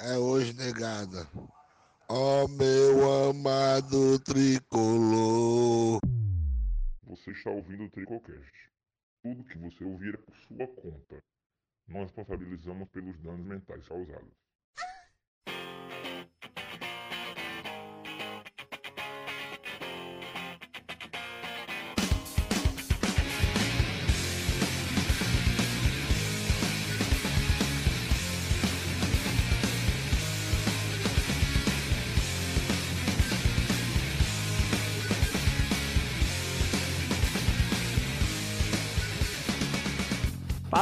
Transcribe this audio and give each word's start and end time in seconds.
é 0.00 0.16
hoje, 0.16 0.52
negada. 0.54 1.28
Ó 2.08 2.44
oh, 2.44 2.48
meu 2.48 3.30
amado 3.30 4.18
tricolor. 4.20 6.00
Você 7.02 7.30
está 7.32 7.50
ouvindo 7.50 7.84
o 7.84 7.90
Tricocast. 7.90 8.70
Tudo 9.22 9.44
que 9.44 9.58
você 9.58 9.84
ouvir 9.84 10.14
é 10.14 10.18
por 10.18 10.36
sua 10.36 10.66
conta. 10.68 11.22
Nós 11.88 12.04
responsabilizamos 12.04 12.88
pelos 12.90 13.18
danos 13.20 13.44
mentais 13.44 13.86
causados. 13.88 14.32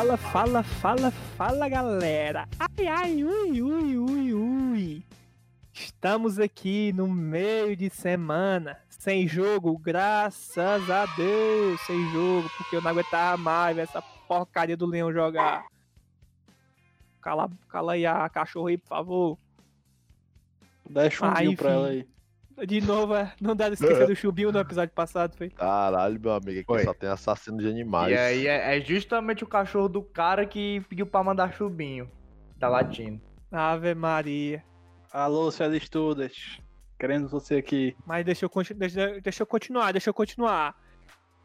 Fala, 0.07 0.17
fala, 0.17 0.63
fala, 0.63 1.11
fala 1.11 1.69
galera! 1.69 2.49
Ai, 2.61 2.87
ai, 2.87 3.25
ui, 3.25 3.61
ui, 3.61 3.99
ui, 3.99 4.35
ui! 4.35 5.05
Estamos 5.75 6.39
aqui 6.39 6.93
no 6.93 7.09
meio 7.09 7.77
de 7.77 7.91
semana, 7.91 8.79
sem 8.89 9.27
jogo, 9.27 9.77
graças 9.77 10.89
a 10.89 11.07
Deus, 11.17 11.81
sem 11.81 12.09
jogo, 12.13 12.49
porque 12.57 12.77
eu 12.77 12.83
não 12.83 12.93
aguentava 12.93 13.37
mais 13.37 13.79
essa 13.79 14.01
porcaria 14.29 14.77
do 14.77 14.87
Leão 14.87 15.13
jogar. 15.13 15.67
Cala, 17.21 17.51
cala 17.69 17.95
aí 17.95 18.07
a 18.07 18.29
cachorro 18.29 18.69
aí, 18.69 18.79
por 18.79 18.89
favor. 18.89 19.39
Dá 20.89 21.11
chumbinho 21.11 21.51
ah, 21.51 21.57
pra 21.57 21.71
ela 21.73 21.89
aí. 21.89 22.09
De 22.65 22.81
novo, 22.81 23.15
é, 23.15 23.33
não 23.41 23.55
dá 23.55 23.69
de 23.69 23.75
esquecer 23.75 24.07
do 24.07 24.17
Chubinho 24.17 24.51
no 24.51 24.59
episódio 24.59 24.95
passado, 24.95 25.37
foi. 25.37 25.51
Caralho, 25.51 26.19
meu 26.19 26.33
amigo, 26.33 26.61
aqui 26.61 26.73
Oi. 26.73 26.85
só 26.85 26.95
tem 26.95 27.09
assassino 27.09 27.59
de 27.59 27.69
animais. 27.69 28.13
E 28.13 28.17
aí 28.17 28.47
é, 28.47 28.77
é, 28.77 28.81
justamente 28.81 29.45
o 29.45 29.47
cachorro 29.47 29.89
do 29.89 30.03
cara 30.03 30.47
que 30.47 30.81
pediu 30.89 31.07
pra 31.07 31.23
mandar 31.23 31.53
Chubinho. 31.53 32.11
Tá 32.59 32.69
latindo. 32.69 33.21
Ave 33.53 33.95
Maria. 33.95 34.65
Alô, 35.13 35.51
Feliz 35.51 35.89
Todas. 35.89 36.59
Querendo 36.99 37.29
você 37.29 37.57
aqui. 37.57 37.95
Mas 38.07 38.25
deixa 38.25 38.47
eu, 38.47 38.51
deixa, 38.75 39.21
deixa 39.21 39.43
eu 39.43 39.47
continuar, 39.47 39.93
deixa 39.93 40.09
eu 40.09 40.15
continuar. 40.15 40.75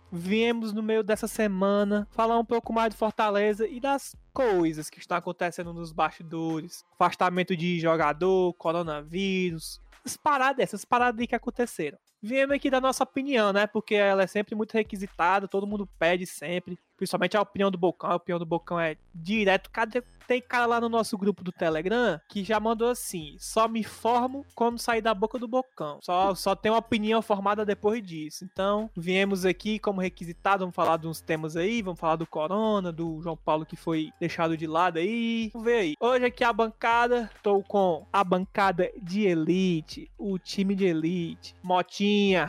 Viemos 0.10 0.74
no 0.74 0.84
meio 0.84 1.04
dessa 1.04 1.28
semana 1.28 2.08
falar 2.12 2.38
um 2.38 2.44
pouco 2.46 2.74
mais 2.74 2.94
do 2.94 2.98
Fortaleza 2.98 3.68
e 3.68 3.80
das 3.80 4.16
coisas 4.34 4.90
que 4.90 5.00
estão 5.00 5.18
acontecendo 5.18 5.74
nos 5.74 5.92
bastidores. 5.92 6.86
Afastamento 6.96 7.56
de 7.56 7.80
jogador, 7.80 8.54
coronavírus, 8.54 9.80
essas 10.04 10.18
paradas, 10.18 10.64
essas 10.64 10.86
paradas 10.86 11.20
aí 11.20 11.28
que 11.28 11.36
aconteceram. 11.36 11.98
Viemos 12.22 12.56
aqui 12.56 12.70
da 12.70 12.82
nossa 12.82 13.04
opinião, 13.04 13.52
né? 13.52 13.66
Porque 13.68 13.96
ela 13.96 14.24
é 14.24 14.28
sempre 14.28 14.56
muito 14.56 14.74
requisitada, 14.74 15.48
todo 15.48 15.68
mundo 15.68 15.88
pede 15.98 16.26
sempre. 16.26 16.78
Principalmente 17.02 17.36
a 17.36 17.42
opinião 17.42 17.72
do 17.72 17.80
Bocão. 17.80 18.12
A 18.12 18.16
opinião 18.16 18.38
do 18.38 18.46
Bocão 18.46 18.80
é 18.80 18.96
direto. 19.12 19.72
Cadê, 19.72 20.04
tem 20.28 20.40
cara 20.40 20.68
lá 20.68 20.80
no 20.80 20.88
nosso 20.88 21.18
grupo 21.18 21.44
do 21.44 21.52
Telegram 21.52 22.22
que 22.30 22.44
já 22.44 22.60
mandou 22.60 22.88
assim: 22.88 23.36
só 23.40 23.68
me 23.68 23.84
formo 23.84 24.46
quando 24.54 24.78
sair 24.78 25.02
da 25.02 25.12
boca 25.12 25.40
do 25.40 25.48
bocão. 25.48 25.98
Só, 26.04 26.36
só 26.36 26.56
uma 26.66 26.78
opinião 26.78 27.24
formada 27.24 27.66
depois 27.66 28.04
disso. 28.04 28.46
Então, 28.46 28.88
viemos 28.96 29.46
aqui 29.46 29.80
como 29.80 30.00
requisitado, 30.00 30.60
vamos 30.60 30.76
falar 30.76 30.98
de 30.98 31.08
uns 31.08 31.22
temas 31.22 31.58
aí, 31.58 31.82
vamos 31.82 32.00
falar 32.00 32.18
do 32.18 32.28
Corona, 32.28 32.92
do 32.92 33.20
João 33.20 33.36
Paulo 33.36 33.66
que 33.66 33.76
foi 33.76 34.12
deixado 34.20 34.56
de 34.56 34.68
lado 34.68 35.00
aí. 35.00 35.50
Vamos 35.54 35.66
ver 35.66 35.78
aí. 35.78 35.96
Hoje 36.00 36.26
aqui 36.26 36.44
a 36.44 36.54
bancada, 36.54 37.32
estou 37.36 37.64
com 37.64 38.06
a 38.14 38.24
bancada 38.24 38.92
de 39.02 39.26
elite, 39.26 40.08
o 40.20 40.38
time 40.38 40.76
de 40.76 40.86
elite, 40.86 41.56
Motinha. 41.64 42.48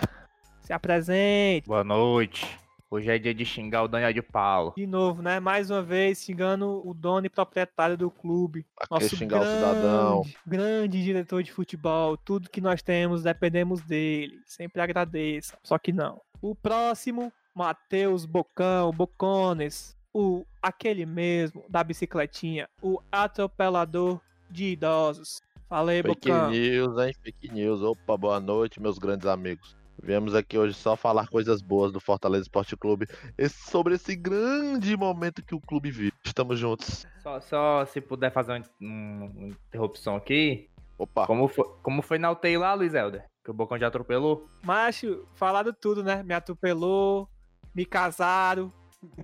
Se 0.61 0.75
apresente. 0.75 1.67
Boa 1.67 1.83
noite. 1.83 2.62
Hoje 2.93 3.11
é 3.11 3.19
dia 3.19 3.33
de 3.33 3.43
xingar 3.47 3.85
o 3.85 3.89
Daniel 3.89 4.13
de 4.13 4.21
Paulo. 4.21 4.75
De 4.77 4.87
novo, 4.87 5.23
né? 5.23 5.41
Mais 5.41 5.71
uma 5.71 5.83
vez 5.83 6.23
xingando 6.23 6.87
o 6.87 6.93
dono 6.93 7.25
e 7.25 7.31
proprietário 7.31 7.97
do 7.97 8.11
clube. 8.11 8.67
Nosso 8.91 9.17
xingar 9.17 9.39
grande, 9.39 9.51
o 9.51 9.57
cidadão. 9.57 10.23
Grande 10.47 11.03
diretor 11.03 11.43
de 11.43 11.51
futebol. 11.51 12.19
Tudo 12.19 12.51
que 12.51 12.61
nós 12.61 12.83
temos, 12.83 13.23
dependemos 13.23 13.81
dele. 13.81 14.39
Sempre 14.45 14.83
agradeça. 14.83 15.57
Só 15.63 15.79
que 15.79 15.91
não. 15.91 16.21
O 16.43 16.55
próximo, 16.55 17.33
Matheus 17.55 18.27
Bocão, 18.27 18.93
Bocones. 18.93 19.97
O 20.13 20.45
aquele 20.61 21.07
mesmo 21.07 21.65
da 21.71 21.83
bicicletinha. 21.83 22.69
O 22.83 23.01
atropelador 23.11 24.21
de 24.51 24.67
idosos. 24.67 25.41
Falei, 25.67 26.03
Fake 26.03 26.29
Bocão. 26.29 26.51
Fake 26.51 26.61
news, 26.61 26.99
hein? 26.99 27.15
Fake 27.23 27.55
news. 27.55 27.81
Opa, 27.81 28.19
boa 28.19 28.39
noite, 28.39 28.83
meus 28.83 28.99
grandes 28.99 29.27
amigos. 29.27 29.81
Viemos 30.01 30.35
aqui 30.35 30.59
hoje 30.59 30.75
só 30.75 30.97
falar 30.97 31.29
coisas 31.29 31.63
boas 31.63 31.93
do 31.93 32.01
Fortaleza 32.01 32.43
Esporte 32.43 32.77
Clube 32.77 33.07
esse, 33.37 33.71
sobre 33.71 33.95
esse 33.95 34.15
grande 34.17 34.97
momento 34.97 35.45
que 35.45 35.55
o 35.55 35.61
clube 35.61 35.91
vive. 35.91 36.13
Estamos 36.25 36.59
juntos. 36.59 37.07
Só, 37.23 37.41
só 37.41 37.85
se 37.87 38.01
puder 38.01 38.33
fazer 38.33 38.65
uma, 38.81 39.27
uma 39.27 39.49
interrupção 39.49 40.17
aqui. 40.17 40.69
Opa. 40.99 41.27
Como 41.27 41.49
foi, 41.49 41.65
como 41.83 42.03
foi 42.03 42.19
na 42.19 42.31
UTI 42.31 42.57
lá, 42.57 42.75
Luiz 42.75 42.95
Helder? 42.95 43.25
Que 43.45 43.51
o 43.51 43.55
Bocão 43.55 43.79
já 43.79 43.89
atropelou? 43.89 44.47
Macho, 44.63 45.27
falaram 45.35 45.73
tudo, 45.73 46.03
né? 46.03 46.23
Me 46.23 46.35
atropelou, 46.35 47.29
me 47.75 47.85
casaram, 47.85 48.73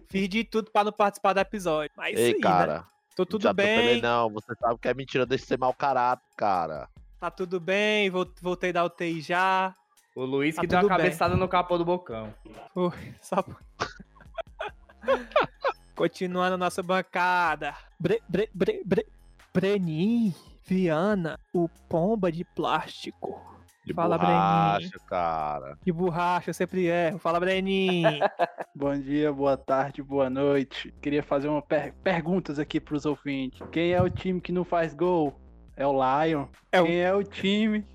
fiz 0.09 0.29
de 0.29 0.45
tudo 0.45 0.71
pra 0.71 0.85
não 0.85 0.93
participar 0.93 1.33
do 1.33 1.41
episódio. 1.41 1.93
Mas 1.97 2.19
Ei, 2.19 2.35
sim, 2.35 2.41
cara. 2.41 2.79
Né? 2.79 2.85
Tô 3.15 3.27
tudo 3.27 3.53
bem. 3.53 4.00
Não, 4.00 4.31
você 4.31 4.55
sabe 4.55 4.79
que 4.79 4.89
é 4.89 4.95
mentira, 4.95 5.27
deixa 5.27 5.43
de 5.43 5.49
ser 5.49 5.59
mau 5.59 5.75
caráter, 5.75 6.25
cara. 6.37 6.89
Tá 7.19 7.31
tudo 7.31 7.59
bem, 7.59 8.11
voltei 8.41 8.73
da 8.73 8.85
UTI 8.85 9.21
já. 9.21 9.75
O 10.19 10.25
Luiz 10.25 10.56
tá 10.56 10.62
que 10.62 10.67
deu 10.67 10.81
a 10.81 10.89
cabeçada 10.89 11.34
bem. 11.34 11.41
no 11.41 11.47
capô 11.47 11.79
do 11.79 11.84
bocão. 11.84 12.34
Foi, 12.75 12.91
só. 13.23 13.37
Continuando 15.95 16.59
nossa 16.59 16.83
bancada. 16.83 17.73
Bre, 18.01 18.21
bre, 18.29 18.51
bre, 18.53 18.83
bre, 18.84 19.06
Brenin, 19.55 20.34
Viana, 20.67 21.39
o 21.55 21.69
pomba 21.89 22.33
de 22.33 22.45
plástico. 22.45 23.41
De 23.87 23.95
Fala, 23.95 24.19
borracha, 24.19 24.89
Brenin. 24.89 25.06
cara. 25.06 25.79
De 25.84 25.93
borracha, 25.93 26.50
eu 26.50 26.55
sempre 26.55 26.87
erro. 26.87 27.21
Fala, 27.21 27.39
Brenin. 27.39 28.03
Bom 28.75 28.99
dia, 28.99 29.33
boa 29.33 29.56
tarde, 29.56 30.03
boa 30.03 30.29
noite. 30.29 30.93
Queria 31.00 31.23
fazer 31.23 31.47
uma 31.47 31.62
per 31.62 31.95
perguntas 32.03 32.59
aqui 32.59 32.81
pros 32.81 33.06
ouvintes. 33.06 33.62
Quem 33.71 33.93
é 33.93 34.03
o 34.03 34.11
time 34.11 34.41
que 34.41 34.50
não 34.50 34.65
faz 34.65 34.95
gol? 34.95 35.41
É 35.77 35.87
o 35.87 35.93
Lion. 35.93 36.49
É 36.73 36.83
Quem 36.83 36.97
o... 36.97 37.05
é 37.05 37.15
o 37.15 37.23
time 37.23 37.87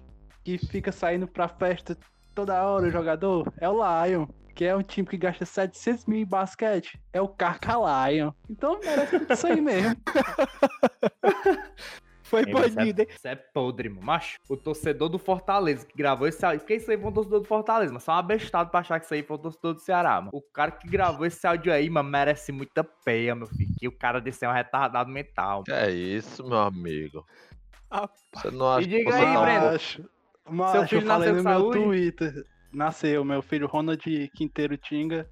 que 0.42 0.58
fica 0.58 0.94
saindo 0.94 1.28
pra 1.28 1.50
festa 1.50 1.98
toda 2.34 2.66
hora 2.66 2.88
o 2.88 2.92
jogador 2.92 3.52
é 3.60 3.70
o 3.70 3.78
Lion, 3.78 4.28
que 4.54 4.66
é 4.66 4.76
um 4.76 4.84
time 4.84 5.08
que 5.08 5.18
gasta 5.18 5.46
700 5.46 6.06
mil 6.06 6.20
em 6.20 6.26
basquete. 6.26 7.00
É 7.12 7.22
o 7.22 7.28
Carca 7.28 7.74
Lion. 7.74 8.32
Então 8.50 8.80
merece 8.80 9.20
tudo 9.20 9.34
isso 9.34 9.48
aí 9.48 9.62
mesmo. 9.62 9.96
Foi 12.24 12.46
banido, 12.48 13.02
hein? 13.02 13.08
Isso 13.08 13.28
é 13.28 13.36
podre, 13.36 13.90
mano. 13.90 14.02
Macho, 14.08 14.40
o 14.50 14.58
torcedor 14.58 15.08
do 15.08 15.20
Fortaleza 15.20 15.86
que 15.86 15.96
gravou 15.96 16.28
esse 16.28 16.44
áudio. 16.44 16.62
Porque 16.62 16.74
isso 16.76 16.90
aí 16.90 16.98
foi 16.98 17.12
um 17.12 17.14
torcedor 17.14 17.42
do 17.42 17.48
Fortaleza, 17.48 17.94
mas 17.94 18.02
só 18.02 18.14
um 18.14 18.16
abestado 18.16 18.72
pra 18.72 18.80
achar 18.80 19.00
que 19.00 19.06
isso 19.06 19.14
aí 19.14 19.22
foi 19.22 19.38
um 19.38 19.40
torcedor 19.40 19.76
do 19.76 19.80
Ceará, 19.80 20.20
mano. 20.20 20.32
O 20.34 20.42
cara 20.42 20.72
que 20.72 20.88
gravou 20.88 21.28
esse 21.28 21.46
áudio 21.46 21.72
aí, 21.72 21.88
mano, 21.92 22.10
merece 22.10 22.52
muita 22.52 22.84
peia, 22.84 23.36
meu 23.36 23.46
filho. 23.46 23.70
Que 23.78 23.88
o 23.88 23.92
cara 23.92 24.20
desse 24.20 24.44
é 24.44 24.50
um 24.50 24.54
retardado 24.54 25.12
mental. 25.12 25.64
É 25.70 25.92
isso, 25.92 26.44
meu 26.44 26.58
amigo. 26.58 27.24
Você 28.34 28.50
não 28.50 28.68
acha 28.68 28.88
e 28.88 28.90
diga 28.90 29.12
que 29.12 29.16
aí, 29.16 29.38
Breno. 29.38 30.10
Mas 30.50 30.72
Seu 30.72 30.88
filho 30.88 31.02
eu 31.02 31.08
falei 31.08 31.32
no 31.32 31.44
meu 31.44 31.72
Twitter. 31.72 32.46
Nasceu, 32.72 33.24
meu 33.24 33.42
filho 33.42 33.68
Ronald 33.68 34.04
Quinteiro 34.30 34.76
Tinga 34.78 35.30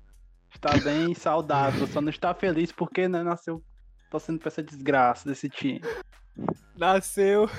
está 0.54 0.78
bem 0.78 1.14
saudável, 1.16 1.88
só 1.88 2.00
não 2.00 2.10
está 2.10 2.34
feliz 2.34 2.72
porque 2.72 3.08
né, 3.08 3.24
nasceu 3.24 3.64
torcendo 4.10 4.40
pra 4.40 4.50
essa 4.50 4.62
desgraça 4.62 5.28
desse 5.28 5.50
time. 5.50 5.82
Nasceu, 6.78 7.50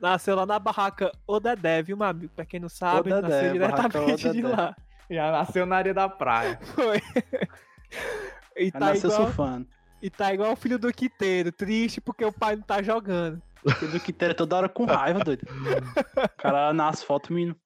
nasceu 0.00 0.36
lá 0.36 0.46
na 0.46 0.58
barraca 0.58 1.10
Odedé, 1.26 1.82
viu, 1.82 1.96
meu 1.96 2.06
amigo? 2.06 2.32
Pra 2.34 2.44
quem 2.44 2.60
não 2.60 2.68
sabe, 2.68 3.12
Odedé, 3.12 3.28
nasceu 3.28 3.52
diretamente 3.52 4.30
de 4.30 4.42
lá. 4.42 4.76
Já 5.10 5.30
nasceu 5.30 5.66
na 5.66 5.76
areia 5.76 5.94
da 5.94 6.08
praia. 6.08 6.58
Foi. 6.74 7.00
E 8.56 8.70
tá 8.70 8.80
nasceu 8.80 9.10
igual, 9.10 9.26
surfando. 9.26 9.66
E 10.00 10.10
tá 10.10 10.32
igual 10.32 10.52
o 10.52 10.56
filho 10.56 10.78
do 10.78 10.92
Quinteiro, 10.92 11.50
triste 11.50 12.00
porque 12.00 12.24
o 12.24 12.32
pai 12.32 12.56
não 12.56 12.62
tá 12.62 12.82
jogando. 12.82 13.42
Teve 13.78 14.00
que 14.00 14.12
ter 14.12 14.34
toda 14.34 14.56
hora 14.56 14.68
com 14.68 14.84
raiva, 14.84 15.20
doido. 15.20 15.46
O 15.46 16.36
cara 16.36 16.72
nas 16.72 17.02
fotos, 17.02 17.30
menino. 17.30 17.56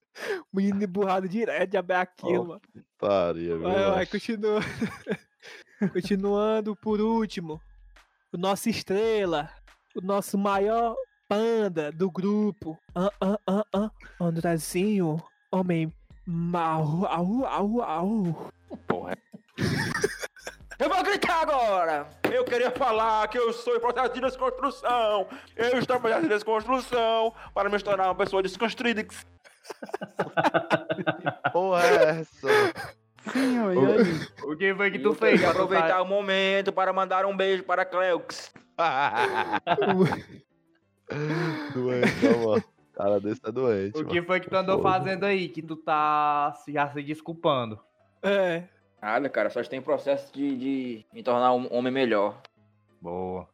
Menino 0.52 0.82
emburrado 0.82 1.28
direto, 1.28 1.70
de 1.70 1.76
abrir 1.76 1.96
aquilo, 1.96 2.42
oh, 2.42 2.46
mano. 2.46 2.60
Paria, 2.98 3.58
vai, 3.58 3.90
vai, 3.90 4.06
continua. 4.06 4.60
Continuando 5.92 6.74
por 6.74 7.00
último. 7.00 7.60
O 8.32 8.38
nosso 8.38 8.68
estrela. 8.68 9.50
O 9.94 10.00
nosso 10.00 10.38
maior 10.38 10.94
panda 11.28 11.92
do 11.92 12.10
grupo. 12.10 12.78
Ah, 12.94 13.12
ah, 13.20 13.38
ah, 13.46 13.64
ah. 13.74 13.90
Andrezinho. 14.20 15.22
Homem 15.50 15.92
mau. 16.26 17.06
Au, 17.06 17.44
au, 17.44 17.82
au. 17.82 18.52
Porra. 18.86 19.16
Eu 20.78 20.90
vou 20.90 21.02
gritar 21.02 21.40
agora! 21.40 22.06
Eu 22.30 22.44
queria 22.44 22.70
falar 22.70 23.26
que 23.28 23.38
eu 23.38 23.50
sou 23.52 23.76
em 23.76 23.80
processo 23.80 24.12
de 24.12 24.20
desconstrução. 24.20 25.26
Eu 25.56 25.78
estou 25.78 25.96
em 25.96 26.00
processo 26.00 26.22
de 26.22 26.28
desconstrução 26.28 27.34
para 27.54 27.70
me 27.70 27.82
tornar 27.82 28.08
uma 28.08 28.14
pessoa 28.14 28.42
desconstruída. 28.42 29.04
Porra, 31.52 31.82
é 31.82 32.20
essa? 32.20 32.48
Sim, 33.32 33.56
e 33.56 33.58
aí? 33.58 33.76
O 34.44 34.56
que 34.56 34.72
foi 34.74 34.90
que 34.90 34.98
tu 34.98 35.08
eu 35.08 35.14
fez? 35.14 35.42
aproveitar 35.42 36.02
o 36.02 36.06
momento 36.06 36.70
para 36.72 36.92
mandar 36.92 37.24
um 37.24 37.34
beijo 37.36 37.64
para 37.64 37.84
Cleux. 37.84 38.52
doente, 41.72 42.28
mano. 42.44 42.64
Cara 42.92 43.20
desse 43.20 43.40
é 43.44 43.52
doente. 43.52 43.94
O 43.94 43.98
mano. 43.98 44.10
que 44.10 44.22
foi 44.22 44.40
que 44.40 44.50
tu 44.50 44.56
andou 44.56 44.82
fazendo 44.82 45.24
aí 45.24 45.48
que 45.48 45.62
tu 45.62 45.76
tá 45.76 46.52
já 46.68 46.90
se 46.90 47.02
desculpando? 47.02 47.80
É. 48.22 48.64
Nada, 49.06 49.28
cara, 49.28 49.48
só 49.50 49.60
estou 49.60 49.78
em 49.78 49.82
processo 49.82 50.34
de, 50.34 50.56
de 50.56 51.06
me 51.12 51.22
tornar 51.22 51.52
um 51.52 51.72
homem 51.72 51.92
melhor. 51.92 52.42
Boa. 53.00 53.48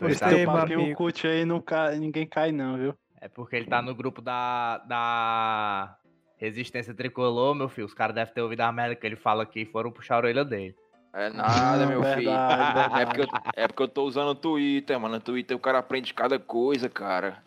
Gostei, 0.00 0.28
teu 0.30 0.38
meu 0.38 0.46
papinho 0.46 0.80
amigo. 0.80 0.96
cut 0.96 1.26
aí, 1.26 1.44
não 1.44 1.60
cai, 1.60 1.98
ninguém 1.98 2.26
cai 2.26 2.50
não, 2.50 2.78
viu? 2.78 2.94
É 3.20 3.28
porque 3.28 3.54
ele 3.54 3.66
tá 3.66 3.82
no 3.82 3.94
grupo 3.94 4.22
da, 4.22 4.78
da 4.78 5.94
Resistência 6.38 6.94
Tricolor, 6.94 7.54
meu 7.54 7.68
filho. 7.68 7.86
Os 7.86 7.92
caras 7.92 8.14
devem 8.14 8.32
ter 8.32 8.40
ouvido 8.40 8.62
a 8.62 8.72
merda 8.72 8.96
que 8.96 9.06
ele 9.06 9.14
fala 9.14 9.42
aqui 9.42 9.60
e 9.60 9.66
foram 9.66 9.92
puxar 9.92 10.14
a 10.14 10.18
orelha 10.20 10.42
dele. 10.42 10.74
É 11.12 11.28
nada, 11.28 11.84
Não, 11.84 11.88
meu 11.90 12.00
verdade, 12.02 12.20
filho. 12.22 12.32
verdade. 12.32 13.00
É 13.02 13.04
porque, 13.04 13.20
eu, 13.20 13.26
é 13.56 13.68
porque 13.68 13.82
eu 13.82 13.88
tô 13.88 14.04
usando 14.04 14.28
o 14.30 14.34
Twitter, 14.34 14.98
mano. 14.98 15.16
No 15.16 15.20
Twitter 15.20 15.54
o 15.54 15.60
cara 15.60 15.80
aprende 15.80 16.14
cada 16.14 16.38
coisa, 16.38 16.88
cara. 16.88 17.44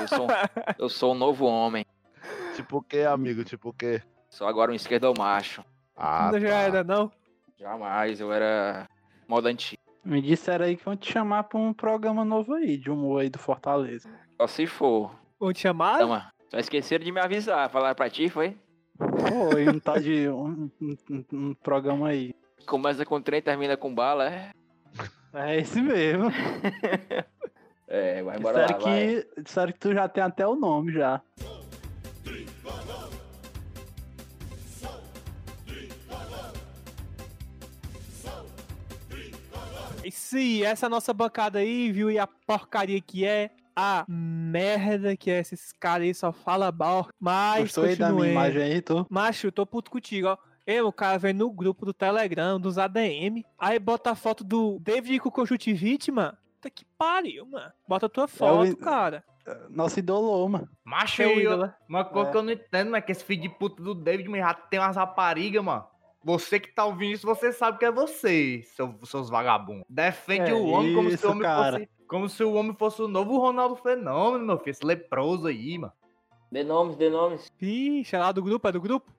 Eu 0.00 0.06
sou, 0.06 0.28
eu 0.78 0.88
sou 0.88 1.14
um 1.14 1.18
novo 1.18 1.46
homem. 1.46 1.84
Tipo 2.54 2.76
o 2.76 2.82
que, 2.82 3.00
amigo? 3.02 3.42
Tipo 3.42 3.70
o 3.70 3.72
quê? 3.72 4.00
Sou 4.28 4.46
agora 4.46 4.70
um 4.70 4.74
esquerdo 4.74 5.12
macho. 5.18 5.64
Ah, 6.02 6.26
Ainda 6.26 6.40
já 6.40 6.48
tá. 6.48 6.54
era, 6.56 6.84
não? 6.84 7.12
Jamais, 7.58 8.20
eu 8.20 8.32
era 8.32 8.88
moda 9.28 9.50
antiga. 9.50 9.80
Me 10.02 10.22
disseram 10.22 10.64
aí 10.64 10.76
que 10.76 10.84
vão 10.84 10.96
te 10.96 11.12
chamar 11.12 11.44
pra 11.44 11.58
um 11.58 11.74
programa 11.74 12.24
novo 12.24 12.54
aí, 12.54 12.78
de 12.78 12.90
humor 12.90 13.20
aí 13.20 13.28
do 13.28 13.38
Fortaleza. 13.38 14.08
Só 14.40 14.46
se 14.46 14.66
for. 14.66 15.14
Vou 15.38 15.52
te 15.52 15.60
chamar? 15.60 15.98
Toma. 15.98 16.32
Só 16.48 16.58
esqueceram 16.58 17.04
de 17.04 17.12
me 17.12 17.20
avisar. 17.20 17.68
Falaram 17.68 17.94
pra 17.94 18.08
ti, 18.08 18.30
foi? 18.30 18.56
Foi 19.52 19.68
um 19.68 19.78
tal 19.78 20.00
de 20.00 20.26
um, 20.30 20.70
um- 20.80 21.24
um- 21.32 21.54
programa 21.62 22.08
aí. 22.08 22.34
Começa 22.66 23.04
com 23.04 23.20
trem, 23.20 23.42
termina 23.42 23.76
com 23.76 23.94
bala, 23.94 24.30
é? 24.30 24.50
É 25.34 25.58
esse 25.58 25.80
mesmo. 25.82 26.30
É, 27.92 28.22
vai 28.22 28.38
embora 28.38 28.60
Disseram 28.66 28.78
lá, 28.84 28.84
vai. 28.90 29.06
que, 29.34 29.42
disseram 29.42 29.72
que 29.72 29.78
tu 29.80 29.92
já 29.92 30.08
tem 30.08 30.22
até 30.22 30.46
o 30.46 30.54
nome 30.54 30.92
já. 30.92 31.20
E 40.04 40.10
sim, 40.10 40.62
essa 40.62 40.88
nossa 40.88 41.12
bancada 41.12 41.58
aí, 41.58 41.92
viu? 41.92 42.10
E 42.10 42.18
a 42.18 42.26
porcaria 42.26 43.00
que 43.00 43.24
é. 43.24 43.50
A 43.76 44.04
merda 44.08 45.16
que 45.16 45.30
é 45.30 45.38
esses 45.38 45.72
caras 45.72 46.04
aí, 46.06 46.12
só 46.14 46.32
fala 46.32 46.70
mal. 46.72 47.08
Mas, 47.18 47.62
Gostou 47.62 47.84
aí 47.84 47.96
da 47.96 48.10
minha 48.10 48.28
imagem 48.30 48.62
aí, 48.62 48.82
tu? 48.82 49.06
Macho, 49.08 49.46
eu 49.46 49.52
tô 49.52 49.64
puto 49.64 49.90
contigo, 49.90 50.28
ó. 50.28 50.36
Eu, 50.66 50.88
o 50.88 50.92
cara 50.92 51.18
vem 51.18 51.32
no 51.32 51.50
grupo 51.50 51.86
do 51.86 51.94
Telegram, 51.94 52.60
dos 52.60 52.76
ADM, 52.76 53.42
aí 53.58 53.78
bota 53.78 54.10
a 54.10 54.14
foto 54.14 54.44
do 54.44 54.78
David 54.80 55.18
Kukojuti 55.20 55.72
vítima. 55.72 56.36
Puta 56.56 56.68
que 56.68 56.84
pariu, 56.98 57.46
mano. 57.46 57.72
Bota 57.88 58.06
a 58.06 58.08
tua 58.08 58.28
foto, 58.28 58.66
in- 58.66 58.74
cara. 58.74 59.24
Nosso 59.70 59.98
idolô, 59.98 60.46
mano. 60.48 60.68
Macho, 60.84 61.16
Teu 61.18 61.30
eu, 61.30 61.40
ídolo. 61.40 61.72
uma 61.88 62.04
coisa 62.04 62.28
É. 62.28 62.32
que 62.32 62.36
eu 62.38 62.42
não 62.42 62.52
entendo, 62.52 62.86
mano, 62.86 62.96
é 62.96 63.00
que 63.00 63.12
esse 63.12 63.24
filho 63.24 63.40
de 63.42 63.48
puta 63.48 63.82
do 63.82 63.94
David 63.94 64.28
mano, 64.28 64.42
já 64.42 64.52
tem 64.52 64.78
umas 64.78 64.96
raparigas, 64.96 65.64
mano. 65.64 65.84
Você 66.22 66.60
que 66.60 66.72
tá 66.74 66.84
ouvindo 66.84 67.14
isso, 67.14 67.26
você 67.26 67.52
sabe 67.52 67.78
que 67.78 67.84
é 67.84 67.90
você, 67.90 68.62
seu- 68.74 68.94
seus 69.04 69.30
vagabundos. 69.30 69.84
Defende 69.88 70.50
É 70.50 70.54
o 70.54 70.66
homem 70.66 70.94
como 70.94 71.10
se 71.16 71.26
o 71.26 71.30
homem 71.30 71.42
cara. 71.42 71.72
fosse. 71.78 71.90
Como 72.06 72.28
se 72.28 72.44
o 72.44 72.52
homem 72.54 72.74
fosse 72.74 73.00
o 73.00 73.08
novo 73.08 73.38
Ronaldo 73.38 73.76
Fenômeno, 73.76 74.44
meu 74.44 74.58
filho. 74.58 74.70
Esse 74.70 74.84
leproso 74.84 75.46
aí, 75.46 75.78
mano. 75.78 75.92
Dê 76.52 76.62
nomes, 76.64 76.96
dê 76.96 77.08
nomes. 77.08 77.50
Ixi, 77.60 78.14
é 78.14 78.18
lá 78.18 78.32
do 78.32 78.42
grupo, 78.42 78.66
é 78.68 78.72
do 78.72 78.80
grupo? 78.80 79.10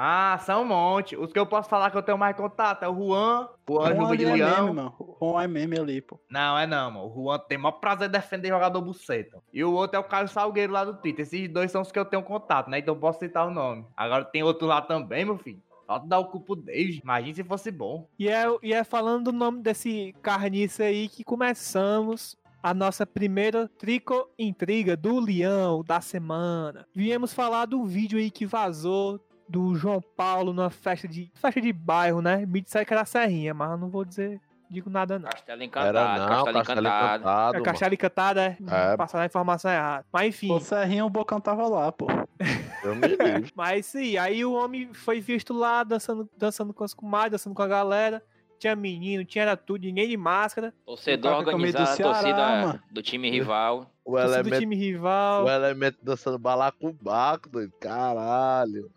Ah, 0.00 0.38
são 0.42 0.62
um 0.62 0.64
monte. 0.66 1.16
Os 1.16 1.32
que 1.32 1.38
eu 1.40 1.46
posso 1.46 1.68
falar 1.68 1.90
que 1.90 1.96
eu 1.96 2.02
tenho 2.02 2.16
mais 2.16 2.36
contato 2.36 2.84
é 2.84 2.88
o 2.88 2.94
Juan, 2.94 3.48
o 3.68 3.84
Juan 3.84 4.16
de 4.16 4.24
ali 4.26 4.42
é 4.42 4.44
Leão. 4.46 4.64
meme, 4.66 4.76
mano. 4.76 4.94
O 5.00 5.32
Juan 5.32 5.42
é 5.42 5.48
meme 5.48 5.76
ali, 5.80 6.00
pô. 6.00 6.20
Não, 6.30 6.56
é 6.56 6.68
não, 6.68 6.90
mano. 6.92 7.06
O 7.08 7.14
Juan 7.24 7.38
tem 7.40 7.58
o 7.58 7.62
maior 7.62 7.80
prazer 7.80 8.08
em 8.08 8.12
defender 8.12 8.48
jogador 8.48 8.80
buceta. 8.80 9.42
E 9.52 9.64
o 9.64 9.72
outro 9.72 9.96
é 9.96 9.98
o 9.98 10.04
Caio 10.04 10.28
Salgueiro 10.28 10.72
lá 10.72 10.84
do 10.84 10.94
Twitter. 10.94 11.22
Esses 11.24 11.48
dois 11.48 11.72
são 11.72 11.82
os 11.82 11.90
que 11.90 11.98
eu 11.98 12.04
tenho 12.04 12.22
contato, 12.22 12.70
né? 12.70 12.78
Então 12.78 12.94
eu 12.94 13.00
posso 13.00 13.18
citar 13.18 13.48
o 13.48 13.50
nome. 13.50 13.86
Agora 13.96 14.24
tem 14.24 14.44
outro 14.44 14.68
lá 14.68 14.80
também, 14.80 15.24
meu 15.24 15.36
filho. 15.38 15.60
Só 15.88 15.98
dar 15.98 16.18
o 16.18 16.26
cu 16.26 16.38
pro 16.38 16.54
David. 16.54 17.00
Imagina 17.02 17.34
se 17.34 17.44
fosse 17.44 17.70
bom. 17.70 18.06
E 18.18 18.28
é, 18.28 18.44
e 18.62 18.74
é 18.74 18.84
falando 18.84 19.24
do 19.24 19.32
nome 19.32 19.62
desse 19.62 20.14
carniça 20.20 20.84
aí 20.84 21.08
que 21.08 21.24
começamos 21.24 22.36
a 22.62 22.74
nossa 22.74 23.06
primeira 23.06 23.68
trico 23.78 24.28
intriga 24.38 24.94
do 24.94 25.18
leão 25.18 25.82
da 25.82 26.02
semana. 26.02 26.86
Viemos 26.94 27.32
falar 27.32 27.64
do 27.64 27.86
vídeo 27.86 28.18
aí 28.18 28.30
que 28.30 28.44
vazou 28.44 29.18
do 29.48 29.74
João 29.76 30.02
Paulo 30.14 30.52
numa 30.52 30.68
festa 30.68 31.08
de 31.08 31.32
festa 31.34 31.58
de 31.58 31.72
bairro, 31.72 32.20
né? 32.20 32.44
Me 32.44 32.60
disseram 32.60 32.84
que 32.84 32.92
era 32.92 33.06
Serrinha, 33.06 33.54
mas 33.54 33.70
eu 33.70 33.78
não 33.78 33.88
vou 33.88 34.04
dizer, 34.04 34.38
digo 34.70 34.90
nada 34.90 35.18
não. 35.18 35.28
Castelo 35.28 35.56
Era 35.62 35.64
Encantado, 35.64 36.18
não, 36.20 36.28
Castelo 36.28 36.58
Castelo 36.58 36.80
Encantado. 36.80 37.22
Encantado. 37.22 37.56
É. 37.58 37.62
Castelo 37.62 37.94
Encantada, 37.94 38.44
é? 38.44 38.56
É. 38.92 38.96
Passar 38.96 39.20
a 39.20 39.26
informação 39.26 39.70
errada. 39.70 40.04
Mas 40.12 40.26
enfim. 40.28 40.52
O 40.52 40.60
Serrinho, 40.60 41.06
o 41.06 41.10
Bocão 41.10 41.40
tava 41.40 41.66
lá, 41.68 41.90
pô. 41.92 42.06
Eu 42.84 42.94
me. 42.94 43.08
Mas 43.54 43.86
sim, 43.86 44.16
aí 44.16 44.44
o 44.44 44.52
homem 44.52 44.92
foi 44.94 45.20
visto 45.20 45.52
lá 45.52 45.82
dançando, 45.82 46.28
dançando 46.36 46.72
com 46.72 46.84
as 46.84 46.94
comadres, 46.94 47.32
dançando 47.32 47.54
com 47.54 47.62
a 47.62 47.66
galera. 47.68 48.22
Tinha 48.58 48.74
menino, 48.74 49.24
tinha 49.24 49.42
era 49.42 49.56
tudo, 49.56 49.82
ninguém 49.82 50.08
de 50.08 50.16
máscara. 50.16 50.74
Torcedor 50.84 51.30
Tá 51.30 51.42
do 51.42 51.46
organizado, 51.50 51.96
Ceará, 51.96 52.12
torcida 52.12 52.36
mano. 52.36 52.82
do 52.90 53.02
time 53.02 53.30
rival. 53.30 53.86
O 54.04 54.12
Torcida 54.12 54.30
do 54.30 54.34
elemento, 54.40 54.60
time 54.60 54.74
rival. 54.76 55.44
o 55.44 55.48
elemento 55.48 55.98
dançando 56.02 56.38
balacobaco, 56.40 57.48
doido. 57.48 57.72
Caralho. 57.80 58.90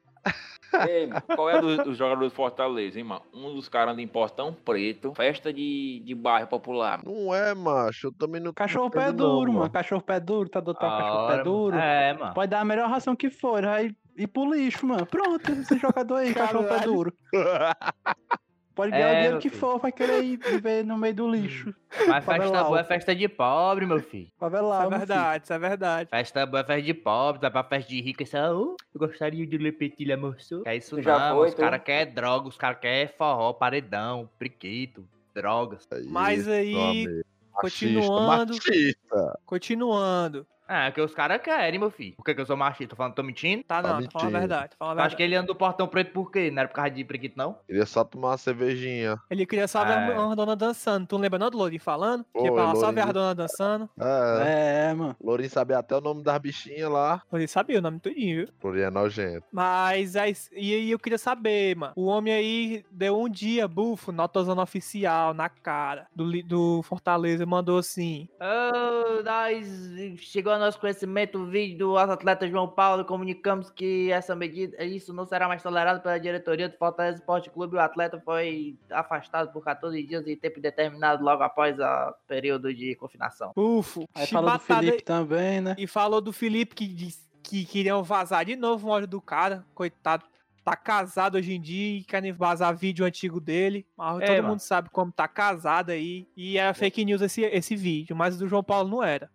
Ei, 0.87 1.09
qual 1.35 1.49
é 1.49 1.59
do- 1.59 1.83
dos 1.83 1.97
jogadores 1.97 2.31
do 2.31 2.35
Fortaleza, 2.35 2.97
hein, 2.97 3.03
mano? 3.03 3.23
Um 3.33 3.53
dos 3.53 3.67
caras 3.67 3.91
anda 3.93 4.01
em 4.01 4.07
Portão 4.07 4.53
Preto, 4.53 5.13
festa 5.13 5.51
de, 5.51 6.01
de 6.05 6.15
bairro 6.15 6.47
popular. 6.47 7.01
Não 7.03 7.35
é, 7.35 7.53
macho. 7.53 8.07
Eu 8.07 8.13
também 8.13 8.39
não. 8.39 8.53
Cachorro 8.53 8.89
pé 8.89 9.07
não, 9.07 9.15
duro, 9.15 9.51
mano. 9.51 9.69
Cachorro 9.69 10.01
pé 10.01 10.19
duro, 10.19 10.47
tá 10.47 10.59
adotado 10.59 10.97
cachorro 11.03 11.27
pé 11.27 11.43
duro. 11.43 11.75
É, 11.77 12.13
mano. 12.13 12.33
Pode 12.33 12.49
dar 12.51 12.61
a 12.61 12.65
melhor 12.65 12.89
ração 12.89 13.15
que 13.15 13.29
for, 13.29 13.65
aí 13.65 13.93
ir 14.17 14.27
pro 14.27 14.49
lixo, 14.53 14.85
mano. 14.87 15.05
Pronto, 15.05 15.51
esse 15.51 15.77
jogador 15.77 16.15
aí, 16.15 16.33
cachorro 16.33 16.63
pé 16.65 16.79
duro. 16.79 17.13
Pode 18.73 18.91
ganhar 18.91 19.07
É, 19.09 19.11
o 19.11 19.15
dinheiro 19.15 19.39
que 19.39 19.49
filho. 19.49 19.59
for, 19.59 19.79
vai 19.79 19.91
querer 19.91 20.23
ir 20.23 20.37
viver 20.37 20.85
no 20.85 20.97
meio 20.97 21.13
do 21.13 21.29
lixo. 21.29 21.73
Mas 22.07 22.23
festa 22.23 22.63
boa 22.63 22.79
é 22.79 22.83
festa 22.83 23.13
de 23.15 23.27
pobre, 23.27 23.85
meu 23.85 24.01
filho. 24.01 24.29
Favelado. 24.39 24.85
Isso 24.87 24.93
é 24.93 24.97
verdade, 24.97 25.43
isso 25.43 25.53
é 25.53 25.59
verdade. 25.59 26.09
Festa 26.09 26.45
boa 26.45 26.61
é 26.61 26.63
festa 26.63 26.81
de 26.81 26.93
pobre, 26.93 27.41
vai 27.41 27.51
pra 27.51 27.63
festa 27.63 27.89
de 27.89 28.01
rico 28.01 28.23
e 28.23 28.25
só, 28.25 28.37
"Oh, 28.55 28.75
eu 28.93 28.99
gostaria 28.99 29.45
de 29.45 29.57
lhe 29.57 29.71
pedir 29.71 30.15
moço. 30.17 30.63
É 30.65 30.75
isso 30.77 31.01
já 31.01 31.19
não, 31.29 31.35
foi, 31.37 31.49
os 31.49 31.55
caras 31.55 31.81
querem 31.83 32.13
droga, 32.13 32.47
os 32.47 32.57
caras 32.57 32.79
querem 32.79 33.07
forró, 33.17 33.51
paredão, 33.53 34.29
priquito, 34.39 35.05
drogas. 35.35 35.87
Mas 36.07 36.39
Isso, 36.41 36.49
aí, 36.49 36.75
amigo. 36.75 37.23
continuando. 37.53 38.53
Machista, 38.53 38.71
machista. 39.15 39.39
continuando. 39.45 40.47
É 40.71 40.89
o 40.89 40.93
que 40.93 41.01
os 41.01 41.13
caras 41.13 41.41
querem, 41.41 41.79
meu 41.79 41.91
filho. 41.91 42.15
Por 42.15 42.23
que, 42.23 42.33
que 42.33 42.41
eu 42.41 42.45
sou 42.45 42.55
machista? 42.55 42.91
Tô 42.91 42.95
falando, 42.95 43.13
tô 43.15 43.23
mentindo? 43.23 43.63
Tá, 43.63 43.81
Tá 43.81 43.93
não, 43.99 44.07
tô 44.07 44.19
falando 44.19 44.35
a 44.35 44.39
verdade, 44.39 44.69
tô 44.71 44.75
falando 44.77 44.97
Tu 44.97 44.99
a 45.01 45.05
acha 45.05 45.15
que 45.15 45.21
verdade. 45.21 45.23
ele 45.23 45.35
anda 45.35 45.47
do 45.47 45.55
portão 45.55 45.87
preto 45.87 46.11
por 46.13 46.31
quê? 46.31 46.49
Não 46.51 46.59
era 46.59 46.67
por 46.69 46.75
causa 46.75 46.91
de 46.91 47.03
prequito, 47.03 47.35
não? 47.35 47.57
Queria 47.67 47.85
só 47.85 48.03
tomar 48.03 48.29
uma 48.29 48.37
cervejinha. 48.37 49.19
Ele 49.29 49.45
queria 49.45 49.67
só 49.67 49.83
ver 49.83 49.93
É. 49.93 50.17
uma 50.19 50.35
dona 50.35 50.55
dançando. 50.55 51.05
Tu 51.07 51.15
não 51.15 51.21
lembra 51.21 51.39
não 51.39 51.49
do 51.49 51.57
Lourinho 51.57 51.81
falando? 51.81 52.25
Que 52.35 52.43
ia 52.45 52.51
lá 52.51 52.75
só 52.75 52.91
ver 52.91 53.01
a 53.01 53.05
Lourinho. 53.05 53.13
dona 53.13 53.35
dançando. 53.35 53.89
É. 53.99 54.89
É, 54.91 54.93
mano. 54.93 55.15
Lourinho 55.21 55.49
sabia 55.49 55.79
até 55.79 55.95
o 55.95 56.01
nome 56.01 56.23
das 56.23 56.37
bichinhas 56.39 56.89
lá. 56.89 57.21
Ele 57.33 57.47
sabia 57.47 57.79
o 57.79 57.81
nome 57.81 57.99
tudinho, 57.99 58.45
viu? 58.45 58.53
Lourinho 58.63 58.85
é 58.85 58.89
nojento. 58.89 59.45
Mas 59.51 60.15
aí, 60.15 60.33
e 60.53 60.73
aí 60.73 60.91
eu 60.91 60.99
queria 60.99 61.17
saber, 61.17 61.75
mano. 61.75 61.93
O 61.95 62.05
homem 62.05 62.33
aí 62.33 62.85
deu 62.91 63.19
um 63.19 63.29
dia, 63.29 63.67
bufo, 63.67 64.11
notazona 64.11 64.61
oficial 64.61 65.33
na 65.33 65.49
cara 65.49 66.07
do, 66.15 66.41
do 66.43 66.81
Fortaleza. 66.83 67.45
Mandou 67.45 67.77
assim. 67.77 68.29
Oh, 68.39 69.23
nós 69.23 69.67
chegou 70.19 70.53
ao 70.53 70.59
nosso 70.61 70.79
conhecimento 70.79 71.37
o 71.39 71.45
vídeo 71.45 71.77
do 71.79 71.97
atleta 71.97 72.47
João 72.49 72.67
Paulo. 72.67 73.03
Comunicamos 73.03 73.69
que 73.69 74.11
essa 74.11 74.35
medida, 74.35 74.83
isso 74.83 75.13
não 75.13 75.25
será 75.25 75.47
mais 75.47 75.61
tolerado 75.61 75.99
pela 76.01 76.17
diretoria 76.19 76.69
do 76.69 76.77
Fortaleza 76.77 77.17
Esporte 77.17 77.49
Clube. 77.49 77.75
O 77.75 77.79
atleta 77.79 78.19
foi 78.23 78.77
afastado 78.89 79.51
por 79.51 79.63
14 79.63 80.01
dias 80.03 80.25
em 80.27 80.35
tempo 80.37 80.59
determinado 80.61 81.23
logo 81.23 81.43
após 81.43 81.77
o 81.79 82.13
período 82.27 82.73
de 82.73 82.95
confinação. 82.95 83.51
Bufo, 83.55 84.07
Aí 84.15 84.27
falou 84.27 84.51
do. 84.53 84.59
Felipe 84.59 85.03
também, 85.03 85.59
né? 85.61 85.75
E 85.77 85.85
falou 85.87 86.21
do 86.21 86.31
Felipe 86.31 86.75
que, 86.75 86.87
diz- 86.87 87.27
que 87.43 87.65
queriam 87.65 88.03
vazar 88.03 88.45
de 88.45 88.55
novo 88.55 88.87
o 88.87 88.91
ódio 88.91 89.07
do 89.07 89.19
cara. 89.21 89.65
Coitado. 89.75 90.25
Tá 90.63 90.75
casado 90.75 91.37
hoje 91.39 91.53
em 91.53 91.59
dia 91.59 91.97
e 91.97 92.03
querem 92.03 92.31
vazar 92.31 92.75
vídeo 92.77 93.03
antigo 93.03 93.39
dele. 93.41 93.83
Mas 93.97 94.19
É, 94.21 94.25
todo 94.27 94.35
mano. 94.37 94.47
mundo 94.49 94.59
sabe 94.59 94.89
como 94.91 95.11
tá 95.11 95.27
casado 95.27 95.89
aí. 95.89 96.27
E 96.37 96.55
era 96.55 96.71
fake 96.71 97.03
news 97.03 97.19
esse, 97.23 97.41
esse 97.41 97.75
vídeo, 97.75 98.15
mas 98.15 98.35
o 98.35 98.39
do 98.39 98.47
João 98.47 98.63
Paulo 98.63 98.87
não 98.87 99.01
era. 99.03 99.27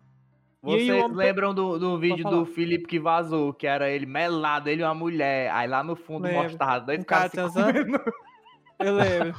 Aí 0.67 0.85
Vocês 0.85 1.11
lembram 1.15 1.53
do, 1.53 1.79
do 1.79 1.97
vídeo 1.97 2.29
do 2.29 2.45
Felipe 2.45 2.85
que 2.85 2.99
vazou, 2.99 3.53
que 3.53 3.65
era 3.65 3.89
ele 3.89 4.05
melado, 4.05 4.69
ele 4.69 4.81
e 4.81 4.85
uma 4.85 4.93
mulher. 4.93 5.49
Aí 5.51 5.67
lá 5.67 5.83
no 5.83 5.95
fundo 5.95 6.23
Lembro. 6.23 6.43
mostrava 6.43 6.85
dois 6.85 6.99
Um 6.99 7.03
cara 7.03 7.29
caras 7.29 7.53
se 7.53 7.63
comendo. 7.63 8.01
Eu 8.79 8.95
lembro. 8.95 9.35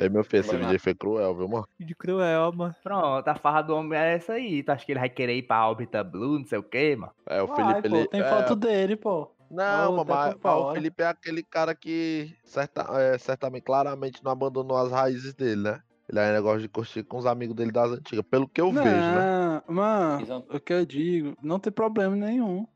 Ei, 0.00 0.08
meu 0.08 0.22
filho, 0.22 0.40
esse 0.40 0.56
vídeo 0.56 0.70
aí 0.70 0.78
foi 0.78 0.94
cruel, 0.94 1.34
viu, 1.34 1.48
mano? 1.48 1.68
De 1.78 1.94
cruel, 1.94 2.52
mano. 2.52 2.74
Pronto, 2.82 3.26
a 3.26 3.34
farra 3.34 3.62
do 3.62 3.74
homem 3.74 3.98
é 3.98 4.14
essa 4.14 4.34
aí. 4.34 4.62
Tu 4.62 4.70
acha 4.70 4.86
que 4.86 4.92
ele 4.92 5.00
vai 5.00 5.08
querer 5.08 5.36
ir 5.36 5.42
pra 5.42 5.68
Orbita 5.68 6.04
Blue, 6.04 6.38
não 6.38 6.44
sei 6.44 6.58
o 6.58 6.62
quê, 6.62 6.96
mano? 6.96 7.12
É, 7.26 7.42
o 7.42 7.48
Vai, 7.48 7.56
Felipe, 7.56 7.88
pô, 7.88 7.96
ele... 7.96 8.08
tem 8.08 8.20
é, 8.20 8.30
foto 8.30 8.56
dele, 8.56 8.96
pô. 8.96 9.30
Não, 9.50 10.04
mas, 10.04 10.06
tá 10.06 10.36
por 10.36 10.70
o. 10.70 10.74
Felipe 10.74 11.02
é 11.02 11.06
aquele 11.06 11.42
cara 11.42 11.74
que 11.74 12.32
certa, 12.44 12.86
é, 13.00 13.18
certamente, 13.18 13.64
claramente 13.64 14.22
não 14.22 14.30
abandonou 14.30 14.76
as 14.76 14.92
raízes 14.92 15.34
dele, 15.34 15.62
né? 15.62 15.82
Ele 16.08 16.20
ainda 16.20 16.40
gosta 16.40 16.60
de 16.60 16.68
curtir 16.68 17.02
com 17.02 17.18
os 17.18 17.26
amigos 17.26 17.54
dele 17.54 17.70
das 17.70 17.90
antigas, 17.90 18.24
pelo 18.30 18.48
que 18.48 18.60
eu 18.60 18.72
não, 18.72 18.82
vejo, 18.82 18.96
né? 18.96 19.62
Mano, 19.68 20.22
Exato. 20.22 20.56
o 20.56 20.60
que 20.60 20.72
eu 20.72 20.86
digo, 20.86 21.36
não 21.42 21.58
tem 21.58 21.72
problema 21.72 22.16
nenhum. 22.16 22.66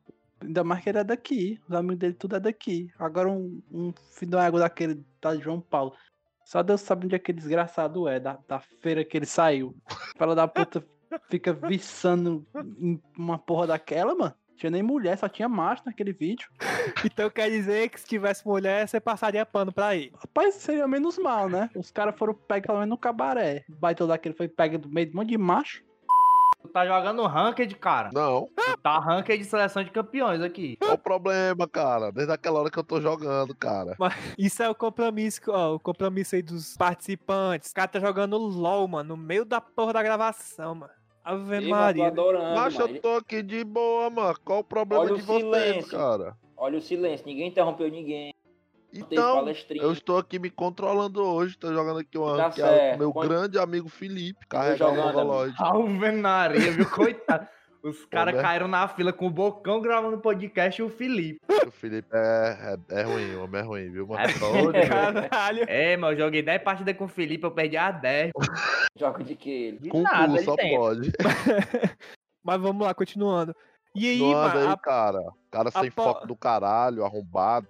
Ainda 0.40 0.62
mais 0.62 0.82
que 0.82 0.90
ele 0.90 0.98
é 0.98 1.04
daqui. 1.04 1.60
Os 1.68 1.74
amigos 1.74 1.98
dele 1.98 2.14
tudo 2.14 2.36
é 2.36 2.40
daqui. 2.40 2.90
Agora 2.98 3.30
um, 3.30 3.62
um 3.70 3.92
filho 4.12 4.32
de 4.32 4.36
uma 4.36 4.44
água 4.44 4.60
daquele 4.60 5.02
tá 5.20 5.34
de 5.34 5.42
João 5.42 5.60
Paulo. 5.60 5.94
Só 6.44 6.62
Deus 6.62 6.80
sabe 6.80 7.06
onde 7.06 7.14
aquele 7.14 7.38
desgraçado 7.38 8.06
é, 8.08 8.18
da, 8.20 8.38
da 8.46 8.60
feira 8.60 9.04
que 9.04 9.16
ele 9.16 9.26
saiu. 9.26 9.74
Fala 10.16 10.34
da 10.34 10.46
puta 10.48 10.84
fica 11.28 11.52
viçando 11.52 12.46
em 12.78 13.00
uma 13.16 13.38
porra 13.38 13.68
daquela, 13.68 14.14
mano. 14.14 14.34
Tinha 14.56 14.70
nem 14.70 14.82
mulher, 14.82 15.16
só 15.18 15.28
tinha 15.28 15.48
macho 15.48 15.82
naquele 15.86 16.12
vídeo. 16.12 16.48
Então 17.04 17.30
quer 17.30 17.48
dizer 17.50 17.88
que 17.90 18.00
se 18.00 18.06
tivesse 18.06 18.46
mulher, 18.46 18.86
você 18.88 19.00
passaria 19.00 19.46
pano 19.46 19.72
pra 19.72 19.94
ele. 19.96 20.12
Rapaz, 20.18 20.54
seria 20.54 20.86
menos 20.86 21.16
mal, 21.18 21.48
né? 21.48 21.70
Os 21.76 21.90
caras 21.90 22.14
foram 22.16 22.34
pegos 22.34 22.66
pelo 22.66 22.78
menos 22.78 22.90
no 22.90 22.98
cabaré. 22.98 23.64
O 23.68 23.74
baitão 23.74 24.06
daquele 24.06 24.34
foi 24.34 24.48
pego 24.48 24.78
do 24.78 24.88
meio 24.88 25.06
de 25.06 25.12
um 25.12 25.16
monte 25.20 25.28
de 25.30 25.38
macho. 25.38 25.82
Tu 26.60 26.68
tá 26.68 26.86
jogando 26.86 27.26
ranked, 27.26 27.74
cara. 27.76 28.10
Não, 28.12 28.48
Tu 28.56 28.76
tá 28.78 28.98
ranked 29.00 29.36
de 29.38 29.44
seleção 29.44 29.82
de 29.82 29.90
campeões 29.90 30.40
aqui. 30.40 30.76
qual 30.76 30.92
o 30.94 30.98
problema, 30.98 31.66
cara? 31.68 32.12
Desde 32.12 32.32
aquela 32.32 32.60
hora 32.60 32.70
que 32.70 32.78
eu 32.78 32.84
tô 32.84 33.00
jogando, 33.00 33.54
cara. 33.54 33.96
Mas 33.98 34.14
isso 34.38 34.62
é 34.62 34.68
o 34.68 34.74
compromisso, 34.74 35.40
ó, 35.48 35.74
o 35.74 35.80
compromisso 35.80 36.36
aí 36.36 36.42
dos 36.42 36.76
participantes. 36.76 37.70
O 37.70 37.74
cara 37.74 37.88
tá 37.88 37.98
jogando 38.00 38.36
LOL, 38.38 38.86
mano, 38.86 39.16
no 39.16 39.22
meio 39.22 39.44
da 39.44 39.60
porra 39.60 39.92
da 39.92 40.02
gravação, 40.02 40.76
mano. 40.76 40.92
Ave 41.24 41.58
Ih, 41.60 41.68
mano, 41.68 41.70
tô 41.70 41.70
Maria. 41.70 42.06
adorando, 42.08 42.54
Mas 42.60 42.78
eu 42.78 43.00
tô 43.00 43.16
aqui 43.16 43.42
de 43.42 43.62
boa, 43.64 44.10
mano. 44.10 44.36
Qual 44.44 44.58
o 44.60 44.64
problema 44.64 45.04
Olha 45.04 45.14
o 45.14 45.16
de 45.16 45.22
vocês, 45.22 45.42
silêncio. 45.44 45.90
cara? 45.98 46.36
Olha 46.56 46.78
o 46.78 46.82
silêncio, 46.82 47.26
ninguém 47.26 47.48
interrompeu 47.48 47.88
ninguém. 47.90 48.32
Então, 48.94 49.46
eu 49.70 49.90
estou 49.92 50.18
aqui 50.18 50.38
me 50.38 50.50
controlando 50.50 51.22
hoje. 51.24 51.56
Tô 51.56 51.72
jogando 51.72 52.00
aqui 52.00 52.18
uma 52.18 52.36
Tá 52.36 52.50
certo. 52.52 52.98
meu 52.98 53.10
Quando- 53.10 53.28
grande 53.28 53.58
amigo 53.58 53.88
Felipe, 53.88 54.46
carregar 54.46 54.90
o 54.92 54.94
jogando, 54.96 55.14
Mongoloid. 55.14 55.54
Alvenaria, 55.58 56.72
viu? 56.72 56.90
Coitado. 56.90 57.48
Os 57.82 58.04
caras 58.04 58.34
né? 58.34 58.40
caíram 58.42 58.68
na 58.68 58.86
fila 58.86 59.12
com 59.12 59.26
o 59.26 59.30
Bocão 59.30 59.80
gravando 59.80 60.18
podcast 60.18 60.80
e 60.80 60.84
o 60.84 60.88
Felipe. 60.88 61.40
O 61.66 61.70
Felipe 61.72 62.08
é, 62.12 62.76
é, 62.90 63.00
é 63.00 63.02
ruim, 63.02 63.34
o 63.34 63.44
homem 63.44 63.60
é 63.60 63.64
ruim, 63.64 63.90
viu, 63.90 64.06
mano? 64.06 64.22
É. 64.22 64.88
Caralho. 64.88 65.64
É, 65.66 65.96
mano, 65.96 66.12
eu 66.12 66.18
joguei 66.24 66.42
10 66.42 66.62
partidas 66.62 66.96
com 66.96 67.06
o 67.06 67.08
Felipe, 67.08 67.44
eu 67.44 67.50
perdi 67.50 67.76
a 67.76 67.90
10. 67.90 68.30
Joga 68.96 69.24
de 69.24 69.34
que 69.34 69.50
ele? 69.50 69.78
De 69.78 69.88
Com 69.90 70.02
nada, 70.02 70.28
cu, 70.28 70.36
ele 70.36 70.44
só 70.44 70.54
tem. 70.54 70.76
pode. 70.76 71.10
Mas 72.44 72.60
vamos 72.60 72.86
lá, 72.86 72.94
continuando. 72.94 73.54
E 73.94 74.08
aí, 74.08 74.20
mano, 74.20 74.60
aí, 74.60 74.66
a 74.68 74.76
cara. 74.76 75.20
Cara 75.50 75.70
sem 75.70 75.90
po- 75.90 76.04
foco 76.04 76.26
do 76.26 76.36
caralho, 76.36 77.04
arrombado. 77.04 77.68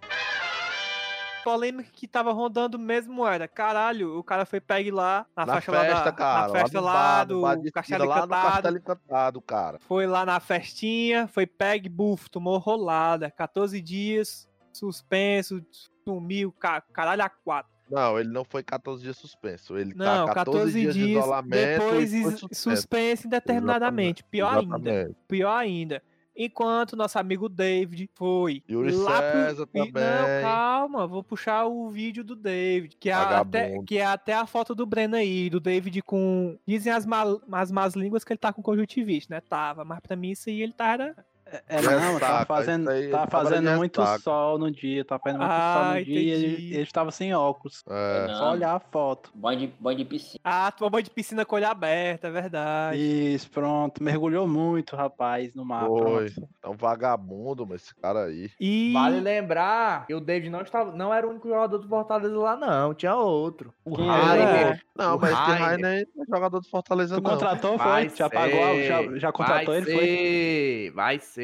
Polêmica 1.42 1.90
que 1.92 2.06
tava 2.08 2.32
rondando 2.32 2.78
mesmo 2.78 3.26
era, 3.26 3.46
caralho, 3.48 4.18
o 4.18 4.22
cara 4.24 4.44
foi 4.46 4.60
pegue 4.60 4.90
lá 4.90 5.26
na, 5.36 5.46
Na 5.46 5.54
festa, 5.54 5.72
festa, 5.72 5.94
lá 5.94 6.04
da, 6.04 6.12
cara. 6.12 6.42
na 6.48 6.60
festa 6.60 6.80
lá, 6.80 6.92
bar, 6.92 7.24
do 7.24 7.40
bar 7.42 7.54
de 7.56 7.68
esquina, 7.68 7.72
Castelo 7.72 8.04
lá 8.04 8.16
no 8.16 8.22
Encantado. 8.24 8.52
Castelo 8.52 8.76
Encantado, 8.78 9.40
cara. 9.42 9.78
Foi 9.80 10.06
lá 10.06 10.24
na 10.26 10.40
festinha, 10.40 11.26
foi 11.28 11.46
pegue, 11.46 11.88
bufo, 11.88 12.30
tomou 12.30 12.58
rolada. 12.58 13.30
14 13.30 13.80
dias, 13.80 14.48
suspenso, 14.72 15.60
sumiu, 16.04 16.52
ca- 16.52 16.80
caralho 16.92 17.22
a 17.22 17.28
quatro. 17.28 17.70
Não, 17.90 18.18
ele 18.18 18.30
não 18.30 18.42
foi 18.42 18.62
14 18.62 19.02
dias 19.02 19.18
suspenso. 19.18 19.76
Ele 19.76 19.92
Não, 19.94 20.24
tá 20.26 20.34
14, 20.34 20.56
14 20.56 20.80
dias, 20.80 20.94
de 20.94 21.06
dias, 21.06 21.18
isolamento 21.22 21.78
depois 21.78 22.40
suspenso. 22.52 23.26
indeterminadamente. 23.26 24.24
Pior 24.24 24.56
ainda, 24.58 24.76
Exatamente. 24.78 25.16
pior 25.28 25.56
ainda. 25.56 26.02
Enquanto 26.36 26.96
nosso 26.96 27.18
amigo 27.18 27.48
David 27.48 28.08
foi 28.14 28.62
Yuri 28.68 28.92
lá 28.92 29.20
pro... 29.20 29.40
César 29.40 29.68
e- 29.74 29.78
Não, 29.78 29.86
também. 29.86 30.42
calma, 30.42 31.06
vou 31.06 31.22
puxar 31.22 31.66
o 31.66 31.90
vídeo 31.90 32.24
do 32.24 32.34
David, 32.34 32.96
que 32.98 33.10
é, 33.10 33.12
até, 33.12 33.78
que 33.82 33.98
é 33.98 34.04
até 34.06 34.34
a 34.34 34.46
foto 34.46 34.74
do 34.74 34.86
Breno 34.86 35.16
aí, 35.16 35.50
do 35.50 35.60
David 35.60 36.00
com... 36.02 36.58
Dizem 36.66 36.92
as, 36.92 37.04
mal, 37.04 37.40
as 37.52 37.70
más 37.70 37.94
línguas 37.94 38.24
que 38.24 38.32
ele 38.32 38.38
tá 38.38 38.52
com 38.52 38.62
conjuntivite, 38.62 39.30
né? 39.30 39.40
Tava, 39.40 39.84
mas 39.84 40.00
pra 40.00 40.16
mim 40.16 40.30
isso 40.30 40.48
aí 40.48 40.62
ele 40.62 40.72
tá... 40.72 41.14
É, 41.52 41.62
é, 41.68 41.78
É 41.78 41.82
não, 41.82 42.18
tava 42.18 42.46
fazendo, 42.46 42.88
aí, 42.90 43.10
tava 43.10 43.26
tava 43.26 43.44
fazendo 43.48 43.70
muito 43.76 44.00
ressaca. 44.00 44.18
sol 44.20 44.58
no 44.58 44.70
dia, 44.70 45.04
tava 45.04 45.20
fazendo 45.22 45.40
muito 45.40 45.50
sol 45.52 45.60
Ah, 45.60 45.94
no 45.98 46.04
dia 46.04 46.20
e 46.20 46.28
ele, 46.30 46.46
entendi. 46.54 46.80
estava 46.80 47.10
sem 47.10 47.34
óculos. 47.34 47.84
É, 47.88 48.26
Não. 48.26 48.34
Só 48.38 48.50
olhar 48.52 48.74
a 48.74 48.80
foto. 48.80 49.30
Banho 49.34 49.58
de, 49.60 49.66
banho 49.78 49.98
de 49.98 50.04
piscina. 50.04 50.40
Ah, 50.42 50.70
tomou 50.72 50.90
banho 50.90 51.04
de 51.04 51.10
piscina 51.10 51.44
com 51.44 51.54
o 51.54 51.58
olho 51.58 51.68
aberto, 51.68 52.24
é 52.26 52.30
verdade. 52.30 52.98
Isso, 53.34 53.50
pronto. 53.50 54.02
Mergulhou 54.02 54.48
muito, 54.48 54.96
rapaz, 54.96 55.54
no 55.54 55.64
mar. 55.64 55.86
foi. 55.86 56.32
É 56.62 56.68
um 56.68 56.76
vagabundo, 56.76 57.66
mas 57.66 57.82
esse 57.82 57.94
cara 57.96 58.24
aí. 58.24 58.50
E... 58.58 58.92
Vale 58.92 59.20
lembrar 59.20 60.06
que 60.06 60.14
o 60.14 60.20
David 60.20 60.48
não, 60.50 60.62
estava, 60.62 60.92
não 60.92 61.12
era 61.12 61.26
o 61.26 61.30
único 61.30 61.48
jogador 61.48 61.78
do 61.78 61.88
Fortaleza 61.88 62.36
lá, 62.38 62.56
não. 62.56 62.94
Tinha 62.94 63.14
outro. 63.14 63.72
O 63.84 63.94
Rainer. 63.94 64.80
Não, 64.96 65.16
O 65.16 65.20
mas 65.20 65.30
esse 65.32 65.40
Rainer. 65.60 66.08
Não 66.14 66.22
é 66.22 66.26
jogador 66.26 66.60
do 66.60 66.68
Fortaleza, 66.68 67.16
Tu 67.16 67.22
não. 67.22 67.30
contratou, 67.30 67.76
Vai 67.76 68.08
foi? 68.08 68.16
Já 68.16 68.30
pagou? 68.30 68.62
a- 68.62 68.68
ser, 68.72 68.86
Já, 68.86 69.18
já 69.18 69.32
contratou 69.32 69.66
vai 69.66 69.76
ele, 69.78 69.92
foi? 69.92 70.06
ser, 70.06 70.90
Vai 70.92 71.18
ser. 71.18 71.41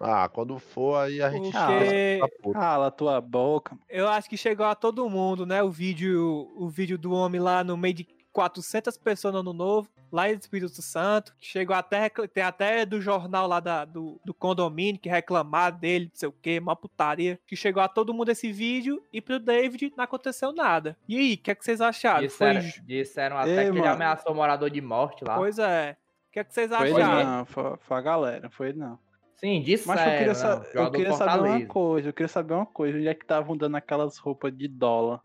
Ah, 0.00 0.28
quando 0.28 0.58
for, 0.60 0.96
aí 0.96 1.20
a 1.20 1.28
gente 1.30 1.50
Porque- 1.50 2.20
tá. 2.20 2.52
Cala 2.52 2.86
a 2.86 2.90
tua 2.90 3.20
boca. 3.20 3.76
Eu 3.88 4.06
acho 4.08 4.30
que 4.30 4.36
chegou 4.36 4.64
a 4.66 4.74
todo 4.74 5.08
mundo, 5.10 5.44
né? 5.44 5.60
O 5.62 5.70
vídeo, 5.70 6.48
o 6.56 6.68
vídeo 6.68 6.96
do 6.96 7.12
homem 7.12 7.40
lá 7.40 7.64
no 7.64 7.76
meio 7.76 7.94
de 7.94 8.08
400 8.32 8.96
pessoas 8.96 9.34
no 9.34 9.40
ano 9.40 9.52
novo, 9.52 9.88
lá 10.12 10.30
em 10.30 10.34
Espírito 10.36 10.80
Santo, 10.80 11.34
que 11.36 11.44
chegou 11.44 11.74
até, 11.74 12.08
tem 12.32 12.44
até 12.44 12.86
do 12.86 13.00
jornal 13.00 13.48
lá 13.48 13.58
da, 13.58 13.84
do, 13.84 14.20
do 14.24 14.32
condomínio 14.32 15.00
que 15.00 15.08
reclamar 15.08 15.72
dele, 15.76 16.04
não 16.04 16.12
sei 16.14 16.28
o 16.28 16.32
que, 16.32 16.60
uma 16.60 16.76
putaria, 16.76 17.40
que 17.44 17.56
chegou 17.56 17.82
a 17.82 17.88
todo 17.88 18.14
mundo 18.14 18.28
esse 18.30 18.52
vídeo 18.52 19.02
e 19.12 19.20
pro 19.20 19.40
David 19.40 19.92
não 19.96 20.04
aconteceu 20.04 20.52
nada. 20.52 20.96
E 21.08 21.16
aí, 21.18 21.34
o 21.34 21.38
que 21.38 21.50
é 21.50 21.54
que 21.56 21.64
vocês 21.64 21.80
acharam? 21.80 22.20
Disseram, 22.24 22.60
Foi, 22.62 22.80
disseram 22.82 23.36
até 23.38 23.50
Ei, 23.50 23.56
que 23.64 23.70
ele 23.72 23.80
mano. 23.80 23.92
ameaçou 23.94 24.30
o 24.30 24.36
morador 24.36 24.70
de 24.70 24.80
morte 24.80 25.24
lá. 25.24 25.34
pois 25.36 25.58
é. 25.58 25.96
O 26.28 26.30
que 26.30 26.38
é 26.38 26.44
que 26.44 26.54
vocês 26.54 26.70
Foi 26.70 26.90
ele 26.90 27.02
acharam? 27.02 27.24
não, 27.38 27.44
foi, 27.46 27.76
foi 27.78 27.96
a 27.96 28.00
galera, 28.00 28.50
foi 28.50 28.68
ele 28.68 28.78
não. 28.78 28.98
Sim, 29.38 29.62
disseram. 29.62 29.94
Mas 29.96 30.06
eu 30.12 30.18
queria, 30.18 30.34
sa- 30.34 30.62
não, 30.74 30.82
eu 30.84 30.90
queria 30.90 31.12
saber 31.12 31.48
uma 31.48 31.66
coisa, 31.66 32.08
eu 32.08 32.12
queria 32.12 32.28
saber 32.28 32.54
uma 32.54 32.66
coisa, 32.66 32.98
onde 32.98 33.08
é 33.08 33.14
que 33.14 33.24
estavam 33.24 33.56
dando 33.56 33.76
aquelas 33.76 34.18
roupas 34.18 34.56
de 34.56 34.66
dólar? 34.68 35.20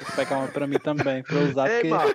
Vou 0.00 0.16
pegar 0.16 0.38
uma 0.38 0.48
pra 0.48 0.66
mim 0.66 0.78
também, 0.78 1.22
pra 1.22 1.36
eu 1.36 1.48
usar, 1.50 1.68
Ei, 1.68 1.80
porque 1.82 1.88
mano. 1.88 2.14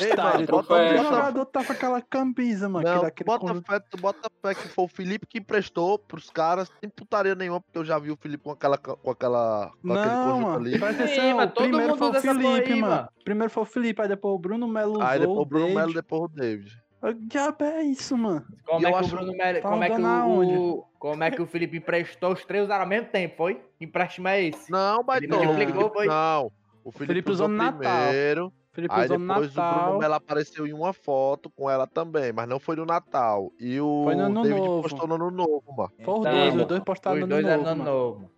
Ei, 0.00 0.16
mano, 0.16 0.46
bota- 0.46 0.68
bota- 0.74 0.96
jogador 1.02 1.44
tá 1.46 1.62
com 1.64 1.72
aquela 1.72 2.00
camisa, 2.00 2.66
mano, 2.66 2.88
Não, 2.88 3.02
aquele 3.04 3.26
bota 3.26 3.40
conjunto- 3.46 3.66
fé, 3.70 3.78
tu 3.90 3.98
bota 4.00 4.30
fé 4.40 4.54
que 4.54 4.68
foi 4.68 4.84
o 4.84 4.88
Felipe 4.88 5.26
que 5.26 5.38
emprestou 5.38 5.98
pros 5.98 6.30
caras, 6.30 6.70
sem 6.80 6.88
putaria 6.88 7.34
nenhuma, 7.34 7.60
porque 7.60 7.76
eu 7.78 7.84
já 7.84 7.98
vi 7.98 8.10
o 8.10 8.16
Felipe 8.16 8.44
com 8.44 8.52
aquela 8.52 8.78
com 8.78 9.10
aquela 9.10 9.70
com 9.82 9.92
aquele 9.92 10.14
Não, 10.14 10.40
mano, 10.40 10.56
ali. 10.66 10.78
presta 10.78 11.06
Sim, 11.06 11.12
atenção, 11.12 11.36
mas 11.36 11.52
todo 11.52 11.62
primeiro 11.64 11.88
mundo 11.88 11.98
foi 11.98 12.08
o 12.08 12.22
Felipe, 12.22 12.72
aí, 12.72 12.80
mano. 12.80 12.94
mano. 12.94 13.08
Primeiro 13.22 13.50
foi 13.52 13.62
o 13.62 13.66
Felipe, 13.66 14.00
aí 14.02 14.08
depois 14.08 14.34
o 14.34 14.38
Bruno 14.38 14.66
Melo 14.66 14.92
usou 14.92 15.02
Aí 15.02 15.18
depois 15.20 15.38
o 15.38 15.44
Bruno. 15.44 15.74
Melo, 15.74 15.92
depois 15.92 16.22
o 16.22 16.28
David. 16.28 16.85
O 17.08 17.12
diabo 17.14 17.64
é 17.64 17.82
isso, 17.84 18.16
mano? 18.18 18.44
Como 18.64 18.80
E 18.80 18.86
é 18.86 18.92
que 18.98 19.04
o 19.04 19.08
Bruno 19.08 19.32
tá 19.36 19.60
como 19.62 19.84
é 19.84 19.90
que 19.90 20.00
o, 20.02 20.84
como 20.98 21.22
é 21.24 21.30
que 21.30 21.42
o 21.42 21.46
Felipe 21.46 21.76
emprestou 21.76 22.32
os 22.32 22.44
três 22.44 22.64
usaram 22.64 22.82
ao 22.82 22.88
mesmo 22.88 23.08
tempo, 23.08 23.36
foi? 23.36 23.62
Que 23.78 23.84
empréstimo 23.84 24.26
é 24.28 24.42
esse? 24.42 24.70
Não, 24.70 25.02
mas 25.04 25.18
Ele 25.18 25.28
não, 25.28 25.38
o 25.40 25.44
multiplicou, 25.44 25.80
Felipe, 25.82 25.94
foi? 25.94 26.06
não. 26.06 26.52
O 26.84 26.90
Felipe, 26.92 27.06
Felipe 27.06 27.30
usou 27.30 27.46
usou 27.46 27.48
no 27.48 27.56
Natal. 27.56 27.78
primeiro, 27.78 28.52
Felipe 28.72 28.94
aí 28.94 29.04
usou 29.04 29.18
depois 29.18 29.50
o 29.50 29.52
Bruno 29.54 29.70
Natal. 29.70 29.98
Melo 29.98 30.14
apareceu 30.14 30.66
em 30.66 30.72
uma 30.72 30.92
foto 30.92 31.48
com 31.50 31.70
ela 31.70 31.86
também, 31.86 32.32
mas 32.32 32.48
não 32.48 32.58
foi 32.58 32.74
no 32.76 32.84
Natal. 32.84 33.52
E 33.60 33.80
o 33.80 34.02
Foi 34.04 34.14
no 34.16 34.22
Ano 34.24 34.42
David 34.42 34.60
Novo. 34.66 34.82
postou 34.82 35.06
no 35.06 35.14
Ano 35.14 35.30
Novo, 35.30 35.64
mano. 35.76 35.92
Foi 36.04 36.14
os 36.14 36.20
Então, 36.20 36.22
dois, 36.22 36.50
mano, 36.50 36.62
os 36.62 36.68
dois 36.68 36.82
postaram 36.84 37.16
Os 37.16 37.20
no 37.22 37.26
novo, 37.28 37.48
é 37.48 37.56
no 37.56 37.62
mano. 37.64 37.84
novo. 37.84 38.30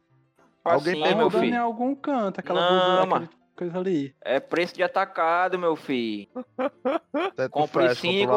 Alguém 0.65 1.03
Assim, 1.03 1.15
meu 1.15 1.25
rodando 1.29 1.45
em 1.47 1.57
algum 1.57 1.95
canto, 1.95 2.41
aquela 2.41 2.61
Não, 2.61 2.69
blusa, 2.69 3.07
mano. 3.07 3.25
aquele 3.25 3.39
coisa 3.59 3.79
ali. 3.79 4.15
É 4.23 4.39
preço 4.41 4.75
de 4.75 4.83
atacado, 4.83 5.59
meu 5.59 5.75
filho. 5.77 6.29
Compre 7.51 7.95
cinco. 7.95 8.33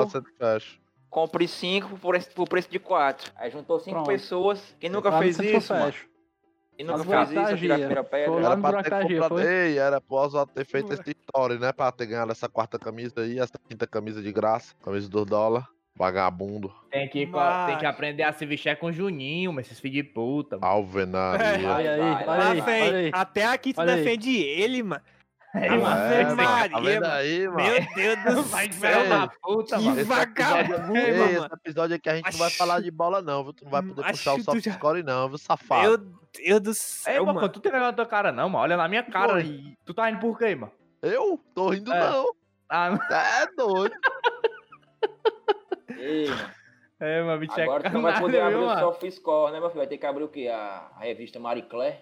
Compre 1.10 1.46
5 1.46 1.98
por, 1.98 2.12
preço- 2.12 2.32
por 2.32 2.48
preço 2.48 2.72
de 2.72 2.80
4. 2.80 3.34
Aí 3.36 3.52
juntou 3.52 3.78
5 3.80 3.92
Pronto. 3.96 4.08
pessoas. 4.08 4.76
Quem 4.80 4.90
nunca 4.90 5.12
fez 5.20 5.38
isso, 5.40 5.74
mano? 5.74 5.94
Quem 6.78 6.86
nunca 6.86 7.02
As 7.02 7.06
fez 7.06 7.22
isso, 7.24 7.34
vantagens, 7.36 7.60
tirar 7.60 7.76
a 7.76 7.78
primeira 7.80 8.04
foi 8.04 8.10
pedra. 8.10 8.36
Era 8.46 8.58
pra 8.58 8.84
ter 8.84 8.90
comprado. 9.08 9.42
Ei, 9.42 9.78
era 9.78 10.00
ter 10.48 10.66
feito 10.66 10.94
essa 10.94 11.04
história, 11.12 11.60
né? 11.60 11.74
Pra 11.74 11.92
ter 11.92 12.06
ganhado 12.06 12.32
essa 12.32 12.48
quarta 12.48 12.80
camisa 12.80 13.14
aí, 13.18 13.38
essa 13.40 13.60
quinta 13.68 13.86
camisa 13.86 14.22
de 14.22 14.32
graça, 14.32 14.74
camisa 14.82 15.10
dos 15.10 15.26
dólares. 15.26 15.68
Vagabundo. 15.96 16.74
Tem 16.90 17.08
que, 17.08 17.26
Mas- 17.26 17.68
tem 17.68 17.78
que 17.78 17.86
aprender 17.86 18.24
a 18.24 18.32
se 18.34 18.46
vestir 18.46 18.76
com 18.78 18.88
o 18.88 18.94
Juninho, 18.94 19.52
mas 19.54 19.68
esses 19.68 19.80
filhos 19.80 19.96
de 19.98 20.04
puta. 20.04 20.58
mano. 20.58 20.72
Alvenaria. 20.74 21.60
Vai, 21.60 21.66
Olha 21.66 21.94
aí, 21.94 22.00
olha 22.28 22.46
aí, 22.48 22.62
olha 22.62 22.98
aí. 22.98 23.12
até 23.14 23.46
aqui 23.46 23.74
tu 23.74 23.86
defende 23.86 24.36
ele, 24.38 24.82
mano. 24.84 25.02
Ei, 25.54 25.70
mano, 25.70 25.86
É, 25.86 26.34
Maria, 26.34 26.80
mano, 26.80 27.02
tá 27.02 27.14
aí, 27.16 27.46
mano? 27.46 27.58
Meu 27.58 27.86
Deus 27.94 28.24
do 28.24 28.44
céu, 28.74 29.10
da 29.10 29.28
puta, 29.28 29.78
Que 29.78 29.84
mano. 29.84 30.00
Esse 30.00 30.08
vagabundo, 30.08 30.74
episódio, 30.96 30.96
Ei, 30.98 31.18
mano. 31.34 31.46
esse 31.46 31.54
episódio 31.56 31.96
aqui 31.98 32.10
a 32.10 32.16
gente 32.16 32.32
não 32.32 32.38
vai 32.40 32.48
Acho- 32.48 32.58
falar 32.58 32.80
de 32.82 32.90
bola, 32.92 33.22
não, 33.22 33.44
viu? 33.44 33.52
Tu 33.54 33.64
não 33.66 33.72
vai 33.72 33.82
poder 33.84 34.02
puxar 34.12 34.32
o 34.32 34.36
Acho 34.36 34.46
tu 34.46 34.52
soft 34.54 34.64
já- 34.64 34.72
score, 34.74 35.04
não, 35.04 35.28
viu, 35.28 35.38
safado? 35.38 35.82
Meu 35.90 35.98
Deus 35.98 36.62
do 36.62 36.70
Ei, 36.70 36.74
céu, 36.74 37.26
mano, 37.26 37.42
mano. 37.42 37.50
tu 37.52 37.60
tem 37.60 37.70
vergonha 37.70 37.92
na 37.92 37.96
tua 37.98 38.06
cara, 38.06 38.32
não, 38.32 38.48
mano. 38.48 38.64
Olha 38.64 38.78
na 38.78 38.88
minha 38.88 39.04
cara 39.04 39.36
aí. 39.36 39.74
Tu 39.86 39.94
tá 39.94 40.10
indo 40.10 40.20
por 40.22 40.38
quê, 40.38 40.56
mano? 40.56 40.72
Eu? 41.02 41.38
Tô 41.54 41.70
rindo 41.72 41.92
É. 41.92 42.00
não. 42.00 42.34
Ah, 42.70 42.90
não. 42.92 43.16
É 43.18 43.48
doido. 43.58 43.94
Ei, 45.98 46.30
mano. 46.30 46.50
É, 47.00 47.24
mano, 47.24 47.40
bicho 47.40 47.60
é 47.60 47.64
Agora 47.64 47.90
tu 47.90 47.94
não 47.94 48.02
vai 48.04 48.20
poder 48.20 48.42
abrir 48.42 48.58
viu, 48.58 48.64
o 48.64 48.68
mano? 48.68 48.80
SofaScore, 48.80 49.52
né, 49.52 49.60
meu 49.60 49.70
filho? 49.70 49.80
Vai 49.80 49.88
ter 49.88 49.98
que 49.98 50.06
abrir 50.06 50.24
o 50.24 50.28
quê? 50.30 50.48
A, 50.54 50.92
a 50.96 51.00
revista 51.00 51.40
Marie 51.40 51.64
Claire. 51.64 51.98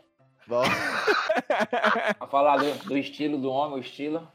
Pra 2.18 2.28
falar 2.28 2.58
do, 2.58 2.74
do 2.86 2.98
estilo 2.98 3.38
do 3.38 3.50
homem, 3.50 3.78
o 3.78 3.82
estilo. 3.82 4.28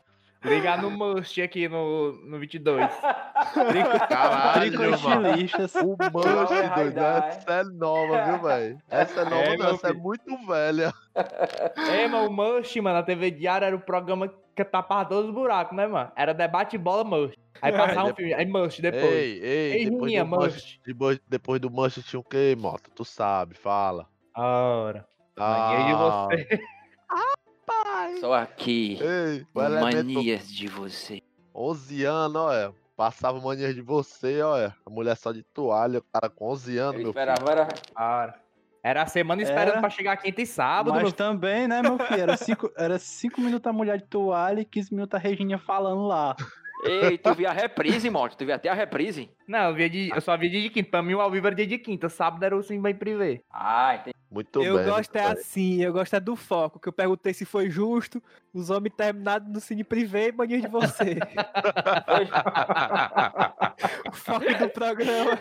Ligar 0.44 0.80
no 0.80 0.90
Must 0.90 1.40
aqui 1.40 1.68
no, 1.68 2.12
no 2.26 2.38
22. 2.38 2.90
Caralho, 4.08 4.78
Trico 4.78 5.00
mano. 5.02 5.28
O 5.84 5.96
Vai 5.96 6.90
doido. 6.90 6.98
Essa 6.98 7.52
é 7.52 7.64
nova, 7.64 8.24
viu, 8.24 8.42
velho? 8.42 8.78
Essa 8.90 9.20
é 9.20 9.24
nova, 9.24 9.36
É, 9.36 9.56
não. 9.56 9.70
Essa 9.70 9.86
é 9.86 9.90
filho. 9.90 10.02
muito 10.02 10.46
velha. 10.46 10.92
É, 11.90 12.08
mano, 12.08 12.28
o 12.28 12.32
Must, 12.32 12.80
mano, 12.80 12.96
na 12.96 13.02
TV 13.02 13.30
Diário 13.30 13.64
era 13.66 13.76
o 13.76 13.80
programa 13.80 14.28
que 14.54 14.64
tapava 14.64 15.08
todos 15.08 15.28
os 15.30 15.34
buracos, 15.34 15.76
né, 15.76 15.86
mano? 15.86 16.10
Era 16.16 16.34
debate 16.34 16.76
bola 16.76 17.04
Must. 17.04 17.38
Aí 17.62 17.72
passava 17.72 18.10
um 18.10 18.14
filme, 18.14 18.34
aí 18.34 18.44
Must 18.46 18.82
depois. 18.82 19.04
Ei, 19.04 19.38
ei, 19.42 19.72
Ei, 19.72 19.90
depois 19.90 20.28
Manche. 20.28 20.80
depois, 20.84 21.20
depois 21.28 21.60
do 21.60 21.70
Manche 21.70 22.02
tinha 22.02 22.20
o 22.20 22.24
quê, 22.24 22.54
Mota? 22.58 22.90
Tu 22.94 23.04
sabe, 23.04 23.54
fala. 23.54 24.06
Ora. 24.36 25.06
Mania 25.36 25.84
de 25.86 25.92
Ah, 25.92 25.96
você. 26.28 26.60
pai. 27.66 28.16
Só 28.18 28.34
aqui. 28.34 28.98
Ei, 29.00 29.46
Manias 29.54 30.48
de 30.52 30.68
você. 30.68 31.20
11 31.54 32.04
anos, 32.04 32.36
olha. 32.36 32.72
Passava 32.96 33.40
manias 33.40 33.74
de 33.74 33.80
você, 33.82 34.40
olha. 34.42 34.74
A 34.86 34.90
mulher 34.90 35.16
só 35.16 35.32
de 35.32 35.42
toalha, 35.42 35.98
o 35.98 36.02
cara 36.12 36.28
com 36.30 36.50
11 36.50 36.78
anos, 36.78 36.94
Ele 36.94 37.04
meu 37.04 37.12
filho. 37.12 37.22
esperava, 37.32 37.50
era. 37.50 37.68
Ora. 37.96 38.34
Era 38.84 39.02
a 39.02 39.06
semana 39.06 39.40
esperando 39.42 39.70
Era. 39.72 39.80
pra 39.80 39.88
chegar 39.90 40.16
quinta 40.18 40.42
e 40.42 40.46
sábado, 40.46 40.90
Mas 40.92 41.02
meu 41.04 41.12
também, 41.12 41.66
né, 41.66 41.80
meu 41.80 41.98
filho? 41.98 42.20
Era 42.20 42.36
cinco, 42.36 42.70
era 42.76 42.98
cinco 42.98 43.40
minutos 43.40 43.66
a 43.66 43.72
mulher 43.72 43.96
de 43.98 44.04
toalha 44.04 44.60
e 44.60 44.64
15 44.64 44.92
minutos 44.94 45.14
a 45.14 45.18
Reginha 45.18 45.58
falando 45.58 46.02
lá. 46.06 46.36
Ei, 46.84 47.18
tu 47.18 47.34
via 47.34 47.50
a 47.50 47.52
reprise, 47.52 48.10
moto. 48.10 48.36
Tu 48.36 48.44
via 48.44 48.56
até 48.56 48.68
a 48.68 48.74
reprise. 48.74 49.30
Não, 49.48 49.70
eu, 49.70 49.74
via 49.74 49.88
de, 49.88 50.10
eu 50.10 50.20
só 50.20 50.36
via 50.36 50.50
dia 50.50 50.62
de 50.62 50.70
quinta. 50.70 50.90
Pra 50.90 51.02
mim, 51.02 51.14
o 51.14 51.20
ao 51.20 51.30
vivo 51.30 51.46
era 51.46 51.56
dia 51.56 51.66
de 51.66 51.78
quinta. 51.78 52.08
Sábado 52.08 52.44
era 52.44 52.56
o 52.56 52.62
Sim 52.62 52.80
Bem 52.80 52.94
Privé. 52.94 53.40
Ah, 53.50 53.94
entendi. 53.94 54.14
Muito 54.34 54.60
eu 54.60 54.78
bem. 54.78 54.86
gosto 54.86 55.14
muito 55.14 55.16
é 55.16 55.30
assim, 55.30 55.80
eu 55.80 55.92
gosto 55.92 56.16
é 56.16 56.18
do 56.18 56.34
foco, 56.34 56.80
que 56.80 56.88
eu 56.88 56.92
perguntei 56.92 57.32
se 57.32 57.44
foi 57.44 57.70
justo, 57.70 58.20
os 58.52 58.68
homens 58.68 58.92
terminados 58.96 59.48
no 59.48 59.60
cine 59.60 59.84
privê 59.84 60.30
e 60.30 60.32
mania 60.32 60.60
de 60.60 60.66
você. 60.66 61.18
o 64.08 64.12
foco 64.12 64.52
do 64.58 64.68
programa. 64.70 65.38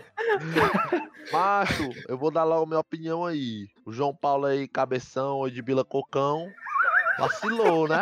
Macho, 1.31 1.89
eu 2.07 2.19
vou 2.19 2.29
dar 2.29 2.43
logo 2.43 2.65
a 2.65 2.67
minha 2.67 2.79
opinião 2.79 3.25
aí. 3.25 3.67
O 3.83 3.91
João 3.91 4.15
Paulo 4.15 4.45
aí, 4.45 4.67
cabeção, 4.67 5.49
de 5.49 5.59
Bila 5.63 5.83
Cocão, 5.83 6.45
vacilou, 7.17 7.87
né? 7.87 8.01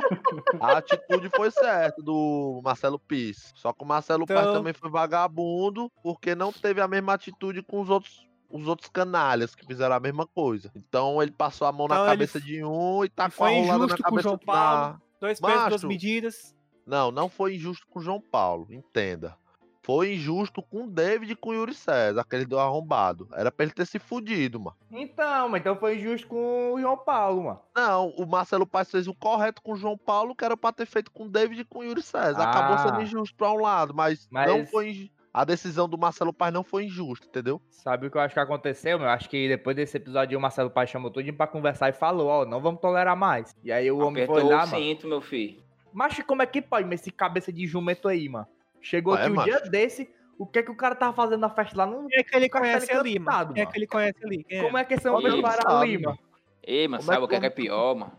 A 0.60 0.78
atitude 0.78 1.30
foi 1.36 1.52
certa 1.52 2.02
do 2.02 2.62
Marcelo 2.64 3.00
Pis. 3.00 3.52
Só 3.56 3.74
que 3.74 3.84
o 3.84 3.88
Marcelo 3.88 4.24
Então- 4.24 4.54
também 4.54 4.74
foi 4.74 4.90
vagabundo, 4.90 5.92
porque 6.04 6.34
não 6.36 6.52
teve 6.52 6.82
a 6.82 6.88
mesma 6.88 7.14
atitude 7.14 7.62
com 7.62 7.82
os 7.82 7.90
outros. 7.90 8.28
Os 8.54 8.68
outros 8.68 8.90
canalhas 8.90 9.56
que 9.56 9.66
fizeram 9.66 9.96
a 9.96 10.00
mesma 10.02 10.28
coisa. 10.28 10.70
Então 10.76 11.24
ele 11.24 11.32
passou 11.32 11.66
a 11.66 11.72
mão 11.72 11.88
na 11.88 11.96
Então 11.96 12.06
ele 12.08 12.12
cabeça 12.12 12.42
de 12.42 12.62
um 12.66 13.02
e 13.06 13.08
tá 13.10 13.32
com 13.32 13.46
a 13.46 13.50
rolada 13.50 13.66
na 13.66 13.76
injusto 13.86 13.96
com 13.96 14.02
o 14.02 14.04
cabeça 14.12 14.24
João 14.24 14.36
do- 14.38 14.46
Paulo. 14.46 15.02
Dois 15.22 15.40
pesos, 15.40 15.70
duas 15.70 15.84
medidas. 15.86 16.56
Não, 16.86 17.12
não 17.12 17.30
foi 17.30 17.56
injusto 17.56 17.88
com 17.88 18.00
o 18.00 18.02
João 18.02 18.20
Paulo, 18.20 18.68
entenda. 18.70 19.38
Foi 19.84 20.14
injusto 20.14 20.62
com 20.62 20.84
o 20.84 20.88
David 20.88 21.32
e 21.32 21.36
com 21.36 21.50
o 21.50 21.54
Yuri 21.54 21.74
César, 21.74 22.22
aquele 22.22 22.46
do 22.46 22.60
arrombado. 22.60 23.28
Era 23.34 23.52
pra 23.52 23.64
ele 23.66 23.74
ter 23.74 23.86
se 23.88 23.98
fudido, 23.98 24.60
mano. 24.60 24.78
Então, 24.92 25.50
mas 25.50 25.60
então 25.62 25.76
foi 25.76 25.98
justo 25.98 26.28
com 26.28 26.74
o 26.74 26.80
João 26.80 26.98
Paulo, 26.98 27.46
mano. 27.46 27.60
Não, 27.76 28.10
o 28.10 28.26
Marcelo 28.28 28.68
Paes 28.68 28.92
fez 28.92 29.08
o 29.08 29.14
correto 29.16 29.62
com 29.62 29.74
o 29.74 29.76
João 29.76 29.98
Paulo, 29.98 30.36
que 30.36 30.46
era 30.46 30.56
pra 30.56 30.72
ter 30.72 30.86
feito 30.86 31.10
com 31.12 31.26
o 31.26 31.30
David 31.30 31.62
e 31.62 31.66
com 31.66 31.80
o 31.80 31.84
Yuri 31.84 32.04
César. 32.04 32.44
Acabou 32.44 32.76
Ah. 32.76 32.78
sendo 32.78 33.02
injusto 33.02 33.36
pra 33.36 33.52
um 33.52 33.58
lado, 33.62 33.92
mas, 33.94 34.28
Mas- 34.32 34.48
não 34.48 34.68
foi 34.68 34.90
inju- 34.92 35.10
a 35.34 35.44
decisão 35.44 35.90
do 35.90 35.98
Marcelo 35.98 36.32
Paes 36.32 36.54
não 36.54 36.64
foi 36.64 36.86
injusta, 36.86 37.26
entendeu? 37.26 37.60
Sabe 37.72 38.06
o 38.06 38.12
que 38.12 38.18
eu 38.18 38.22
acho 38.22 38.36
que 38.36 38.40
aconteceu, 38.40 39.00
meu? 39.00 39.10
Acho 39.10 39.28
que 39.30 39.48
depois 39.48 39.76
desse 39.76 39.98
episódio 39.98 40.38
o 40.38 40.42
Marcelo 40.42 40.70
Paz 40.70 40.92
chamou 40.92 41.10
tudinho 41.10 41.36
pra 41.36 41.48
conversar 41.48 41.90
e 41.90 41.94
falou, 41.94 42.28
ó, 42.28 42.46
não 42.46 42.62
vamos 42.62 42.82
tolerar 42.82 43.18
mais. 43.18 43.56
E 43.64 43.72
aí 43.72 43.90
o 43.90 43.98
homem 43.98 44.26
Apertou 44.26 44.42
foi 44.42 44.44
lá, 44.56 44.64
o 44.66 44.68
mano. 44.70 44.84
cinto, 44.84 45.08
meu 45.08 45.22
filho. 45.22 45.60
Mas 45.92 46.22
como 46.24 46.44
é 46.44 46.46
que 46.46 46.62
pode, 46.62 46.88
mas 46.88 47.02
esse 47.02 47.12
cabeça 47.12 47.52
de 47.52 47.66
jumento 47.66 48.08
aí, 48.08 48.30
mano? 48.30 48.46
Chegou 48.82 49.14
Ué, 49.14 49.22
aqui 49.22 49.32
um 49.32 49.36
macho. 49.36 49.50
dia 49.50 49.60
desse, 49.62 50.10
o 50.38 50.46
que 50.46 50.60
é 50.60 50.64
que 50.64 50.72
o 50.72 50.76
cara 50.76 50.96
tava 50.96 51.14
fazendo 51.14 51.40
na 51.42 51.50
festa 51.50 51.78
lá? 51.78 51.86
Não... 51.86 52.08
Quem 52.08 52.20
é 52.20 52.24
que 52.24 52.36
ele 52.36 52.50
conhece 52.50 52.92
ali, 52.92 53.20
mano? 53.20 53.54
Quem 53.54 53.62
é 53.62 53.66
mano. 53.66 53.72
que 53.74 53.80
ele 53.80 53.88
conhece 53.88 54.24
ali? 54.26 54.46
É? 54.50 54.62
Como 54.64 54.78
é 54.78 54.84
que 54.86 54.94
esse 54.96 55.08
homem 55.08 55.42
para 55.42 55.80
ali, 55.80 55.98
mano? 55.98 56.18
Ei, 56.64 56.88
mano, 56.88 57.02
Como 57.04 57.12
é 57.12 57.16
sabe 57.16 57.26
o 57.26 57.28
que 57.28 57.36
é, 57.36 57.40
que 57.40 57.46
é 57.46 57.50
pior, 57.50 57.96
mano? 57.96 58.12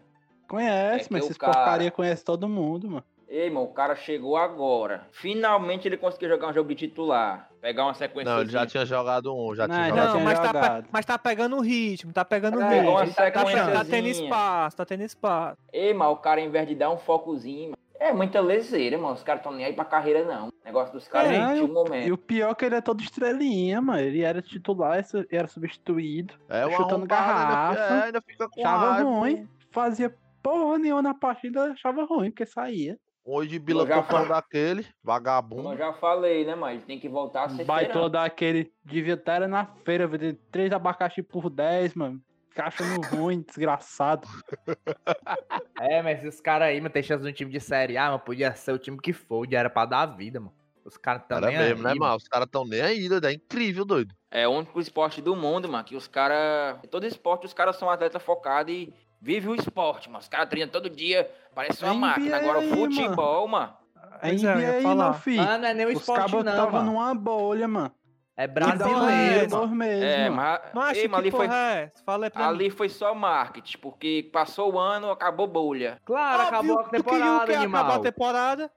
Conhece, 0.48 1.06
É 1.06 1.08
mas 1.10 1.24
esses 1.24 1.36
cara- 1.36 1.52
porcaria 1.52 1.90
conhece 1.90 2.24
todo 2.24 2.48
mundo, 2.48 2.88
mano. 2.90 3.04
Ei, 3.28 3.48
mano, 3.48 3.64
o 3.64 3.72
cara 3.72 3.96
chegou 3.96 4.36
agora. 4.36 5.06
Finalmente 5.10 5.88
ele 5.88 5.96
conseguiu 5.96 6.28
jogar 6.28 6.48
um 6.48 6.52
jogo 6.52 6.68
de 6.68 6.74
titular. 6.74 7.48
Pegar 7.62 7.84
uma 7.84 7.94
sequência. 7.94 8.30
Não, 8.30 8.42
ele 8.42 8.50
já 8.50 8.66
tinha 8.66 8.84
jogado 8.84 9.34
um, 9.34 9.54
já 9.54 9.66
Não, 9.66 9.74
tinha 9.74 9.88
jogado 9.88 10.14
Não, 10.14 10.20
mas 10.20 10.38
tá, 10.38 10.46
jogado. 10.48 10.88
mas 10.92 11.06
tá 11.06 11.18
pegando 11.18 11.56
o 11.56 11.60
ritmo, 11.62 12.12
tá 12.12 12.24
pegando 12.26 12.58
o 12.58 12.62
É, 12.62 12.80
ritmo. 12.80 13.14
Tá, 13.14 13.30
tá, 13.30 13.84
tendo 13.88 14.08
espaço, 14.08 14.76
tá 14.76 14.84
tendo 14.84 15.02
espaço. 15.02 15.56
Ei, 15.72 15.94
mas 15.94 16.08
o 16.08 16.16
cara, 16.16 16.42
em 16.42 16.50
vez 16.50 16.68
de 16.68 16.74
dar 16.74 16.90
um 16.90 16.98
focozinho, 16.98 17.70
mano, 17.70 17.76
é 18.08 18.12
muita 18.12 18.40
leseira, 18.40 18.96
mano. 18.98 19.14
Os 19.14 19.22
caras 19.22 19.42
tão 19.42 19.52
nem 19.52 19.64
aí 19.66 19.72
pra 19.72 19.84
carreira, 19.84 20.24
não. 20.24 20.48
O 20.48 20.52
negócio 20.64 20.92
dos 20.94 21.06
caras 21.08 21.30
É, 21.30 21.62
um 21.62 21.72
momento. 21.72 22.08
E 22.08 22.12
o 22.12 22.18
pior 22.18 22.50
é 22.50 22.54
que 22.54 22.64
ele 22.64 22.74
é 22.76 22.80
todo 22.80 23.02
estrelinha, 23.02 23.80
mano. 23.80 24.00
Ele 24.00 24.22
era 24.22 24.40
titular, 24.42 25.02
era 25.30 25.48
substituído. 25.48 26.34
É, 26.48 26.62
chutando 26.70 26.82
arrombado, 27.12 27.40
ainda- 27.40 27.54
garrafa, 27.76 27.80
é, 27.94 28.02
ainda 28.06 28.22
fica 28.22 28.48
com 28.48 28.60
Achava 28.60 28.92
raiva. 28.92 29.10
ruim. 29.10 29.48
Fazia 29.70 30.14
porra 30.42 30.78
nenhuma 30.78 31.02
na 31.02 31.14
partida, 31.14 31.72
achava 31.72 32.04
ruim, 32.04 32.30
porque 32.30 32.46
saía. 32.46 32.96
De 33.48 33.58
Bila 33.60 33.84
Eu 33.84 33.86
já 33.86 34.02
Cocão 34.02 34.22
fa- 34.26 34.34
daquele, 34.34 34.82
Como 34.82 34.94
vagabundo. 35.04 35.72
eu 35.72 35.78
já 35.78 35.92
falei, 35.92 36.44
né, 36.44 36.56
mano? 36.56 36.72
Ele 36.74 36.82
tem 36.82 36.98
que 36.98 37.08
voltar 37.08 37.44
a 37.44 37.48
ser 37.50 37.64
Baitou 37.64 38.08
daquele. 38.08 38.72
Devia 38.84 39.14
estar 39.14 39.46
na 39.46 39.64
feira, 39.84 40.08
vendendo 40.08 40.38
três 40.50 40.72
abacaxi 40.72 41.22
por 41.22 41.48
10, 41.48 41.94
mano. 41.94 42.20
Fica 42.52 42.66
achando 42.66 43.00
ruim, 43.06 43.40
desgraçado. 43.46 44.28
É, 45.80 46.00
mas 46.00 46.22
esses 46.22 46.40
caras 46.40 46.68
aí, 46.68 46.80
mano, 46.80 46.92
tem 46.92 47.02
chance 47.02 47.24
de 47.24 47.28
um 47.28 47.32
time 47.32 47.50
de 47.50 47.58
série 47.58 47.96
A, 47.96 48.12
mas 48.12 48.22
podia 48.22 48.54
ser 48.54 48.70
o 48.72 48.78
time 48.78 48.98
que 49.00 49.12
for, 49.12 49.48
já 49.50 49.58
era 49.58 49.70
pra 49.70 49.84
dar 49.84 50.06
vida, 50.06 50.38
mano. 50.38 50.52
Os 50.84 50.96
caras 50.96 51.22
Era 51.28 51.40
também. 51.40 51.56
mesmo, 51.58 51.82
né, 51.82 51.92
mano? 51.94 52.14
Os 52.14 52.28
caras 52.28 52.46
tão 52.50 52.64
nem 52.64 52.80
aí, 52.80 53.08
doido. 53.08 53.26
É 53.26 53.32
incrível, 53.32 53.84
doido. 53.84 54.14
É 54.30 54.46
o 54.46 54.52
único 54.52 54.78
esporte 54.80 55.20
do 55.20 55.34
mundo, 55.34 55.68
mano, 55.68 55.82
que 55.82 55.96
os 55.96 56.06
caras. 56.06 56.78
Todo 56.90 57.04
esporte, 57.06 57.46
os 57.46 57.52
caras 57.54 57.76
são 57.76 57.90
atletas 57.90 58.22
focados 58.22 58.72
e 58.72 58.92
vivem 59.20 59.50
o 59.50 59.54
esporte, 59.56 60.08
mano. 60.08 60.20
Os 60.20 60.28
caras 60.28 60.48
treinam 60.48 60.68
todo 60.70 60.88
dia, 60.90 61.28
parece 61.54 61.82
uma 61.84 61.94
NBA 61.94 62.00
máquina. 62.00 62.36
Agora 62.36 62.58
o 62.58 62.62
aí, 62.62 62.68
futebol, 62.70 63.48
mano. 63.48 63.74
A 63.96 64.18
Pois 64.20 64.44
é, 64.44 64.54
NBA 64.54 64.70
aí, 64.70 64.82
falar. 64.82 65.04
meu 65.10 65.14
filho. 65.20 65.42
Ah, 65.42 65.58
não 65.58 65.68
é 65.68 65.74
nem 65.74 65.86
o 65.86 65.88
Os 65.90 66.00
esporte, 66.00 66.32
não, 66.32 66.44
tava 66.44 66.72
mano. 66.78 66.92
numa 66.92 67.14
bolha, 67.14 67.66
mano. 67.66 67.92
É 68.36 68.44
é 68.44 68.46
brasileiro, 68.46 69.44
É, 70.04 70.30
mano. 70.30 70.60
mas, 70.74 70.96
ei, 70.96 71.02
que 71.02 71.08
mas 71.08 71.20
ali, 71.20 71.30
foi, 71.30 71.46
porra 71.46 71.56
é 71.58 71.82
essa? 71.94 72.04
Fala 72.04 72.26
aí 72.26 72.30
pra 72.30 72.42
mim. 72.42 72.48
ali 72.48 72.70
foi 72.70 72.88
só 72.88 73.14
marketing, 73.14 73.78
porque 73.78 74.30
passou 74.32 74.72
o 74.74 74.78
ano, 74.78 75.10
acabou 75.10 75.46
bolha. 75.46 75.98
Claro, 76.04 76.42
acabou 76.42 76.78
a 76.78 76.80
Óbvio, 76.82 77.02
tu 77.02 77.04
queria 77.10 77.18
o 77.18 77.20
temporada? 77.20 77.52
Acabar 77.52 77.62
animal. 77.62 77.92
a 77.92 77.98
temporada? 78.00 78.70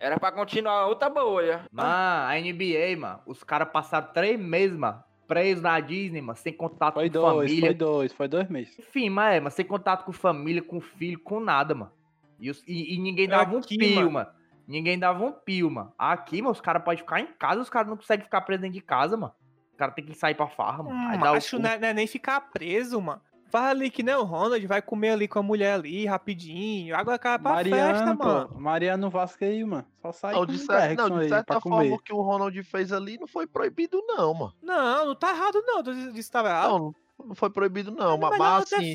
Era 0.00 0.18
pra 0.18 0.32
continuar 0.32 0.86
outra 0.86 1.08
bolha. 1.10 1.66
Mano, 1.70 1.88
a 1.88 2.34
NBA, 2.40 2.96
mano, 2.98 3.20
os 3.26 3.42
caras 3.44 3.68
passaram 3.70 4.08
três 4.12 4.40
meses, 4.40 4.76
mano, 4.76 5.02
presos 5.28 5.62
na 5.62 5.78
Disney, 5.80 6.20
mano, 6.22 6.36
sem 6.38 6.52
contato 6.52 6.94
Foi 6.94 7.08
com 7.08 7.12
dois, 7.12 7.50
família. 7.50 7.68
foi 7.68 7.74
dois, 7.74 8.12
foi 8.12 8.28
dois 8.28 8.48
meses. 8.48 8.78
Enfim, 8.78 9.10
mas 9.10 9.36
é, 9.36 9.40
mas 9.40 9.54
sem 9.54 9.64
contato 9.66 10.04
com 10.04 10.12
família, 10.12 10.62
com 10.62 10.80
filho, 10.80 11.20
com 11.20 11.40
nada, 11.40 11.74
mano. 11.74 11.92
E, 12.40 12.50
os- 12.50 12.64
e- 12.66 12.94
e 12.94 12.98
ninguém 12.98 13.28
dava 13.28 13.56
Aqui, 13.58 13.74
um 13.74 13.78
pio, 13.78 13.94
mano. 13.96 14.10
mano. 14.10 14.30
Ninguém 14.66 14.98
dava 14.98 15.24
um 15.24 15.32
pio, 15.32 15.70
mano. 15.70 15.92
Aqui, 15.98 16.40
mano, 16.40 16.52
os 16.52 16.60
caras 16.60 16.82
podem 16.82 16.98
ficar 16.98 17.20
em 17.20 17.26
casa, 17.26 17.60
os 17.60 17.68
caras 17.70 17.88
não 17.88 17.96
conseguem 17.96 18.24
ficar 18.24 18.40
presos 18.42 18.62
dentro 18.62 18.74
de 18.74 18.80
casa, 18.80 19.16
mano. 19.16 19.32
Os 19.72 19.76
caras 19.76 19.94
tem 19.94 20.04
que 20.04 20.14
sair 20.14 20.34
pra 20.34 20.46
farra, 20.48 20.82
mano. 20.82 20.96
Hum, 20.96 21.14
o 21.14 21.18
macho, 21.18 21.58
não 21.58 21.68
é, 21.68 21.78
é 21.82 21.92
nem 21.94 22.06
ficar 22.06 22.40
preso, 22.40 23.00
mano. 23.00 23.20
Faz 23.50 23.66
ali 23.70 23.88
que 23.90 24.02
nem 24.02 24.14
o 24.16 24.24
Ronald, 24.24 24.66
vai 24.66 24.82
comer 24.82 25.10
ali 25.10 25.28
com 25.28 25.38
a 25.38 25.42
mulher 25.42 25.74
ali, 25.74 26.06
rapidinho. 26.06 26.96
Agora 26.96 27.18
cara 27.18 27.38
pra 27.38 27.56
festa, 27.58 27.70
Mariano, 27.70 28.18
mano. 28.18 28.48
pô. 28.48 28.58
Mariano 28.58 29.10
Vasco 29.10 29.44
aí, 29.44 29.64
mano. 29.64 29.84
Só 30.02 30.10
sai 30.12 30.34
Não, 30.34 30.44
de, 30.46 30.54
o 30.54 30.58
cer- 30.58 30.96
não, 30.96 31.10
de 31.10 31.20
aí 31.20 31.28
certa 31.28 31.60
forma, 31.60 31.76
comer. 31.78 31.92
o 31.92 31.98
que 31.98 32.12
o 32.12 32.20
Ronald 32.20 32.62
fez 32.64 32.90
ali 32.92 33.16
não 33.18 33.28
foi 33.28 33.46
proibido, 33.46 34.02
não, 34.08 34.34
mano. 34.34 34.52
Não, 34.62 35.06
não 35.06 35.14
tá 35.14 35.30
errado 35.30 35.62
não, 35.66 35.82
tu 35.84 35.94
disse 35.94 36.28
que 36.28 36.32
tava 36.32 36.48
errado. 36.48 36.70
Não, 36.78 36.94
não 37.18 37.34
foi 37.34 37.50
proibido, 37.50 37.90
não. 37.90 38.18
Mas, 38.18 38.38
Mas 38.38 38.72
assim, 38.72 38.94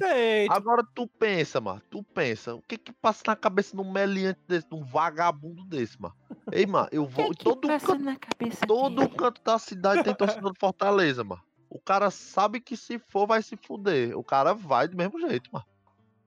agora 0.49 0.83
tu 0.93 1.07
pensa, 1.07 1.61
mano. 1.61 1.81
Tu 1.89 2.03
pensa. 2.03 2.55
O 2.55 2.61
que 2.61 2.77
que 2.77 2.91
passa 2.91 3.23
na 3.27 3.35
cabeça 3.35 3.75
de 3.75 3.81
um 3.81 3.91
meliante 3.91 4.39
desse, 4.47 4.67
de 4.67 4.75
um 4.75 4.83
vagabundo 4.83 5.63
desse, 5.65 5.99
mano? 6.01 6.15
Ei, 6.51 6.65
mano, 6.65 6.89
eu 6.91 7.05
vou. 7.05 7.33
todo 7.33 7.67
canto, 7.67 8.67
todo 8.67 9.09
canto 9.09 9.41
da 9.43 9.57
cidade 9.57 10.03
tem 10.03 10.13
torcedor 10.13 10.53
de 10.53 10.59
Fortaleza, 10.59 11.23
mano. 11.23 11.41
O 11.69 11.79
cara 11.79 12.09
sabe 12.09 12.59
que 12.59 12.75
se 12.75 12.97
for, 12.97 13.27
vai 13.27 13.43
se 13.43 13.55
fuder. 13.55 14.17
O 14.17 14.23
cara 14.23 14.53
vai 14.53 14.87
do 14.87 14.97
mesmo 14.97 15.19
jeito, 15.19 15.49
mano. 15.53 15.65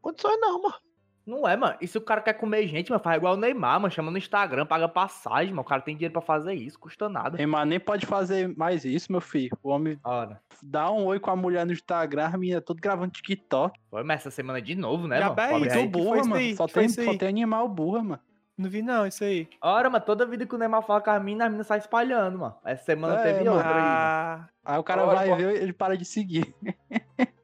Condições 0.00 0.38
não, 0.40 0.62
mano. 0.62 0.74
Não 1.26 1.46
é, 1.48 1.56
mano. 1.56 1.76
E 1.80 1.86
se 1.86 1.96
o 1.96 2.00
cara 2.00 2.20
quer 2.20 2.32
comer 2.34 2.66
gente, 2.66 2.90
mano, 2.90 3.02
faz 3.02 3.16
igual 3.16 3.34
o 3.34 3.36
Neymar, 3.36 3.80
mano. 3.80 3.92
Chama 3.92 4.10
no 4.10 4.18
Instagram, 4.18 4.66
paga 4.66 4.88
passagem, 4.88 5.50
mano. 5.52 5.62
O 5.62 5.64
cara 5.64 5.80
tem 5.80 5.94
dinheiro 5.94 6.12
pra 6.12 6.20
fazer 6.22 6.54
isso, 6.54 6.78
custa 6.78 7.08
nada. 7.08 7.36
Neymar 7.36 7.64
nem 7.64 7.78
pode 7.78 8.06
fazer 8.06 8.54
mais 8.56 8.84
isso, 8.84 9.10
meu 9.12 9.20
filho. 9.20 9.56
O 9.62 9.70
homem 9.70 9.98
Ora. 10.04 10.40
dá 10.62 10.90
um 10.90 11.04
oi 11.06 11.20
com 11.20 11.30
a 11.30 11.36
mulher 11.36 11.64
no 11.64 11.72
Instagram, 11.72 12.26
a 12.32 12.36
menina 12.36 12.60
tudo 12.60 12.80
gravando 12.80 13.12
TikTok. 13.12 13.78
Foi, 13.90 14.02
mas 14.02 14.20
essa 14.20 14.30
semana 14.30 14.60
de 14.60 14.74
novo, 14.74 15.06
né, 15.06 15.18
Já 15.18 15.24
mano? 15.26 15.36
bem, 15.36 15.48
Pobre 15.50 15.70
aí. 15.70 15.88
burra, 15.88 16.16
mano. 16.18 16.34
aí? 16.34 16.56
Só 16.56 16.66
tem, 16.66 16.88
só 16.88 17.16
tem 17.16 17.28
animal 17.28 17.68
burra, 17.68 18.02
mano. 18.02 18.20
Não 18.58 18.68
vi 18.68 18.82
não, 18.82 19.06
isso 19.06 19.24
aí. 19.24 19.48
Ora, 19.62 19.88
mas 19.88 20.04
toda 20.04 20.26
vida 20.26 20.44
que 20.44 20.54
o 20.54 20.58
Neymar 20.58 20.82
fala 20.82 21.00
com 21.00 21.10
a 21.10 21.18
mina, 21.18 21.46
a 21.46 21.48
mina 21.48 21.64
sai 21.64 21.78
espalhando, 21.78 22.38
mano. 22.38 22.54
Essa 22.64 22.84
semana 22.84 23.18
É, 23.20 23.22
teve 23.22 23.44
mano. 23.44 23.52
outra 23.56 23.68
aí. 23.70 23.74
mano. 23.76 23.86
Ah, 23.88 24.48
Aí 24.64 24.78
o 24.78 24.82
cara 24.84 25.04
Olha, 25.06 25.14
vai 25.16 25.28
pô. 25.30 25.36
ver 25.36 25.62
ele 25.62 25.72
para 25.72 25.96
de 25.96 26.04
seguir. 26.04 26.54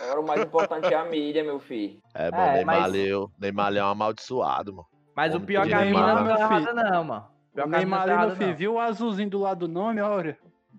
Agora 0.00 0.20
o 0.20 0.26
mais 0.26 0.42
importante 0.42 0.92
é 0.92 0.96
a 0.96 1.04
mídia, 1.04 1.42
meu 1.42 1.58
filho. 1.58 1.98
É, 2.14 2.30
mano, 2.30 2.42
É, 2.44 2.52
Neymar, 2.56 2.80
mas- 2.80 2.92
Neymar 3.40 3.76
é 3.76 3.82
um 3.84 3.88
amaldiçoado, 3.88 4.72
mano. 4.72 4.88
Mas 5.14 5.32
o 5.32 5.36
Homem 5.36 5.46
pior 5.46 5.64
é 5.64 5.68
que 5.68 5.74
a 5.74 5.80
mina 5.84 6.06
não 6.06 6.14
tá 6.14 6.22
meu 6.22 6.34
filho. 6.36 6.42
errada, 6.68 6.74
não, 6.90 7.04
mano. 7.04 7.24
Pior 7.54 7.66
O 7.66 7.70
Neymar 7.70 8.06
não 8.06 8.14
ali, 8.18 8.26
meu 8.26 8.36
filho, 8.36 8.48
não. 8.50 8.56
viu 8.56 8.74
o 8.74 8.80
azulzinho 8.80 9.30
do 9.30 9.38
lado 9.40 9.66
do 9.66 9.72
nome, 9.72 10.00
olha. 10.00 10.38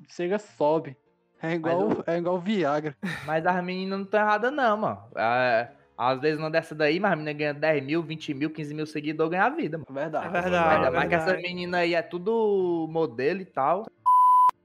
Chega, 0.09 0.37
sobe. 0.37 0.95
É 1.41 1.53
igual, 1.53 1.89
Mas 1.89 2.07
é 2.07 2.17
igual 2.17 2.39
Viagra. 2.39 2.95
Mas 3.25 3.45
as 3.45 3.63
meninas 3.63 3.97
não 3.99 4.05
estão 4.05 4.19
erradas, 4.19 4.51
não, 4.53 4.77
mano. 4.77 5.03
É, 5.15 5.69
às 5.97 6.19
vezes 6.19 6.39
não 6.39 6.49
dessa 6.51 6.75
daí, 6.75 6.99
mas 6.99 7.11
a 7.13 7.15
menina 7.15 7.33
ganha 7.33 7.53
10 7.55 7.83
mil, 7.83 8.03
20 8.03 8.33
mil, 8.35 8.49
15 8.51 8.73
mil 8.73 8.85
seguidores, 8.85 9.31
ganha 9.31 9.45
a 9.45 9.49
vida, 9.49 9.77
mano. 9.79 9.87
é 9.89 10.01
Verdade. 10.03 10.29
verdade. 10.29 10.75
Ainda 10.75 10.87
é 10.87 10.91
mais 10.91 11.09
que 11.09 11.15
essa 11.15 11.25
verdade. 11.25 11.47
menina 11.47 11.77
aí 11.79 11.95
é 11.95 12.01
tudo 12.03 12.87
modelo 12.91 13.41
e 13.41 13.45
tal. 13.45 13.85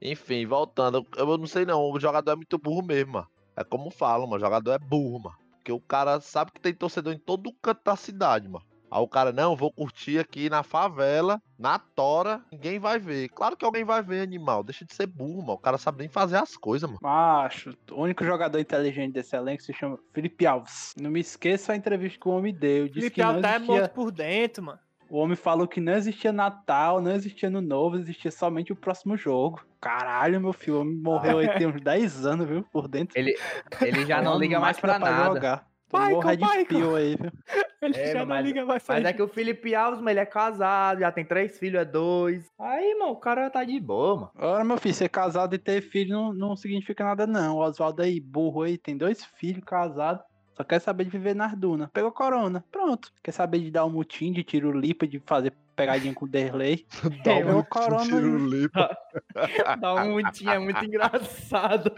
Enfim, 0.01 0.45
voltando, 0.45 1.05
eu 1.17 1.37
não 1.37 1.47
sei 1.47 1.65
não, 1.65 1.81
o 1.91 1.99
jogador 1.99 2.31
é 2.33 2.35
muito 2.35 2.57
burro 2.59 2.85
mesmo, 2.85 3.13
mano. 3.13 3.27
É 3.55 3.63
como 3.63 3.91
falam, 3.91 4.27
mano, 4.27 4.37
o 4.37 4.45
jogador 4.45 4.71
é 4.71 4.79
burro, 4.79 5.23
mano. 5.23 5.37
Porque 5.55 5.71
o 5.71 5.79
cara 5.79 6.19
sabe 6.19 6.51
que 6.51 6.59
tem 6.59 6.73
torcedor 6.73 7.13
em 7.13 7.17
todo 7.17 7.53
canto 7.61 7.81
da 7.85 7.95
cidade, 7.95 8.49
mano. 8.49 8.65
Aí 8.93 9.01
o 9.01 9.07
cara, 9.07 9.31
não, 9.31 9.55
vou 9.55 9.71
curtir 9.71 10.19
aqui 10.19 10.51
na 10.51 10.61
favela, 10.61 11.41
na 11.57 11.79
tora, 11.79 12.43
ninguém 12.51 12.77
vai 12.77 12.99
ver. 12.99 13.27
Claro 13.29 13.57
que 13.57 13.65
alguém 13.65 13.83
vai 13.83 14.03
ver, 14.03 14.21
animal. 14.21 14.63
Deixa 14.63 14.85
de 14.85 14.93
ser 14.93 15.07
burro, 15.07 15.41
mano. 15.41 15.53
O 15.53 15.57
cara 15.57 15.79
sabe 15.79 15.97
nem 15.99 16.07
fazer 16.07 16.37
as 16.37 16.55
coisas, 16.55 16.87
mano. 16.87 16.99
Macho, 17.01 17.75
o 17.91 18.03
único 18.03 18.23
jogador 18.23 18.59
inteligente 18.59 19.13
desse 19.13 19.35
elenco 19.35 19.63
se 19.63 19.73
chama 19.73 19.97
Felipe 20.13 20.45
Alves. 20.45 20.93
Não 20.95 21.09
me 21.09 21.21
esqueça 21.21 21.73
a 21.73 21.75
entrevista 21.75 22.19
que 22.19 22.27
o 22.27 22.31
homem 22.33 22.53
deu. 22.53 22.87
Felipe 22.87 23.19
Alves 23.19 23.43
é 23.43 23.55
existia... 23.55 23.75
morto 23.75 23.93
por 23.93 24.11
dentro, 24.11 24.63
mano. 24.63 24.79
O 25.13 25.17
homem 25.17 25.35
falou 25.35 25.67
que 25.67 25.79
não 25.79 25.93
existia 25.93 26.33
Natal, 26.33 26.99
não 26.99 27.11
existia 27.11 27.47
Ano 27.47 27.61
Novo, 27.61 27.97
existia 27.97 28.31
somente 28.31 28.73
o 28.73 28.75
próximo 28.75 29.15
jogo. 29.15 29.63
Caralho, 29.79 30.41
meu 30.41 30.51
filho, 30.53 30.77
o 30.77 30.81
homem 30.81 30.95
morreu 30.97 31.37
aí 31.37 31.49
tem 31.55 31.67
uns 31.67 31.79
10 31.83 32.25
anos, 32.25 32.47
viu? 32.47 32.63
Por 32.71 32.87
dentro. 32.87 33.15
Ele, 33.15 33.37
ele 33.81 34.07
já 34.07 34.23
não 34.23 34.39
liga 34.39 34.59
mais 34.59 34.75
máquina 34.81 34.99
pra 34.99 35.11
nada. 35.11 35.33
jogar. 35.35 35.67
Michael, 35.93 36.19
red 36.21 36.37
Michael. 36.37 36.95
aí, 36.95 37.15
viu? 37.15 37.31
Ele 37.83 37.97
É, 37.97 38.13
já 38.13 38.19
não 38.21 38.25
mas- 38.27 38.43
liga 38.45 38.65
mais 38.65 38.81
pra 38.83 38.95
Mas 38.95 39.05
é 39.05 39.13
que 39.13 39.21
o 39.21 39.27
Felipe 39.27 39.75
Alves, 39.75 39.99
mano, 39.99 40.09
ele 40.09 40.19
é 40.21 40.25
casado, 40.25 41.01
já 41.01 41.11
tem 41.11 41.23
três 41.25 41.59
filhos, 41.59 41.81
é 41.81 41.85
dois. 41.85 42.49
Aí, 42.57 42.95
mano, 42.97 43.11
o 43.11 43.15
cara 43.17 43.49
tá 43.51 43.63
de 43.63 43.79
boa, 43.79 44.15
mano. 44.15 44.31
Ora, 44.39 44.63
meu 44.63 44.77
filho, 44.77 44.95
ser 44.95 45.09
casado 45.09 45.53
e 45.53 45.59
ter 45.59 45.81
filho 45.81 46.15
não, 46.15 46.33
não 46.33 46.55
significa 46.55 47.03
nada, 47.03 47.27
não. 47.27 47.57
O 47.57 47.59
Oswaldo 47.59 48.01
aí, 48.01 48.19
burro 48.19 48.63
aí, 48.63 48.77
tem 48.77 48.97
dois 48.97 49.23
filhos 49.37 49.63
casados. 49.65 50.23
Só 50.55 50.63
quer 50.63 50.79
saber 50.79 51.05
de 51.05 51.09
viver 51.09 51.35
nas 51.35 51.55
dunas. 51.55 51.89
Pegou 51.91 52.11
corona. 52.11 52.63
Pronto. 52.71 53.11
Quer 53.23 53.31
saber 53.31 53.59
de 53.59 53.71
dar 53.71 53.85
um 53.85 53.89
mutim, 53.89 54.31
de 54.31 54.43
tiro 54.43 54.71
lipa, 54.71 55.07
de 55.07 55.19
fazer 55.25 55.53
pegadinha 55.75 56.13
com 56.13 56.25
o 56.25 56.27
Derley. 56.27 56.85
Dá 57.23 57.35
Pegou 57.35 57.63
corona. 57.63 58.05
Dá 59.81 59.95
um 59.95 60.11
mutim, 60.13 60.47
é 60.47 60.59
muito 60.59 60.85
engraçado. 60.85 61.91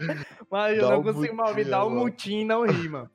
Mas 0.50 0.78
eu 0.78 0.82
Dá 0.82 0.90
não 0.90 1.00
um 1.00 1.02
consigo 1.02 1.36
mal 1.36 1.54
mutim, 1.54 1.70
dá 1.70 1.86
um 1.86 1.90
mutim 1.90 2.40
e 2.40 2.44
não 2.44 2.66
ri, 2.66 2.88
mano. 2.88 3.10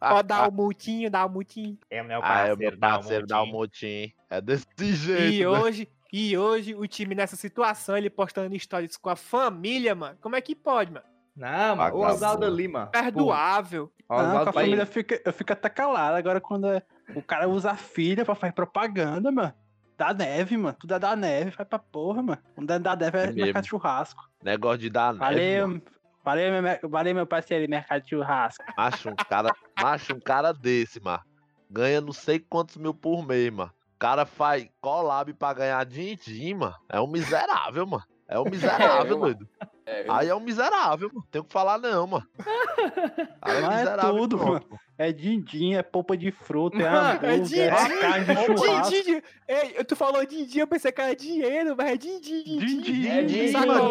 Ó, 0.00 0.22
dá 0.22 0.48
o 0.48 0.52
multinho, 0.52 1.10
dá 1.10 1.26
o 1.26 1.28
multinho. 1.28 1.78
É, 1.90 2.02
meu 2.02 2.20
Ah, 2.22 2.48
é 2.48 2.56
meu 2.56 2.78
parceiro, 2.78 3.26
dá 3.26 3.42
um 3.42 3.46
motim. 3.46 4.12
É 4.30 4.40
desse 4.40 4.66
jeito, 4.94 5.34
E 5.34 5.40
né? 5.40 5.48
hoje, 5.48 5.88
e 6.12 6.36
hoje 6.38 6.74
o 6.74 6.86
time 6.86 7.14
nessa 7.14 7.36
situação, 7.36 7.96
ele 7.96 8.08
postando 8.08 8.54
histórias 8.54 8.96
com 8.96 9.10
a 9.10 9.16
família, 9.16 9.94
mano. 9.94 10.16
Como 10.22 10.36
é 10.36 10.40
que 10.40 10.54
pode, 10.54 10.92
mano? 10.92 11.04
Não, 11.34 11.76
mano, 11.76 11.96
o. 11.96 12.00
Oswaldo 12.06 12.44
ali, 12.46 12.68
mano. 12.68 12.90
Perdoável. 12.90 13.90
Pô, 14.06 14.16
Não, 14.16 14.22
com 14.24 14.28
Oswaldo 14.28 14.50
a 14.50 14.52
família 14.52 14.86
fica, 14.86 15.20
eu 15.24 15.32
fico 15.32 15.52
até 15.52 15.68
calado. 15.68 16.16
Agora, 16.16 16.40
quando 16.40 16.66
é- 16.68 16.82
o 17.14 17.22
cara 17.22 17.48
usa 17.48 17.70
a 17.70 17.76
filha 17.76 18.24
pra 18.24 18.34
fazer 18.34 18.52
propaganda, 18.52 19.30
mano. 19.32 19.52
Da 19.96 20.12
neve, 20.12 20.56
mano. 20.56 20.76
Tudo 20.78 20.94
é 20.94 20.98
da 20.98 21.14
neve, 21.16 21.50
vai 21.50 21.64
pra 21.64 21.78
porra, 21.78 22.22
mano. 22.22 22.38
Quando 22.54 22.70
é 22.70 22.78
da 22.78 22.96
neve 22.96 23.18
é, 23.18 23.24
É 23.24 23.32
mercado 23.32 23.62
de 23.62 23.68
churrasco. 23.70 24.22
Negócio 24.42 24.78
de 24.78 24.90
dar 24.90 25.12
neve, 25.14 25.24
Valeu, 25.24 25.68
mano. 25.68 25.82
valeu, 26.24 26.62
meu, 26.62 26.90
valeu, 26.90 27.14
meu 27.14 27.26
parceiro, 27.26 27.70
mercado 27.70 28.02
de 28.02 28.10
churrasco. 28.10 28.64
Macho, 28.76 29.10
um 29.10 29.16
cara, 29.16 29.50
macho, 29.80 30.14
um 30.14 30.20
cara 30.20 30.52
desse, 30.52 31.00
mano. 31.00 31.22
Ganha 31.70 32.00
não 32.00 32.12
sei 32.12 32.38
quantos 32.38 32.76
mil 32.76 32.92
por 32.92 33.24
mês, 33.26 33.50
mano. 33.52 33.70
O 33.94 33.98
cara 33.98 34.26
faz 34.26 34.68
collab 34.80 35.32
pra 35.34 35.54
ganhar 35.54 35.84
din-din, 35.86 36.54
mano. 36.54 36.74
É 36.88 37.00
um 37.00 37.06
miserável, 37.06 37.86
mano. 37.86 38.04
É 38.32 38.38
um 38.40 38.44
miserável, 38.50 39.04
viu, 39.06 39.18
mano? 39.18 39.34
doido. 39.34 39.48
É? 39.84 40.04
Aí 40.08 40.28
é 40.28 40.34
um 40.34 40.40
miserável, 40.40 41.08
mano. 41.12 41.26
Tem 41.30 41.40
o 41.40 41.44
que 41.44 41.52
falar 41.52 41.78
não, 41.78 42.06
mano. 42.06 42.26
Aí 43.42 43.60
Mas 43.60 43.64
é 43.64 43.76
miserável 43.76 44.16
e 44.16 44.18
tudo, 44.20 44.38
pronto. 44.38 44.78
É 44.96 45.12
din-din, 45.12 45.74
é 45.74 45.82
polpa 45.82 46.16
de 46.16 46.30
fruta, 46.30 46.78
é 46.78 46.88
Mano, 46.88 47.18
é 47.26 47.34
hambúrguer, 47.34 47.72
é, 47.72 47.76
din-din. 47.76 48.00
carne 48.00 48.24
de 48.24 48.44
churrasco. 48.44 48.90
Din, 48.90 49.02
din, 49.04 49.84
tu 49.86 49.96
falou 49.96 50.24
din-din, 50.24 50.60
eu 50.60 50.66
pensei 50.66 50.92
que 50.92 51.00
era 51.00 51.14
dinheiro, 51.14 51.74
mas 51.76 51.90
é 51.90 51.96
din-din, 51.96 52.42
din-din. 52.58 53.26
Din-din, 53.26 53.56
É 53.56 53.66
mano. 53.66 53.90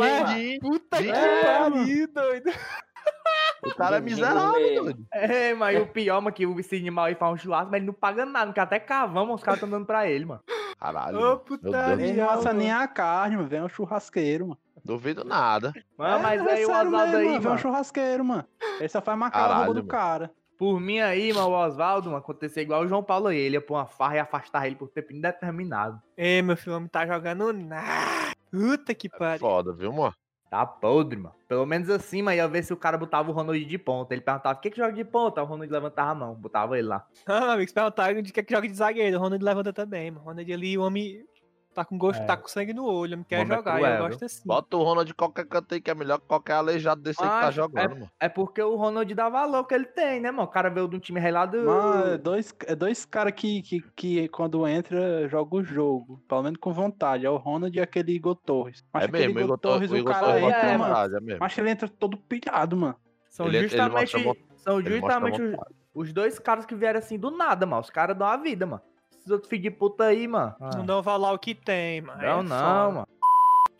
Puta 0.61 0.97
que 0.97 1.11
pariu, 1.11 2.07
doido. 2.07 2.51
O 3.63 3.75
cara 3.75 3.97
é 3.97 4.01
miserável, 4.01 4.83
doido. 4.83 5.05
É, 5.11 5.53
mas 5.53 5.79
o 5.81 5.85
pior, 5.87 6.21
mano, 6.21 6.33
que 6.33 6.45
o 6.45 6.55
animal 6.71 7.05
aí 7.05 7.15
faz 7.15 7.33
um 7.33 7.37
churrasco, 7.37 7.69
mas 7.69 7.77
ele 7.77 7.87
não 7.87 7.93
paga 7.93 8.25
nada, 8.25 8.45
não 8.45 8.53
quer 8.53 8.61
até 8.61 8.79
carvão, 8.79 9.25
mano, 9.25 9.35
os 9.35 9.43
caras 9.43 9.59
tão 9.59 9.69
dando 9.69 9.85
pra 9.85 10.09
ele, 10.09 10.25
mano. 10.25 10.41
Caralho, 10.81 11.17
Ô, 11.17 11.21
mano. 11.21 11.39
putaria. 11.41 12.07
Ele 12.07 12.19
não 12.21 12.29
assa 12.29 12.45
mano. 12.49 12.59
nem 12.59 12.71
a 12.71 12.87
carne, 12.87 13.37
mano. 13.37 13.47
Vem 13.47 13.61
um 13.61 13.69
churrasqueiro, 13.69 14.47
mano. 14.47 14.59
Duvido 14.83 15.23
nada. 15.23 15.71
Mano, 15.95 16.23
mas 16.23 16.41
É, 16.41 16.51
aí 16.53 16.63
o 16.63 16.67
sério 16.67 16.87
Oswaldo 16.87 16.91
mesmo, 16.91 17.05
aí, 17.05 17.11
mano, 17.13 17.29
Vem 17.29 17.37
um 17.39 17.43
mano. 17.51 17.57
churrasqueiro, 17.59 18.25
mano. 18.25 18.45
Ele 18.79 18.89
só 18.89 18.99
faz 18.99 19.19
roupa 19.19 19.65
do 19.67 19.73
mano. 19.75 19.83
cara. 19.85 20.31
Por 20.57 20.79
mim 20.79 20.99
aí, 20.99 21.31
mano, 21.33 21.49
o 21.49 21.65
Oswaldo, 21.67 22.05
mano, 22.09 22.17
acontecer 22.17 22.61
igual 22.61 22.81
o 22.81 22.87
João 22.87 23.03
Paulo 23.03 23.27
aí. 23.27 23.37
Ele 23.37 23.57
ia 23.57 23.61
pôr 23.61 23.75
uma 23.75 23.85
farra 23.85 24.15
e 24.15 24.19
afastar 24.19 24.65
ele 24.65 24.75
por 24.75 24.89
tempo 24.89 25.13
indeterminado. 25.13 26.01
Ei, 26.17 26.41
meu 26.41 26.57
filho, 26.57 26.73
o 26.73 26.77
homem 26.77 26.89
tá 26.89 27.05
jogando 27.05 27.53
nada. 27.53 28.31
Puta 28.51 28.93
que 28.95 29.07
pariu. 29.07 29.39
Foda, 29.39 29.71
viu, 29.73 29.93
mano? 29.93 30.13
Tá 30.51 30.65
podre, 30.65 31.15
mano. 31.17 31.33
Pelo 31.47 31.65
menos 31.65 31.89
assim, 31.89 32.21
mas 32.21 32.35
ia 32.35 32.45
ver 32.45 32.61
se 32.61 32.73
o 32.73 32.77
cara 32.77 32.97
botava 32.97 33.31
o 33.31 33.33
Ronald 33.33 33.63
de 33.63 33.77
ponta. 33.77 34.13
Ele 34.13 34.21
perguntava, 34.21 34.59
o 34.59 34.61
que 34.61 34.69
que 34.69 34.75
joga 34.75 34.91
de 34.91 35.05
ponta? 35.05 35.41
O 35.41 35.45
Ronald 35.45 35.71
levantava 35.71 36.11
a 36.11 36.15
mão, 36.15 36.35
botava 36.35 36.77
ele 36.77 36.89
lá. 36.89 37.07
Ah, 37.25 37.53
amigo, 37.53 37.69
se 37.69 37.73
perguntar 37.73 38.13
de 38.21 38.33
que 38.33 38.43
que 38.43 38.53
joga 38.53 38.67
de 38.67 38.73
zagueiro. 38.73 39.17
O 39.17 39.21
Ronald 39.21 39.41
levanta 39.41 39.71
também, 39.71 40.11
mano. 40.11 40.25
O 40.25 40.27
Ronald 40.27 40.51
ali, 40.51 40.77
o 40.77 40.81
homem 40.81 41.25
tá 41.73 41.85
com 41.85 41.97
gosto, 41.97 42.21
É. 42.21 42.25
tá 42.25 42.37
com 42.37 42.47
sangue 42.47 42.73
no 42.73 42.85
olho. 42.85 43.11
O 43.11 43.13
homem 43.15 43.25
quer 43.27 43.41
é 43.41 43.45
jogar, 43.45 43.75
e 43.75 43.77
cruel, 43.79 43.93
eu 43.95 44.07
gosto 44.07 44.25
assim. 44.25 44.41
Bota 44.45 44.77
o 44.77 44.83
Ronald 44.83 45.07
de 45.07 45.13
qualquer 45.13 45.45
canto 45.45 45.73
aí 45.73 45.81
que 45.81 45.89
é 45.89 45.95
melhor 45.95 46.19
que 46.19 46.25
qualquer 46.27 46.53
aleijado 46.53 47.01
desse 47.01 47.21
aí 47.21 47.27
que 47.29 47.33
tá 47.35 47.41
Macho, 47.41 47.55
jogando, 47.55 47.89
mano. 47.91 48.11
É 48.19 48.29
porque 48.29 48.61
o 48.61 48.75
Ronald 48.75 49.13
dá 49.13 49.29
valor 49.29 49.63
que 49.65 49.73
ele 49.73 49.85
tem, 49.85 50.19
né, 50.19 50.31
mano? 50.31 50.43
O 50.43 50.47
cara 50.51 50.69
veio 50.69 50.87
de 50.87 50.95
um 50.95 50.99
time 50.99 51.19
relado. 51.19 51.57
Mano, 51.63 52.13
é 52.13 52.17
dois, 52.17 52.53
é 52.67 52.75
dois 52.75 53.05
caras 53.05 53.33
que, 53.35 53.61
que, 53.61 53.81
que 53.95 54.27
quando 54.29 54.67
entra, 54.67 55.27
joga 55.29 55.55
o 55.55 55.63
jogo. 55.63 56.21
Pelo 56.27 56.43
menos 56.43 56.59
com 56.59 56.71
vontade. 56.73 57.25
É 57.25 57.29
o 57.29 57.37
Ronald 57.37 57.75
e 57.77 57.81
aquele 57.81 58.11
Igor 58.13 58.35
Torres. 58.35 58.83
Mas 58.93 59.03
É 59.03 59.05
aquele 59.07 59.27
mesmo, 59.27 59.39
o 59.39 59.43
Igor 59.43 59.57
Torres, 59.57 59.89
o 59.91 59.93
o 59.93 59.97
Igor 59.97 60.13
cara 60.13 60.27
Torres 60.27 60.43
é, 60.43 60.59
é 60.73 60.77
mano. 60.77 60.83
verdade, 60.93 61.15
é 61.15 61.19
mesmo. 61.19 61.39
Mas 61.39 61.57
ele 61.57 61.69
entra 61.69 61.87
todo 61.87 62.17
pilhado, 62.17 62.75
mano. 62.77 62.95
São 63.29 63.45
Ele- 63.47 63.57
ele 63.59 63.67
justamente, 63.69 64.13
mostra 64.17 64.19
são 64.57 64.79
ele 64.79 64.99
mostra 64.99 65.13
justamente 65.29 65.41
os, 65.41 66.07
os 66.07 66.13
dois 66.13 66.37
caras 66.37 66.65
que 66.65 66.75
vieram 66.75 66.99
assim 66.99 67.17
do 67.17 67.31
nada, 67.31 67.65
mano. 67.65 67.81
Os 67.81 67.89
caras 67.89 68.17
dão 68.17 68.27
a 68.27 68.35
vida, 68.35 68.65
mano. 68.65 68.81
Esses 69.21 69.31
outros 69.31 69.49
filhos 69.49 69.63
de 69.63 69.71
puta 69.71 70.05
aí, 70.05 70.27
mano. 70.27 70.55
Não 70.75 70.85
dão 70.85 71.01
valor 71.01 71.27
ao 71.27 71.39
que 71.39 71.53
tem, 71.55 72.01
mano. 72.01 72.21
Não, 72.21 72.39
É 72.39 72.43
não, 72.43 72.43
foda. 72.43 72.91
mano. 72.91 73.07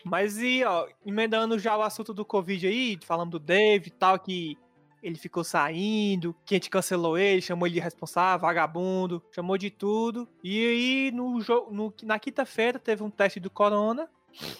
Mas 0.05 0.37
e, 0.39 0.63
ó, 0.63 0.87
emendando 1.05 1.59
já 1.59 1.75
o 1.77 1.81
assunto 1.81 2.13
do 2.13 2.23
Covid 2.25 2.65
aí, 2.67 2.97
falando 3.03 3.31
do 3.31 3.39
David 3.39 3.87
e 3.87 3.91
tal, 3.91 4.17
que 4.19 4.57
ele 5.01 5.15
ficou 5.17 5.43
saindo, 5.43 6.35
que 6.45 6.53
a 6.55 6.57
gente 6.57 6.69
cancelou 6.69 7.17
ele, 7.17 7.41
chamou 7.41 7.67
ele 7.67 7.75
de 7.75 7.79
responsável, 7.81 8.39
vagabundo, 8.39 9.21
chamou 9.31 9.57
de 9.57 9.69
tudo. 9.71 10.27
E 10.43 10.65
aí, 10.65 11.11
no 11.11 11.39
jogo, 11.41 11.71
no- 11.73 11.93
na 12.03 12.19
quinta-feira, 12.19 12.77
teve 12.79 13.01
um 13.03 13.09
teste 13.09 13.39
do 13.39 13.49
Corona. 13.49 14.07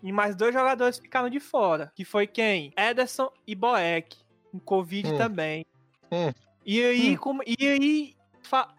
E 0.04 0.12
mais 0.12 0.36
dois 0.36 0.54
jogadores 0.54 1.00
ficaram 1.00 1.30
de 1.30 1.40
fora. 1.40 1.92
Que 1.96 2.04
foi 2.04 2.28
quem? 2.28 2.74
Ederson 2.78 3.32
e 3.48 3.56
Boeck. 3.56 4.18
Com 4.52 4.60
Covid 4.60 5.14
Hum. 5.14 5.18
também. 5.18 5.66
Hum. 6.12 6.32
E 6.66 6.84
aí, 6.84 7.18
como, 7.18 7.42
e 7.48 7.56
aí 7.68 8.16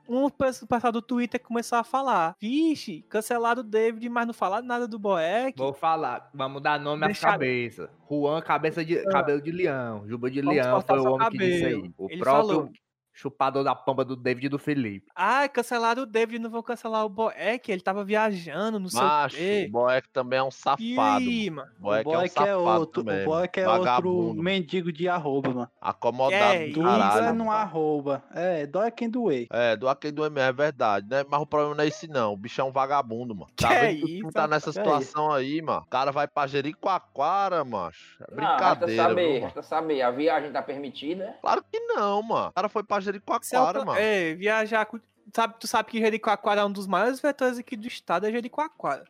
um 0.09 0.29
pes- 0.31 0.65
pessoal 0.65 0.93
do 0.93 1.03
Twitter 1.03 1.41
começou 1.41 1.79
a 1.79 1.85
falar: 1.85 2.35
Vixe, 2.41 3.03
cancelaram 3.09 3.61
o 3.61 3.65
David, 3.65 4.09
mas 4.09 4.27
não 4.27 4.35
falaram 4.35 4.67
nada 4.67 4.87
do 4.89 4.99
Boeck. 4.99 5.57
Vou 5.59 5.73
falar, 5.73 6.31
vamos 6.35 6.63
dar 6.63 6.79
nome 6.81 7.05
às 7.05 7.13
Deixaram- 7.13 7.33
cabeças. 7.35 7.91
Juan, 8.11 8.41
cabeça 8.43 8.85
de, 8.85 9.03
cabelo 9.05 9.41
de 9.41 9.51
leão. 9.51 10.07
Juba 10.07 10.31
de 10.31 10.41
Vamos 10.41 10.55
leão 10.57 10.81
foi 10.81 10.99
o 10.99 11.05
homem 11.13 11.31
que 11.31 11.39
disse 11.39 11.63
cabelo. 11.63 11.83
aí. 11.85 11.93
O 11.97 12.11
Ele 12.11 12.21
próprio 12.21 12.47
falou. 12.49 12.71
Chupador 13.13 13.63
da 13.65 13.75
pomba 13.75 14.05
do 14.05 14.17
David 14.17 14.47
e 14.47 14.49
do 14.49 14.59
Felipe. 14.59 15.07
Ah, 15.15 15.49
cancelaram 15.49 16.03
o 16.03 16.07
David, 16.07 16.39
não 16.41 16.51
vão 16.51 16.63
cancelar 16.63 17.05
o 17.05 17.09
Boeck, 17.09 17.71
ele 17.71 17.81
tava 17.83 18.05
viajando, 18.05 18.79
não 18.81 18.89
sei 18.89 19.01
o 19.03 19.29
quê. 19.29 19.67
o 19.69 19.73
Boeck 19.73 20.09
também 20.11 20.39
é 20.39 20.43
um 20.43 20.51
safado. 20.51 20.81
aí, 21.19 21.51
mano. 21.51 21.71
O 21.79 21.83
Boeck 22.03 22.09
o 22.39 22.43
é 22.43 22.57
um 22.57 22.69
é 22.71 22.79
outro, 22.79 23.05
também. 23.05 23.23
o 23.23 23.27
boy 23.27 23.49
que 23.49 23.61
é 23.61 23.65
Vagabundo. 23.65 24.09
outro 24.29 24.43
mendigo 24.43 24.93
de 24.93 25.09
arroba, 25.09 25.51
mano. 25.51 25.71
Acomodado 25.81 26.43
É 26.55 26.59
do 26.61 26.65
isso, 26.71 26.81
Doer 26.81 26.99
caralho. 26.99 27.35
não 27.37 27.51
arroba. 27.51 28.23
É, 28.35 28.67
dói 28.67 28.91
quem 28.91 29.09
doer. 29.11 29.47
É, 29.51 29.77
do 29.77 29.89
aquele 29.89 30.13
do 30.13 30.25
MR, 30.25 30.49
é 30.49 30.53
verdade, 30.53 31.07
né? 31.09 31.25
Mas 31.29 31.41
o 31.41 31.47
problema 31.47 31.75
não 31.75 31.85
é 31.85 31.89
esse, 31.89 32.09
não. 32.09 32.33
O 32.33 32.37
bicho 32.37 32.61
é 32.61 32.65
um 32.65 32.73
vagabundo, 32.73 33.35
mano. 33.35 33.51
Tá 33.57 33.69
Que 33.69 33.75
vendo 33.75 34.07
que 34.07 34.13
isso, 34.19 34.29
tu 34.29 34.33
tá 34.33 34.47
nessa 34.49 34.71
que 34.73 34.79
situação 34.79 35.31
aí, 35.33 35.61
mano? 35.63 35.83
O 35.83 35.87
cara 35.91 36.11
vai 36.13 36.27
pra 36.27 36.47
Jericoacoara, 36.47 37.65
macho. 37.65 38.17
É 38.23 38.35
Não, 38.35 38.45
resta 38.57 38.57
brincadeira, 38.77 39.03
saber, 39.03 39.23
viu, 39.23 39.33
mano? 39.35 39.45
resta 39.45 39.63
saber. 39.63 40.03
A 40.03 40.11
viagem 40.11 40.53
tá 40.53 40.63
permitida, 40.63 41.25
é? 41.25 41.33
Claro 41.41 41.65
que 41.71 41.79
não, 41.81 42.23
mano. 42.23 42.49
O 42.49 42.53
cara 42.53 42.69
foi 42.69 42.83
pra 42.83 43.01
Jericoacoara, 43.03 43.79
tô- 43.81 43.85
mano. 43.85 43.99
É, 44.01 44.35
viajar 44.35 44.89
sabe, 45.35 45.55
tu 45.59 45.67
sabe 45.67 45.91
que 45.91 46.01
Jericoacoara 46.01 46.61
é 46.63 46.65
um 46.65 46.73
dos 46.73 46.87
maiores 46.87 47.21
vetores 47.21 47.59
aqui 47.59 47.77
do 47.77 47.87
estado, 47.87 48.27
é 48.27 48.31
Jericoacoara. 48.31 49.05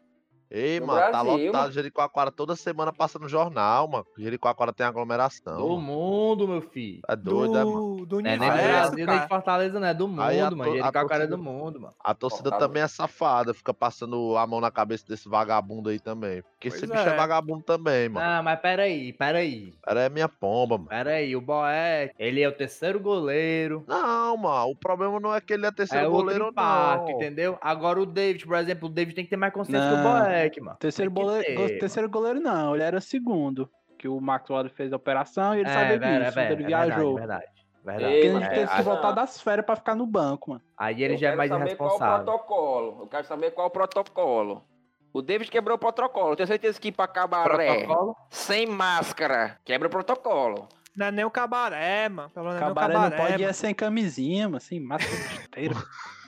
Ei, 0.54 0.78
No 0.80 0.88
mano, 0.88 1.00
tá 1.10 1.24
Brasil, 1.24 1.46
lotado 1.46 1.60
mano. 1.62 1.72
Jericoacoara 1.72 2.30
toda 2.30 2.54
semana 2.54 2.92
passa 2.92 3.18
no 3.18 3.26
jornal, 3.26 3.88
mano. 3.88 4.06
Jericoacoara 4.18 4.70
tem 4.72 4.84
aglomeração. 4.84 5.56
Do 5.56 5.68
mano. 5.70 5.80
mundo, 5.80 6.46
meu 6.46 6.60
filho. 6.60 7.00
É 7.08 7.16
doido, 7.16 7.56
é, 7.56 7.64
mano? 7.64 7.96
Do, 7.96 8.06
do 8.06 8.20
Não 8.20 8.30
é 8.30 8.36
nem 8.36 8.48
do 8.50 8.54
universo, 8.54 8.90
Brasil, 8.92 9.06
nem 9.06 9.20
de. 9.20 9.28
Fortaleza, 9.28 9.80
não 9.80 9.86
é 9.88 9.94
do 9.94 10.06
mundo, 10.08 10.20
Aí 10.22 10.40
a 10.40 10.50
mano. 10.50 10.64
Jericoacoara 10.76 11.24
é 11.24 11.26
do 11.26 11.38
mundo, 11.38 11.80
mano. 11.80 11.94
A 11.98 12.14
torcida 12.14 12.50
Fortaleza. 12.50 12.68
também 12.68 12.82
é 12.82 12.88
safada, 12.88 13.54
fica 13.54 13.72
passando 13.72 14.36
a 14.36 14.46
mão 14.46 14.60
na 14.60 14.70
cabeça 14.70 15.06
desse 15.08 15.26
vagabundo 15.28 15.88
aí 15.88 15.98
também. 15.98 16.42
Porque 16.42 16.68
esse 16.68 16.86
Pois 16.86 16.90
bicho 16.90 17.08
é 17.08 17.12
é. 17.12 17.16
vagabundo 17.16 17.62
também, 17.64 18.08
mano. 18.10 18.26
Não, 18.26 18.42
mas 18.42 18.60
peraí, 18.60 19.12
peraí. 19.14 19.74
Era 19.86 20.02
é 20.02 20.08
minha 20.10 20.28
pomba, 20.28 20.76
mano. 20.76 20.90
Peraí, 20.90 21.34
o 21.34 21.40
Boeck, 21.40 22.14
ele 22.18 22.42
é 22.42 22.48
o 22.48 22.52
terceiro 22.52 23.00
goleiro. 23.00 23.84
Não, 23.88 24.36
mano, 24.36 24.70
o 24.70 24.76
problema 24.76 25.18
não 25.18 25.34
é 25.34 25.40
que 25.40 25.52
ele 25.54 25.64
é 25.66 25.70
terceiro 25.72 26.06
é 26.06 26.08
goleiro, 26.10 26.44
outro 26.46 26.60
impacto, 26.60 27.04
não. 27.10 27.16
entendeu? 27.16 27.58
Agora 27.60 28.00
o 28.00 28.04
David, 28.06 28.44
por 28.46 28.56
exemplo, 28.56 28.88
o 28.88 28.92
David 28.92 29.14
tem 29.14 29.24
que 29.24 29.30
ter 29.30 29.36
mais 29.36 29.52
consciência 29.52 29.88
que 29.88 29.94
o 29.94 29.96
Não. 29.96 30.41
Boeck, 30.42 30.61
mano. 30.61 30.76
Terceiro, 30.78 31.11
goleiro, 31.11 31.44
ter, 31.44 31.55
go- 31.55 31.62
mano. 31.62 31.78
terceiro 31.78 32.09
goleiro 32.09 32.40
não, 32.40 32.74
ele 32.74 32.85
era 32.85 33.00
segundo. 33.00 33.70
Que 33.98 34.09
o 34.09 34.20
Max 34.20 34.48
Waller 34.50 34.70
fez 34.72 34.92
a 34.92 34.96
operação 34.96 35.55
e 35.55 35.61
ele 35.61 35.68
É, 35.68 35.72
sabia 35.72 35.98
vera- 35.98 36.24
disso, 36.24 36.35
vera- 36.35 36.52
ele 36.52 36.62
é 36.62 36.66
viajou. 36.66 37.14
Verdade, 37.14 37.44
verdade. 37.85 38.05
Porque 38.05 38.26
Ei, 38.26 38.26
ele 38.35 38.40
teve 38.48 38.61
é, 38.62 38.66
que 38.66 38.72
ah, 38.72 38.83
voltar 38.83 39.09
não. 39.09 39.14
das 39.14 39.40
férias 39.40 39.64
pra 39.66 39.76
ficar 39.76 39.94
no 39.94 40.07
banco, 40.07 40.50
mano. 40.50 40.62
Aí 40.76 41.02
ele 41.05 41.14
Eu 41.14 41.18
já 41.18 41.26
é 41.28 41.31
quero 41.31 41.38
mais 41.38 41.50
saber 41.50 41.76
qual 41.76 41.94
o 41.94 41.98
protocolo. 41.98 42.96
Eu 43.02 43.07
quero 43.07 43.26
saber 43.26 43.50
qual 43.52 43.66
o 43.68 43.70
protocolo. 43.70 44.64
O 45.12 45.20
David 45.22 45.50
quebrou 45.50 45.76
o 45.76 45.78
protocolo. 45.78 46.33
Eu 46.33 46.37
tenho 46.37 46.46
certeza 46.46 46.81
que 46.81 46.88
ir 46.88 46.92
pra 46.92 47.07
cabaré 47.07 47.85
Protocolo? 47.85 48.16
sem 48.31 48.66
máscara 48.66 49.59
quebra 49.64 49.87
o 49.87 49.90
protocolo. 49.90 50.66
Não 50.96 51.07
é 51.07 51.11
nem 51.12 51.24
o 51.24 51.31
cabaré, 51.31 52.09
mano. 52.09 52.28
Pelo 52.31 52.46
menos 52.46 52.61
não 52.61 52.66
é 52.66 52.70
nem 52.70 52.72
o 52.72 52.74
Cabaré 52.74 52.92
cabaré. 52.94 53.11
não 53.16 53.22
pode 53.24 53.33
ir 53.35 53.38
mano. 53.44 53.50
é 53.50 53.52
sem 53.52 53.74
camisinha, 53.74 54.48
mano, 54.48 54.61
sem 54.61 54.81
máscara 54.81 55.16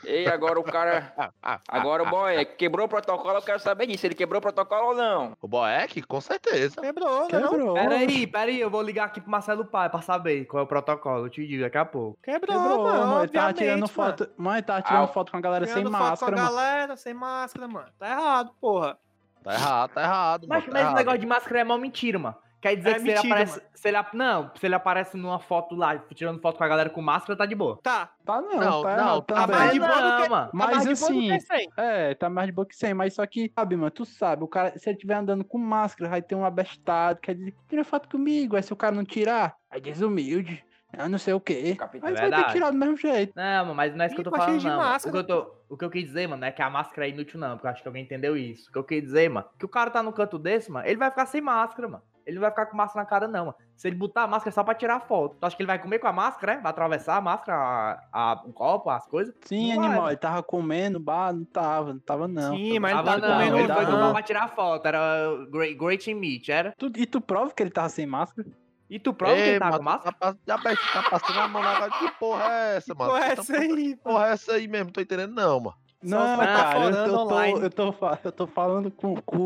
Ei, 0.07 0.27
agora 0.29 0.59
o 0.59 0.63
cara. 0.65 1.13
Agora 1.69 2.03
o 2.03 2.07
boy 2.11 2.45
quebrou 2.45 2.87
o 2.87 2.89
protocolo, 2.89 3.37
eu 3.39 3.43
quero 3.43 3.59
saber 3.61 3.87
disso. 3.87 4.07
Ele 4.07 4.15
quebrou 4.15 4.39
o 4.39 4.43
protocolo 4.43 4.89
ou 4.89 4.95
não? 4.95 5.37
O 5.41 5.49
Boeck, 5.49 6.03
com 6.03 6.21
certeza. 6.21 6.81
Quebrou, 6.81 7.23
né? 7.23 7.29
Quebrou. 7.29 7.75
Peraí, 7.75 8.27
peraí, 8.27 8.61
eu 8.61 8.71
vou 8.71 8.83
ligar 8.83 9.05
aqui 9.07 9.21
pro 9.21 9.31
Marcelo 9.31 9.65
Pai 9.65 9.89
pra 9.91 10.01
saber 10.03 10.45
qual 10.47 10.63
é 10.63 10.65
o 10.65 10.67
protocolo. 10.69 11.27
Eu 11.27 11.31
te 11.31 11.47
digo 11.47 11.63
daqui 11.63 11.79
a 11.79 11.85
pouco. 11.85 12.19
Quebrou, 12.23 12.57
Quebrou, 12.59 12.83
mano. 12.85 12.99
mano. 13.07 13.23
Ele 13.23 13.29
tava 13.33 13.49
obviamente, 13.51 13.57
tirando 13.59 13.89
foto. 13.89 14.29
Mãe, 14.37 14.63
tava 14.63 14.83
tirando 14.83 15.05
Ah, 15.05 15.09
foto 15.09 15.31
com 15.33 15.39
a 15.39 15.41
galera 15.41 15.67
sem 15.67 15.85
máscara, 15.85 16.33
com 16.33 16.39
a 16.41 16.45
mano. 16.45 16.57
galera, 16.57 16.97
sem 16.97 17.15
máscara, 17.15 17.69
mano. 17.69 17.89
Tá 17.99 18.09
errado, 18.11 18.51
porra. 18.61 18.99
Tá 19.43 19.53
errado, 19.53 19.91
tá 19.93 20.03
errado, 20.03 20.47
Mas, 20.49 20.63
mano. 20.63 20.65
tá 20.65 20.73
mas 20.73 20.81
esse 20.81 20.81
errado. 20.87 20.97
negócio 20.97 21.21
de 21.21 21.27
máscara 21.27 21.61
é 21.61 21.65
mó 21.65 21.77
mentira, 21.77 22.19
mano. 22.19 22.37
Quer 22.65 22.77
dizer 22.77 22.89
É 22.89 22.95
que 22.95 23.01
se 23.01 23.05
mentira, 23.05 23.21
ele 23.21 23.33
aparece. 23.35 23.63
Se 23.75 23.89
ele, 23.89 23.99
não, 24.15 24.51
se 24.55 24.65
ele 24.67 24.75
aparece 24.75 25.17
numa 25.19 25.39
foto 25.39 25.75
lá, 25.75 25.99
tirando 26.15 26.41
foto 26.41 26.57
com 26.57 26.65
a 26.65 26.69
galera 26.69 26.89
com 26.89 27.03
máscara, 27.03 27.37
tá 27.37 27.45
de 27.45 27.55
boa. 27.55 27.79
Tá. 27.83 28.09
Tá 28.25 28.41
não, 28.41 28.59
Não, 28.59 28.83
tá 28.83 28.97
não, 28.97 29.21
tá 29.21 29.35
também. 29.43 29.57
mais 29.59 29.73
de 29.75 29.79
boa 29.81 29.93
do 29.93 30.01
não, 30.09 30.23
que- 30.23 30.29
mano. 30.31 30.47
Tá 30.47 30.51
Mas 30.55 30.71
mais 30.71 30.79
de 30.81 30.95
boa 30.95 31.13
do 31.13 31.19
assim, 31.19 31.29
que 31.29 31.41
sem. 31.41 31.69
É, 31.77 32.15
tá 32.15 32.31
mais 32.31 32.47
de 32.47 32.53
boa 32.53 32.67
que 32.67 32.75
sem, 32.75 32.95
mas 32.95 33.13
só 33.13 33.27
que, 33.27 33.53
sabe, 33.55 33.77
mano, 33.77 33.91
tu 33.91 34.07
sabe, 34.07 34.43
o 34.45 34.49
cara, 34.49 34.79
se 34.79 34.89
ele 34.89 34.97
estiver 34.97 35.13
andando 35.13 35.45
com 35.45 35.59
máscara, 35.59 36.09
vai 36.09 36.23
ter 36.23 36.35
um 36.35 36.43
abestado, 36.43 37.21
quer 37.21 37.35
dizer, 37.35 37.55
tira 37.69 37.85
foto 37.85 38.09
comigo, 38.09 38.57
aí 38.57 38.63
se 38.63 38.73
o 38.73 38.77
cara 38.77 38.97
não 38.97 39.05
tirar, 39.05 39.55
aí 39.71 39.79
desumilde, 39.83 40.65
eu 40.97 41.07
não 41.07 41.19
sei 41.19 41.35
o 41.35 41.41
quê. 41.41 41.77
Capitão. 41.79 42.09
É 42.09 42.15
vai 42.15 42.31
ter 42.31 42.45
que 42.47 42.53
tirar 42.53 42.71
do 42.71 42.79
mesmo 42.79 42.97
jeito. 42.97 43.35
Não, 43.37 43.65
mano, 43.65 43.75
mas 43.75 43.95
não 43.95 44.05
é 44.05 44.07
isso 44.07 44.15
que 44.15 44.21
eu 44.23 44.25
tô 44.25 44.31
falando, 44.35 44.63
não. 44.63 44.75
O 44.75 44.79
máscara, 44.79 45.13
que, 45.13 45.19
eu 45.19 45.25
tô, 45.27 45.55
o 45.69 45.77
que 45.77 45.85
eu 45.85 45.91
quis 45.91 46.05
dizer, 46.05 46.27
mano, 46.27 46.41
não 46.41 46.49
é 46.49 46.51
que 46.51 46.63
a 46.63 46.71
máscara 46.71 47.07
é 47.07 47.11
inútil, 47.11 47.39
não, 47.39 47.57
porque 47.59 47.67
eu 47.67 47.71
acho 47.73 47.83
que 47.83 47.89
alguém 47.89 48.05
entendeu 48.05 48.35
isso. 48.39 48.71
O 48.71 48.73
que 48.73 48.79
eu 48.79 48.85
quis 48.85 49.03
dizer, 49.03 49.29
mano, 49.29 49.47
que 49.59 49.67
o 49.67 49.69
cara 49.69 49.91
tá 49.91 50.03
no 50.03 50.15
canto 50.15 50.39
desse, 50.39 50.73
mano, 50.73 50.87
ele 50.89 50.97
vai 50.97 51.11
ficar 51.11 51.27
sem 51.27 51.43
máscara, 51.43 51.87
mano. 51.87 52.03
Ele 52.27 52.37
não 52.37 52.41
vai 52.43 52.51
ficar 52.51 52.67
com 52.67 52.77
máscara 52.77 53.03
na 53.05 53.09
cara, 53.09 53.29
não, 53.29 53.47
mano. 53.47 53.57
Se 53.77 53.87
ele 53.89 53.97
botar 53.97 54.23
a 54.23 54.27
máscara 54.27 54.49
é 54.51 54.53
só 54.53 54.65
pra 54.65 54.75
tirar 54.75 55.01
foto. 55.01 55.37
Tu 55.39 55.45
acha 55.45 55.55
que 55.57 55.63
ele 55.63 55.67
vai 55.67 55.79
comer 55.79 55.99
com 55.99 56.07
a 56.07 56.13
máscara, 56.13 56.53
é? 56.55 56.57
Vai 56.59 56.71
atravessar 56.71 57.17
a 57.17 57.21
máscara, 57.21 57.57
a, 57.59 57.99
a- 58.33 58.43
o 58.45 58.53
copo, 58.53 58.89
as 58.91 59.07
coisas? 59.07 59.35
Sim, 59.45 59.69
Não 59.71 59.77
vai, 59.77 59.85
animal, 59.85 59.97
mano. 60.03 60.11
ele 60.11 60.17
tava 60.17 60.43
comendo, 60.43 60.99
bah, 61.01 61.33
não 61.33 61.45
tava, 61.45 61.93
não 61.93 62.01
tava 62.01 62.27
não. 62.29 62.57
Sim, 62.57 62.79
mas 62.79 62.93
ele 62.93 63.03
Tava 63.05 63.21
tá 63.21 63.29
não, 63.29 63.35
comendo 63.35 63.59
ele 63.59 63.73
foi 63.73 63.85
não. 63.85 63.91
tomar 63.93 64.13
pra 64.13 64.23
tirar 64.23 64.49
foto, 64.49 64.87
era 64.87 65.29
great, 65.51 65.75
great 65.75 66.15
meat, 66.15 66.51
era? 66.51 66.73
Tu- 66.79 66.93
e 66.97 67.05
tu 67.07 67.21
prova 67.21 67.53
que 67.53 67.63
ele 67.63 67.71
tava 67.71 67.89
sem 67.91 68.07
máscara? 68.07 68.49
E 68.89 68.99
tu 68.99 69.13
prova 69.13 69.35
que 69.35 69.41
Ei, 69.41 69.49
ele 69.51 69.59
tava 69.59 69.71
mano, 69.73 69.79
com 69.85 69.91
máscara? 69.91 70.17
tá, 70.19 70.37
já 70.47 70.59
bem, 70.59 70.77
tá 70.93 71.03
passando 71.11 71.41
a 71.41 71.49
mão 71.49 71.63
na 71.63 71.73
cara. 71.79 71.91
Que 71.91 72.11
porra 72.13 72.45
é 72.53 72.77
essa, 72.77 72.95
mano? 72.95 73.13
Que 73.15 73.19
essa 73.21 73.57
aí, 73.57 73.69
Que 73.69 73.97
porra 73.97 74.27
é 74.29 74.33
essa 74.33 74.53
aí 74.53 74.69
mesmo? 74.69 74.93
Tô 74.93 75.01
entendendo, 75.01 75.35
não, 75.35 75.61
mano. 75.61 75.77
Só 76.05 76.19
Não, 76.19 76.37
tá 76.39 76.47
cara, 76.47 76.59
eu, 76.69 76.73
falando 76.73 76.97
eu 76.97 77.13
tô, 77.13 77.45
eu, 77.65 77.71
tô, 77.71 77.95
eu 78.25 78.33
tô 78.33 78.47
falando 78.47 78.91
com, 78.91 79.15
com 79.23 79.37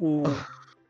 o, 0.00 0.22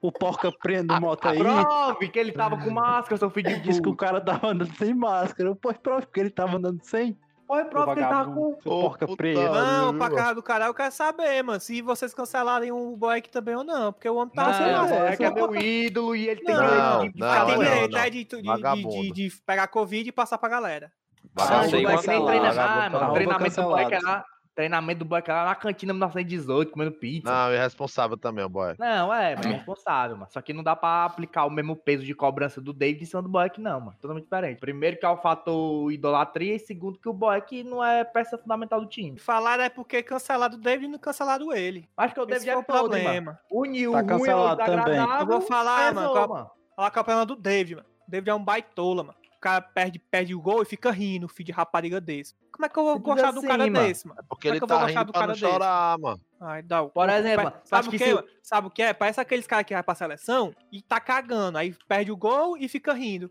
o, 0.00 0.08
o 0.08 0.12
porca 0.12 0.50
prendo 0.62 0.92
Ah, 0.94 1.00
moto 1.00 1.26
aí. 1.26 1.38
Prove 1.38 2.08
que 2.08 2.18
ele 2.18 2.32
tava 2.32 2.56
com 2.56 2.70
máscara, 2.70 3.16
seu 3.16 3.30
filho 3.30 3.48
de 3.50 3.60
Disse 3.60 3.80
que 3.82 3.88
o 3.88 3.96
cara 3.96 4.20
tava 4.20 4.48
andando 4.48 4.74
sem 4.76 4.94
máscara. 4.94 5.54
Pois 5.56 5.76
prova 5.78 6.06
que 6.06 6.20
ele 6.20 6.30
tava 6.30 6.56
andando 6.56 6.80
sem. 6.82 7.16
Seu 7.50 7.64
prova 7.64 7.94
que 7.94 8.00
ele 8.00 8.08
tava 8.08 8.30
com... 8.30 8.50
Ô, 8.50 8.56
porca 8.58 9.06
puta. 9.06 9.16
preta. 9.16 9.40
Não, 9.50 9.96
pra 9.96 10.10
casa 10.10 10.34
do 10.34 10.42
caralho, 10.42 10.68
eu 10.68 10.74
quero 10.74 10.92
saber, 10.92 11.42
mano, 11.42 11.58
se 11.58 11.80
vocês 11.80 12.12
cancelarem 12.12 12.70
o 12.70 12.94
boy 12.94 13.16
aqui 13.18 13.30
também 13.30 13.56
ou 13.56 13.64
não, 13.64 13.90
porque 13.90 14.06
o 14.06 14.16
homem 14.16 14.34
tava 14.34 14.52
sem 14.52 14.66
é, 14.68 14.72
máscara. 14.76 15.08
é 15.12 15.16
que 15.16 15.24
é 15.24 15.28
só- 15.28 15.34
meu 15.34 15.56
ídolo 15.56 16.14
e 16.14 16.28
ele 16.28 16.42
tem 16.42 16.54
direito 16.54 16.70
de- 16.74 16.78
não, 16.78 17.00
Tem 17.00 17.10
direito 17.58 17.90
não. 17.92 17.98
é 18.00 18.10
de, 18.10 18.24
de, 18.24 18.42
de, 18.42 18.46
Vagabundo. 18.46 18.90
de, 19.14 19.28
de 19.30 19.32
pegar 19.46 19.66
Covid 19.68 20.06
e 20.08 20.12
passar 20.12 20.36
pra 20.36 20.48
galera. 20.50 20.92
Ah, 21.38 21.44
Vagabundo. 21.44 21.66
o 21.66 21.70
Boeck 21.70 21.86
nem 21.86 22.18
Vagabundo. 22.20 22.26
treina 22.26 22.52
Vagabundo 22.52 22.54
mais, 22.54 22.56
tá 22.56 22.90
mano. 22.90 22.96
O 22.96 23.06
bom. 23.08 23.14
treinamento 23.14 23.56
do 23.62 23.68
Boeck 23.68 23.94
é 23.94 23.98
lá. 24.00 24.24
Treinamento 24.58 24.98
do 24.98 25.04
Boeck 25.04 25.30
é 25.30 25.32
lá 25.32 25.44
na 25.44 25.54
cantina 25.54 25.92
1918, 25.92 26.72
comendo 26.72 26.90
pizza. 26.90 27.30
Não, 27.30 27.54
irresponsável 27.54 28.16
também, 28.16 28.44
o 28.44 28.48
boy. 28.48 28.74
Não, 28.76 29.14
é, 29.14 29.36
mas 29.36 29.46
é 29.46 29.50
responsável, 29.50 30.16
mano. 30.16 30.28
Só 30.32 30.40
que 30.42 30.52
não 30.52 30.64
dá 30.64 30.74
pra 30.74 31.04
aplicar 31.04 31.44
o 31.44 31.50
mesmo 31.50 31.76
peso 31.76 32.02
de 32.04 32.12
cobrança 32.12 32.60
do 32.60 32.72
David 32.72 33.04
em 33.04 33.06
cima 33.06 33.22
do 33.22 33.28
Boeck, 33.28 33.60
não, 33.60 33.78
mano. 33.78 33.96
Totalmente 34.00 34.24
diferente. 34.24 34.58
Primeiro 34.58 34.98
que 34.98 35.06
é 35.06 35.08
o 35.08 35.16
fator 35.16 35.92
idolatria 35.92 36.56
e 36.56 36.58
segundo 36.58 36.98
que 36.98 37.08
o 37.08 37.12
Boeck 37.12 37.62
não 37.62 37.84
é 37.84 38.02
peça 38.02 38.36
fundamental 38.36 38.80
do 38.80 38.88
time. 38.88 39.16
Falaram 39.20 39.62
é 39.62 39.68
porque 39.68 40.02
cancelaram 40.02 40.56
o 40.56 40.60
David 40.60 40.86
e 40.86 40.88
não 40.88 40.98
cancelaram 40.98 41.52
ele. 41.52 41.88
Acho 41.96 42.14
que 42.14 42.20
o 42.20 42.24
Esse 42.24 42.30
David 42.32 42.50
é 42.50 42.56
o 42.56 42.64
podre, 42.64 42.80
mano. 43.04 43.04
problema. 43.04 43.38
Uniu 43.52 43.92
Tá 43.92 43.98
o 43.98 44.00
ruim 44.00 44.10
ao 44.10 44.18
cancelado 44.18 44.56
desagradável. 44.64 45.20
Eu 45.20 45.26
vou 45.26 45.40
falar, 45.40 45.94
mano, 45.94 46.08
pesou, 46.12 46.26
qual- 46.28 46.56
Falar 46.74 46.90
que 46.90 46.98
é 46.98 47.00
o 47.00 47.04
problema 47.04 47.26
do 47.26 47.36
David, 47.36 47.76
mano. 47.76 47.86
O 48.08 48.10
David 48.10 48.30
é 48.30 48.34
um 48.34 48.42
baitola, 48.44 49.04
mano. 49.04 49.17
O 49.38 49.40
cara 49.40 49.60
perde, 49.60 50.00
perde 50.00 50.34
o 50.34 50.40
gol 50.40 50.62
e 50.62 50.64
fica 50.64 50.90
rindo, 50.90 51.28
filho 51.28 51.46
de 51.46 51.52
rapariga 51.52 52.00
desse. 52.00 52.34
Como 52.50 52.66
é 52.66 52.68
que 52.68 52.76
eu 52.76 52.82
vou 52.84 52.98
gostar 52.98 53.30
do 53.30 53.40
cara 53.40 53.62
assim, 53.62 53.70
mano. 53.70 53.86
desse, 53.86 54.08
mano? 54.08 54.20
Porque 54.28 54.48
Como 54.48 54.52
é 54.52 54.56
ele 54.56 54.58
que 54.58 54.64
eu 54.64 54.68
vou 54.68 54.76
tá 54.78 54.84
gostar 54.84 54.98
rindo 55.00 55.06
do 55.06 55.12
pra 55.12 55.20
cara 55.20 55.32
não 55.32 55.40
desse? 55.40 55.52
chorar, 55.52 55.98
mano. 55.98 56.20
Ai, 56.40 56.62
dá 56.62 56.82
o. 56.82 56.90
Por 56.90 57.08
exemplo, 57.08 57.52
sabe 57.64 57.86
o 57.86 57.90
que 57.92 57.98
que? 57.98 58.04
se-? 58.04 58.24
Sabe 58.42 58.66
o 58.66 58.70
que 58.70 58.82
é? 58.82 58.92
Parece 58.92 59.20
aqueles 59.20 59.46
caras 59.46 59.64
que 59.64 59.74
vai 59.74 59.82
pra 59.84 59.94
seleção 59.94 60.52
e 60.72 60.82
tá 60.82 60.98
cagando. 60.98 61.56
Aí 61.56 61.72
perde 61.86 62.10
o 62.10 62.16
gol 62.16 62.56
e 62.56 62.68
fica 62.68 62.92
rindo. 62.92 63.30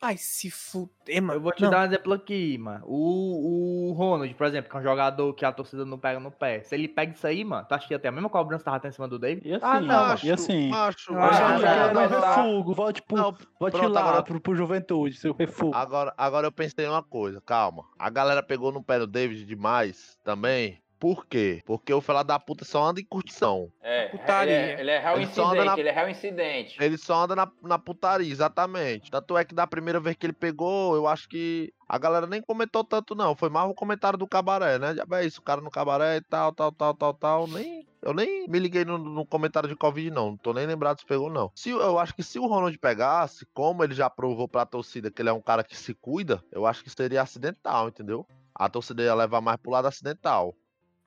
Ai, 0.00 0.16
se 0.16 0.48
fuder, 0.48 1.20
mano. 1.20 1.34
Eu 1.34 1.40
vou 1.40 1.50
te 1.52 1.62
Não. 1.62 1.70
dar 1.70 1.80
um 1.80 1.86
exemplo 1.86 2.12
aqui, 2.12 2.56
mano. 2.56 2.84
O, 2.86 3.88
o 3.90 3.92
Ronald, 3.94 4.32
por 4.34 4.46
exemplo, 4.46 4.70
que 4.70 4.76
é 4.76 4.78
um 4.78 4.82
jogador 4.82 5.34
que 5.34 5.44
a 5.44 5.50
torcida 5.50 5.84
não 5.84 5.98
pega 5.98 6.20
no 6.20 6.30
pé. 6.30 6.62
Se 6.62 6.74
ele 6.76 6.86
pega 6.86 7.12
isso 7.12 7.26
aí, 7.26 7.44
mano, 7.44 7.66
tu 7.68 7.72
acha 7.74 7.86
que 7.88 7.92
ia 7.94 7.98
ter 7.98 8.06
a 8.06 8.12
mesma 8.12 8.28
cobrança 8.30 8.60
que 8.60 8.64
tava 8.66 8.78
tendo 8.78 8.92
em 8.92 8.94
cima 8.94 9.08
do 9.08 9.18
David? 9.18 9.48
E 9.48 9.54
assim, 9.54 9.64
Ah, 9.66 9.80
não, 9.80 9.86
mano, 10.06 10.20
e 10.22 10.30
assim. 10.30 10.68
Macho, 10.68 11.12
Ah, 11.16 11.58
quero 11.60 11.94
não, 11.94 12.06
um 12.06 12.10
não. 12.10 12.20
refugo, 12.36 12.74
volte, 12.74 13.02
pro, 13.02 13.16
Não, 13.16 13.32
volte 13.58 13.76
pronto, 13.76 13.88
lá 13.92 14.00
agora- 14.00 14.22
pro, 14.22 14.40
pro 14.40 14.54
Juventude, 14.54 15.16
seu 15.16 15.32
refugo. 15.34 15.74
Agora, 15.74 16.14
agora 16.16 16.46
eu 16.46 16.52
pensei 16.52 16.86
em 16.86 16.88
uma 16.88 17.02
coisa, 17.02 17.40
calma. 17.40 17.84
A 17.98 18.08
galera 18.08 18.42
pegou 18.42 18.70
no 18.70 18.82
pé 18.82 19.00
do 19.00 19.06
David 19.06 19.44
demais 19.46 20.16
também. 20.22 20.80
Por 20.98 21.26
quê? 21.26 21.62
Porque 21.64 21.92
o 21.94 22.00
fela 22.00 22.22
da 22.24 22.38
puta 22.40 22.64
só 22.64 22.82
anda 22.84 23.00
em 23.00 23.04
curtição. 23.04 23.70
É, 23.80 24.08
Putaria. 24.08 24.52
ele 24.52 24.72
é, 24.72 24.80
ele 24.80 24.90
é 24.90 24.98
réu 24.98 25.14
Ele 25.16 25.24
incidente, 25.24 25.64
na- 25.64 25.78
ele 25.78 25.88
é 25.88 25.92
réu 25.92 26.08
incidente. 26.08 26.76
Ele 26.82 26.98
só 26.98 27.22
anda 27.22 27.36
na, 27.36 27.50
na 27.62 27.78
putaria, 27.78 28.30
exatamente. 28.30 29.10
Tanto 29.10 29.36
é 29.38 29.44
que 29.44 29.54
da 29.54 29.66
primeira 29.66 30.00
vez 30.00 30.16
que 30.16 30.26
ele 30.26 30.32
pegou, 30.32 30.96
eu 30.96 31.06
acho 31.06 31.28
que 31.28 31.72
a 31.88 31.96
galera 31.98 32.26
nem 32.26 32.42
comentou 32.42 32.82
tanto, 32.82 33.14
não. 33.14 33.36
Foi 33.36 33.48
mais 33.48 33.70
o 33.70 33.74
comentário 33.74 34.18
do 34.18 34.26
cabaré, 34.26 34.78
né? 34.78 34.96
É 35.12 35.24
isso, 35.24 35.40
o 35.40 35.44
cara 35.44 35.60
no 35.60 35.70
cabaré 35.70 36.16
e 36.16 36.20
tal, 36.20 36.52
tal, 36.52 36.72
tal, 36.72 36.92
tal, 36.94 37.14
tal. 37.14 37.46
Nem, 37.46 37.86
eu 38.02 38.12
nem 38.12 38.48
me 38.48 38.58
liguei 38.58 38.84
no, 38.84 38.98
no 38.98 39.24
comentário 39.24 39.68
de 39.68 39.76
Covid, 39.76 40.10
não. 40.10 40.30
Não 40.30 40.36
tô 40.36 40.52
nem 40.52 40.66
lembrado 40.66 40.98
se 40.98 41.06
pegou, 41.06 41.30
não. 41.30 41.52
Se, 41.54 41.70
eu 41.70 41.96
acho 41.98 42.12
que 42.14 42.24
se 42.24 42.40
o 42.40 42.46
Ronald 42.46 42.76
pegasse, 42.78 43.46
como 43.54 43.84
ele 43.84 43.94
já 43.94 44.10
provou 44.10 44.48
pra 44.48 44.66
torcida 44.66 45.12
que 45.12 45.22
ele 45.22 45.28
é 45.28 45.32
um 45.32 45.40
cara 45.40 45.62
que 45.62 45.76
se 45.76 45.94
cuida, 45.94 46.42
eu 46.50 46.66
acho 46.66 46.82
que 46.82 46.90
seria 46.90 47.22
acidental, 47.22 47.86
entendeu? 47.88 48.26
A 48.52 48.68
torcida 48.68 49.02
ia 49.04 49.14
levar 49.14 49.40
mais 49.40 49.56
pro 49.58 49.70
lado 49.70 49.86
acidental. 49.86 50.52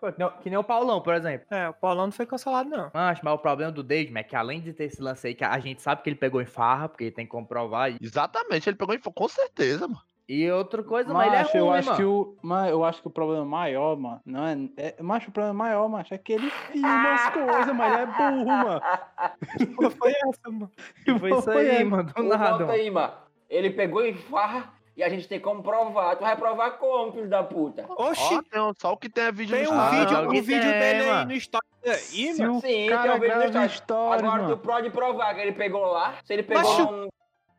Pô, 0.02 0.12
que, 0.12 0.18
nem, 0.18 0.30
que 0.42 0.50
nem 0.50 0.58
o 0.58 0.64
Paulão, 0.64 1.00
por 1.00 1.14
exemplo. 1.14 1.46
É, 1.52 1.70
o 1.70 1.74
Paulão 1.76 2.06
não 2.08 2.12
foi 2.12 2.26
cancelado, 2.26 2.68
não. 2.68 2.90
Mas, 2.92 3.22
mas 3.22 3.34
o 3.36 3.38
problema 3.38 3.72
do 3.72 3.84
David 3.84 4.18
é 4.18 4.24
que 4.24 4.36
além 4.36 4.60
de 4.60 4.74
ter 4.74 4.86
esse 4.86 5.00
lance 5.00 5.28
aí, 5.28 5.36
que 5.36 5.44
a 5.44 5.60
gente 5.60 5.80
sabe 5.80 6.02
que 6.02 6.10
ele 6.10 6.16
pegou 6.16 6.42
em 6.42 6.46
farra, 6.48 6.90
porque 6.90 7.04
ele 7.04 7.12
tem 7.12 7.24
que 7.26 7.32
comprovar. 7.32 7.96
Exatamente, 8.02 8.68
ele 8.68 8.76
pegou 8.76 8.96
em 8.96 9.00
fo- 9.00 9.12
com 9.14 9.28
certeza, 9.28 9.88
mano. 9.88 10.02
e 10.28 10.50
outra 10.50 10.82
coisa, 10.82 11.14
mas 11.14 11.28
ele 11.28 11.36
é 11.36 11.40
Macho, 11.40 11.58
eu 11.58 11.68
ruim, 11.68 11.78
acho 11.78 11.90
mano. 11.90 11.98
que 12.00 12.04
o, 12.04 12.36
mas 12.42 12.72
eu 12.72 12.84
acho 12.84 13.02
que 13.04 13.08
o 13.08 13.12
problema 13.12 13.46
maior, 13.46 13.96
mano, 13.96 14.22
não 14.26 14.48
é, 14.48 14.58
é 14.76 15.04
macho, 15.04 15.30
o 15.30 15.32
problema 15.32 15.54
maior, 15.54 15.88
macho, 15.88 16.16
é 16.16 16.18
que 16.18 16.34
ele 16.34 16.50
filma 16.50 17.14
as 17.14 17.30
coisas, 17.30 17.76
mas 17.76 17.94
ele 17.94 18.02
é 18.02 18.06
burro, 18.08 18.46
mano. 18.52 18.82
Qual 19.76 19.92
foi 19.92 20.12
essa, 20.12 20.50
mano? 20.52 20.72
Que 21.06 21.20
foi 21.20 21.32
isso 21.32 21.50
aí, 21.52 21.68
é. 21.68 21.84
mano, 21.84 22.12
do 22.12 22.24
nada, 22.24 22.72
aí, 22.72 22.90
mano. 22.90 23.14
Ele 23.48 23.70
pegou 23.70 24.04
em 24.04 24.16
farra 24.16 24.74
e 24.96 25.04
a 25.04 25.10
gente 25.10 25.28
tem 25.28 25.40
como 25.40 25.64
provar. 25.64 26.16
Tu 26.16 26.22
vai 26.22 26.36
provar 26.36 26.72
como, 26.72 27.12
filho 27.12 27.30
da 27.30 27.44
puta? 27.44 27.86
Oxi, 27.98 28.22
Ó, 28.36 28.42
tem 28.42 28.74
só 28.80 28.94
o 28.94 28.98
que 28.98 29.10
tem 29.10 29.26
é 29.26 29.32
vídeo 29.32 29.56
tem 29.56 29.66
no 29.66 29.72
um 29.72 29.80
Ah, 29.80 29.90
vídeo, 29.90 30.18
um 30.20 30.30
vídeo 30.30 30.62
tem, 30.62 30.80
dele 30.80 31.02
aí 31.04 31.10
mano. 31.10 31.26
no 31.26 31.92
aí, 31.92 32.34
Se 32.34 32.42
mano. 32.42 32.58
o 32.58 32.62
Sim, 32.62 32.68
tem 32.68 33.12
um 33.12 33.20
vídeo 33.20 33.52
no 33.52 33.66
história, 33.66 34.26
Agora 34.26 34.44
mano. 34.44 34.56
tu 34.58 34.62
pode 34.62 34.90
provar 34.90 35.34
que 35.34 35.42
ele 35.42 35.54
pegou 35.54 35.86
lá. 35.86 36.16
Se 36.24 36.34
ele 36.34 36.44
pegou 36.44 36.64
Macho, 36.64 36.94
um... 36.94 37.08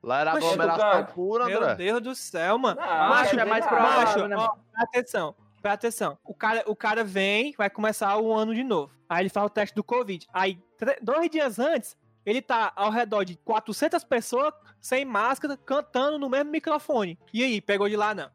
Lá 0.03 0.21
era 0.21 0.33
Mas, 0.35 0.45
aglomeração 0.45 1.05
pura, 1.14 1.47
Meu 1.47 1.59
André. 1.62 1.75
Deus 1.77 2.01
do 2.01 2.14
céu, 2.14 2.59
mano. 2.59 2.81
Não, 2.81 2.87
Macho, 2.87 3.27
é 3.27 3.31
dizer 3.31 3.45
mais 3.45 3.66
provável, 3.66 4.29
Macho, 4.29 4.29
né, 4.29 4.49
atenção. 4.77 5.35
Presta 5.62 5.75
atenção. 5.87 6.18
O 6.25 6.35
cara, 6.35 6.64
o 6.66 6.75
cara 6.75 7.05
vem, 7.05 7.55
vai 7.57 7.71
começar 7.71 8.16
o 8.18 8.33
ano 8.35 8.53
de 8.53 8.64
novo. 8.64 8.92
Aí 9.09 9.23
ele 9.23 9.29
faz 9.29 9.47
o 9.47 9.51
teste 9.51 9.75
do 9.77 9.85
Covid. 9.85 10.27
Aí, 10.33 10.59
dois 11.01 11.31
dias 11.31 11.61
antes, 11.61 11.97
ele 12.27 12.42
tá 12.42 12.73
ao 12.75 12.90
redor 12.90 13.23
de 13.25 13.37
400 13.37 14.03
pessoas, 14.03 14.53
sem 14.83 15.05
máscara, 15.07 15.57
cantando 15.57 16.18
no 16.18 16.29
mesmo 16.29 16.51
microfone. 16.51 17.18
E 17.33 17.42
aí, 17.42 17.61
pegou 17.62 17.88
de 17.88 17.97
lá 17.97 18.14
não? 18.14 18.29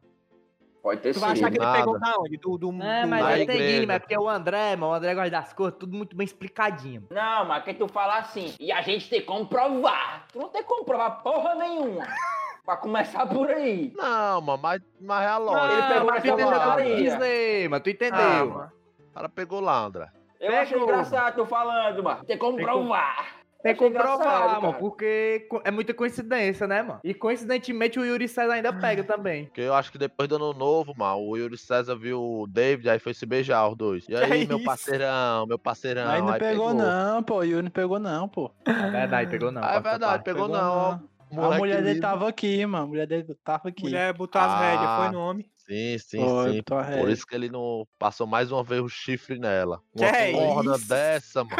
Pode 0.82 1.00
ter 1.02 1.12
Tu 1.12 1.20
vai 1.20 1.30
sido. 1.36 1.44
achar 1.44 1.50
que 1.52 1.58
ele 1.58 1.64
nada. 1.66 1.78
pegou 1.78 1.98
da 2.00 2.14
onde? 2.18 2.36
Do, 2.38 2.56
do, 2.56 2.68
É, 2.82 3.02
do- 3.02 3.08
mas 3.08 3.24
da 3.24 3.38
eu 3.38 3.42
entendi, 3.44 3.86
mas 3.86 3.96
é 3.96 3.98
porque 3.98 4.16
o 4.18 4.28
André, 4.28 4.74
mano, 4.76 4.92
o 4.92 4.94
André 4.94 5.14
gosta 5.14 5.30
das 5.30 5.52
coisas, 5.52 5.78
tudo 5.78 5.96
muito 5.96 6.16
bem 6.16 6.24
explicadinho. 6.24 7.06
Não, 7.10 7.44
mas 7.44 7.62
que 7.64 7.74
tu 7.74 7.86
fala 7.88 8.16
assim, 8.18 8.54
e 8.58 8.72
a 8.72 8.80
gente 8.80 9.08
tem 9.10 9.20
como 9.22 9.46
provar. 9.46 10.26
Tu 10.32 10.38
não 10.38 10.48
tem 10.48 10.62
como 10.62 10.84
provar 10.84 11.10
porra 11.22 11.54
nenhuma. 11.56 12.06
pra 12.64 12.76
começar 12.76 13.26
por 13.26 13.50
aí. 13.50 13.92
Não, 13.96 14.40
mano, 14.40 14.62
mas, 14.62 14.80
mas 15.00 15.22
é 15.24 15.28
a 15.28 15.36
ele 15.36 15.44
lógica. 15.44 16.00
sua 16.04 16.20
pegou 16.20 16.50
lá, 16.50 16.60
porcaria. 16.60 16.94
André. 16.94 17.02
dizer, 17.10 17.68
mas 17.70 17.80
tu 17.82 17.90
entendeu. 17.90 18.18
Ah, 18.20 18.44
mano. 18.44 18.72
O 19.10 19.14
cara 19.14 19.28
pegou 19.28 19.60
lá, 19.60 19.78
André. 19.84 20.08
Eu 20.38 20.52
achei 20.56 20.78
Pegou. 20.78 20.84
engraçado 20.84 21.34
tu 21.34 21.44
falando, 21.46 22.02
mano. 22.04 22.24
Tem 22.24 22.38
como 22.38 22.56
Tem 22.56 22.64
como- 22.66 22.78
provar. 22.86 23.37
Tem 23.62 23.74
que 23.74 23.80
comprovar, 23.80 24.18
cara. 24.18 24.60
mano, 24.60 24.74
porque 24.74 25.48
é 25.64 25.70
muita 25.72 25.92
coincidência, 25.92 26.66
né, 26.66 26.80
mano? 26.80 27.00
E 27.02 27.12
coincidentemente 27.12 27.98
o 27.98 28.04
Yuri 28.04 28.28
César 28.28 28.52
ainda 28.54 28.72
pega 28.72 29.02
também. 29.02 29.46
Porque 29.46 29.62
eu 29.62 29.74
acho 29.74 29.90
que 29.90 29.98
depois 29.98 30.28
do 30.28 30.36
ano 30.36 30.52
novo, 30.54 30.94
mano, 30.96 31.18
o 31.18 31.36
Yuri 31.36 31.58
César 31.58 31.96
viu 31.96 32.22
o 32.22 32.46
David, 32.46 32.88
aí 32.88 32.98
foi 33.00 33.12
se 33.14 33.26
beijar 33.26 33.68
os 33.68 33.76
dois. 33.76 34.04
E 34.08 34.14
aí, 34.16 34.46
meu 34.46 34.58
isso? 34.58 34.64
parceirão, 34.66 35.46
meu 35.46 35.58
parceirão. 35.58 36.08
Aí 36.08 36.20
não 36.20 36.28
aí 36.28 36.38
pegou, 36.38 36.72
não, 36.72 37.22
pô. 37.22 37.42
Yuri 37.42 37.62
não 37.64 37.70
pegou, 37.70 37.98
não, 37.98 38.28
pô. 38.28 38.50
É 38.64 38.90
verdade, 38.90 39.30
pegou 39.30 39.50
não. 39.50 39.62
Ah, 39.64 39.74
é 39.74 39.80
verdade, 39.80 40.00
topar. 40.00 40.22
pegou 40.22 40.48
não. 40.48 41.10
ó, 41.36 41.52
A 41.52 41.58
mulher 41.58 41.82
dele 41.82 42.00
tava 42.00 42.28
aqui, 42.28 42.64
mano. 42.64 42.84
A 42.84 42.86
mulher 42.86 43.06
dele 43.08 43.34
tava 43.44 43.68
aqui. 43.70 43.82
Mulher 43.82 44.12
botou 44.14 44.40
as 44.40 44.50
Ah. 44.52 44.58
rédeas, 44.60 44.96
foi 44.98 45.10
no 45.10 45.20
homem. 45.20 45.50
Sim, 45.68 45.98
sim, 45.98 46.18
sim. 46.18 46.62
Por 46.98 47.10
isso 47.10 47.26
que 47.26 47.34
ele 47.34 47.50
não 47.50 47.86
passou 47.98 48.26
mais 48.26 48.50
uma 48.50 48.64
vez 48.64 48.80
o 48.80 48.88
chifre 48.88 49.38
nela. 49.38 49.82
Uma 49.94 50.10
que 50.10 50.32
corda 50.32 50.74
é 50.74 50.78
dessa, 50.88 51.44
mano. 51.44 51.56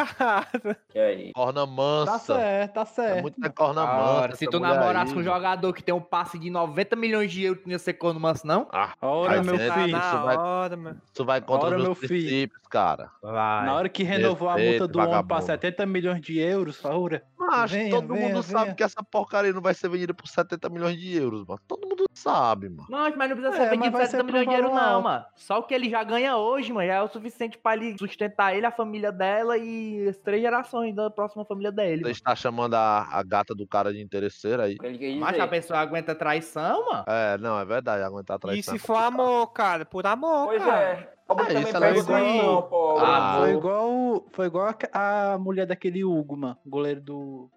Que 0.88 0.98
é 0.98 1.14
isso? 1.24 1.32
Corna 1.34 1.60
tá 1.60 1.66
mansa. 1.66 2.12
Tá 2.12 2.18
certo, 2.18 2.72
tá 2.72 2.80
é 2.80 2.84
certo. 2.86 3.18
É 3.18 3.22
muita 3.22 3.50
corna 3.50 3.84
Cara, 3.84 4.22
mansa. 4.22 4.36
Se 4.36 4.46
tu 4.46 4.58
namorasse 4.58 5.12
com 5.12 5.20
um 5.20 5.22
jogador 5.22 5.74
que 5.74 5.82
tem 5.82 5.94
um 5.94 6.00
passe 6.00 6.38
de 6.38 6.48
90 6.48 6.96
milhões 6.96 7.30
de 7.30 7.44
euros, 7.44 7.62
tu 7.62 7.66
não 7.66 7.72
ia 7.72 7.78
ser 7.78 7.92
corno 7.94 8.18
manso, 8.18 8.46
não? 8.46 8.66
Ah, 8.72 8.94
ora, 9.02 9.42
meu 9.42 9.58
filho. 9.58 9.98
Isso 9.98 10.22
vai, 10.22 10.36
ora, 10.38 10.76
meu. 10.76 10.96
Isso 11.12 11.24
vai 11.24 11.40
contra 11.42 11.76
os 11.78 11.98
princípios, 11.98 12.60
filho. 12.60 12.70
cara. 12.70 13.10
Vai. 13.22 13.66
Na 13.66 13.74
hora 13.74 13.88
que 13.90 14.02
renovou 14.02 14.48
Defeito, 14.54 14.68
a 14.68 14.70
multa 14.70 14.88
do 14.88 14.98
vagabundo. 14.98 15.18
homem 15.18 15.28
pra 15.28 15.40
70 15.42 15.84
milhões 15.84 16.20
de 16.22 16.38
euros, 16.38 16.78
Faura. 16.78 17.22
Mas 17.38 17.70
venha, 17.70 17.90
todo 17.90 18.14
venha, 18.14 18.28
mundo 18.28 18.42
venha. 18.42 18.58
sabe 18.58 18.74
que 18.74 18.82
essa 18.82 19.02
porcaria 19.02 19.52
não 19.52 19.60
vai 19.60 19.74
ser 19.74 19.88
vendida 19.90 20.14
por 20.14 20.26
70 20.26 20.68
milhões 20.70 20.96
de 20.98 21.14
euros, 21.14 21.44
mano. 21.44 21.60
Todo 21.66 21.86
mundo 21.86 22.06
sabe, 22.14 22.68
mano. 22.68 22.86
Mas, 22.90 23.16
mas 23.16 23.30
não 23.30 23.36
precisa 23.36 23.56
é, 23.56 23.58
ser 23.58 23.66
é, 23.66 23.70
vendida 23.70 23.97
700 24.06 24.32
mil 24.32 24.44
dinheiro, 24.44 24.74
não, 24.74 25.02
mano. 25.02 25.24
Só 25.36 25.58
o 25.58 25.62
que 25.62 25.74
ele 25.74 25.88
já 25.88 26.02
ganha 26.02 26.36
hoje, 26.36 26.72
mano, 26.72 26.86
já 26.86 26.94
é 26.94 27.02
o 27.02 27.08
suficiente 27.08 27.58
pra 27.58 27.74
ele 27.74 27.96
sustentar 27.98 28.54
ele, 28.54 28.66
a 28.66 28.70
família 28.70 29.12
dela 29.12 29.56
e 29.56 30.08
as 30.08 30.16
três 30.18 30.42
gerações 30.42 30.94
da 30.94 31.10
próxima 31.10 31.44
família 31.44 31.72
dele. 31.72 32.02
Você 32.02 32.12
está 32.12 32.34
chamando 32.34 32.74
a, 32.74 33.06
a 33.10 33.22
gata 33.22 33.54
do 33.54 33.66
cara 33.66 33.92
de 33.92 34.00
interesseira 34.00 34.64
aí. 34.64 34.76
Mas 35.18 35.38
a 35.38 35.46
pessoa 35.46 35.80
aguenta 35.80 36.14
traição, 36.14 36.86
mano? 36.86 37.04
É, 37.06 37.38
não, 37.38 37.58
é 37.58 37.64
verdade, 37.64 38.02
aguentar 38.02 38.38
traição. 38.38 38.74
E 38.74 38.78
se 38.78 38.82
é 38.82 38.86
for 38.86 38.96
amor, 38.96 39.48
cara, 39.48 39.84
por 39.84 40.06
amor, 40.06 40.46
pois 40.46 40.62
cara. 40.62 40.80
É. 40.82 41.18
É, 41.28 41.60
isso 41.60 41.76
ela 41.76 41.88
é 41.88 41.98
igual... 41.98 42.20
Não, 42.20 42.62
pô, 42.62 42.98
ah, 42.98 43.36
foi 43.40 43.52
igual, 43.52 44.24
foi 44.32 44.46
igual 44.46 44.74
a, 44.92 45.32
a 45.34 45.38
mulher 45.38 45.66
daquele 45.66 46.02
Hugo, 46.02 46.38
mano, 46.38 46.56
goleiro 46.64 47.02
do, 47.02 47.50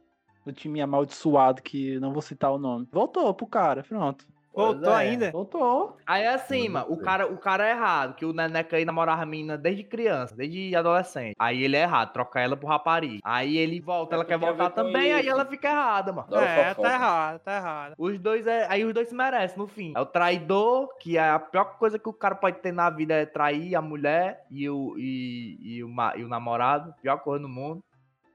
do 0.45 0.51
time 0.51 0.82
amaldiçoado, 0.82 1.62
que 1.62 1.97
não 1.99 2.12
vou 2.12 2.21
citar 2.21 2.51
o 2.51 2.58
nome. 2.58 2.88
Voltou 2.91 3.34
pro 3.34 3.47
cara, 3.47 3.84
pronto. 3.84 4.25
Voltou 4.53 4.93
é. 4.93 4.97
ainda? 4.97 5.31
Voltou. 5.31 5.97
Aí 6.05 6.23
é 6.23 6.33
assim, 6.33 6.67
mano, 6.67 6.87
o 6.89 6.97
cara, 6.97 7.25
o 7.27 7.37
cara 7.37 7.67
é 7.67 7.71
errado, 7.71 8.15
que 8.15 8.25
o 8.25 8.33
Neneca 8.33 8.75
aí 8.75 8.83
namorava 8.83 9.21
a 9.21 9.25
menina 9.25 9.57
desde 9.57 9.83
criança, 9.83 10.35
desde 10.35 10.75
adolescente. 10.75 11.35
Aí 11.39 11.63
ele 11.63 11.77
é 11.77 11.83
errado, 11.83 12.11
troca 12.11 12.39
ela 12.39 12.57
pro 12.57 12.67
rapariga. 12.67 13.19
Aí 13.23 13.57
ele 13.57 13.79
volta, 13.79 14.13
É 14.13 14.15
ela 14.15 14.25
quer 14.25 14.37
voltar 14.37 14.71
também, 14.71 15.13
aí 15.13 15.27
ela 15.27 15.45
fica 15.45 15.69
errada, 15.69 16.11
mano. 16.11 16.27
Adoro 16.27 16.45
É, 16.45 16.69
fofoca. 16.69 16.89
tá 16.89 16.93
errado, 16.93 17.39
tá 17.39 17.55
errado. 17.57 17.95
Os 17.97 18.19
dois 18.19 18.45
é. 18.45 18.67
Aí 18.69 18.83
os 18.83 18.93
dois 18.93 19.07
se 19.07 19.15
merecem, 19.15 19.57
no 19.57 19.67
fim. 19.67 19.93
É 19.95 19.99
o 19.99 20.05
traidor, 20.05 20.89
que 20.99 21.17
é 21.17 21.29
a 21.29 21.39
pior 21.39 21.77
coisa 21.77 21.97
que 21.97 22.09
o 22.09 22.13
cara 22.13 22.35
pode 22.35 22.59
ter 22.59 22.71
na 22.71 22.89
vida 22.89 23.13
é 23.13 23.25
trair 23.25 23.75
a 23.75 23.81
mulher 23.81 24.45
e 24.49 24.69
o, 24.69 24.95
e, 24.97 25.57
e 25.61 25.83
o, 25.83 25.89
e 26.17 26.23
o 26.23 26.27
namorado. 26.27 26.93
Pior 27.01 27.17
coisa 27.19 27.41
no 27.41 27.49
mundo. 27.49 27.83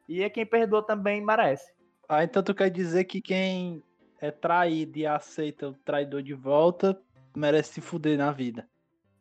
E 0.09 0.23
é 0.23 0.31
quem 0.31 0.47
perdoa 0.47 0.83
também 0.83 1.21
merece. 1.25 1.73
Ah, 2.09 2.23
então 2.23 2.43
tu 2.43 2.55
quer 2.55 2.71
dizer 2.71 3.05
que 3.05 3.21
quem 3.21 3.83
é 4.21 4.31
traído 4.31 4.99
e 4.99 5.07
aceita 5.07 5.69
o 5.69 5.73
traidor 5.73 6.23
de 6.23 6.35
volta 6.35 6.99
merece 7.35 7.75
se 7.75 7.81
fuder 7.81 8.17
na 8.17 8.31
vida. 8.33 8.67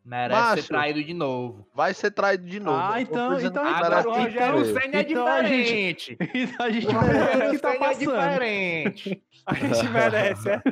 Merece 0.04 0.40
Macho. 0.40 0.62
ser 0.62 0.68
traído 0.68 1.02
de 1.04 1.12
novo. 1.12 1.66
Vai 1.74 1.92
ser 1.92 2.12
traído 2.12 2.46
de 2.46 2.60
novo. 2.60 2.78
Ah, 2.80 3.00
então- 3.00 3.34
dizendo 3.34 3.50
então- 3.58 3.64
que 3.64 3.68
Agora 3.70 3.88
merece 3.90 4.08
o 4.08 4.14
se 4.14 4.20
Rogério 4.20 4.58
fuder. 4.64 4.82
Senna 4.82 4.96
é 4.96 5.00
Então 5.02 5.26
a 5.26 5.42
gente- 5.42 5.64
diferente. 5.64 6.16
Então 6.34 6.66
a 6.66 6.70
gente 6.70 6.86
O 6.86 6.92
merece 6.92 7.18
o 7.18 7.26
Rogério 7.32 7.50
que 7.50 7.58
tá 7.58 7.72
Senna 7.72 7.84
é 7.84 7.88
passando. 7.88 7.98
diferente. 7.98 9.22
A 9.46 9.54
gente 9.54 9.88
merece, 9.90 10.48
é, 10.50 10.62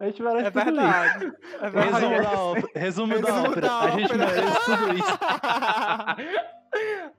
A 0.00 0.06
gente 0.06 0.22
merece 0.22 0.46
é 0.46 0.50
tudo 0.50 0.62
isso. 0.62 0.72
verdade. 0.72 1.32
É 1.60 1.68
Resumo 1.68 2.08
verdade. 2.08 2.22
da 2.22 2.40
ópera. 2.40 2.68
Resumo 2.74 3.20
da 3.20 3.26
Resumo 3.28 3.46
ópera. 3.50 3.60
da 3.68 3.80
A 3.80 3.90
gente 3.90 4.14
merece 4.16 4.64
tudo 4.64 4.94
isso. 4.98 5.18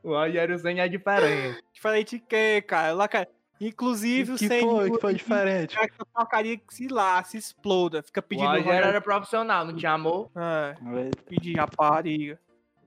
o 0.03 0.09
Rogério 0.09 0.59
Senna 0.59 0.81
é 0.81 0.87
diferente. 0.87 1.63
Diferente 1.71 2.17
de 2.17 2.23
quê, 2.25 2.61
cara? 2.65 2.93
Lá, 2.93 3.07
cara? 3.07 3.27
Inclusive 3.59 4.33
o 4.33 4.35
que 4.35 4.47
foi? 4.47 4.91
Que 4.91 4.99
foi 4.99 5.13
diferente? 5.13 5.77
que 5.77 6.01
a 6.01 6.05
porcaria 6.05 6.57
que 6.57 6.73
se 6.73 6.87
lá, 6.87 7.23
se 7.23 7.37
exploda. 7.37 8.01
Fica 8.03 8.19
O 8.19 8.23
pedindo 8.23 8.49
Rogério 8.49 8.87
era 8.87 9.01
profissional, 9.01 9.65
não 9.65 9.75
tinha 9.75 9.93
amor. 9.93 10.29
É, 10.35 10.75
pedir 11.27 11.55
rapariga. 11.55 12.39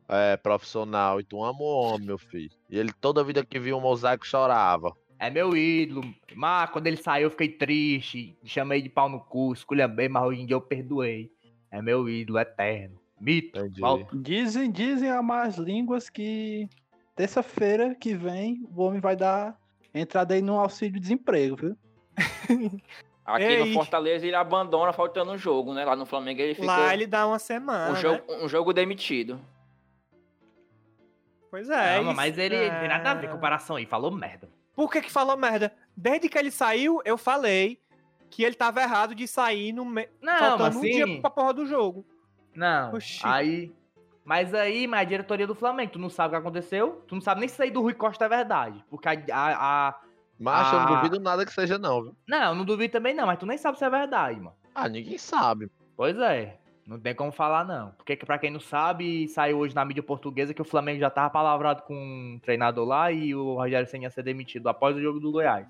É, 0.08 0.36
profissional. 0.36 1.20
E 1.20 1.24
tu 1.24 1.42
ama 1.42 1.60
o 1.60 1.64
homem, 1.64 2.06
meu 2.06 2.18
filho. 2.18 2.52
E 2.68 2.78
ele 2.78 2.92
toda 2.92 3.24
vida 3.24 3.44
que 3.44 3.58
via 3.58 3.76
um 3.76 3.80
mosaico 3.80 4.26
chorava. 4.26 4.94
É 5.18 5.30
meu 5.30 5.56
ídolo. 5.56 6.02
Mas 6.34 6.70
quando 6.70 6.86
ele 6.86 6.96
saiu, 6.96 7.24
eu 7.26 7.30
fiquei 7.30 7.48
triste. 7.48 8.36
Chamei 8.44 8.82
de 8.82 8.88
pau 8.88 9.08
no 9.08 9.20
cu, 9.20 9.52
esculhambei, 9.52 10.08
mas 10.08 10.22
hoje 10.24 10.42
em 10.42 10.46
dia 10.46 10.56
eu 10.56 10.60
perdoei. 10.60 11.30
É 11.70 11.80
meu 11.80 12.08
ídolo 12.08 12.38
eterno. 12.38 13.00
Mito. 13.18 13.58
Dizem, 14.12 14.70
dizem 14.70 15.10
a 15.10 15.22
más 15.22 15.56
línguas 15.56 16.10
que 16.10 16.68
terça-feira 17.14 17.94
que 17.94 18.14
vem 18.14 18.62
o 18.70 18.82
homem 18.82 19.00
vai 19.00 19.16
dar 19.16 19.58
entrada 20.00 20.34
aí 20.34 20.42
no 20.42 20.58
auxílio-desemprego, 20.58 21.56
viu? 21.56 21.76
Aqui 23.24 23.42
Ei. 23.42 23.64
no 23.64 23.74
Fortaleza 23.74 24.24
ele 24.24 24.36
abandona 24.36 24.92
faltando 24.92 25.32
um 25.32 25.38
jogo, 25.38 25.74
né? 25.74 25.84
Lá 25.84 25.96
no 25.96 26.06
Flamengo 26.06 26.40
ele 26.40 26.54
fica 26.54 26.66
Lá 26.66 26.94
ele 26.94 27.08
dá 27.08 27.26
uma 27.26 27.40
semana. 27.40 27.90
um, 27.90 27.94
né? 27.94 28.00
jogo, 28.00 28.44
um 28.44 28.48
jogo 28.48 28.72
demitido. 28.72 29.40
Pois 31.50 31.68
é. 31.68 32.00
Não, 32.00 32.14
mas 32.14 32.38
ele 32.38 32.54
ele 32.54 32.78
tem 32.78 32.88
nada 32.88 33.10
a 33.10 33.14
ver 33.14 33.26
é. 33.26 33.28
com 33.28 33.34
comparação 33.34 33.76
aí. 33.76 33.84
Falou 33.84 34.12
merda. 34.12 34.48
Por 34.74 34.90
que 34.90 35.00
que 35.00 35.10
falou 35.10 35.36
merda? 35.36 35.74
Desde 35.96 36.28
que 36.28 36.38
ele 36.38 36.50
saiu, 36.52 37.00
eu 37.04 37.18
falei 37.18 37.80
que 38.30 38.44
ele 38.44 38.54
tava 38.54 38.82
errado 38.82 39.14
de 39.14 39.26
sair 39.26 39.72
no 39.72 39.84
me... 39.84 40.08
Não, 40.20 40.32
mas 40.32 40.40
faltando 40.40 40.78
um 40.78 40.82
dia 40.82 41.04
assim. 41.04 41.20
pra 41.20 41.30
porra 41.30 41.54
do 41.54 41.66
jogo. 41.66 42.06
Não. 42.54 42.94
Oxi. 42.94 43.20
Aí. 43.24 43.72
Mas 44.26 44.52
aí, 44.52 44.86
mas 44.88 45.00
a 45.02 45.04
diretoria 45.04 45.46
do 45.46 45.54
Flamengo, 45.54 45.92
tu 45.92 45.98
não 46.00 46.10
sabe 46.10 46.28
o 46.28 46.30
que 46.32 46.36
aconteceu? 46.46 47.02
Tu 47.06 47.14
não 47.14 47.22
sabe 47.22 47.38
nem 47.40 47.48
se 47.48 47.62
aí 47.62 47.70
do 47.70 47.80
Rui 47.80 47.94
Costa 47.94 48.24
é 48.24 48.28
verdade. 48.28 48.84
Porque 48.90 49.08
a. 49.08 49.12
a- 49.32 49.88
a- 49.88 50.00
Mas 50.38 50.72
eu 50.72 50.80
não 50.80 50.96
duvido 50.96 51.20
nada 51.20 51.46
que 51.46 51.52
seja, 51.52 51.78
não, 51.78 52.02
viu? 52.02 52.16
Não, 52.28 52.54
não 52.54 52.64
duvido 52.64 52.92
também 52.92 53.14
não, 53.14 53.24
mas 53.26 53.38
tu 53.38 53.46
nem 53.46 53.56
sabe 53.56 53.78
se 53.78 53.84
é 53.84 53.88
verdade, 53.88 54.38
mano. 54.40 54.56
Ah, 54.74 54.88
ninguém 54.88 55.16
sabe. 55.16 55.70
Pois 55.96 56.18
é. 56.18 56.58
Não 56.86 57.00
tem 57.00 57.14
como 57.14 57.32
falar, 57.32 57.64
não. 57.64 57.92
Porque, 57.92 58.16
pra 58.16 58.38
quem 58.38 58.50
não 58.50 58.60
sabe, 58.60 59.26
saiu 59.28 59.58
hoje 59.58 59.74
na 59.74 59.84
mídia 59.84 60.02
portuguesa 60.02 60.52
que 60.54 60.62
o 60.62 60.64
Flamengo 60.64 61.00
já 61.00 61.08
tava 61.10 61.30
palavrado 61.30 61.82
com 61.82 61.94
um 61.94 62.38
treinador 62.40 62.84
lá 62.86 63.10
e 63.10 63.34
o 63.34 63.54
Rogério 63.54 63.88
Senna 63.88 64.04
ia 64.04 64.10
ser 64.10 64.22
demitido 64.22 64.68
após 64.68 64.96
o 64.96 65.00
jogo 65.00 65.18
do 65.18 65.32
Goiás. 65.32 65.66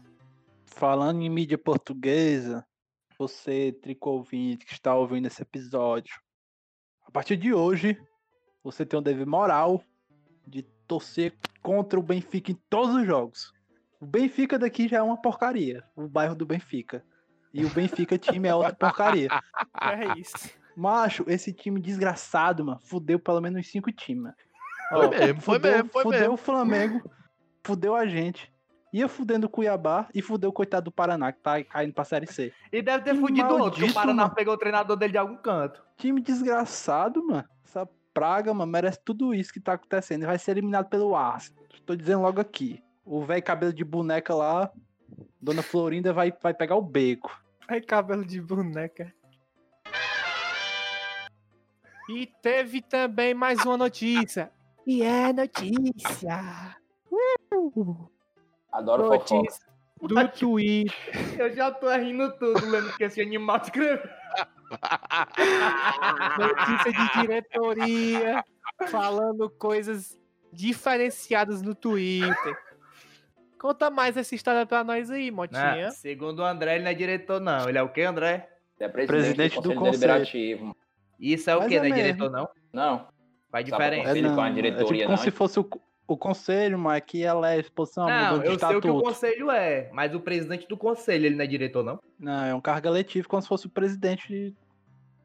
Falando 0.66 1.22
em 1.22 1.30
mídia 1.30 1.56
portuguesa, 1.56 2.66
você, 3.18 3.72
tricouvinte, 3.82 4.66
que 4.66 4.72
está 4.72 4.94
ouvindo 4.94 5.26
esse 5.26 5.40
episódio, 5.40 6.14
a 7.06 7.10
partir 7.10 7.36
de 7.36 7.54
hoje, 7.54 7.98
você 8.66 8.84
tem 8.84 8.98
o 8.98 9.02
dever 9.02 9.26
moral 9.26 9.80
de 10.46 10.62
torcer 10.88 11.34
contra 11.62 11.98
o 11.98 12.02
Benfica 12.02 12.50
em 12.50 12.58
todos 12.68 12.94
os 12.96 13.06
jogos. 13.06 13.52
O 14.00 14.06
Benfica 14.06 14.58
daqui 14.58 14.88
já 14.88 14.98
é 14.98 15.02
uma 15.02 15.16
porcaria, 15.20 15.84
o 15.94 16.06
bairro 16.08 16.34
do 16.34 16.44
Benfica. 16.44 17.04
E 17.54 17.64
o 17.64 17.70
Benfica 17.70 18.18
time 18.18 18.48
é 18.48 18.54
outra 18.54 18.74
porcaria. 18.74 19.28
É 19.80 20.18
isso. 20.18 20.50
Macho, 20.76 21.24
esse 21.28 21.52
time 21.52 21.80
desgraçado, 21.80 22.64
mano, 22.64 22.80
fudeu 22.82 23.18
pelo 23.18 23.40
menos 23.40 23.60
uns 23.60 23.68
cinco 23.70 23.90
times. 23.92 24.24
mano. 24.24 24.34
Foi 24.90 25.06
Ó, 25.06 25.10
mesmo, 25.10 25.40
foi 25.40 25.54
fudeu, 25.56 25.72
mesmo, 25.72 25.90
foi 25.90 26.02
fudeu 26.02 26.20
mesmo. 26.20 26.34
o 26.34 26.36
Flamengo, 26.36 27.10
fudeu 27.64 27.94
a 27.94 28.06
gente. 28.06 28.52
Ia 28.92 29.08
fudendo 29.08 29.46
o 29.46 29.50
Cuiabá 29.50 30.08
e 30.14 30.20
fudeu 30.22 30.50
o 30.50 30.52
coitado 30.52 30.84
do 30.84 30.92
Paraná, 30.92 31.32
que 31.32 31.40
tá 31.40 31.62
caindo 31.64 31.92
pra 31.92 32.04
Série 32.04 32.26
C. 32.26 32.52
E 32.72 32.82
deve 32.82 33.04
ter 33.04 33.14
Que 33.14 33.20
fudido 33.20 33.48
outro, 33.48 33.56
que 33.56 33.62
o 33.78 33.80
maldito, 33.80 33.94
Paraná 33.94 34.22
mano. 34.24 34.34
pegou 34.34 34.54
o 34.54 34.58
treinador 34.58 34.96
dele 34.96 35.12
de 35.12 35.18
algum 35.18 35.36
canto. 35.36 35.82
Time 35.96 36.20
desgraçado, 36.20 37.24
mano. 37.26 37.44
Essa 37.64 37.88
praga, 38.16 38.54
mano, 38.54 38.72
merece 38.72 38.98
tudo 39.04 39.34
isso 39.34 39.52
que 39.52 39.60
tá 39.60 39.74
acontecendo. 39.74 40.22
E 40.22 40.26
vai 40.26 40.38
ser 40.38 40.52
eliminado 40.52 40.88
pelo 40.88 41.14
Arsenal. 41.14 41.62
Tô 41.84 41.94
dizendo 41.94 42.22
logo 42.22 42.40
aqui. 42.40 42.82
O 43.04 43.22
velho 43.22 43.42
cabelo 43.42 43.74
de 43.74 43.84
boneca 43.84 44.34
lá, 44.34 44.72
Dona 45.38 45.62
Florinda 45.62 46.14
vai, 46.14 46.32
vai 46.42 46.54
pegar 46.54 46.76
o 46.76 46.82
beco. 46.82 47.30
Ai, 47.68 47.82
cabelo 47.82 48.24
de 48.24 48.40
boneca. 48.40 49.12
E 52.08 52.26
teve 52.40 52.80
também 52.80 53.34
mais 53.34 53.62
uma 53.66 53.76
notícia. 53.76 54.50
E 54.86 55.02
é 55.02 55.30
notícia. 55.34 56.74
Uh! 57.12 58.08
Adoro 58.72 59.08
fofoca. 59.08 59.34
Notícia 59.34 59.66
do 60.00 60.28
Twitter. 60.28 60.94
Eu 61.38 61.54
já 61.54 61.70
tô 61.70 61.94
rindo 61.94 62.32
tudo, 62.38 62.64
lendo 62.66 62.96
que 62.96 63.04
esse 63.04 63.20
animal 63.20 63.58
escreveu. 63.62 64.08
Notícia 66.38 66.92
de 66.92 67.20
diretoria. 67.20 68.44
Falando 68.88 69.48
coisas 69.50 70.18
diferenciadas 70.52 71.62
no 71.62 71.74
Twitter. 71.74 72.56
Conta 73.58 73.90
mais 73.90 74.16
essa 74.16 74.34
história 74.34 74.66
pra 74.66 74.84
nós 74.84 75.10
aí, 75.10 75.30
Motinha. 75.30 75.76
Né? 75.76 75.90
Segundo 75.90 76.40
o 76.40 76.44
André, 76.44 76.74
ele 76.76 76.84
não 76.84 76.90
é 76.90 76.94
diretor, 76.94 77.40
não. 77.40 77.68
Ele 77.68 77.78
é 77.78 77.82
o 77.82 77.88
quê, 77.88 78.02
André? 78.02 78.50
É 78.78 78.88
presidente, 78.88 79.06
Presidente 79.06 79.54
do 79.56 79.62
do 79.70 79.74
Conselho. 79.74 79.92
Deliberativo. 79.98 80.76
Isso 81.18 81.48
é 81.48 81.56
o 81.56 81.60
Mas 81.60 81.68
quê? 81.68 81.76
é 81.76 81.78
não 81.78 81.86
é 81.86 81.88
mesmo. 81.88 82.02
diretor, 82.04 82.30
não? 82.30 82.48
Não, 82.72 83.08
Faz 83.50 83.68
Sabe 83.68 83.82
diferença. 83.84 84.08
Conselho 84.08 84.34
com 84.34 84.40
a 84.40 84.50
diretoria, 84.50 84.84
é 84.84 84.86
tipo 84.86 84.98
como 85.04 85.10
não, 85.10 85.16
se 85.16 85.28
hein? 85.28 85.30
fosse 85.30 85.58
o, 85.60 85.68
o 86.06 86.16
conselho, 86.16 86.78
mas 86.78 87.02
que 87.04 87.22
ela 87.24 87.52
é 87.52 87.58
exposição 87.58 88.06
Não, 88.06 88.42
eu 88.42 88.58
sei 88.58 88.76
o 88.76 88.80
que 88.80 88.88
o 88.88 89.02
conselho 89.02 89.50
é, 89.50 89.90
mas 89.92 90.14
o 90.14 90.20
presidente 90.20 90.66
do 90.68 90.76
conselho, 90.76 91.26
ele 91.26 91.36
não 91.36 91.44
é 91.44 91.46
diretor, 91.46 91.84
não? 91.84 92.00
Não, 92.18 92.44
é 92.44 92.54
um 92.54 92.60
cargo 92.60 92.88
eletivo 92.88 93.28
como 93.28 93.42
se 93.42 93.48
fosse 93.48 93.66
o 93.66 93.70
presidente, 93.70 94.54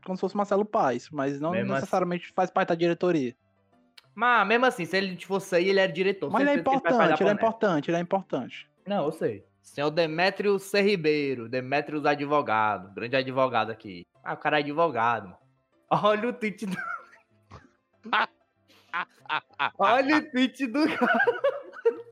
como 0.03 0.17
se 0.17 0.21
fosse 0.21 0.35
Marcelo 0.35 0.65
Paes, 0.65 1.09
mas 1.11 1.39
não 1.39 1.51
Mesmo 1.51 1.71
assim. 1.71 1.81
necessariamente 1.81 2.33
faz 2.35 2.49
parte 2.49 2.69
da 2.69 2.75
diretoria. 2.75 3.35
Mas 4.13 4.47
mesmo 4.47 4.65
assim, 4.65 4.85
se 4.85 4.97
ele 4.97 5.17
fosse 5.23 5.55
aí, 5.55 5.69
ele 5.69 5.79
era 5.79 5.91
diretor. 5.91 6.29
Mas 6.31 6.41
ele 6.41 6.51
é 6.51 6.55
importante, 6.55 7.21
ele 7.21 7.29
é 7.29 7.33
importante, 7.33 7.91
ele 7.91 7.97
é 7.97 8.01
importante. 8.01 8.69
Não, 8.85 9.05
eu 9.05 9.11
sei. 9.11 9.45
Senhor 9.61 9.91
Demétrio 9.91 10.57
C. 10.59 10.81
Ribeiro, 10.81 11.47
Demétrios 11.47 12.05
advogado, 12.05 12.93
grande 12.93 13.15
advogado 13.15 13.71
aqui. 13.71 14.05
Ah, 14.23 14.33
o 14.33 14.37
cara 14.37 14.57
é 14.57 14.61
advogado, 14.61 15.25
mano. 15.25 15.37
Olha 16.03 16.29
o 16.29 16.33
tweet 16.33 16.65
do... 16.65 16.75
Olha 19.77 20.17
o 20.17 20.31
tweet 20.31 20.67
do 20.67 20.87
cara. 20.87 21.61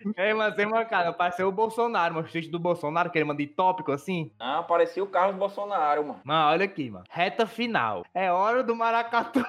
Ei, 0.17 0.33
mas 0.33 0.55
tem 0.55 0.65
uma 0.65 0.85
cara, 0.85 1.11
pareceu 1.11 1.49
o 1.49 1.51
Bolsonaro, 1.51 2.15
mas 2.15 2.25
o 2.27 2.31
tweet 2.31 2.49
do 2.49 2.57
Bolsonaro, 2.57 3.09
que 3.11 3.17
ele 3.17 3.25
manda 3.25 3.43
de 3.43 3.47
tópico 3.47 3.91
assim. 3.91 4.31
ah, 4.39 4.63
parecia 4.63 5.03
o 5.03 5.07
Carlos 5.07 5.35
Bolsonaro, 5.35 6.05
mano. 6.05 6.21
Mano, 6.23 6.49
olha 6.51 6.65
aqui, 6.65 6.89
mano. 6.89 7.03
Reta 7.09 7.45
final. 7.45 8.05
É 8.13 8.31
hora 8.31 8.63
do 8.63 8.73
maracatu 8.75 9.43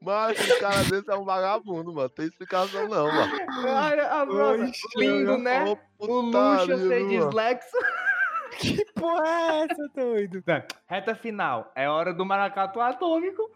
Mas 0.00 0.38
esse 0.38 0.60
cara 0.60 0.84
desse 0.84 1.10
é 1.10 1.16
um 1.16 1.24
vagabundo, 1.24 1.92
mano. 1.92 2.08
Tem 2.08 2.26
explicação 2.26 2.88
não, 2.88 3.06
mano. 3.06 3.32
Olha 3.66 4.06
a. 4.08 4.22
Oxe, 4.22 4.82
Lindo, 4.96 5.36
né? 5.38 5.64
O 5.98 6.20
Luxa 6.20 6.78
ser 6.78 7.02
mano? 7.02 7.08
dislexo. 7.08 7.76
Que 8.58 8.84
porra 8.92 9.26
é 9.28 9.64
essa, 9.64 9.88
doido? 9.94 10.42
Reta 10.86 11.14
final. 11.14 11.70
É 11.74 11.88
hora 11.88 12.12
do 12.14 12.24
maracatu 12.24 12.80
atômico. 12.80 13.50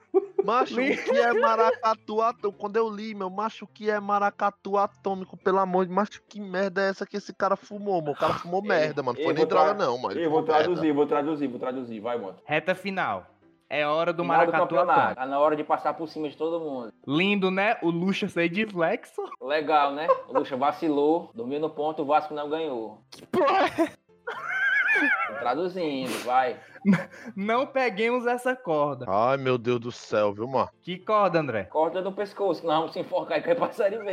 Macho, 0.45 0.75
o 0.75 0.77
que 0.97 1.19
é 1.19 1.33
maracatu 1.33 2.21
atômico? 2.21 2.59
Quando 2.59 2.77
eu 2.77 2.89
li, 2.89 3.15
meu, 3.15 3.31
macho, 3.31 3.65
o 3.65 3.69
que 3.69 3.91
é 3.91 3.99
maracatu 4.01 4.77
atômico? 4.77 5.37
Pelo 5.37 5.59
amor 5.59 5.87
de 5.87 5.93
macho, 5.93 6.23
que 6.29 6.41
merda 6.41 6.83
é 6.83 6.89
essa 6.91 7.07
que 7.07 7.17
esse 7.17 7.33
cara 7.33 7.57
fumou, 7.57 8.01
mano? 8.01 8.13
O 8.13 8.19
cara 8.19 8.35
fumou 8.35 8.63
merda, 8.63 9.03
mano. 9.03 9.19
Não 9.19 9.25
foi 9.25 9.35
nem 9.35 9.47
droga, 9.47 9.75
não, 9.75 9.99
mano. 9.99 10.19
Eu 10.19 10.31
vou 10.31 10.41
fumou 10.41 10.55
merda. 10.55 10.65
traduzir, 10.65 10.93
vou 10.93 11.07
traduzir, 11.07 11.47
vou 11.47 11.59
traduzir. 11.61 12.01
Vai, 12.01 12.19
mano. 12.19 12.37
Reta 12.45 12.75
final. 12.75 13.27
É 13.73 13.87
hora 13.87 14.13
do 14.13 14.25
Final 14.25 14.47
do 14.47 14.47
maracatu 14.51 14.75
campeonato. 14.75 14.99
atômico. 15.01 15.21
Tá 15.21 15.27
na 15.27 15.39
hora 15.39 15.55
de 15.55 15.63
passar 15.63 15.95
por 15.95 16.09
cima 16.09 16.29
de 16.29 16.37
todo 16.37 16.59
mundo. 16.59 16.93
Lindo, 17.07 17.53
né? 17.53 17.79
O 17.83 17.91
Luxa 17.91 18.29
ser 18.29 18.49
dislexo. 18.49 19.23
Legal, 19.41 19.93
né? 19.93 20.09
O 20.29 20.37
Lucha 20.37 20.57
vacilou, 20.57 21.31
dormiu 21.35 21.61
no 21.61 21.71
ponto, 21.71 22.03
o 22.03 22.05
Vasco 22.05 22.35
não 22.35 22.51
ganhou. 22.51 23.01
Que 23.13 23.25
porra 23.27 23.67
é 23.79 24.01
traduzindo, 25.39 26.25
vai. 26.25 26.57
Não 27.37 27.67
peguemos 27.67 28.27
essa 28.27 28.55
corda. 28.57 29.07
Ai, 29.09 29.37
meu 29.37 29.59
Deus 29.59 29.81
do 29.81 29.93
céu, 29.93 30.33
viu, 30.33 30.47
mano? 30.47 30.71
Que 30.83 30.99
corda, 30.99 31.39
André? 31.39 31.65
Corta 31.65 32.01
no 32.01 32.13
pescoço, 32.13 32.61
que 32.61 32.67
nós 32.67 32.77
vamos 32.77 32.93
se 32.93 33.01
enforcar 33.01 33.39
e 33.39 33.43
cair 33.43 33.57
pra 33.57 33.71
série 33.71 33.99
B. 33.99 34.13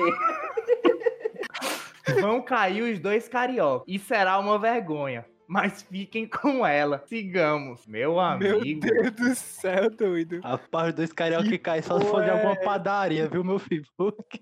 Vão 2.21 2.41
cair 2.41 2.81
os 2.81 2.99
dois 2.99 3.27
carioca. 3.27 3.83
E 3.87 3.99
será 3.99 4.39
uma 4.39 4.57
vergonha. 4.57 5.25
Mas 5.47 5.81
fiquem 5.83 6.27
com 6.29 6.65
ela. 6.65 7.03
Sigamos. 7.07 7.87
Meu 7.87 8.15
Meu 8.15 8.57
amigo. 8.57 8.81
Deus 8.81 9.11
do 9.11 9.35
céu, 9.35 9.89
doido. 9.89 10.41
Rapaz, 10.41 10.89
os 10.89 10.93
dois 10.95 11.13
carioca 11.13 11.47
que 11.47 11.57
caem 11.57 11.81
só 11.81 11.99
se 11.99 12.05
for 12.05 12.23
de 12.23 12.29
alguma 12.29 12.51
é 12.53 12.63
padaria, 12.63 13.27
viu, 13.29 13.43
meu 13.43 13.57
filho? 13.57 13.85
Porque 13.97 14.41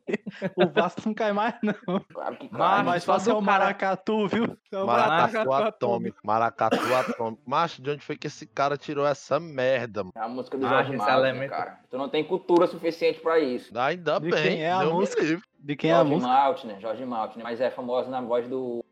o 0.56 0.68
Vasco 0.68 1.02
não 1.06 1.14
cai 1.14 1.32
mais, 1.32 1.54
não. 1.62 1.74
Claro 2.14 2.38
que 2.38 2.50
Mas- 2.52 2.60
cai. 2.60 2.84
Mas 2.84 3.04
ser 3.04 3.32
do 3.32 3.38
o 3.38 3.46
cara- 3.46 3.60
maracatu, 3.60 4.28
viu? 4.28 4.58
Maracatu 4.72 5.54
atômico. 5.54 6.18
Maracatu 6.24 6.96
atômico. 6.96 7.42
Macho, 7.46 7.82
de 7.82 7.90
onde 7.92 8.02
foi 8.04 8.18
que 8.18 8.28
esse 8.28 8.46
cara 8.48 8.76
tirou 8.78 9.06
essa 9.06 9.40
merda, 9.40 10.04
mano? 10.04 10.14
É 10.16 10.22
a 10.22 10.28
música 10.28 10.58
do 10.58 10.66
Ah, 10.66 10.70
Jorge 10.70 10.98
Malta, 10.98 11.14
elemento- 11.14 11.52
cara. 11.52 11.80
Tu 11.90 11.98
não 11.98 12.10
tem 12.10 12.24
cultura 12.24 12.68
suficiente 12.68 13.20
pra 13.20 13.40
isso. 13.40 13.78
Ainda 13.78 14.20
De 14.20 14.30
bem. 14.30 14.44
quem 14.44 14.64
é 14.64 14.72
a 14.72 14.84
música? 14.86 15.40
De 15.60 15.76
quem 15.76 15.92
é 15.92 15.94
a 15.94 15.98
Jorge 15.98 16.12
música? 16.14 16.32
Maltner, 16.32 16.80
Jorge 16.80 17.06
Maltner. 17.06 17.44
Mas 17.44 17.62
é 17.62 17.70
famosa 17.70 18.10
na 18.10 18.22
voz 18.22 18.48
do 18.48 18.84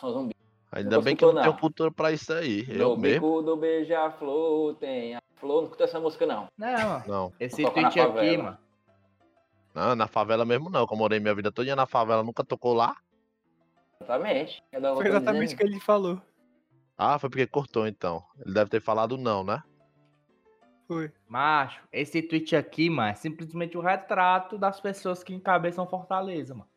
São 0.00 0.10
Zumbi. 0.12 0.34
Ainda 0.70 1.00
bem 1.00 1.16
que 1.16 1.24
eu 1.24 1.32
não 1.32 1.42
tenho 1.42 1.52
não. 1.54 1.60
cultura 1.60 1.90
pra 1.90 2.12
isso 2.12 2.32
aí. 2.32 2.66
Eu 2.68 2.90
no 2.90 2.96
mesmo. 2.98 3.26
bico 3.26 3.42
do 3.42 3.56
beija-flor 3.56 4.74
tem 4.74 5.16
a 5.16 5.20
flor. 5.36 5.56
Não 5.56 5.64
escuta 5.64 5.84
essa 5.84 5.98
música, 5.98 6.26
não. 6.26 6.48
Não, 6.58 7.02
Não. 7.06 7.32
esse 7.40 7.62
tweet 7.62 7.98
aqui, 8.00 8.36
mano. 8.36 8.58
Não, 9.74 9.94
na 9.94 10.06
favela 10.06 10.44
mesmo 10.44 10.68
não. 10.68 10.86
que 10.86 10.92
eu 10.92 10.98
morei 10.98 11.20
minha 11.20 11.34
vida 11.34 11.50
toda 11.52 11.74
na 11.74 11.86
favela, 11.86 12.22
nunca 12.22 12.44
tocou 12.44 12.74
lá. 12.74 12.96
Exatamente. 14.00 14.62
Foi 14.70 14.80
outra 14.88 15.08
exatamente 15.08 15.54
o 15.54 15.56
que 15.56 15.62
ele 15.62 15.80
falou. 15.80 16.20
Ah, 16.96 17.18
foi 17.18 17.30
porque 17.30 17.46
cortou 17.46 17.86
então. 17.86 18.22
Ele 18.44 18.52
deve 18.54 18.70
ter 18.70 18.80
falado 18.80 19.16
não, 19.16 19.44
né? 19.44 19.62
Foi. 20.86 21.12
Macho, 21.28 21.80
esse 21.92 22.20
tweet 22.22 22.56
aqui, 22.56 22.90
mano, 22.90 23.10
é 23.10 23.14
simplesmente 23.14 23.76
o 23.76 23.80
retrato 23.80 24.58
das 24.58 24.80
pessoas 24.80 25.22
que 25.22 25.34
encabeçam 25.34 25.86
Fortaleza, 25.86 26.54
mano. 26.54 26.68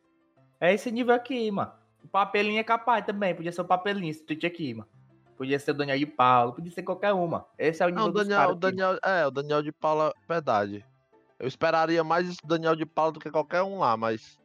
É 0.59 0.73
esse 0.73 0.91
nível 0.91 1.15
aqui, 1.15 1.49
mano. 1.49 1.71
O 2.03 2.07
papelinho 2.07 2.59
é 2.59 2.63
capaz 2.63 3.05
também. 3.05 3.33
Podia 3.35 3.51
ser 3.51 3.61
o 3.61 3.65
papelinho, 3.65 4.09
esse 4.11 4.23
tweet 4.25 4.45
aqui, 4.45 4.73
mano. 4.73 4.89
Podia 5.37 5.57
ser 5.57 5.71
o 5.71 5.73
Daniel 5.73 5.97
de 5.97 6.05
Paulo, 6.05 6.53
podia 6.53 6.71
ser 6.71 6.83
qualquer 6.83 7.13
uma. 7.13 7.47
Esse 7.57 7.81
é 7.81 7.85
o 7.85 7.89
nível 7.89 8.03
Não, 8.05 8.09
o 8.11 8.13
Daniel, 8.13 8.37
caras 8.39 8.53
o. 8.55 8.59
Daniel, 8.59 8.99
é, 9.03 9.25
o 9.27 9.31
Daniel 9.31 9.61
de 9.63 9.71
Paula, 9.71 10.13
verdade. 10.27 10.85
Eu 11.39 11.47
esperaria 11.47 12.03
mais 12.03 12.27
isso 12.27 12.37
do 12.43 12.47
Daniel 12.49 12.75
de 12.75 12.85
Paula 12.85 13.11
do 13.13 13.19
que 13.19 13.31
qualquer 13.31 13.63
um 13.63 13.79
lá, 13.79 13.97
mas. 13.97 14.21
esse 14.21 14.37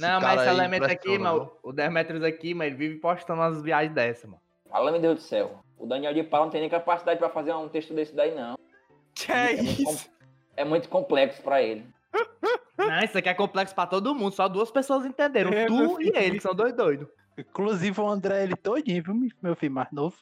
Não, 0.00 0.20
mas 0.20 0.40
esse 0.40 0.50
elemento 0.50 0.84
aqui, 0.84 1.18
mano, 1.18 1.50
o 1.62 1.72
Demetrius 1.72 2.22
aqui, 2.22 2.54
mano, 2.54 2.68
ele 2.70 2.76
vive 2.76 2.96
postando 3.00 3.40
umas 3.40 3.60
viagens 3.62 3.92
dessa, 3.94 4.26
mano. 4.28 4.40
Fala, 4.70 4.92
meu 4.92 5.00
Deus 5.00 5.16
do 5.16 5.22
céu. 5.22 5.60
O 5.78 5.86
Daniel 5.86 6.14
de 6.14 6.22
Paula 6.22 6.46
não 6.46 6.52
tem 6.52 6.60
nem 6.60 6.70
capacidade 6.70 7.18
pra 7.18 7.28
fazer 7.28 7.52
um 7.54 7.68
texto 7.68 7.92
desse 7.92 8.14
daí, 8.14 8.34
não. 8.34 8.56
Que 9.14 9.32
é 9.32 9.52
É 9.54 9.62
muito, 9.62 9.82
isso? 9.82 9.84
com- 10.08 10.14
é 10.56 10.64
muito 10.64 10.88
complexo 10.88 11.42
pra 11.42 11.60
ele. 11.62 11.84
Não, 12.78 13.00
isso 13.00 13.16
aqui 13.16 13.28
é 13.28 13.34
complexo 13.34 13.74
pra 13.74 13.86
todo 13.86 14.14
mundo, 14.14 14.32
só 14.34 14.48
duas 14.48 14.70
pessoas 14.70 15.04
entenderam. 15.06 15.50
É, 15.52 15.66
tu 15.66 16.00
e 16.00 16.12
ele, 16.14 16.36
que 16.36 16.42
são 16.42 16.54
dois 16.54 16.72
doidos. 16.74 17.08
Inclusive 17.38 18.00
o 18.00 18.08
André, 18.08 18.42
ele 18.44 18.56
todinho, 18.56 19.02
viu, 19.02 19.14
meu 19.42 19.54
filho 19.56 19.72
mais 19.72 19.90
novo? 19.92 20.16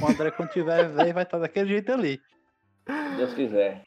O 0.00 0.06
André, 0.06 0.30
quando 0.30 0.50
tiver 0.50 0.88
velho, 0.92 1.14
vai 1.14 1.22
estar 1.22 1.38
daquele 1.38 1.68
jeito 1.70 1.92
ali. 1.92 2.20
Se 2.86 3.16
Deus 3.16 3.34
quiser. 3.34 3.84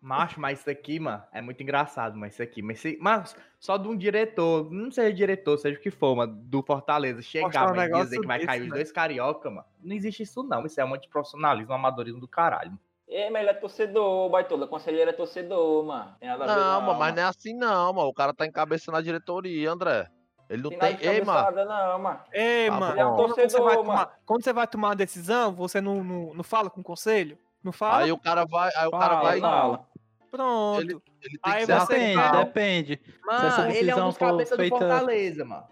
Macho, 0.00 0.40
mas 0.40 0.60
isso 0.60 0.70
aqui, 0.70 1.00
mano, 1.00 1.22
é 1.32 1.40
muito 1.40 1.62
engraçado, 1.62 2.16
mas 2.16 2.34
isso 2.34 2.42
aqui. 2.42 2.62
Mas, 2.62 2.78
se- 2.80 2.96
mas 3.00 3.34
só 3.58 3.76
de 3.76 3.88
um 3.88 3.96
diretor, 3.96 4.70
não 4.70 4.90
seja 4.90 5.12
diretor, 5.12 5.58
seja 5.58 5.78
o 5.78 5.82
que 5.82 5.90
for, 5.90 6.14
mano, 6.14 6.32
do 6.44 6.62
Fortaleza, 6.62 7.20
chegar 7.22 7.72
um 7.72 7.82
e 7.82 7.90
dizer 8.04 8.20
que 8.20 8.26
vai 8.26 8.38
desse, 8.38 8.46
cair 8.46 8.62
os 8.62 8.68
né? 8.68 8.74
dois 8.74 8.92
carioca, 8.92 9.50
mano. 9.50 9.66
Não 9.82 9.96
existe 9.96 10.22
isso, 10.22 10.42
não. 10.44 10.64
Isso 10.64 10.80
é 10.80 10.84
um 10.84 10.94
antiprofissionalismo, 10.94 11.72
um 11.72 11.76
amadorismo 11.76 12.20
do 12.20 12.28
caralho. 12.28 12.70
mano. 12.70 12.80
Ei, 13.08 13.30
mas 13.30 13.42
ele 13.42 13.50
é 13.50 13.54
torcedor, 13.54 14.28
baitola. 14.30 14.66
Conselheiro 14.66 15.10
é 15.10 15.12
torcedor, 15.12 15.84
mano. 15.84 16.16
Tem 16.18 16.28
nada 16.28 16.44
a 16.44 16.46
ver, 16.46 16.52
Não, 16.54 16.72
não, 16.72 16.80
mano, 16.88 16.98
mas 16.98 17.14
não 17.14 17.22
é 17.22 17.26
assim 17.26 17.54
não, 17.54 17.92
mano. 17.92 18.08
O 18.08 18.14
cara 18.14 18.34
tá 18.34 18.44
encabeçando 18.46 18.98
a 18.98 19.02
diretoria, 19.02 19.70
André. 19.70 20.08
Ele 20.50 20.62
não 20.62 20.70
Tem 20.70 20.78
tem. 20.78 20.96
Ei, 21.08 21.24
mano. 21.24 21.38
cabeçada, 21.44 21.64
não, 21.64 21.98
mano. 22.00 22.20
Ei, 22.32 22.68
Tá 22.68 22.80
mano, 22.80 22.96
bom. 23.10 23.16
quando, 23.16 23.28
você 23.34 23.40
vai 23.40 23.48
Torcedor, 23.48 23.74
tomar, 23.76 24.18
quando 24.24 24.44
você 24.44 24.52
vai 24.52 24.66
tomar 24.66 24.88
uma 24.88 24.96
decisão, 24.96 25.52
você 25.54 25.80
não, 25.80 26.02
não, 26.04 26.34
não 26.34 26.44
fala 26.44 26.68
com 26.70 26.80
o 26.80 26.84
conselho? 26.84 27.38
Não 27.62 27.72
fala? 27.72 28.04
Aí 28.04 28.12
o 28.12 28.18
cara 28.18 28.44
vai. 28.44 28.70
Aí 28.76 28.86
o 28.86 28.90
cara 28.92 29.14
Fala, 29.16 29.22
vai. 29.22 29.40
fala. 29.40 29.86
Pronto. 30.30 30.80
Ele, 30.80 30.92
ele 31.22 31.38
tem 31.38 31.52
Aí 31.52 31.64
você 31.66 31.86
Depende, 31.98 32.44
depende. 32.44 33.00
Mano, 33.24 33.70
ele 33.72 33.90
é 33.90 33.96
um 33.96 34.06
dos 34.08 34.18
cabeças 34.18 34.56
feita- 34.56 34.74
do 34.74 34.78
Fortaleza, 34.80 35.44
mano. 35.44 35.64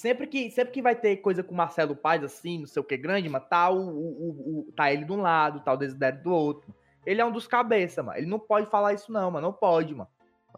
Sempre 0.00 0.26
que, 0.26 0.50
sempre 0.50 0.72
que 0.72 0.80
vai 0.80 0.94
ter 0.94 1.18
coisa 1.18 1.42
com 1.42 1.52
o 1.52 1.56
Marcelo 1.56 1.94
Paz, 1.94 2.24
assim, 2.24 2.60
não 2.60 2.66
sei 2.66 2.80
o 2.80 2.84
que 2.84 2.96
grande, 2.96 3.28
mano, 3.28 3.44
tá, 3.50 3.68
o, 3.68 3.78
o- 3.78 4.66
o- 4.68 4.72
tá 4.74 4.90
ele 4.90 5.04
de 5.04 5.12
um 5.12 5.20
lado, 5.20 5.60
tá 5.60 5.74
o 5.74 5.76
Desidério 5.76 6.22
do 6.22 6.32
outro. 6.32 6.74
Ele 7.04 7.20
é 7.20 7.24
um 7.24 7.30
dos 7.30 7.46
cabeças, 7.46 8.02
mano. 8.02 8.16
Ele 8.16 8.26
não 8.26 8.38
pode 8.38 8.70
falar 8.70 8.94
isso, 8.94 9.12
não, 9.12 9.30
mano. 9.30 9.48
Não 9.48 9.52
pode, 9.52 9.94
mano. 9.94 10.08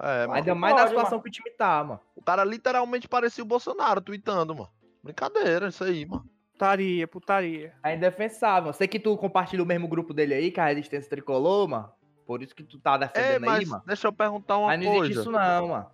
É, 0.01 0.27
mano. 0.29 0.35
Ainda 0.35 0.55
mais 0.55 0.75
na 0.75 0.81
pode, 0.83 0.91
situação 0.91 1.11
mano. 1.19 1.23
que 1.25 1.29
o 1.29 1.33
time 1.33 1.51
tá, 1.51 1.83
mano. 1.83 2.01
O 2.15 2.23
cara 2.23 2.45
literalmente 2.45 3.09
parecia 3.09 3.43
o 3.43 3.47
Bolsonaro 3.47 4.01
tweetando, 4.01 4.55
mano. 4.55 4.71
Brincadeira, 5.03 5.67
isso 5.69 5.83
aí, 5.83 6.07
mano. 6.07 6.25
Putaria, 6.53 7.09
putaria. 7.09 7.75
É 7.83 7.97
indefensável. 7.97 8.73
Sei 8.73 8.87
que 8.87 9.01
tu 9.01 9.17
compartilha 9.17 9.65
o 9.65 9.67
mesmo 9.67 9.89
grupo 9.89 10.15
dele 10.15 10.35
aí, 10.35 10.51
que 10.53 10.61
é 10.61 10.63
a 10.63 10.67
Resistência 10.69 11.11
Tricolor, 11.11 11.67
mano. 11.69 11.91
Por 12.25 12.45
isso 12.45 12.55
que 12.55 12.63
tu 12.63 12.79
tá 12.79 12.95
É, 12.95 12.99
defendendo 12.99 13.41
mas 13.45 13.59
aí, 13.59 13.67
mano. 13.67 13.83
deixa 13.85 14.07
eu 14.07 14.13
perguntar 14.13 14.57
uma 14.59 14.69
Mas 14.69 14.79
não 14.85 14.87
existe 14.95 15.15
coisa. 15.17 15.21
isso 15.23 15.31
não, 15.33 15.69
mano. 15.69 15.87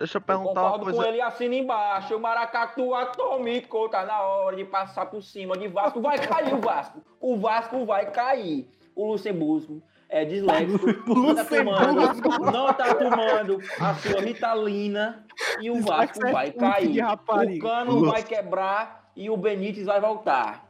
Deixa 0.00 0.16
eu 0.16 0.20
Eu 0.20 0.24
perguntar 0.24 0.62
uma 0.62 0.70
concordo 0.72 0.86
com 0.86 0.96
coisa. 0.96 1.08
ele 1.10 1.20
assina 1.20 1.54
embaixo. 1.54 2.16
O 2.16 2.20
Maracatu 2.20 2.94
atômico 2.94 3.86
tá 3.90 4.02
na 4.06 4.22
hora 4.22 4.56
de 4.56 4.64
passar 4.64 5.04
por 5.04 5.22
cima 5.22 5.58
de 5.58 5.68
Vasco. 5.68 6.00
Vai 6.00 6.18
cair 6.18 6.54
o 6.54 6.58
Vasco. 6.58 7.02
O 7.20 7.36
Vasco 7.38 7.84
vai 7.84 8.10
cair. 8.10 8.66
O 8.96 9.12
Luxemburgo 9.12 9.82
é 10.08 10.24
disléxico. 10.24 10.86
Não 11.06 11.34
tá 11.34 11.44
tomando, 11.44 12.50
não 12.50 12.72
tá 12.72 12.94
tomando 12.94 13.58
a 13.78 13.94
sua 13.94 14.22
vitalina. 14.22 15.26
E 15.60 15.70
o 15.70 15.82
Vasco 15.82 16.26
é 16.26 16.32
vai 16.32 16.50
cair. 16.50 17.04
O 17.04 17.58
cano 17.60 18.06
vai 18.06 18.22
quebrar 18.22 19.10
e 19.14 19.28
o 19.28 19.36
Benítez 19.36 19.84
vai 19.84 20.00
voltar. 20.00 20.66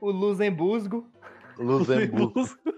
O 0.00 0.12
Luxemburgo. 0.12 1.04
Luxemburgo. 1.58 2.44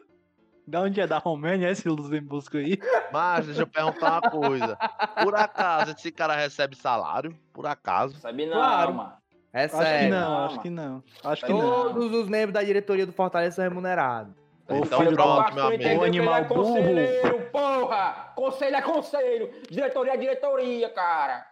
Da 0.70 0.80
onde 0.82 1.00
é? 1.00 1.06
Da 1.06 1.18
Romênia 1.18 1.68
esse 1.70 1.88
Luxemburgo 1.88 2.56
aí? 2.58 2.78
Mas 3.12 3.46
deixa 3.46 3.62
eu 3.62 3.66
perguntar 3.66 4.20
uma 4.22 4.30
coisa. 4.30 4.76
Por 5.22 5.34
acaso 5.34 5.90
esse 5.92 6.12
cara 6.12 6.36
recebe 6.36 6.76
salário? 6.76 7.36
Por 7.52 7.66
acaso? 7.66 8.14
Sabe 8.20 8.46
não, 8.46 8.52
Claro. 8.52 8.94
mano. 8.94 9.12
É 9.52 9.64
Acho 9.64 9.76
que 9.76 9.82
sério. 9.82 10.10
não, 10.14 10.20
Não, 10.30 10.44
acho 10.46 10.60
que 10.60 10.70
não. 10.70 11.04
Acho 11.24 11.44
que 11.46 11.52
Não. 11.52 11.58
não. 11.60 11.92
Todos 11.94 12.12
os 12.14 12.28
membros 12.28 12.52
da 12.54 12.62
diretoria 12.62 13.04
do 13.04 13.12
Fortaleza 13.12 13.56
são 13.56 13.64
remunerados. 13.64 14.32
Ô, 14.68 14.76
então 14.76 15.00
filho 15.00 15.12
pronto, 15.16 15.52
meu 15.54 15.66
amigo. 15.66 15.82
ele 15.82 16.04
animal 16.04 16.34
é 16.36 16.44
burro. 16.44 16.62
conselheiro, 16.62 17.40
porra! 17.50 18.32
Conselho 18.36 18.76
é 18.76 18.82
conselho, 18.82 19.50
diretoria 19.68 20.14
é 20.14 20.16
diretoria, 20.16 20.88
cara. 20.90 21.44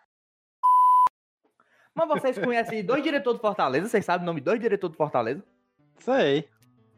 Mas 1.92 2.08
vocês 2.08 2.38
conhecem 2.38 2.84
dois 2.84 3.02
diretores 3.02 3.38
do 3.40 3.42
Fortaleza? 3.42 3.88
Vocês 3.88 4.04
sabem 4.04 4.22
o 4.22 4.26
nome 4.26 4.40
de 4.40 4.44
dois 4.44 4.60
diretores 4.60 4.94
do 4.94 4.96
Fortaleza? 4.96 5.42
Sei. 5.98 6.48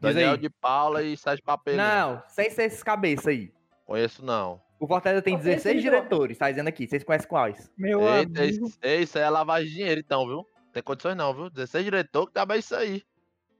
Daniel 0.01 0.31
aí. 0.31 0.37
de 0.37 0.49
Paula 0.49 1.03
e 1.03 1.15
Sérgio 1.15 1.43
Papelinho. 1.43 1.83
Não, 1.83 2.23
sem 2.27 2.49
ser 2.49 2.63
esses 2.63 2.83
cabeça 2.83 3.29
aí. 3.29 3.51
Conheço 3.85 4.23
não. 4.25 4.61
O 4.79 4.87
Fortaleza 4.87 5.21
tem 5.21 5.33
Eu 5.35 5.39
pensei 5.39 5.55
16 5.55 5.83
que 5.83 5.89
não. 5.89 5.95
diretores, 5.97 6.37
tá 6.37 6.49
dizendo 6.49 6.67
aqui. 6.67 6.87
Vocês 6.87 7.03
conhecem 7.03 7.27
quais? 7.29 7.71
Meu 7.77 8.01
Eita, 8.01 8.41
amigo. 8.41 8.65
isso, 8.67 8.79
isso 8.83 9.17
aí 9.17 9.23
é 9.23 9.29
lavagem 9.29 9.69
de 9.69 9.75
dinheiro 9.75 10.01
então, 10.03 10.25
viu? 10.27 10.45
Tem 10.73 10.81
condições 10.81 11.15
não, 11.15 11.33
viu? 11.33 11.49
16 11.49 11.83
diretor 11.85 12.25
que 12.27 12.33
tava 12.33 12.57
isso 12.57 12.75
aí. 12.75 13.03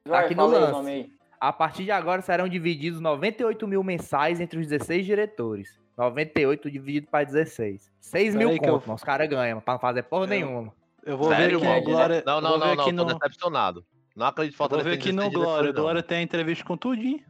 Vai, 0.06 0.26
Aqui 0.26 0.34
no 0.34 0.48
lance. 0.48 0.72
nome 0.72 0.92
aí. 0.92 1.12
A 1.40 1.52
partir 1.54 1.84
de 1.84 1.92
agora 1.92 2.22
serão 2.22 2.48
divididos 2.48 3.00
98 3.00 3.68
mil 3.68 3.84
mensais 3.84 4.40
entre 4.40 4.60
os 4.60 4.68
16 4.68 5.06
diretores. 5.06 5.80
98 5.98 6.72
dividido 6.72 7.08
para 7.08 7.26
16. 7.26 7.92
6 8.00 8.34
mil 8.36 8.52
eu- 8.52 8.58
conto, 8.58 8.82
mano. 8.88 8.94
Os 8.96 9.04
caras 9.04 9.28
ganham, 9.30 9.60
pra 9.60 9.74
não 9.74 9.80
fazer 9.80 10.04
porra 10.04 10.24
Eu- 10.26 10.30
nenhuma. 10.30 10.74
Eu 11.04 11.18
vou 11.18 11.30
Sério, 11.30 11.60
ver 11.60 11.68
aqui 11.68 11.86
Glória. 11.86 12.24
Não, 12.26 12.36
eu 12.36 12.42
não, 12.42 12.58
não, 12.58 12.60
não. 12.60 12.74
aqui 12.84 12.96
Tô 12.96 13.06
no... 13.06 13.06
decepcionado. 13.06 13.86
Não 14.16 14.26
acredito 14.28 14.62
Eu 14.62 14.70
vou 14.70 14.78
ver 14.80 14.84
tem 14.84 14.94
aqui 15.00 15.12
no 15.12 15.22
16 15.24 15.34
Glória. 15.44 15.70
O. 15.72 15.74
Glória 15.74 16.04
tem 16.04 16.24
entrevista 16.24 16.64
com 16.66 16.76
tudinho. 16.78 17.24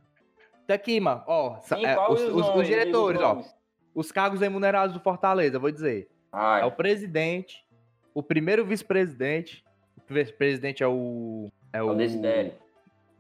Tá 0.68 0.74
aqui, 0.76 1.00
mano. 1.00 1.24
Ó, 1.28 1.58
Sim, 1.60 1.86
é, 1.86 1.96
qual 1.96 2.12
os, 2.14 2.22
os 2.22 2.28
os- 2.30 2.36
os 2.42 2.48
nomes? 2.48 2.68
diretores, 2.68 3.22
ó. 3.22 3.34
nomes. 3.36 3.56
Os 3.94 4.12
cargos 4.12 4.40
remunerados 4.42 4.94
do 4.96 5.02
Fortaleza, 5.02 5.60
vou 5.60 5.72
dizer. 5.72 6.10
Vai. 6.32 6.62
É 6.62 6.66
o 6.66 6.72
presidente, 6.72 7.66
o 8.14 8.24
primeiro 8.24 8.66
vice-presidente. 8.66 9.64
O 10.10 10.14
vice-presidente 10.14 10.82
é 10.84 10.88
o. 10.88 11.50
É 11.74 11.80
É 11.80 11.84
o. 11.84 11.94
Desidério. 11.96 12.54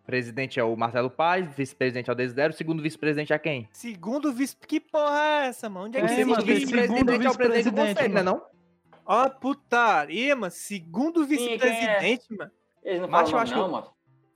presidente 0.05 0.59
é 0.59 0.63
o 0.63 0.75
Marcelo 0.75 1.09
Paz, 1.09 1.47
vice-presidente 1.55 2.09
é 2.09 2.13
o 2.13 2.15
Desidério, 2.15 2.53
o 2.53 2.57
segundo 2.57 2.81
vice-presidente 2.81 3.31
é 3.31 3.39
quem? 3.39 3.69
Segundo 3.71 4.33
vice. 4.33 4.55
Que 4.57 4.79
porra 4.79 5.19
é 5.43 5.47
essa, 5.47 5.69
mano? 5.69 5.85
Onde 5.87 5.97
é 5.97 6.01
que 6.01 6.05
É, 6.11 6.15
você 6.15 6.25
mano, 6.25 6.43
vice-presidente 6.43 7.25
é 7.25 7.29
o 7.29 7.35
presidente 7.37 7.69
do 7.69 7.75
conselho, 7.75 8.13
né 8.13 8.23
não? 8.23 8.41
Ó, 9.05 9.29
putaria, 9.29 10.35
mano. 10.35 10.51
Segundo 10.51 11.25
vice-presidente, 11.25 12.25
mano. 12.33 12.51
Eles 12.83 13.01
não 13.01 13.07
Mas 13.09 13.29
falam 13.29 13.37
eu 13.37 13.43
acho 13.43 13.55
não, 13.55 13.65
que- 13.65 13.71
mano. 13.71 13.87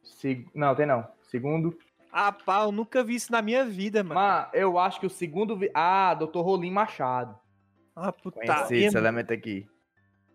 Se- 0.03 0.47
Não, 0.53 0.75
tem 0.75 0.85
não. 0.85 1.07
Segundo. 1.23 1.77
Ah, 2.11 2.31
pá, 2.31 2.63
eu 2.63 2.71
nunca 2.71 3.03
vi 3.03 3.15
isso 3.15 3.31
na 3.31 3.41
minha 3.41 3.65
vida, 3.65 4.03
mano. 4.03 4.15
Mas 4.15 4.49
eu 4.53 4.77
acho 4.79 4.99
que 4.99 5.05
o 5.05 5.09
segundo. 5.09 5.57
vi- 5.57 5.71
Ah, 5.73 6.13
Dr. 6.13 6.39
Rolim 6.39 6.71
Machado. 6.71 7.37
Ah, 7.95 8.11
Conheci 8.11 8.21
putaria, 8.21 8.85
esse 8.87 8.95
mano. 8.95 9.07
elemento 9.07 9.33
aqui. 9.33 9.67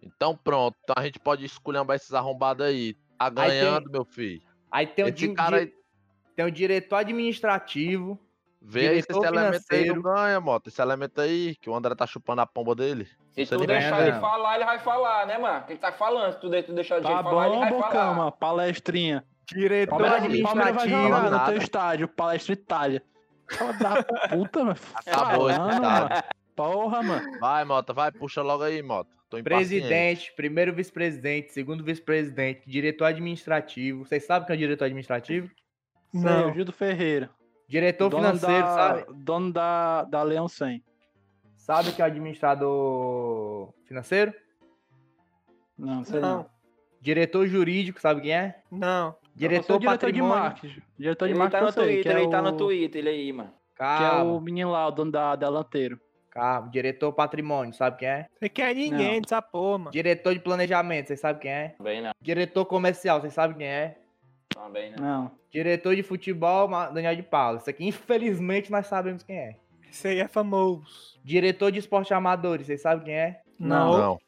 Então 0.02 0.34
pronto, 0.36 0.76
então 0.82 0.94
a 0.98 1.04
gente 1.04 1.18
pode 1.18 1.44
esculhambar 1.44 1.96
esses 1.96 2.12
arrombados 2.14 2.64
aí. 2.66 2.94
Tá 3.18 3.30
tem- 3.30 3.34
ganhando, 3.34 3.90
meu 3.90 4.04
filho. 4.04 4.42
Aí 4.70 4.86
tem 4.86 5.04
o, 5.04 5.08
Esse 5.08 5.28
di- 5.28 5.34
cara 5.34 5.58
aí- 5.58 5.72
tem 6.34 6.44
o 6.46 6.50
diretor 6.50 6.96
administrativo. 6.96 8.18
Vê 8.62 8.88
aí 8.88 9.02
se 9.02 9.10
esse 9.10 9.26
elemento 9.26 9.64
aí 9.70 9.86
não 9.86 10.02
ganha, 10.02 10.38
moto. 10.40 10.68
Esse 10.68 10.82
elemento 10.82 11.20
aí, 11.20 11.56
que 11.56 11.70
o 11.70 11.74
André 11.74 11.94
tá 11.94 12.06
chupando 12.06 12.42
a 12.42 12.46
pomba 12.46 12.74
dele. 12.74 13.06
Se 13.32 13.46
tu 13.46 13.64
deixar 13.66 13.90
ganha, 13.92 14.02
ele 14.02 14.12
não. 14.12 14.20
falar, 14.20 14.54
ele 14.56 14.64
vai 14.66 14.78
falar, 14.78 15.26
né, 15.26 15.38
mano? 15.38 15.60
O 15.60 15.64
que 15.66 15.72
ele 15.72 15.78
tá 15.80 15.92
falando? 15.92 16.32
Se 16.34 16.40
tu, 16.40 16.50
de- 16.50 16.62
tu 16.62 16.72
deixar 16.74 16.96
ele 16.96 17.04
Tá 17.06 17.22
falar, 17.22 17.46
ele 17.46 17.54
bom, 17.56 17.60
vai 17.60 17.70
falar. 17.70 17.86
Bocão, 17.88 18.14
mano. 18.14 18.32
Palestrinha. 18.32 19.24
Diretor 19.46 19.90
Palmeiras, 19.98 20.42
Palmeiras 20.42 20.74
vai 20.74 20.84
administrativo. 20.84 21.02
jogar 21.02 21.30
no 21.30 21.46
teu 21.46 21.56
estádio. 21.62 22.08
Palestra 22.08 22.52
Itália. 22.52 23.02
Fala 23.50 23.72
da 23.72 24.02
puta, 24.28 24.64
mano. 24.64 24.76
Acabou 24.94 25.50
esse 25.50 25.58
Falando, 25.58 25.72
estádio. 25.72 26.08
mano. 26.10 26.22
Porra, 26.54 27.02
mano. 27.02 27.40
Vai, 27.40 27.64
Mota, 27.64 27.92
vai, 27.94 28.12
puxa 28.12 28.42
logo 28.42 28.62
aí, 28.62 28.82
Mota. 28.82 29.10
Presidente, 29.42 30.32
primeiro 30.36 30.74
vice-presidente, 30.74 31.52
segundo 31.52 31.82
vice-presidente, 31.82 32.62
diretor 32.68 33.06
administrativo. 33.06 34.04
Vocês 34.04 34.24
sabem 34.26 34.42
o 34.42 34.46
que 34.46 34.52
é 34.52 34.54
o 34.56 34.58
diretor 34.58 34.84
administrativo? 34.84 35.48
Sei, 36.12 36.20
Não. 36.22 36.50
o 36.50 36.52
Gildo 36.54 36.72
Ferreira. 36.72 37.30
Diretor 37.70 38.08
dono 38.10 38.24
financeiro, 38.24 38.64
da, 38.66 38.74
sabe? 38.74 39.04
Dono 39.14 39.52
da, 39.52 40.02
da 40.02 40.22
Leão 40.24 40.48
100. 40.48 40.82
Sabe 41.56 41.90
o 41.90 41.92
que 41.94 42.02
é 42.02 42.04
o 42.04 42.08
administrador 42.08 43.72
financeiro? 43.84 44.34
Não, 45.78 46.04
sei 46.04 46.18
não. 46.20 46.38
Não, 46.38 46.46
Diretor 47.00 47.46
jurídico, 47.46 48.00
sabe 48.00 48.22
quem 48.22 48.32
é? 48.34 48.60
não. 48.70 49.14
Diretor, 49.32 49.78
diretor 49.78 49.78
de 49.78 49.86
patrimônio. 49.86 50.34
marketing. 50.42 50.82
Diretor 50.98 51.26
de 51.26 51.32
Ele 51.32 51.38
marketing 51.38 51.58
tá 51.58 51.62
no 51.62 51.68
eu 51.68 51.72
sei, 51.72 51.82
que 51.86 51.92
Twitter, 52.02 52.16
é 52.16 52.20
ele 52.20 52.30
tá 52.30 52.42
no 52.42 52.52
Twitter, 52.56 52.98
ele 53.00 53.08
aí, 53.08 53.32
mano. 53.32 53.50
Que 53.76 53.82
é 53.82 53.86
Calma, 53.86 54.32
o 54.32 54.40
menino 54.40 54.70
lá, 54.72 54.86
o 54.86 54.90
dono 54.90 55.12
da 55.12 55.36
Delanteiro. 55.36 55.98
calma. 56.28 56.68
Diretor 56.68 57.12
patrimônio, 57.12 57.72
sabe 57.72 57.98
quem 57.98 58.08
é? 58.08 58.26
Você 58.38 58.48
quer 58.48 58.74
ninguém 58.74 59.22
dessa 59.22 59.40
porra, 59.40 59.78
mano. 59.78 59.90
Diretor 59.92 60.34
de 60.34 60.40
planejamento, 60.40 61.06
vocês 61.06 61.20
sabem 61.20 61.40
quem 61.40 61.50
é? 61.52 61.68
Também 61.78 62.02
não, 62.02 62.10
Diretor 62.20 62.66
comercial, 62.66 63.20
vocês 63.20 63.32
sabem 63.32 63.56
quem 63.56 63.66
é? 63.66 63.96
Também 64.62 64.92
não. 64.92 65.02
Não. 65.24 65.30
Diretor 65.50 65.96
de 65.96 66.02
futebol, 66.02 66.68
Daniel 66.92 67.16
de 67.16 67.22
Paula. 67.22 67.58
Isso 67.58 67.70
aqui, 67.70 67.86
infelizmente, 67.86 68.70
nós 68.70 68.86
sabemos 68.86 69.22
quem 69.22 69.36
é. 69.36 69.56
Esse 69.90 70.08
aí 70.08 70.20
é 70.20 70.28
famoso. 70.28 71.18
Diretor 71.24 71.72
de 71.72 71.78
esporte 71.80 72.14
amadores, 72.14 72.66
vocês 72.66 72.80
sabem 72.80 73.04
quem 73.04 73.14
é? 73.14 73.40
Não. 73.58 73.98
Não. 73.98 74.18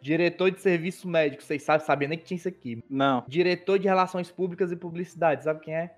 Diretor 0.00 0.50
de 0.50 0.60
serviço 0.60 1.08
médico, 1.08 1.42
vocês 1.42 1.62
sabem, 1.62 1.84
sabia 1.86 2.08
nem 2.08 2.18
que 2.18 2.24
tinha 2.24 2.36
isso 2.36 2.48
aqui. 2.48 2.82
Não. 2.88 3.24
Diretor 3.26 3.78
de 3.78 3.88
relações 3.88 4.30
públicas 4.30 4.70
e 4.70 4.76
publicidade, 4.76 5.44
sabe 5.44 5.60
quem 5.60 5.74
é? 5.74 5.94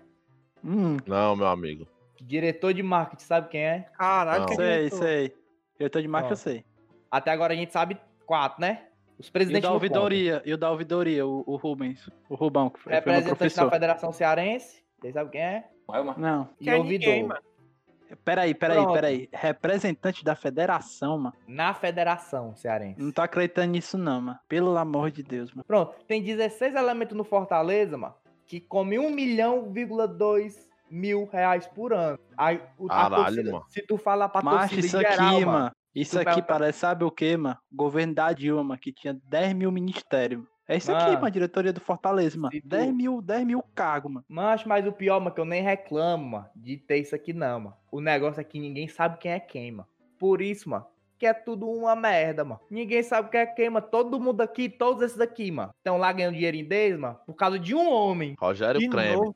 Hum, 0.64 0.96
Não, 1.06 1.36
meu 1.36 1.46
amigo. 1.46 1.86
Diretor 2.20 2.74
de 2.74 2.82
marketing, 2.82 3.24
sabe 3.24 3.48
quem 3.48 3.62
é? 3.62 3.86
Caralho, 3.96 4.40
Não. 4.40 4.46
que 4.48 4.54
sei, 4.56 4.76
diretor. 4.76 4.98
sei. 4.98 5.34
Diretor 5.78 6.02
de 6.02 6.08
marketing 6.08 6.32
eu 6.32 6.36
sei. 6.36 6.64
Até 7.10 7.30
agora 7.30 7.52
a 7.54 7.56
gente 7.56 7.72
sabe 7.72 7.98
quatro, 8.26 8.60
né? 8.60 8.84
Os 9.20 9.26
E 9.26 9.28
o 9.28 9.32
presidentes 9.32 9.68
da 9.68 9.72
ouvidoria, 9.74 10.42
e 10.46 10.52
o 10.54 10.56
da 10.58 10.70
ouvidoria, 10.70 11.26
o, 11.26 11.44
o 11.46 11.56
Rubens. 11.56 12.08
O 12.28 12.34
Rubão, 12.34 12.70
que 12.70 12.80
foi, 12.80 12.92
Representante 12.92 13.54
da. 13.54 13.70
Federação 13.70 14.12
Cearense, 14.12 14.82
vocês 14.98 15.12
sabem 15.14 15.30
quem 15.30 15.40
é? 15.42 15.68
Não. 16.16 16.48
E 16.58 16.64
Quer 16.64 16.76
ouvidor. 16.76 16.92
ninguém, 17.08 17.26
mano. 17.26 17.40
Peraí, 18.24 18.54
peraí, 18.54 18.76
Pronto. 18.78 18.92
peraí. 18.94 19.28
Representante 19.32 20.24
da 20.24 20.34
federação, 20.34 21.16
mano. 21.18 21.34
Na 21.46 21.72
Federação 21.74 22.56
Cearense. 22.56 23.00
Não 23.00 23.12
tô 23.12 23.22
acreditando 23.22 23.68
nisso, 23.72 23.96
não, 23.96 24.20
mano. 24.20 24.38
Pelo 24.48 24.76
amor 24.76 25.10
de 25.12 25.22
Deus, 25.22 25.52
mano. 25.52 25.64
Pronto, 25.64 25.94
tem 26.08 26.20
16 26.22 26.74
elementos 26.74 27.16
no 27.16 27.22
Fortaleza, 27.22 27.96
mano, 27.96 28.14
que 28.46 28.58
come 28.60 28.98
1 28.98 29.10
milhão, 29.10 29.70
2 30.16 30.68
mil 30.90 31.24
reais 31.30 31.68
por 31.68 31.92
ano. 31.92 32.18
Aí, 32.36 32.60
o- 32.78 32.88
Caralho, 32.88 33.24
torcida- 33.26 33.52
mano. 33.52 33.64
Se 33.68 33.82
tu 33.82 33.96
falar 33.96 34.28
pra 34.28 34.42
Macho, 34.42 34.74
torcida 34.74 34.86
isso 34.86 34.96
em 34.96 35.00
geral, 35.00 35.34
aqui, 35.36 35.44
mano. 35.44 35.70
Isso 35.94 36.12
tu 36.12 36.18
aqui 36.18 36.24
pergunta- 36.26 36.46
parece, 36.46 36.78
sabe 36.78 37.04
o 37.04 37.10
que, 37.10 37.36
mano? 37.36 37.58
Governo 37.72 38.14
da 38.14 38.32
Dilma, 38.32 38.62
mano, 38.64 38.80
que 38.80 38.92
tinha 38.92 39.18
10 39.24 39.54
mil 39.54 39.70
ministérios. 39.72 40.40
mano. 40.40 40.50
É 40.68 40.76
isso 40.76 40.92
aqui, 40.92 41.06
Mano, 41.06 41.20
mano, 41.22 41.30
diretoria 41.32 41.72
do 41.72 41.80
Fortaleza, 41.80 42.38
mano. 42.38 42.52
se 42.52 42.60
tu- 42.60 42.68
10 42.68 42.94
mil, 42.94 43.20
10 43.20 43.44
mil 43.44 43.60
cargos, 43.74 44.12
mano. 44.12 44.24
Mancho, 44.28 44.68
mas 44.68 44.86
o 44.86 44.92
pior, 44.92 45.18
mano, 45.18 45.34
que 45.34 45.40
eu 45.40 45.44
nem 45.44 45.60
reclamo, 45.64 46.24
mano, 46.24 46.46
de 46.54 46.76
ter 46.76 46.98
isso 46.98 47.12
aqui 47.12 47.32
não, 47.32 47.58
mano. 47.60 47.76
O 47.90 48.00
negócio 48.00 48.40
é 48.40 48.44
que 48.44 48.60
ninguém 48.60 48.86
sabe 48.86 49.18
quem 49.18 49.32
é 49.32 49.40
quem, 49.40 49.72
mano. 49.72 49.88
Por 50.16 50.40
isso, 50.40 50.70
mano, 50.70 50.86
que 51.18 51.26
é 51.26 51.34
tudo 51.34 51.68
uma 51.68 51.96
merda, 51.96 52.44
mano. 52.44 52.60
Ninguém 52.70 53.02
sabe 53.02 53.28
quem 53.30 53.40
é 53.40 53.46
quem, 53.46 53.68
mano. 53.68 53.84
Todo 53.90 54.20
mundo 54.20 54.42
aqui, 54.42 54.68
todos 54.68 55.02
esses 55.02 55.20
aqui, 55.20 55.50
mano, 55.50 55.72
estão 55.76 55.96
lá 55.98 56.12
ganhando 56.12 56.36
dinheirinho 56.36 56.68
deles, 56.68 57.00
mano, 57.00 57.18
por 57.26 57.34
causa 57.34 57.58
de 57.58 57.74
um 57.74 57.90
homem. 57.92 58.36
Rogério 58.38 58.78
De 58.80 58.88
Creme. 58.88 59.16
novo. 59.16 59.34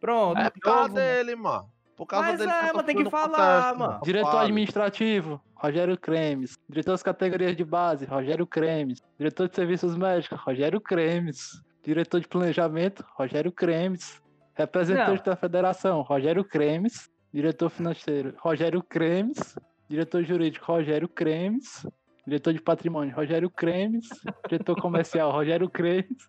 Pronto. 0.00 0.40
É 0.40 0.50
por 0.50 0.58
causa 0.60 0.82
mano. 0.88 0.94
dele, 0.96 1.36
mano. 1.36 1.70
Por 1.96 2.06
causa 2.06 2.28
Mas 2.28 2.38
dele. 2.38 2.50
é, 2.50 2.72
mas 2.72 2.86
tem 2.86 2.96
que 2.96 3.04
não 3.04 3.10
falar, 3.10 3.76
mano. 3.76 4.00
Diretor 4.02 4.38
administrativo, 4.38 5.40
Rogério 5.54 5.98
Cremes. 5.98 6.58
Diretor 6.68 6.92
das 6.92 7.02
categorias 7.02 7.56
de 7.56 7.64
base, 7.64 8.04
Rogério 8.06 8.46
Cremes. 8.46 9.00
Diretor 9.18 9.48
de 9.48 9.54
serviços 9.54 9.96
médicos, 9.96 10.40
Rogério 10.40 10.80
Cremes. 10.80 11.62
Diretor 11.84 12.20
de 12.20 12.28
planejamento, 12.28 13.04
Rogério 13.16 13.52
Cremes. 13.52 14.20
Representante 14.54 15.24
da 15.24 15.36
federação, 15.36 16.02
Rogério 16.02 16.44
Cremes. 16.44 17.10
Diretor 17.32 17.70
financeiro, 17.70 18.34
Rogério 18.38 18.82
Cremes. 18.82 19.56
Diretor 19.88 20.24
jurídico, 20.24 20.64
Rogério 20.66 21.08
Cremes. 21.08 21.86
Diretor 22.26 22.52
de 22.52 22.60
patrimônio, 22.62 23.14
Rogério 23.14 23.50
Cremes. 23.50 24.08
Diretor 24.48 24.80
comercial, 24.80 25.30
Rogério 25.30 25.68
Cremes. 25.68 26.28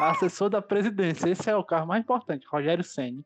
Assessor 0.00 0.48
da 0.48 0.62
presidência, 0.62 1.28
esse 1.28 1.48
é 1.50 1.56
o 1.56 1.62
carro 1.62 1.86
mais 1.86 2.02
importante, 2.02 2.46
Rogério 2.50 2.82
Senni. 2.82 3.24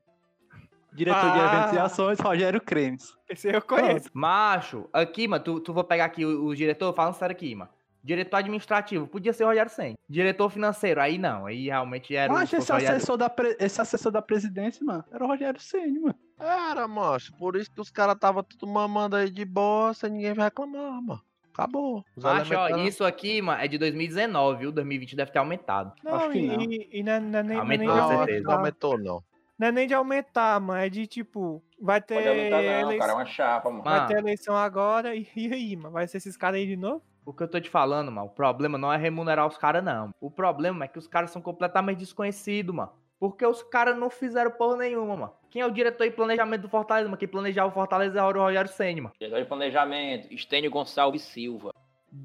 Diretor 0.96 1.30
de 1.32 1.38
eventos 1.38 1.72
e 1.74 1.78
ações, 1.78 2.18
Rogério 2.20 2.60
Cremes. 2.60 3.14
Esse 3.28 3.48
eu 3.54 3.60
conheço. 3.62 4.08
Macho, 4.14 4.88
aqui, 4.92 5.28
mano, 5.28 5.44
tu, 5.44 5.60
tu 5.60 5.72
vou 5.72 5.84
pegar 5.84 6.06
aqui 6.06 6.24
o, 6.24 6.46
o 6.46 6.54
diretor, 6.56 6.92
falando 6.94 7.14
sério 7.14 7.34
aqui, 7.34 7.54
mano. 7.54 7.70
Diretor 8.02 8.36
administrativo, 8.36 9.06
podia 9.08 9.32
ser 9.32 9.42
o 9.44 9.48
Rogério 9.48 9.70
Sen. 9.70 9.94
Diretor 10.08 10.48
financeiro, 10.48 11.00
aí 11.00 11.18
não, 11.18 11.46
aí 11.46 11.64
realmente 11.66 12.14
era 12.14 12.32
o. 12.32 12.36
Mas 12.36 12.52
esse 12.52 12.70
o 12.70 12.74
Rogério- 12.74 12.96
assessor, 12.96 13.16
da 13.16 13.28
pre- 13.28 13.56
esse 13.58 13.80
assessor 13.80 14.12
da 14.12 14.22
presidência, 14.22 14.84
mano, 14.84 15.04
era 15.12 15.24
o 15.24 15.26
Rogério 15.26 15.60
Ceni, 15.60 15.98
mano. 15.98 16.14
Era, 16.38 16.86
macho. 16.86 17.32
Por 17.36 17.56
isso 17.56 17.70
que 17.70 17.80
os 17.80 17.90
caras 17.90 18.16
tava 18.18 18.42
tudo 18.44 18.66
mamando 18.66 19.16
aí 19.16 19.28
de 19.30 19.44
boa, 19.44 19.92
sem 19.92 20.10
ninguém 20.10 20.32
reclamar, 20.34 21.02
mano. 21.02 21.20
Acabou. 21.52 22.04
Os 22.14 22.22
Macho, 22.22 22.54
ó, 22.54 22.68
isso 22.84 23.02
aqui, 23.02 23.40
mano, 23.42 23.60
é 23.62 23.66
de 23.66 23.78
2019, 23.78 24.58
viu? 24.60 24.70
2020 24.70 25.16
deve 25.16 25.30
ter 25.32 25.38
aumentado. 25.38 25.90
Não, 26.04 26.14
Acho 26.14 26.30
que 26.30 26.38
e, 26.38 26.46
não. 26.46 26.60
e- 26.62 26.88
e 26.92 27.00
é- 27.00 27.02
não 27.02 27.12
é 27.12 27.18
nem, 27.18 27.30
não 27.30 27.38
é 27.38 27.42
nem 27.42 27.58
Aumentou, 27.88 27.96
Não, 27.96 28.08
certeza. 28.18 28.38
que 28.40 28.44
não 28.46 28.52
aumentou, 28.52 28.98
não. 28.98 29.22
Não 29.58 29.68
é 29.68 29.72
nem 29.72 29.86
de 29.86 29.94
aumentar, 29.94 30.60
mano. 30.60 30.80
É 30.80 30.88
de 30.88 31.06
tipo, 31.06 31.62
vai 31.80 32.00
ter, 32.00 32.14
Pode 32.14 32.28
aumentar 32.28 32.62
não, 32.62 32.62
eleição, 32.62 32.98
cara. 32.98 33.12
É 33.12 33.14
uma 33.14 33.26
chapa, 33.26 33.70
mano. 33.70 33.82
vai 33.82 34.06
ter 34.06 34.18
eleição 34.18 34.56
agora 34.56 35.14
e, 35.14 35.26
e 35.34 35.52
aí, 35.52 35.76
mano? 35.76 35.92
Vai 35.92 36.06
ser 36.06 36.18
esses 36.18 36.36
caras 36.36 36.60
aí 36.60 36.66
de 36.66 36.76
novo? 36.76 37.02
O 37.24 37.32
que 37.32 37.42
eu 37.42 37.48
tô 37.48 37.58
te 37.60 37.68
falando, 37.68 38.12
mano, 38.12 38.28
o 38.28 38.30
problema 38.30 38.78
não 38.78 38.92
é 38.92 38.96
remunerar 38.96 39.46
os 39.46 39.58
caras, 39.58 39.82
não. 39.82 40.14
O 40.20 40.30
problema 40.30 40.84
é 40.84 40.88
que 40.88 40.98
os 40.98 41.08
caras 41.08 41.30
são 41.30 41.42
completamente 41.42 41.98
desconhecidos, 41.98 42.74
mano. 42.74 42.92
Porque 43.18 43.44
os 43.46 43.62
caras 43.62 43.96
não 43.96 44.10
fizeram 44.10 44.50
porra 44.50 44.76
nenhuma, 44.76 45.16
mano. 45.16 45.32
Quem 45.50 45.62
é 45.62 45.66
o 45.66 45.70
diretor 45.70 46.04
de 46.04 46.14
planejamento 46.14 46.62
do 46.62 46.68
Fortaleza, 46.68 47.08
mano? 47.08 47.16
Quem 47.16 47.26
planejava 47.26 47.68
o 47.68 47.72
Fortaleza 47.72 48.18
é 48.18 48.22
o 48.22 48.30
Rogério 48.30 48.70
Senna, 48.70 49.02
mano. 49.02 49.14
Diretor 49.18 49.40
de 49.40 49.48
planejamento, 49.48 50.32
Estênio 50.32 50.70
Gonçalves 50.70 51.22
Silva. 51.22 51.72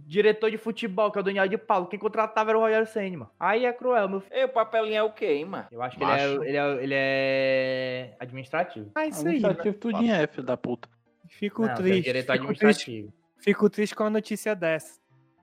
Diretor 0.06 0.50
de 0.52 0.58
futebol, 0.58 1.12
que 1.12 1.18
é 1.18 1.22
o 1.22 1.24
Daniel 1.24 1.48
de 1.48 1.58
Paulo. 1.58 1.88
Quem 1.88 2.00
contratava 2.00 2.52
era 2.52 2.58
o 2.58 2.62
Rogério 2.62 2.88
Senna, 2.88 3.18
mano. 3.20 3.32
Aí 3.40 3.66
é 3.66 3.74
cruel, 3.74 4.08
meu 4.10 4.22
filho. 4.22 4.36
E 4.36 4.44
o 4.46 4.50
papelinho 4.50 4.96
é 4.96 5.04
o 5.04 5.12
quê, 5.12 5.34
hein, 5.34 5.46
mano? 5.46 5.68
Eu 5.72 5.82
acho 5.82 5.98
que 5.98 6.04
ele 6.04 6.12
é, 6.12 6.26
ele, 6.34 6.58
é, 6.58 6.84
ele 6.84 6.94
é 6.96 8.16
administrativo. 8.20 8.92
É 8.98 9.08
isso 9.08 9.20
aí. 9.28 9.36
Administrativo 9.36 9.78
tudinho 9.78 10.14
é, 10.14 10.28
filho 10.28 10.44
da 10.44 10.58
puta. 10.58 10.88
Fico 11.30 11.66
Não, 11.66 11.76
triste. 11.76 12.04
diretor 12.04 12.34
Fico 12.34 12.48
triste, 12.48 12.64
administrativo. 12.64 13.14
fico 13.38 13.70
triste 13.70 13.96
com 13.96 14.04
a 14.04 14.10
notícia 14.10 14.56
dessa. 14.56 15.00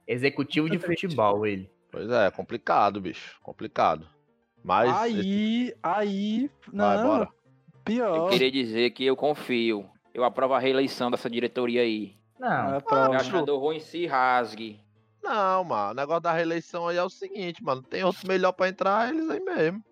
Executivo 0.07 0.69
de 0.71 0.79
Triste. 0.79 1.07
futebol, 1.07 1.47
ele. 1.47 1.71
Pois 1.91 2.09
é, 2.11 2.31
complicado, 2.31 3.01
bicho. 3.01 3.39
Complicado. 3.43 4.07
Mas. 4.63 4.95
Aí, 4.95 5.75
aí. 5.83 6.51
Vai, 6.73 6.97
Não, 6.97 7.07
bora. 7.07 7.25
Eu 7.25 7.83
pior. 7.85 8.31
queria 8.31 8.51
dizer 8.51 8.91
que 8.91 9.05
eu 9.05 9.17
confio. 9.17 9.89
Eu 10.13 10.25
aprovo 10.25 10.55
a 10.55 10.59
reeleição 10.59 11.11
dessa 11.11 11.29
diretoria 11.31 11.83
aí. 11.83 12.18
Não, 12.39 12.75
É 12.77 12.81
pra- 12.81 13.09
Gastador 13.09 13.59
ruim 13.61 13.81
se 13.81 14.07
rasgue. 14.07 14.81
Não, 15.23 15.65
mano. 15.65 15.91
O 15.91 15.95
negócio 15.95 16.23
da 16.23 16.33
reeleição 16.33 16.87
aí 16.89 16.97
é 16.97 17.03
o 17.03 17.11
seguinte, 17.11 17.63
mano. 17.63 17.83
Tem 17.83 18.05
outro 18.05 18.27
melhor 18.27 18.53
pra 18.53 18.69
entrar, 18.69 19.09
eles 19.13 19.29
aí 19.29 19.41
mesmo. 19.41 19.83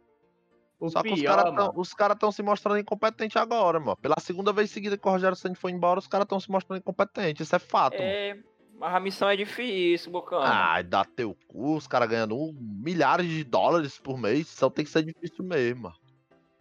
o 0.78 0.88
Só 0.90 1.02
que 1.02 1.12
os 1.12 1.20
pior, 1.20 1.36
caras 1.36 1.52
mano. 1.54 1.72
tão, 1.72 1.80
os 1.80 1.94
cara 1.94 2.14
se 2.30 2.42
mostrando 2.42 2.78
incompetentes 2.78 3.36
agora, 3.36 3.80
mano. 3.80 3.96
Pela 3.96 4.16
segunda 4.20 4.52
vez 4.52 4.70
seguida 4.70 4.96
que 4.96 5.08
o 5.08 5.10
Rogério 5.10 5.34
Santos 5.36 5.58
foi 5.60 5.72
embora, 5.72 5.98
os 5.98 6.06
caras 6.06 6.26
tão 6.26 6.38
se 6.38 6.50
mostrando 6.50 6.78
incompetentes. 6.78 7.46
Isso 7.46 7.56
é 7.56 7.58
fato, 7.58 7.94
mano. 7.94 8.04
É, 8.04 8.38
mas 8.78 8.94
a 8.94 9.00
missão 9.00 9.28
é 9.28 9.36
difícil, 9.36 10.12
Bocano. 10.12 10.42
Ai, 10.44 10.82
dá 10.84 11.02
teu 11.04 11.34
cu, 11.48 11.76
os 11.76 11.86
caras 11.86 12.08
ganhando 12.10 12.36
um- 12.36 12.54
milhares 12.60 13.26
de 13.26 13.42
dólares 13.42 13.98
por 13.98 14.18
mês. 14.18 14.48
Só 14.48 14.68
tem 14.70 14.84
que 14.84 14.90
ser 14.90 15.02
difícil 15.02 15.44
mesmo, 15.44 15.84
mano. 15.84 15.94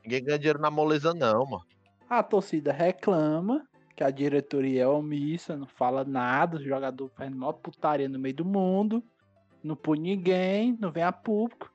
Ninguém 0.04 0.24
ganha 0.24 0.40
dinheiro 0.40 0.60
na 0.60 0.72
moleza, 0.72 1.14
não, 1.14 1.46
mano. 1.46 1.66
A 2.10 2.24
torcida 2.24 2.72
reclama 2.72 3.68
que 3.96 4.04
a 4.04 4.10
diretoria 4.12 4.84
é 4.84 4.88
omissa, 4.88 5.56
não 5.56 5.68
fala 5.68 6.04
nada, 6.04 6.58
o 6.58 6.64
jogador 6.64 7.10
faz 7.16 7.32
mó 7.32 7.52
putaria 7.54 8.10
no 8.10 8.20
meio 8.20 8.36
do 8.36 8.46
mundo, 8.46 9.04
não 9.64 9.76
põe 9.76 9.98
ninguém, 10.00 10.78
não 10.80 10.92
vem 10.92 11.04
a 11.04 11.12
público. 11.12 11.72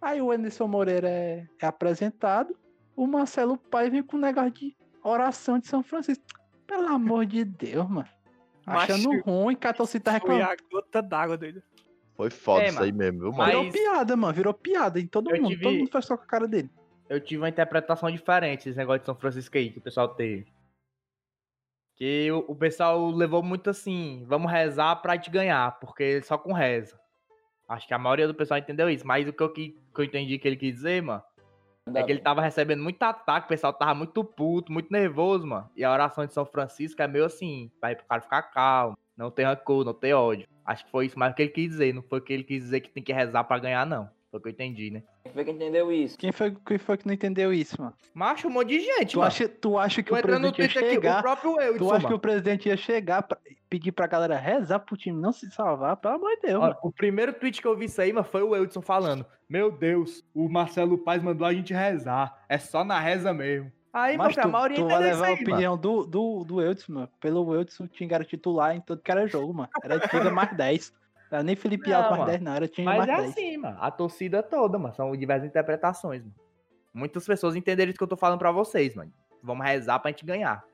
Aí 0.00 0.20
o 0.22 0.30
Anderson 0.30 0.68
Moreira 0.68 1.08
é, 1.08 1.46
é 1.60 1.66
apresentado, 1.66 2.54
o 2.94 3.06
Marcelo 3.06 3.56
Pai 3.56 3.90
vem 3.90 4.02
com 4.02 4.16
um 4.16 4.20
negócio 4.20 4.50
de 4.52 4.76
oração 5.02 5.58
de 5.58 5.66
São 5.66 5.82
Francisco. 5.82 6.22
Pelo 6.66 6.86
amor 6.88 7.26
de 7.26 7.44
Deus, 7.44 7.88
mano. 7.88 8.08
Achando 8.66 9.08
Macho, 9.10 9.22
ruim 9.24 9.56
que 9.56 9.66
a 9.66 9.72
torcida 9.74 10.04
tá 10.04 10.10
Foi 10.20 10.20
reclamando. 10.36 10.50
a 10.52 10.56
gota 10.72 11.02
d'água, 11.02 11.36
doido. 11.36 11.62
Foi 12.16 12.30
foda 12.30 12.62
É, 12.64 12.68
isso 12.68 12.82
aí 12.82 12.92
mesmo, 12.92 13.18
viu, 13.20 13.32
mano? 13.32 13.38
Mas- 13.38 13.50
Virou 13.50 13.72
piada, 13.72 14.16
mano. 14.16 14.32
Virou 14.32 14.54
piada 14.54 15.00
em 15.00 15.06
todo 15.06 15.30
Eu 15.30 15.36
mundo. 15.42 15.48
tive- 15.50 15.62
Todo 15.64 15.74
mundo 15.76 15.90
faz 15.90 16.06
só 16.06 16.16
com 16.16 16.22
a 16.22 16.26
cara 16.26 16.46
dele. 16.48 16.70
eu 17.08 17.20
tive 17.20 17.42
uma 17.42 17.48
interpretação 17.48 18.10
diferente 18.10 18.64
desse 18.64 18.78
negócio 18.78 19.00
de 19.00 19.06
São 19.06 19.14
Francisco 19.16 19.56
aí 19.58 19.70
que 19.70 19.78
o 19.78 19.82
pessoal 19.82 20.08
teve. 20.14 20.46
Que 21.96 22.30
o, 22.32 22.44
o 22.48 22.56
pessoal 22.56 23.10
levou 23.10 23.42
muito 23.42 23.70
assim, 23.70 24.24
vamos 24.26 24.50
rezar 24.50 24.96
pra 24.96 25.16
te 25.16 25.30
ganhar, 25.30 25.78
porque 25.78 26.20
só 26.22 26.36
com 26.36 26.52
reza. 26.52 26.98
Acho 27.68 27.86
que 27.86 27.94
a 27.94 27.98
maioria 27.98 28.26
do 28.26 28.34
pessoal 28.34 28.58
entendeu 28.58 28.90
isso, 28.90 29.06
mas 29.06 29.26
o 29.28 29.32
que 29.32 29.42
eu, 29.42 29.52
que, 29.52 29.70
que 29.94 30.00
eu 30.00 30.04
entendi 30.04 30.38
que 30.38 30.46
ele 30.46 30.56
quis 30.56 30.74
dizer, 30.74 31.02
mano, 31.02 31.22
é 31.94 32.02
que 32.02 32.12
ele 32.12 32.20
tava 32.20 32.40
recebendo 32.40 32.82
muito 32.82 33.02
ataque, 33.02 33.46
o 33.46 33.48
pessoal 33.48 33.72
tava 33.72 33.94
muito 33.94 34.24
puto, 34.24 34.72
muito 34.72 34.90
nervoso, 34.90 35.46
mano. 35.46 35.68
E 35.76 35.84
a 35.84 35.92
oração 35.92 36.24
de 36.26 36.32
São 36.32 36.46
Francisco 36.46 37.00
é 37.02 37.06
meio 37.06 37.24
assim, 37.24 37.70
vai 37.80 37.94
pro 37.94 38.06
cara 38.06 38.22
ficar 38.22 38.42
calmo, 38.42 38.96
não 39.16 39.30
ter 39.30 39.44
rancor, 39.44 39.84
não 39.84 39.94
ter 39.94 40.14
ódio. 40.14 40.48
Acho 40.64 40.84
que 40.84 40.90
foi 40.90 41.06
isso 41.06 41.18
mais 41.18 41.34
que 41.34 41.42
ele 41.42 41.50
quis 41.50 41.68
dizer, 41.68 41.94
não 41.94 42.02
foi 42.02 42.20
que 42.20 42.32
ele 42.32 42.44
quis 42.44 42.62
dizer 42.62 42.80
que 42.80 42.90
tem 42.90 43.02
que 43.02 43.12
rezar 43.12 43.44
pra 43.44 43.58
ganhar, 43.58 43.84
não. 43.84 44.08
Foi 44.34 44.40
o 44.40 44.42
que 44.42 44.48
eu 44.48 44.52
entendi, 44.52 44.90
né? 44.90 45.02
Quem 45.22 45.32
foi 45.32 45.44
que 45.44 45.50
entendeu 45.52 45.92
isso? 45.92 46.18
Quem 46.18 46.32
foi, 46.32 46.56
quem 46.66 46.76
foi 46.78 46.96
que 46.98 47.06
não 47.06 47.14
entendeu 47.14 47.52
isso, 47.52 47.80
mano? 47.80 47.94
Macho, 48.12 48.48
um 48.48 48.50
monte 48.50 48.70
de 48.70 48.80
gente, 48.80 49.12
Tu 49.12 49.18
mano. 49.18 49.28
acha, 49.28 49.48
tu 49.48 49.78
acha 49.78 50.02
que 50.02 50.10
Tu 50.10 50.16
o 50.16 50.22
presidente 50.22 50.58
ia 50.60 50.68
Twitter 50.68 50.82
aqui, 50.82 50.88
o 50.88 50.94
chegar... 51.02 51.22
próprio 51.22 51.60
eu, 51.60 51.78
Tu 51.78 51.92
acha 51.92 52.06
que 52.08 52.14
o 52.14 52.18
presidente 52.18 52.68
ia 52.68 52.76
chegar 52.76 53.22
pra 53.22 53.38
pedir 53.70 53.92
pra 53.92 54.08
galera 54.08 54.36
rezar 54.36 54.80
pro 54.80 54.96
time 54.96 55.20
não 55.20 55.30
se 55.32 55.48
salvar? 55.52 55.96
Pelo 55.98 56.14
amor 56.16 56.30
de 56.34 56.48
Deus, 56.48 56.60
mano. 56.60 56.76
o 56.82 56.90
primeiro 56.90 57.32
tweet 57.32 57.62
que 57.62 57.66
eu 57.68 57.76
vi 57.76 57.84
isso 57.84 58.00
aí, 58.02 58.12
mano, 58.12 58.26
foi 58.26 58.42
o 58.42 58.56
Eudson 58.56 58.82
falando: 58.82 59.24
Meu 59.48 59.70
Deus, 59.70 60.24
o 60.34 60.48
Marcelo 60.48 60.98
Paz 60.98 61.22
mandou 61.22 61.46
a 61.46 61.54
gente 61.54 61.72
rezar. 61.72 62.36
É 62.48 62.58
só 62.58 62.82
na 62.82 62.98
reza 62.98 63.32
mesmo. 63.32 63.70
Aí, 63.92 64.16
Mas 64.16 64.34
mano, 64.34 64.40
a 64.40 64.42
tu, 64.42 64.52
maioria 64.52 64.76
tu 64.78 64.88
vai 64.88 64.98
levar 64.98 65.26
a 65.26 65.28
aí, 65.28 65.34
mano. 65.36 65.42
opinião 65.52 65.78
do, 65.78 66.04
do, 66.04 66.44
do 66.44 66.60
Eudson, 66.60 66.92
mano. 66.92 67.08
Pelo 67.20 67.54
Eudson, 67.54 67.84
o 67.84 67.86
time 67.86 68.12
era 68.12 68.24
titular 68.24 68.74
em 68.74 68.80
todo 68.80 69.00
que 69.00 69.10
era 69.12 69.28
jogo, 69.28 69.54
mano. 69.54 69.68
Era 69.84 70.00
Tiga 70.00 70.28
mais 70.32 70.50
10. 70.58 70.92
Era 71.30 71.42
nem 71.42 71.56
Felipe 71.56 71.88
Não, 71.90 71.96
Alves 71.96 72.10
mais 72.10 72.20
mano. 72.20 72.30
10, 72.30 72.42
não. 72.42 72.54
Era 72.54 72.68
time 72.68 72.84
Mas 72.86 72.98
mais 72.98 73.08
é 73.08 73.16
10. 73.22 73.30
assim, 73.30 73.56
mano. 73.56 73.76
A 73.80 73.90
torcida 73.90 74.42
toda, 74.42 74.78
mano. 74.78 74.94
São 74.94 75.16
diversas 75.16 75.48
interpretações, 75.48 76.22
mano. 76.22 76.34
Muitas 76.92 77.26
pessoas 77.26 77.56
entenderam 77.56 77.90
isso 77.90 77.98
que 77.98 78.04
eu 78.04 78.08
tô 78.08 78.16
falando 78.16 78.38
pra 78.38 78.52
vocês, 78.52 78.94
mano. 78.94 79.12
Vamos 79.42 79.66
rezar 79.66 79.98
pra 79.98 80.10
gente 80.10 80.24
ganhar. 80.24 80.64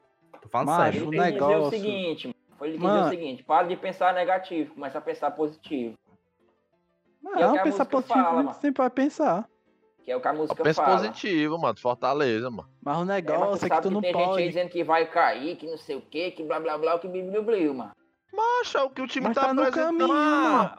Tô 0.43 0.49
falando 0.49 0.69
Macho, 0.69 0.93
sério. 0.93 1.09
o 1.09 1.11
quis 1.11 1.21
dizer 1.21 1.31
o 1.31 1.33
negócio- 1.49 1.71
seguinte, 1.71 2.27
mano. 2.29 2.37
Foi 2.59 2.69
ele 2.69 2.79
que 2.79 2.85
dizer 2.87 2.99
o 3.01 3.09
seguinte, 3.09 3.43
para 3.43 3.67
de 3.69 3.77
pensar 3.77 4.13
negativo, 4.15 4.75
começa 4.75 4.99
a 4.99 5.01
pensar 5.01 5.31
positivo. 5.31 5.97
Não, 7.23 7.33
que 7.33 7.43
é 7.43 7.53
que 7.59 7.63
pensar 7.65 7.85
positivo 7.87 8.15
fala, 8.19 8.29
a 8.29 8.35
gente 8.37 8.45
mano. 8.47 8.61
sempre 8.61 8.79
vai 8.83 8.91
pensar. 8.91 9.49
Que 10.03 10.11
é 10.11 10.17
o 10.17 10.21
que 10.21 10.29
a 10.29 10.33
música 10.33 10.63
penso 10.63 10.83
fala. 10.83 10.97
positivo, 10.97 11.59
mano. 11.59 11.79
Fortaleza, 11.79 12.51
mano. 12.51 12.69
Mas 12.83 12.97
o 12.99 13.03
É, 13.03 13.05
mas 13.05 13.15
negócio 13.25 13.57
é, 13.67 13.69
que 13.69 13.75
sabe 13.75 13.83
tu 13.83 13.91
não 13.91 14.01
tem 14.01 14.13
gente 14.13 14.21
aí 14.23 14.27
pode. 14.29 14.47
dizendo 14.49 14.69
que 14.71 14.85
vai 14.85 15.07
cair, 15.07 15.57
que 15.57 15.67
não 15.67 15.77
sei 15.79 15.97
o 15.97 16.01
quê, 16.03 16.31
que 16.31 16.43
blá 16.43 16.59
blá 16.61 16.77
blá, 16.79 16.99
que 16.99 17.09
blá 17.09 17.43
blá 17.43 17.73
mano. 17.75 17.93
Macho, 18.33 18.79
é 18.79 18.83
o 18.83 18.91
que 18.91 19.03
o 19.03 19.07
time 19.07 19.27
Mas 19.29 19.35
tá, 19.35 19.43
tá 19.47 19.55
no 19.55 19.71
caminho, 19.71 20.09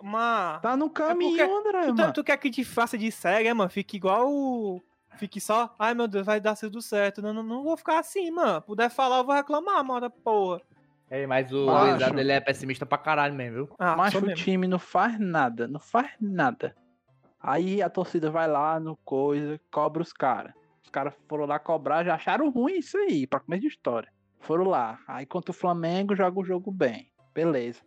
mas... 0.03 0.61
Tá 0.61 0.77
no 0.77 0.89
caminho, 0.89 1.37
porque 1.37 1.51
André, 1.69 1.85
Tu, 1.87 1.95
mano. 1.95 2.13
tu 2.13 2.23
quer 2.23 2.37
que 2.37 2.49
te 2.49 2.63
faça 2.63 2.97
de 2.97 3.11
cega, 3.11 3.49
é, 3.49 3.53
mano? 3.53 3.69
Fique 3.69 3.97
igual 3.97 4.29
o... 4.31 4.81
Fique 5.17 5.41
só... 5.41 5.73
Ai, 5.77 5.93
meu 5.93 6.07
Deus, 6.07 6.25
vai 6.25 6.39
dar 6.39 6.55
tudo 6.55 6.81
certo. 6.81 7.21
Não, 7.21 7.33
não, 7.33 7.43
não 7.43 7.63
vou 7.63 7.75
ficar 7.75 7.99
assim, 7.99 8.31
mano. 8.31 8.61
Puder 8.61 8.89
falar, 8.89 9.17
eu 9.19 9.25
vou 9.25 9.35
reclamar, 9.35 9.83
mano, 9.83 10.09
porra. 10.09 10.61
Ei, 11.11 11.27
mas 11.27 11.51
o. 11.51 11.65
Luizado, 11.65 12.17
ele 12.17 12.31
é 12.31 12.39
pessimista 12.39 12.85
pra 12.85 12.97
caralho 12.97 13.33
mesmo, 13.35 13.53
viu? 13.65 13.75
Ah, 13.77 13.97
Mas 13.97 14.13
o 14.15 14.21
mesmo. 14.21 14.35
time 14.35 14.65
não 14.65 14.79
faz 14.79 15.19
nada, 15.19 15.67
não 15.67 15.79
faz 15.81 16.09
nada. 16.21 16.73
Aí 17.37 17.81
a 17.81 17.89
torcida 17.89 18.31
vai 18.31 18.47
lá 18.47 18.79
no 18.79 18.95
coisa, 19.03 19.59
cobra 19.69 20.01
os 20.01 20.13
caras. 20.13 20.53
Os 20.81 20.89
caras 20.89 21.13
foram 21.27 21.45
lá 21.45 21.59
cobrar, 21.59 22.05
já 22.05 22.15
acharam 22.15 22.49
ruim 22.49 22.77
isso 22.77 22.97
aí, 22.97 23.27
pra 23.27 23.41
começo 23.41 23.61
de 23.63 23.67
história. 23.67 24.09
Foram 24.39 24.63
lá. 24.69 24.99
Aí 25.05 25.25
contra 25.25 25.51
o 25.51 25.53
Flamengo 25.53 26.15
joga 26.15 26.39
o 26.39 26.45
jogo 26.45 26.71
bem. 26.71 27.10
Beleza. 27.33 27.81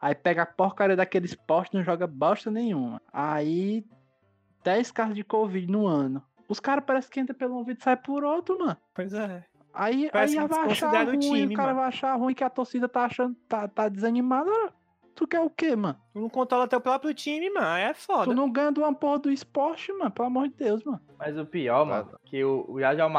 Aí 0.00 0.14
pega 0.14 0.42
a 0.42 0.46
porcaria 0.46 0.96
daqueles 0.96 1.34
postes, 1.34 1.74
não 1.74 1.84
joga 1.84 2.06
bosta 2.06 2.50
nenhuma. 2.50 3.02
Aí 3.12 3.84
10 4.62 4.90
casos 4.92 5.14
de 5.14 5.24
Covid 5.24 5.70
no 5.70 5.86
ano. 5.86 6.22
Os 6.48 6.60
caras 6.60 6.84
parecem 6.84 7.10
que 7.10 7.20
entra 7.20 7.34
pelo 7.34 7.56
ouvido 7.56 7.78
e 7.80 7.82
sai 7.82 7.96
por 7.96 8.24
outro, 8.24 8.58
mano. 8.58 8.76
Pois 8.94 9.12
é. 9.12 9.44
Aí, 9.74 10.08
Parece 10.10 10.38
aí 10.38 10.46
vai 10.48 10.58
achar 10.60 10.68
desconsidera 10.68 11.10
o 11.10 11.12
ruim, 11.12 11.20
time, 11.20 11.54
o 11.54 11.56
cara 11.56 11.68
mano. 11.68 11.80
vai 11.80 11.88
achar 11.88 12.14
ruim 12.16 12.34
que 12.34 12.42
a 12.42 12.50
torcida 12.50 12.88
tá 12.88 13.04
achando, 13.04 13.34
tá, 13.48 13.68
tá 13.68 13.88
desanimada. 13.88 14.50
Tu 15.18 15.26
quer 15.26 15.40
o 15.40 15.50
quê, 15.50 15.74
mano? 15.74 15.98
Tu 16.12 16.20
não 16.20 16.28
controla 16.28 16.68
teu 16.68 16.80
próprio 16.80 17.12
time, 17.12 17.50
mano. 17.50 17.66
É 17.76 17.92
foda. 17.92 18.26
Tu 18.26 18.34
não 18.36 18.48
ganha 18.48 18.70
de 18.70 18.78
uma 18.78 18.94
porra 18.94 19.18
do 19.18 19.32
esporte, 19.32 19.92
mano. 19.92 20.12
Pelo 20.12 20.28
amor 20.28 20.46
de 20.48 20.54
Deus, 20.54 20.84
mano. 20.84 21.00
Mas 21.18 21.36
o 21.36 21.44
pior, 21.44 21.84
mano, 21.84 22.08
que 22.24 22.44
o, 22.44 22.64
o 22.68 22.78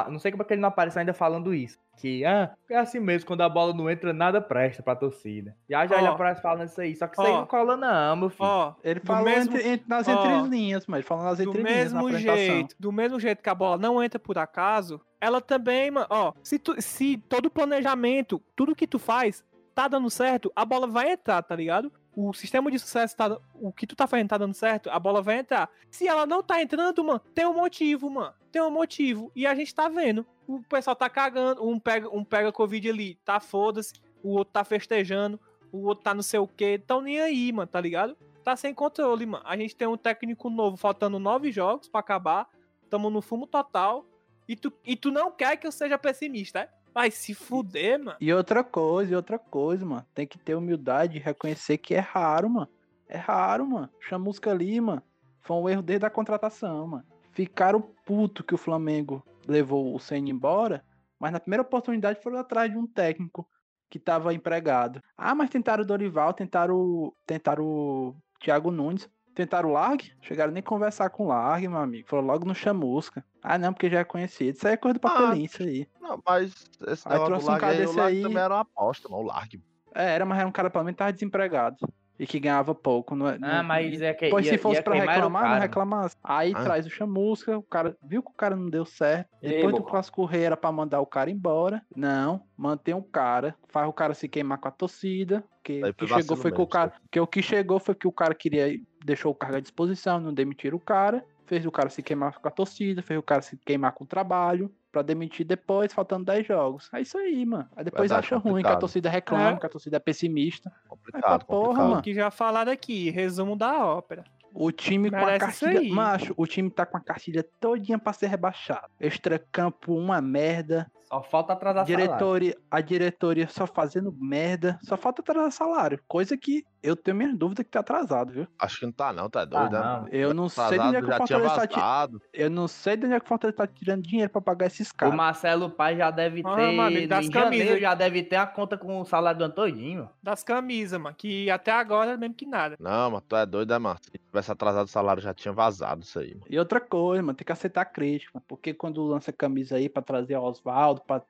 Não 0.10 0.18
sei 0.18 0.32
como 0.32 0.42
é 0.42 0.46
que 0.46 0.54
ele 0.54 0.62
não 0.62 0.70
apareceu 0.70 1.02
ainda 1.02 1.14
falando 1.14 1.54
isso. 1.54 1.78
Que, 1.98 2.24
ah, 2.24 2.54
é 2.70 2.78
assim 2.78 3.02
mesmo, 3.02 3.28
quando 3.28 3.42
a 3.42 3.50
bola 3.50 3.74
não 3.74 3.90
entra, 3.90 4.14
nada 4.14 4.40
presta 4.40 4.82
pra 4.82 4.96
torcida. 4.96 5.54
Já 5.70 5.86
já 5.86 5.98
ele 5.98 6.08
Ó. 6.08 6.12
aparece 6.14 6.42
falando 6.42 6.70
isso 6.70 6.80
aí. 6.80 6.96
Só 6.96 7.06
que 7.08 7.16
isso 7.20 7.22
aí 7.22 7.34
não 7.34 7.46
cola, 7.46 7.76
não, 7.76 8.16
meu 8.16 8.30
filho. 8.30 8.48
Ó, 8.48 8.74
Ele 8.82 9.02
Do 9.02 9.06
falou 9.06 9.26
mesmo- 9.26 9.58
entre- 9.58 9.68
entre- 9.68 9.90
nas 9.90 10.08
ó, 10.08 10.12
entrelinhas, 10.14 10.88
mas 10.88 11.00
ele 11.00 11.08
falou 11.08 11.26
nas 11.26 11.38
do 11.40 11.44
entrelinhas 11.50 11.92
na 11.92 12.02
mesmo 12.02 12.18
jeito, 12.18 12.76
do 12.80 12.94
mesmo 12.94 13.20
jeito 13.20 13.44
que 13.44 13.50
a 13.50 13.54
bola 13.56 13.78
não 13.78 14.02
entra 14.02 14.18
por 14.18 14.38
acaso, 14.38 15.02
ela 15.20 15.42
também, 15.42 15.92
mano, 15.92 16.08
ó, 16.10 16.32
se, 16.42 16.58
tu, 16.58 16.82
se 16.82 17.18
todo 17.28 17.52
planejamento, 17.52 18.42
tudo 18.56 18.74
que 18.74 18.88
tu 18.88 18.98
faz, 18.98 19.44
tá 19.82 19.88
dando 19.88 20.10
certo, 20.10 20.52
a 20.56 20.66
bola 20.66 20.86
vai 20.88 21.12
entrar, 21.12 21.42
tá 21.42 21.56
ligado? 21.56 21.92
o 22.22 22.34
sistema 22.34 22.70
de 22.70 22.78
sucesso 22.78 23.16
tá. 23.16 23.40
O 23.56 23.72
que 23.72 23.88
tu 23.88 23.96
tá 23.96 24.06
fazendo 24.06 24.28
tá 24.28 24.38
dando 24.38 24.54
certo, 24.54 24.90
a 24.90 25.00
bola 25.00 25.22
vai 25.22 25.40
entrar. 25.40 25.70
Se 25.90 26.06
ela 26.06 26.26
não 26.26 26.44
tá 26.44 26.62
entrando, 26.62 27.02
mano, 27.02 27.22
tem 27.34 27.46
um 27.46 27.54
motivo, 27.54 28.10
mano. 28.10 28.34
Tem 28.52 28.62
um 28.62 28.70
motivo. 28.70 29.32
E 29.34 29.48
a 29.48 29.56
gente 29.56 29.74
tá 29.74 29.88
vendo. 29.88 30.26
O 30.46 30.62
pessoal 30.64 30.98
tá 30.98 31.10
cagando. 31.10 31.66
Um 31.66 31.80
pega, 31.80 32.14
um 32.14 32.26
pega 32.26 32.52
Covid 32.52 32.90
ali, 32.90 33.16
tá 33.24 33.40
foda-se. 33.40 33.94
O 34.22 34.32
outro 34.32 34.52
tá 34.52 34.66
festejando. 34.66 35.40
O 35.72 35.86
outro 35.86 36.04
tá 36.04 36.14
não 36.14 36.22
sei 36.22 36.40
o 36.42 36.48
que. 36.48 36.78
Tão 36.80 37.00
nem 37.00 37.22
aí, 37.22 37.54
mano, 37.54 37.68
tá 37.68 37.80
ligado? 37.80 38.18
Tá 38.44 38.54
sem 38.56 38.74
controle, 38.74 39.26
mano. 39.26 39.46
A 39.48 39.56
gente 39.56 39.74
tem 39.74 39.88
um 39.88 39.96
técnico 39.96 40.50
novo, 40.50 40.76
faltando 40.76 41.20
nove 41.20 41.54
jogos 41.54 41.88
para 41.88 42.02
acabar. 42.02 42.50
Tamo 42.90 43.10
no 43.10 43.22
fumo 43.22 43.48
total. 43.48 44.06
E 44.46 44.58
tu, 44.58 44.74
e 44.84 44.98
tu 44.98 45.10
não 45.10 45.32
quer 45.32 45.56
que 45.56 45.66
eu 45.66 45.72
seja 45.72 45.98
pessimista, 45.98 46.60
é? 46.60 46.70
Vai 47.00 47.12
se 47.12 47.34
fuder, 47.34 47.98
mano. 47.98 48.18
E 48.20 48.34
outra 48.34 48.62
coisa, 48.62 49.14
e 49.14 49.16
outra 49.16 49.40
coisa, 49.40 49.86
mano. 49.86 50.06
Tem 50.14 50.28
que 50.28 50.38
ter 50.38 50.54
humildade 50.54 51.16
e 51.16 51.22
reconhecer 51.22 51.78
que 51.78 51.96
é 51.96 52.00
raro, 52.00 52.50
mano. 52.50 52.68
É 53.08 53.18
raro, 53.18 53.66
mano. 53.66 53.90
Chamusca 54.02 54.52
ali, 54.52 54.82
mano. 54.82 55.02
Foi 55.40 55.56
um 55.56 55.70
erro 55.70 55.82
desde 55.82 56.06
a 56.06 56.10
contratação, 56.10 56.88
mano. 56.88 57.06
Ficaram 57.32 57.82
puto 58.06 58.44
que 58.44 58.54
o 58.54 58.58
Flamengo 58.58 59.26
levou 59.48 59.96
o 59.96 60.00
Senna 60.00 60.30
embora, 60.30 60.84
mas 61.18 61.32
na 61.32 61.40
primeira 61.40 61.62
oportunidade 61.62 62.22
foram 62.22 62.38
atrás 62.38 62.70
de 62.70 62.78
um 62.78 62.86
técnico 62.86 63.48
que 63.90 63.98
estava 63.98 64.34
empregado. 64.34 65.02
Ah, 65.16 65.34
mas 65.34 65.50
tentaram 65.50 65.84
o 65.84 65.88
Dorival, 65.88 66.34
tentaram, 66.34 67.14
tentaram 67.26 67.64
o 67.64 68.16
Thiago 68.42 68.72
Nunes. 68.72 69.10
Tentaram 69.40 69.70
o 69.70 69.72
Largue, 69.72 70.12
chegaram 70.20 70.52
nem 70.52 70.62
conversar 70.62 71.10
com 71.12 71.24
o 71.24 71.28
Largue, 71.30 71.70
meu 71.70 71.78
amigo. 71.78 72.10
Foram 72.10 72.26
logo 72.26 72.46
no 72.46 72.54
Chamusca. 72.54 73.24
Ah, 73.42 73.58
não, 73.58 73.72
porque 73.72 73.90
já 73.90 74.00
é 74.00 74.04
conhecido. 74.04 74.58
Isso 74.58 74.68
aí 74.68 74.74
é 74.74 74.78
coisa 74.78 74.96
do 74.96 75.00
papelinho, 75.00 75.44
ah, 75.44 75.46
isso 75.46 75.64
aí. 75.64 75.88
Não, 76.02 76.22
mas 76.28 76.66
esse 76.86 77.08
aí 77.08 77.18
Largue, 77.18 77.32
um 77.32 77.66
aí, 77.66 77.86
o 77.86 77.92
Largue 77.94 78.18
aí... 78.18 78.22
também 78.22 78.44
era 78.44 78.54
uma 78.54 78.60
aposta, 78.60 79.08
não, 79.08 79.20
o 79.20 79.24
Largue. 79.24 79.64
É, 79.96 80.14
era, 80.14 80.26
mas 80.26 80.40
era 80.40 80.48
um 80.50 80.52
cara 80.52 80.70
pelo 80.70 80.84
menos 80.84 80.98
tava 80.98 81.14
desempregado 81.14 81.78
e 82.20 82.28
que 82.28 82.40
ganhava 82.40 82.76
pouco. 82.76 83.16
Não, 83.16 83.30
é, 83.30 83.40
ah, 83.42 83.64
mas 83.64 84.02
é 84.02 84.14
que. 84.14 84.30
Pois 84.30 84.46
ia, 84.46 84.52
se 84.52 84.58
fosse 84.58 84.82
pra 84.82 84.96
reclamar, 84.96 85.50
não 85.50 85.60
reclamasse. 85.60 86.18
Aí 86.22 86.52
ah. 86.54 86.64
traz 86.64 86.86
o 86.86 86.90
chamusca, 86.90 87.58
o 87.58 87.64
cara 87.64 87.96
viu 88.04 88.22
que 88.22 88.30
o 88.30 88.34
cara 88.36 88.56
não 88.56 88.70
deu 88.70 88.86
certo. 88.86 89.30
Depois 89.42 89.74
do 89.74 89.84
Clássico 89.84 90.26
Rei 90.26 90.44
era 90.44 90.58
pra 90.58 90.72
mandar 90.72 91.00
o 91.00 91.06
cara 91.06 91.32
embora. 91.32 91.82
Não, 91.96 92.44
mantém 92.58 92.94
o 92.94 93.02
cara, 93.02 93.56
faz 93.70 93.88
o 93.88 93.94
cara 93.94 94.14
se 94.14 94.28
queimar 94.28 94.58
com 94.58 94.68
a 94.68 94.72
torcida. 94.72 95.44
Que, 95.64 95.82
o 95.84 95.94
que 95.94 96.08
chegou 96.08 96.36
foi 96.36 96.52
que 96.52 96.62
o 96.62 96.68
cara. 96.68 96.94
Que 97.10 97.20
o 97.20 97.28
que 97.28 97.42
chegou 97.42 97.80
foi 97.80 97.96
que 97.96 98.08
o 98.08 98.12
cara 98.12 98.36
queria. 98.36 98.78
Deixou 99.06 99.32
o 99.32 99.36
cargo 99.36 99.56
à 99.56 99.62
disposição, 99.62 100.20
não 100.20 100.34
demitir 100.34 100.76
o 100.76 100.80
cara. 100.80 101.24
Fez 101.46 101.66
o 101.66 101.72
cara 101.72 101.90
se 101.90 102.04
queimar 102.04 102.38
com 102.38 102.48
a 102.48 102.52
torcida, 102.52 103.02
fez 103.02 103.18
o 103.18 103.24
cara 103.24 103.42
se 103.42 103.58
queimar 103.66 103.94
com 103.94 104.04
o 104.04 104.08
trabalho 104.08 104.72
pra 104.92 105.02
demitir 105.02 105.46
depois, 105.46 105.94
faltando 105.94 106.26
10 106.26 106.48
jogos. 106.48 106.90
É 106.94 107.02
isso 107.02 107.18
aí, 107.18 107.46
mano. 107.46 107.68
Aí 107.76 107.84
depois 107.84 108.10
Verdade, 108.10 108.26
acha 108.26 108.36
complicado. 108.36 108.54
ruim 108.54 108.64
que 108.64 108.70
a 108.70 108.78
torcida 108.78 109.10
reclama, 109.10 109.50
é. 109.52 109.60
que 109.60 109.66
a 109.66 109.70
torcida 109.70 109.98
é 109.98 110.00
pessimista. 110.00 110.72
Complicado, 110.88 111.46
porra, 111.46 111.64
complicado. 111.64 111.90
mano. 111.90 112.02
que 112.02 112.14
já 112.14 112.32
falaram 112.32 112.72
aqui, 112.72 113.10
resumo 113.10 113.56
da 113.56 113.86
ópera. 113.86 114.24
O 114.54 114.72
time 114.72 115.10
Merece 115.12 115.28
com 115.28 115.36
a 115.36 115.40
cartilha. 115.40 115.94
Macho, 115.94 116.34
o 116.36 116.48
time 116.48 116.70
tá 116.70 116.86
com 116.86 116.98
a 116.98 117.00
cartilha 117.00 117.46
todinha 117.60 118.00
pra 118.00 118.14
ser 118.14 118.28
rebaixado. 118.28 118.90
Extracampo, 119.00 119.94
uma 119.94 120.20
merda. 120.22 120.92
Só 121.08 121.24
falta 121.24 121.54
atrasar 121.54 121.86
diretoria, 121.86 122.52
salário. 122.52 122.68
A 122.70 122.82
diretoria 122.82 123.48
só 123.48 123.66
fazendo 123.66 124.12
merda. 124.12 124.80
Só 124.84 124.96
falta 124.98 125.22
atrasar 125.22 125.52
salário. 125.52 126.00
Coisa 126.08 126.38
que 126.38 126.66
eu 126.82 126.96
tenho 126.96 127.18
minha 127.18 127.36
dúvida 127.36 127.64
que 127.64 127.70
tá 127.70 127.80
atrasado, 127.80 128.32
viu? 128.32 128.48
Acho 128.58 128.80
que 128.80 128.86
não 128.86 128.92
tá, 128.92 129.12
não, 129.14 129.30
tá 129.30 129.46
doido, 129.46 129.72
tá, 129.72 130.02
né? 130.02 130.10
Eu 130.12 130.34
não 130.34 130.50
sei 130.50 130.78
de 130.78 130.80
onde 130.80 130.96
é 130.98 131.02
que 131.02 131.10
o 131.10 131.18
Fortaleza 131.18 131.68
tá 131.68 132.10
Eu 132.34 132.50
não 132.50 132.68
sei 132.68 132.98
de 132.98 133.06
onde 133.06 133.16
é 133.16 133.20
que 133.20 133.26
o 133.26 133.30
Fortaleza 133.30 133.58
tá 133.58 133.68
tirando 133.68 134.04
dinheiro 134.04 134.32
pra 134.32 134.42
pagar 134.42 134.68
esses 134.68 134.92
caras. 134.92 135.14
O 135.14 135.18
Marcelo 135.18 135.70
Pai 135.70 135.98
já 135.98 136.12
deve 136.12 136.42
ah, 136.46 136.56
ter. 136.56 136.72
Mano, 136.72 137.08
das 137.08 137.26
em 137.26 137.32
camisas. 137.32 137.80
já 137.80 137.94
deve 137.94 138.24
ter 138.24 138.38
a 138.38 138.48
conta 138.48 138.78
com 138.78 139.00
o 139.00 139.06
salário 139.06 139.40
do 139.40 139.46
Antônio. 139.46 140.10
Das 140.22 140.44
camisas, 140.44 141.00
mano. 141.00 141.16
Que 141.18 141.50
até 141.50 141.72
agora 141.72 142.12
é 142.12 142.18
mesmo 142.18 142.36
que 142.36 142.46
nada. 142.46 142.76
Não, 142.80 143.12
mas 143.12 143.24
tu 143.28 143.36
é 143.36 143.46
doido, 143.46 143.70
né, 143.70 143.78
mano? 143.78 144.00
Se 144.02 144.12
tivesse 144.12 144.52
atrasado 144.52 144.86
o 144.86 144.90
salário, 144.90 145.22
já 145.22 145.34
tinha 145.34 145.54
vazado 145.54 146.04
isso 146.04 146.20
aí. 146.20 146.34
Mano. 146.34 146.46
E 146.50 146.58
outra 146.58 146.80
coisa, 146.80 147.22
mano, 147.22 147.36
tem 147.36 147.46
que 147.46 147.52
aceitar 147.52 147.82
a 147.82 147.86
crítica. 147.86 148.42
Porque 148.48 148.74
quando 148.74 149.04
lança 149.04 149.32
camisa 149.32 149.76
aí 149.76 149.90
pra 149.90 150.02
trazer 150.02 150.38
Oswaldo, 150.38 151.02
pra 151.02 151.22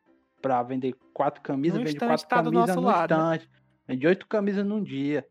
para 0.41 0.63
vender 0.63 0.95
quatro 1.13 1.41
camisas, 1.41 1.77
vende 1.77 1.99
quatro 1.99 2.27
tá 2.27 2.43
camisas 2.43 2.75
no 2.75 2.81
lado, 2.81 3.15
né? 3.15 3.35
instante. 3.35 3.51
Né? 3.51 3.59
Vende 3.87 4.07
oito 4.07 4.27
camisas 4.27 4.65
num 4.65 4.81
dia. 4.83 5.25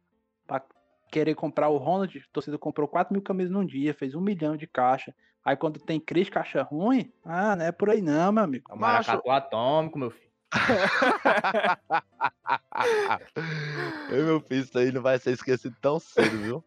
Querer 1.10 1.34
comprar 1.34 1.68
o 1.68 1.76
Ronald, 1.76 2.18
a 2.18 2.22
torcida 2.32 2.58
comprou 2.58 2.88
quatro 2.88 3.12
mil 3.12 3.22
camisas 3.22 3.52
num 3.52 3.64
dia, 3.64 3.94
fez 3.94 4.14
um 4.14 4.20
milhão 4.20 4.56
de 4.56 4.66
caixa. 4.66 5.14
Aí 5.44 5.56
quando 5.56 5.80
tem 5.80 5.98
crítica, 5.98 6.40
acha 6.40 6.62
ruim? 6.62 7.10
Ah, 7.24 7.56
não 7.56 7.64
é 7.64 7.72
por 7.72 7.90
aí 7.90 8.02
não, 8.02 8.32
meu 8.32 8.44
amigo. 8.44 8.70
É 8.70 8.74
o 8.74 8.78
maracatu 8.78 9.30
atômico, 9.30 9.98
meu 9.98 10.10
filho. 10.10 10.28
meu 14.10 14.40
filho, 14.40 14.62
isso 14.62 14.78
aí 14.78 14.92
não 14.92 15.02
vai 15.02 15.18
ser 15.18 15.32
esquecido 15.32 15.76
tão 15.80 15.98
cedo, 15.98 16.38
viu? 16.38 16.64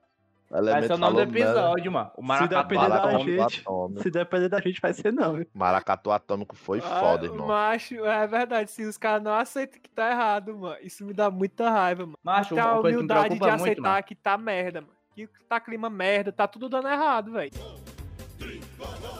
Vai 0.51 0.83
ser 0.83 0.93
o 0.93 0.97
nome 0.97 1.15
do 1.15 1.21
episódio, 1.21 1.91
mano. 1.91 2.11
O 2.17 2.21
Maracatu 2.21 2.75
se 2.75 2.77
depender 2.77 2.89
da 2.89 3.17
gente, 3.17 3.63
Se 4.03 4.11
depender 4.11 4.49
da 4.49 4.59
gente, 4.59 4.81
vai 4.81 4.93
ser 4.93 5.13
não, 5.13 5.35
viu? 5.35 5.47
Maracatu 5.53 6.11
atômico 6.11 6.57
foi 6.57 6.79
ah, 6.79 6.99
foda, 6.99 7.25
irmão. 7.25 7.47
Macho, 7.47 8.05
é 8.05 8.27
verdade. 8.27 8.69
Se 8.69 8.83
os 8.83 8.97
caras 8.97 9.23
não 9.23 9.33
aceitam 9.33 9.79
que 9.81 9.89
tá 9.89 10.11
errado, 10.11 10.57
mano, 10.57 10.75
isso 10.81 11.05
me 11.05 11.13
dá 11.13 11.31
muita 11.31 11.69
raiva, 11.69 12.05
mano. 12.05 12.17
Macho, 12.21 12.59
a 12.59 12.79
humildade 12.79 13.39
de 13.39 13.49
aceitar 13.49 13.93
muito, 13.93 14.05
que 14.07 14.15
tá 14.15 14.37
merda, 14.37 14.81
mano. 14.81 14.93
Que 15.15 15.29
tá 15.47 15.59
clima 15.59 15.89
merda, 15.89 16.33
tá 16.33 16.47
tudo 16.47 16.67
dando 16.67 16.89
errado, 16.89 17.31
velho. 17.31 17.51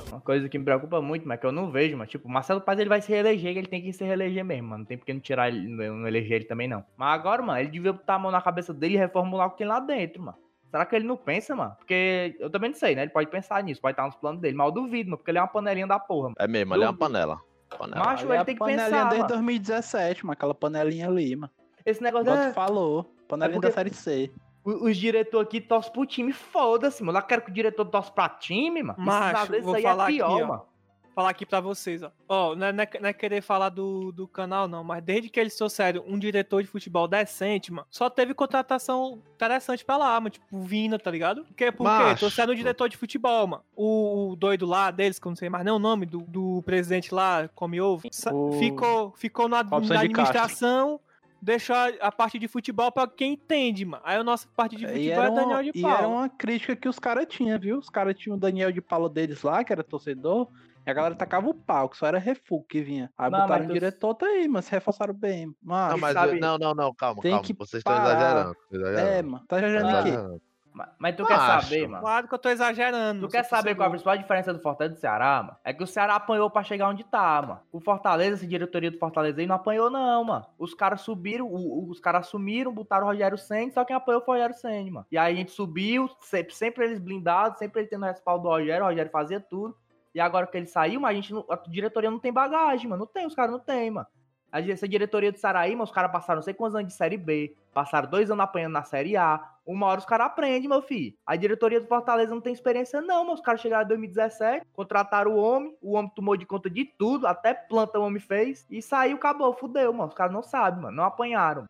Uma 0.10 0.20
coisa 0.20 0.50
que 0.50 0.60
me 0.60 0.66
preocupa 0.66 1.02
muito, 1.02 1.26
mas 1.26 1.40
que 1.40 1.46
eu 1.46 1.52
não 1.54 1.72
vejo, 1.72 1.96
mas 1.96 2.10
tipo, 2.10 2.28
o 2.28 2.32
Marcelo 2.32 2.60
Paz 2.60 2.78
ele 2.78 2.90
vai 2.90 3.02
se 3.02 3.10
reeleger, 3.10 3.56
ele 3.56 3.68
tem 3.68 3.82
que 3.82 3.94
se 3.94 4.04
reeleger 4.04 4.44
mesmo, 4.44 4.70
mano. 4.70 4.80
Não 4.80 4.86
tem 4.86 4.98
porque 4.98 5.14
não 5.14 5.22
tirar 5.22 5.48
ele, 5.48 5.66
não 5.66 6.06
eleger 6.06 6.38
ele 6.38 6.46
também, 6.46 6.68
não. 6.68 6.84
Mas 6.98 7.14
agora, 7.14 7.42
mano, 7.42 7.60
ele 7.60 7.70
devia 7.70 7.94
botar 7.94 8.16
a 8.16 8.20
mão 8.20 8.32
na 8.32 8.42
cabeça 8.42 8.74
dele 8.74 8.96
e 8.96 8.98
reformular 8.98 9.48
o 9.48 9.52
que 9.52 9.60
tem 9.60 9.68
lá 9.68 9.80
dentro, 9.80 10.22
mano. 10.22 10.38
Será 10.72 10.86
que 10.86 10.95
ele 10.95 11.05
não 11.05 11.17
pensa, 11.17 11.53
mano? 11.53 11.76
Porque 11.78 12.36
eu 12.39 12.49
também 12.49 12.69
não 12.69 12.78
sei, 12.78 12.95
né? 12.95 13.01
Ele 13.01 13.11
pode 13.11 13.30
pensar 13.30 13.61
nisso, 13.61 13.82
pode 13.82 13.91
estar 13.91 14.05
nos 14.05 14.15
planos 14.15 14.39
dele, 14.39 14.55
mas 14.55 14.67
eu 14.67 14.72
duvido, 14.72 15.09
mano, 15.09 15.17
porque 15.17 15.30
ele 15.30 15.38
é 15.38 15.41
uma 15.41 15.47
panelinha 15.47 15.86
da 15.86 15.99
porra. 15.99 16.30
Mano. 16.30 16.36
É 16.39 16.47
mesmo, 16.47 16.74
ele 16.74 16.86
é 16.86 16.88
uma 16.88 16.97
panela. 16.97 17.39
panela. 17.78 18.05
Macho, 18.05 18.24
ele, 18.24 18.34
ele 18.34 18.41
é 18.41 18.45
tem 18.45 18.55
que 18.55 18.63
pensar. 18.63 18.84
panelinha 18.86 19.09
desde 19.09 19.28
2017, 19.28 20.26
mano, 20.26 20.34
aquela 20.34 20.55
panelinha 20.55 21.07
ali, 21.07 21.36
mano. 21.36 21.51
Esse 21.86 22.01
negócio 22.01 22.32
é... 22.32 22.53
falou, 22.53 23.13
panelinha 23.28 23.57
é 23.57 23.61
da 23.61 23.72
Série 23.72 23.93
C. 23.93 24.32
Os 24.63 24.95
diretores 24.95 25.47
aqui 25.47 25.59
torcem 25.59 25.91
pro 25.91 26.05
time, 26.05 26.32
foda-se, 26.32 27.03
mano. 27.03 27.15
Lá 27.15 27.22
quero 27.22 27.41
que 27.41 27.51
o 27.51 27.53
diretor 27.53 27.84
torce 27.86 28.11
pra 28.11 28.30
time, 28.30 28.82
mano. 28.82 28.99
Macho, 28.99 29.61
vou 29.61 29.76
é 29.76 29.82
falar 29.82 30.05
é 30.05 30.13
pior, 30.13 30.36
aqui, 30.36 30.43
mano 30.45 30.70
falar 31.14 31.30
aqui 31.30 31.45
pra 31.45 31.59
vocês, 31.59 32.01
ó. 32.01 32.12
Ó, 32.28 32.55
não 32.55 32.68
é, 32.68 32.72
não 32.72 33.09
é, 33.09 33.14
querer 33.14 33.41
falar 33.41 33.70
do, 33.70 34.12
do 34.12 34.28
canal, 34.28 34.68
não, 34.68 34.84
mas 34.84 35.03
desde 35.03 35.30
que 35.30 35.39
eles 35.39 35.55
trouxeram 35.55 36.03
um 36.07 36.18
diretor 36.18 36.62
de 36.62 36.68
futebol 36.68 37.07
decente, 37.07 37.72
mano, 37.72 37.88
só 37.89 38.09
teve 38.09 38.34
contratação 38.34 39.22
interessante 39.36 39.84
pra 39.84 39.97
lá, 39.97 40.20
mano. 40.20 40.30
Tipo, 40.30 40.62
Vina, 40.62 40.97
tá 40.97 41.12
ligado? 41.12 41.43
Porque, 41.45 41.72
por 41.72 41.86
quê? 41.86 42.16
Trouxeram 42.18 42.53
um 42.53 42.55
diretor 42.55 42.89
de 42.89 42.97
futebol, 42.97 43.47
mano. 43.47 43.64
O, 43.76 44.32
o, 44.32 44.36
doido 44.36 44.66
lá 44.66 44.91
deles, 44.91 45.20
que 45.20 45.28
eu 45.28 45.32
não 45.32 45.36
sei 45.36 45.49
mais 45.49 45.66
nem 45.66 45.74
o 45.74 45.80
nome, 45.80 46.05
do, 46.05 46.22
do 46.22 46.62
presidente 46.64 47.14
lá, 47.14 47.49
come 47.53 47.82
ovo, 47.82 48.07
o... 48.32 48.51
ficou, 48.53 49.12
ficou 49.18 49.47
na, 49.47 49.64
na 49.64 50.01
administração 50.01 50.99
deixou 51.42 51.76
a 52.00 52.12
parte 52.12 52.38
de 52.38 52.48
futebol 52.48 52.92
para 52.92 53.10
quem 53.10 53.34
entende, 53.34 53.84
mano. 53.84 54.04
Aí 54.06 54.18
a 54.18 54.24
nossa 54.24 54.48
parte 54.56 54.76
de 54.76 54.86
futebol 54.86 55.24
é 55.24 55.32
Daniel 55.32 55.64
de 55.64 55.82
Paula. 55.82 55.96
E 55.96 56.00
era 56.00 56.08
uma 56.08 56.30
crítica 56.30 56.76
que 56.76 56.88
os 56.88 57.00
caras 57.00 57.26
tinham, 57.28 57.60
viu? 57.60 57.80
Os 57.80 57.89
caras 57.89 58.16
tinham 58.16 58.38
o 58.38 58.39
Daniel 58.39 58.72
de 58.72 58.82
Paula 58.82 59.10
deles 59.10 59.42
lá, 59.42 59.64
que 59.64 59.74
era 59.74 59.84
torcedor. 59.84 60.48
E 60.86 60.89
a 60.89 60.94
galera 60.94 61.16
tacava 61.16 61.48
o 61.48 61.54
pau, 61.54 61.89
que 61.89 61.98
só 61.98 62.08
era 62.08 62.18
refugo 62.18 62.66
que 62.68 62.82
vinha. 62.82 63.12
Aí 63.18 63.30
não, 63.30 63.39
botaram 63.39 63.66
o 63.66 63.68
tu... 63.68 63.74
diretor, 63.74 64.16
tá 64.16 64.26
aí, 64.26 64.48
mas 64.48 64.66
se 64.66 64.72
reforçaram 64.72 65.14
bem. 65.14 65.56
Mas, 65.62 65.92
não, 65.92 65.98
mas 66.00 66.14
sabe... 66.14 66.39
não, 66.39 66.58
não, 66.58 66.74
não, 66.74 66.94
calma, 66.94 67.22
calma. 67.22 67.42
Que 67.42 67.54
Vocês 67.54 67.82
estão 67.82 67.94
exagerando, 67.94 68.56
exagerando. 68.72 69.10
É, 69.10 69.22
mano, 69.22 69.46
tá 69.48 69.58
exagerando 69.60 70.38
ah? 70.38 70.51
Mas, 70.74 70.89
mas 70.97 71.15
tu 71.15 71.26
quer 71.26 71.38
saber, 71.38 71.88
mano? 71.88 72.01
Claro 72.01 72.28
que 72.28 72.34
eu 72.34 72.39
tô 72.39 72.49
exagerando. 72.49 73.28
Tu 73.28 73.32
quer 73.32 73.43
saber 73.43 73.76
qual 73.76 73.88
a 73.88 73.89
principal 73.89 74.17
diferença 74.17 74.53
do 74.53 74.59
Fortaleza 74.59 74.95
do 74.95 74.99
Ceará, 74.99 75.43
mano? 75.43 75.57
É 75.63 75.74
que 75.74 75.84
o 75.84 75.88
Ceará 75.88 76.15
apanhou 76.15 76.49
pra 76.49 76.63
chegar 76.63 76.88
onde 76.88 77.03
tá, 77.03 77.41
mano. 77.41 77.59
O 77.72 77.80
Fortaleza, 77.80 78.36
essa 78.36 78.47
diretoria 78.47 78.89
do 78.89 78.97
Fortaleza 78.97 79.41
aí, 79.41 79.47
não 79.47 79.55
apanhou, 79.55 79.89
não, 79.89 80.24
mano. 80.24 80.45
Os 80.57 80.74
caras 80.74 81.01
subiram, 81.01 81.47
o, 81.47 81.89
os 81.89 81.99
caras 81.99 82.28
assumiram, 82.28 82.74
botaram 82.74 83.05
o 83.05 83.09
Rogério 83.09 83.38
Senna, 83.38 83.72
só 83.72 83.84
quem 83.84 83.95
apanhou 83.95 84.22
foi 84.22 84.36
o 84.36 84.38
Rogério 84.38 84.55
Senna, 84.55 84.91
mano. 84.91 85.05
E 85.11 85.17
aí 85.17 85.34
a 85.34 85.36
gente 85.36 85.51
subiu, 85.51 86.09
sempre, 86.22 86.55
sempre 86.55 86.86
eles 86.86 86.99
blindados, 86.99 87.57
sempre 87.57 87.82
ele 87.82 87.89
tendo 87.89 88.05
respaldo 88.05 88.43
do 88.43 88.49
Rogério, 88.49 88.84
o 88.84 88.88
Rogério 88.88 89.11
fazia 89.11 89.39
tudo. 89.39 89.76
E 90.13 90.19
agora 90.19 90.45
que 90.45 90.57
ele 90.57 90.67
saiu, 90.67 90.99
mas 90.99 91.11
a 91.11 91.13
gente 91.13 91.34
não, 91.34 91.45
a 91.49 91.55
diretoria 91.67 92.11
não 92.11 92.19
tem 92.19 92.34
bagagem, 92.34 92.89
mano. 92.89 93.01
Não 93.01 93.07
tem, 93.07 93.26
os 93.26 93.36
caras 93.36 93.51
não 93.51 93.59
tem, 93.59 93.89
mano. 93.91 94.07
Essa 94.52 94.88
diretoria 94.88 95.32
do 95.32 95.38
Saraí, 95.38 95.76
os 95.76 95.91
caras 95.91 96.12
passaram 96.12 96.39
não 96.39 96.43
sei 96.43 96.54
quantos 96.54 96.76
anos 96.76 96.89
de 96.89 96.93
Série 96.93 97.16
B, 97.16 97.56
passaram 97.74 98.10
dois 98.10 98.30
anos 98.30 98.43
apanhando 98.43 98.74
na 98.74 98.84
Série 98.84 99.16
A. 99.16 99.41
Uma 99.66 99.88
hora 99.88 99.99
os 99.99 100.06
caras 100.06 100.28
aprendem, 100.28 100.68
meu 100.68 100.82
filho. 100.82 101.16
A 101.26 101.38
diretoria 101.38 101.80
do 101.80 101.88
Fortaleza 101.88 102.34
não 102.34 102.41
tem 102.41 102.52
experiência, 102.52 103.02
não, 103.02 103.26
mas 103.26 103.36
os 103.36 103.45
caras 103.45 103.62
chegaram 103.62 103.86
em 103.86 103.88
2017, 103.88 104.66
contrataram 104.74 105.32
o 105.32 105.38
homem, 105.38 105.78
o 105.82 105.93
homem 105.93 106.12
tomou 106.14 106.36
de 106.36 106.45
conta 106.45 106.70
de 106.70 106.84
tudo, 106.84 107.26
até 107.26 107.54
planta 107.54 107.97
o 107.97 108.04
homem 108.04 108.20
fez, 108.20 108.66
e 108.70 108.82
saiu, 108.82 109.16
acabou, 109.16 109.54
fudeu, 109.54 109.93
mano. 109.93 110.10
Os 110.10 110.16
caras 110.16 110.34
não 110.34 110.43
sabem, 110.43 110.82
mano, 110.82 110.97
não 110.97 111.06
apanharam. 111.06 111.66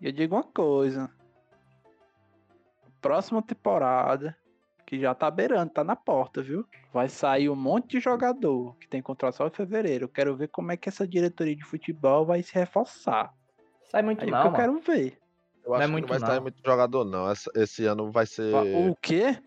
Eu 0.00 0.12
digo 0.12 0.36
uma 0.36 0.44
coisa. 0.44 1.10
Próxima 3.00 3.42
temporada, 3.42 4.36
que 4.92 5.00
já 5.00 5.14
tá 5.14 5.30
beirando, 5.30 5.72
tá 5.72 5.82
na 5.82 5.96
porta, 5.96 6.42
viu? 6.42 6.66
Vai 6.92 7.08
sair 7.08 7.48
um 7.48 7.56
monte 7.56 7.92
de 7.92 8.00
jogador 8.00 8.76
que 8.76 8.86
tem 8.86 9.00
contrato 9.00 9.36
só 9.36 9.46
em 9.46 9.50
fevereiro. 9.50 10.04
Eu 10.04 10.08
quero 10.10 10.36
ver 10.36 10.48
como 10.48 10.70
é 10.70 10.76
que 10.76 10.86
essa 10.86 11.08
diretoria 11.08 11.56
de 11.56 11.64
futebol 11.64 12.26
vai 12.26 12.42
se 12.42 12.52
reforçar. 12.52 13.32
Sai 13.90 14.02
muito 14.02 14.22
Aí 14.22 14.30
mal, 14.30 14.42
que 14.42 14.48
eu 14.48 14.52
quero 14.52 14.80
ver. 14.80 15.18
Eu 15.64 15.72
acho 15.72 15.82
é 15.84 15.86
que 15.86 15.92
muito, 15.92 16.02
não 16.02 16.08
vai 16.10 16.18
não. 16.18 16.26
sair 16.26 16.40
muito 16.40 16.60
jogador, 16.62 17.04
não. 17.06 17.30
Essa- 17.30 17.50
esse 17.54 17.86
ano 17.86 18.12
vai 18.12 18.26
ser. 18.26 18.54
O 18.54 18.94
quê? 19.00 19.38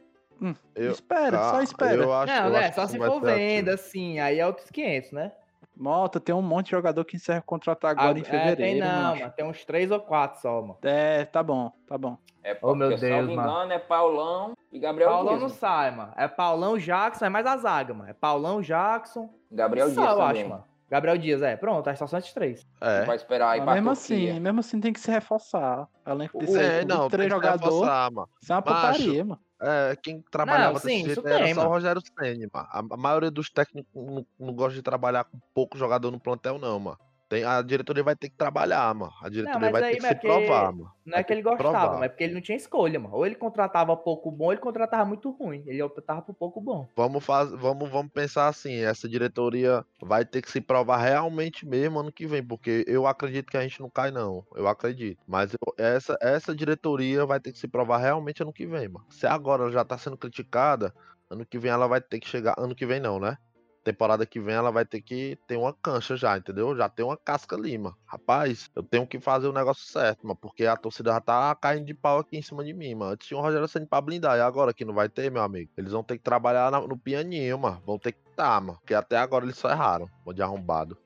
Hum, 0.42 0.56
Eu- 0.76 0.94
espera, 0.94 1.38
só 1.44 1.60
Ah, 1.60 1.64
espera. 1.64 2.02
Eu 2.02 2.12
acho, 2.12 2.34
Não, 2.34 2.46
eu 2.48 2.52
né? 2.54 2.60
acho 2.62 2.74
Só 2.74 2.86
que 2.88 2.92
se 2.94 2.98
for 2.98 3.22
venda, 3.22 3.74
assim, 3.76 4.18
aí 4.18 4.40
é 4.40 4.48
outros 4.48 4.72
500, 4.72 5.12
né? 5.12 5.32
Mota, 5.78 6.20
tem 6.20 6.34
um 6.34 6.42
monte 6.42 6.66
de 6.68 6.72
jogador 6.72 7.04
que 7.06 7.16
encerra 7.18 7.40
o 7.40 7.44
contrato 7.44 7.86
agora 7.86 8.16
Ah, 8.16 8.18
em 8.18 8.22
é, 8.22 8.24
fevereiro. 8.24 8.56
tem 8.58 8.80
não, 8.80 9.16
mano. 9.18 9.34
Tem 9.36 9.46
uns 9.46 9.66
3 9.66 9.92
ou 9.92 10.00
4 10.00 10.42
só, 10.42 10.62
mano. 10.62 10.78
É, 10.84 11.26
tá 11.26 11.44
bom, 11.44 11.72
tá 11.88 11.98
bom. 11.98 12.18
É 12.44 12.58
Oh, 12.62 12.74
meu 12.76 12.90
porque, 12.90 13.00
se 13.00 13.06
eu 13.08 13.10
não 13.12 13.18
Deus, 13.18 13.30
me 13.30 13.36
mano. 13.36 13.50
engano, 13.50 13.74
é 13.74 13.80
Paulão 13.80 14.54
e 14.72 14.80
Gabriel 14.80 15.10
Paulão 15.10 15.30
Dias. 15.38 15.42
não 15.42 15.48
mano. 15.50 15.60
sai, 15.60 15.92
mano. 15.92 16.14
É 16.16 16.28
Paulão, 16.28 16.78
Jackson, 16.78 17.26
é 17.26 17.30
mais 17.30 17.46
a 17.46 17.58
zaga, 17.58 17.94
mano. 17.94 18.10
É 18.10 18.14
Paulão, 18.14 18.62
Jackson. 18.62 19.30
Gabriel 19.52 19.90
só, 19.90 19.94
Dias 20.02 20.12
eu 20.12 20.18
também. 20.18 20.42
acho, 20.42 20.50
mano. 20.50 20.64
Gabriel 20.88 21.18
Dias, 21.18 21.42
é. 21.42 21.56
Pronto, 21.58 21.90
a 21.90 21.96
são 21.96 22.20
esses 22.20 22.32
três. 22.32 22.66
É. 22.80 23.04
Vai 23.06 23.16
esperar 23.16 23.50
aí 23.52 23.60
Mas 23.62 23.76
mesmo 23.76 23.96
Turquia. 23.96 24.30
assim, 24.32 24.40
mesmo 24.40 24.60
assim 24.60 24.80
tem 24.80 24.94
que 24.94 25.00
se 25.00 25.10
reforçar. 25.10 25.88
Além 26.06 26.30
de 26.34 26.46
ter 26.46 26.60
É, 26.62 26.86
não, 26.86 27.00
tem 27.02 27.10
três 27.10 27.28
que 27.28 27.36
jogadores, 27.36 27.64
reforçar, 27.74 28.12
mano. 28.12 28.30
isso 28.42 28.54
é 28.54 28.56
uma 28.56 28.62
putaria, 28.62 29.26
mano. 29.26 29.42
É, 29.68 29.96
quem 29.96 30.22
trabalhava 30.30 30.74
Não, 30.74 30.80
sim, 30.80 31.04
desse 31.04 31.16
jeito 31.16 31.28
era 31.28 31.44
tem, 31.44 31.56
só 31.56 31.66
o. 31.66 31.70
Rogério 31.70 32.02
Senni, 32.02 32.48
mano. 32.54 32.68
A, 32.70 32.80
a 32.80 32.98
maioria 32.98 33.32
dos 33.32 33.50
técnicos 33.50 33.90
não, 33.96 34.26
não 34.40 34.54
gosta 34.54 34.76
de 34.76 34.84
trabalhar 34.84 35.24
com 35.24 35.40
pouco 35.56 35.76
jogador 35.76 36.12
no 36.12 36.20
plantel, 36.20 36.60
não, 36.60 36.80
mano. 36.80 37.00
Tem, 37.36 37.44
a 37.44 37.62
diretoria 37.62 38.04
vai 38.04 38.16
ter 38.16 38.30
que 38.30 38.38
trabalhar, 38.38 38.94
mano. 38.96 39.12
A 39.22 39.28
diretoria 39.28 39.60
mas 39.60 39.72
vai 39.74 39.84
aí, 39.84 39.92
ter 39.92 39.98
que 39.98 40.08
se 40.08 40.16
provar, 40.16 40.72
mano. 40.72 40.92
Não 41.06 41.12
Vai 41.12 41.22
é 41.22 41.24
que 41.24 41.34
ele 41.34 41.42
gostava, 41.42 41.72
provar. 41.72 41.94
mas 42.00 42.06
é 42.06 42.10
porque 42.10 42.24
ele 42.24 42.34
não 42.34 42.42
tinha 42.42 42.56
escolha, 42.56 43.00
mano. 43.00 43.14
Ou 43.16 43.26
ele 43.26 43.36
contratava 43.36 43.96
pouco 43.98 44.32
bom, 44.32 44.46
ou 44.46 44.52
ele 44.54 44.62
contratava 44.62 45.04
muito 45.06 45.30
ruim. 45.32 45.64
Ele 45.68 45.82
optava 45.82 46.22
por 46.22 46.34
pouco 46.34 46.62
bom. 46.62 46.88
Vamos, 46.96 47.24
faz, 47.26 47.52
vamos, 47.52 47.90
vamos 47.90 48.12
pensar 48.12 48.48
assim, 48.48 48.76
essa 48.78 49.08
diretoria 49.08 49.86
vai 50.02 50.24
ter 50.26 50.42
que 50.42 50.50
se 50.50 50.62
provar 50.62 50.98
realmente 50.98 51.66
mesmo 51.66 52.00
ano 52.00 52.12
que 52.12 52.26
vem, 52.26 52.42
porque 52.42 52.86
eu 52.88 53.06
acredito 53.06 53.52
que 53.52 53.58
a 53.58 53.62
gente 53.62 53.82
não 53.82 53.90
cai, 53.90 54.12
não. 54.12 54.46
Eu 54.56 54.68
acredito. 54.68 55.20
Mas 55.28 55.52
eu- 55.54 55.74
essa, 55.78 56.18
essa 56.22 56.56
diretoria 56.56 57.26
vai 57.26 57.40
ter 57.40 57.52
que 57.52 57.60
se 57.60 57.68
provar 57.68 57.98
realmente 57.98 58.42
ano 58.42 58.54
que 58.54 58.66
vem, 58.66 58.88
mano. 58.88 59.06
Se 59.10 59.28
agora 59.28 59.64
ela 59.64 59.72
já 59.72 59.84
tá 59.84 59.98
sendo 59.98 60.18
criticada, 60.18 60.94
ano 61.30 61.46
que 61.46 61.60
vem 61.60 61.70
ela 61.72 61.86
vai 61.88 62.00
ter 62.00 62.20
que 62.20 62.28
chegar. 62.30 62.56
Ano 62.58 62.74
que 62.74 62.86
vem 62.86 63.00
não, 63.00 63.20
né? 63.20 63.38
Temporada 63.86 64.26
que 64.26 64.40
vem 64.40 64.56
ela 64.56 64.72
vai 64.72 64.84
ter 64.84 65.00
que 65.00 65.38
ter 65.48 65.58
uma 65.58 65.72
cancha 65.72 66.18
já, 66.18 66.36
entendeu? 66.36 66.76
Já 66.76 66.90
tem 66.90 67.06
uma 67.06 67.16
casca 67.16 67.56
ali, 67.56 67.78
mano. 67.78 67.96
Rapaz, 68.04 68.68
eu 68.76 68.82
tenho 68.82 69.06
que 69.06 69.20
fazer 69.20 69.48
o 69.48 69.54
negócio 69.54 69.86
certo, 69.86 70.26
mano. 70.26 70.36
Porque 70.42 70.66
a 70.66 70.76
torcida 70.76 71.12
já 71.12 71.22
tá 71.22 71.54
caindo 71.54 71.86
de 71.86 71.94
pau 71.94 72.18
aqui 72.18 72.36
em 72.36 72.42
cima 72.42 72.64
de 72.64 72.74
mim, 72.74 72.96
mano. 72.96 73.12
Antes 73.12 73.28
tinha 73.28 73.40
um 73.40 73.44
Rogério 73.44 73.68
Senna 73.68 73.86
pra 73.86 74.02
blindar. 74.02 74.38
E 74.38 74.42
agora 74.42 74.74
que 74.74 74.84
não 74.84 74.96
vai 74.96 75.08
ter, 75.08 75.30
meu 75.30 75.44
amigo? 75.44 75.72
Eles 75.78 75.92
vão 75.92 76.04
ter 76.04 76.18
que 76.18 76.24
trabalhar 76.24 76.72
no 76.72 76.98
pianinho, 76.98 77.60
mano. 77.60 77.80
Vão 77.86 78.00
ter 78.00 78.14
que 78.14 78.20
tá, 78.36 78.60
mano. 78.60 78.80
Porque 78.80 78.96
até 78.96 79.18
agora 79.18 79.46
eles 79.46 79.58
só 79.58 79.70
erraram. 79.70 80.10
De 80.34 80.42
arrombado. 80.42 80.98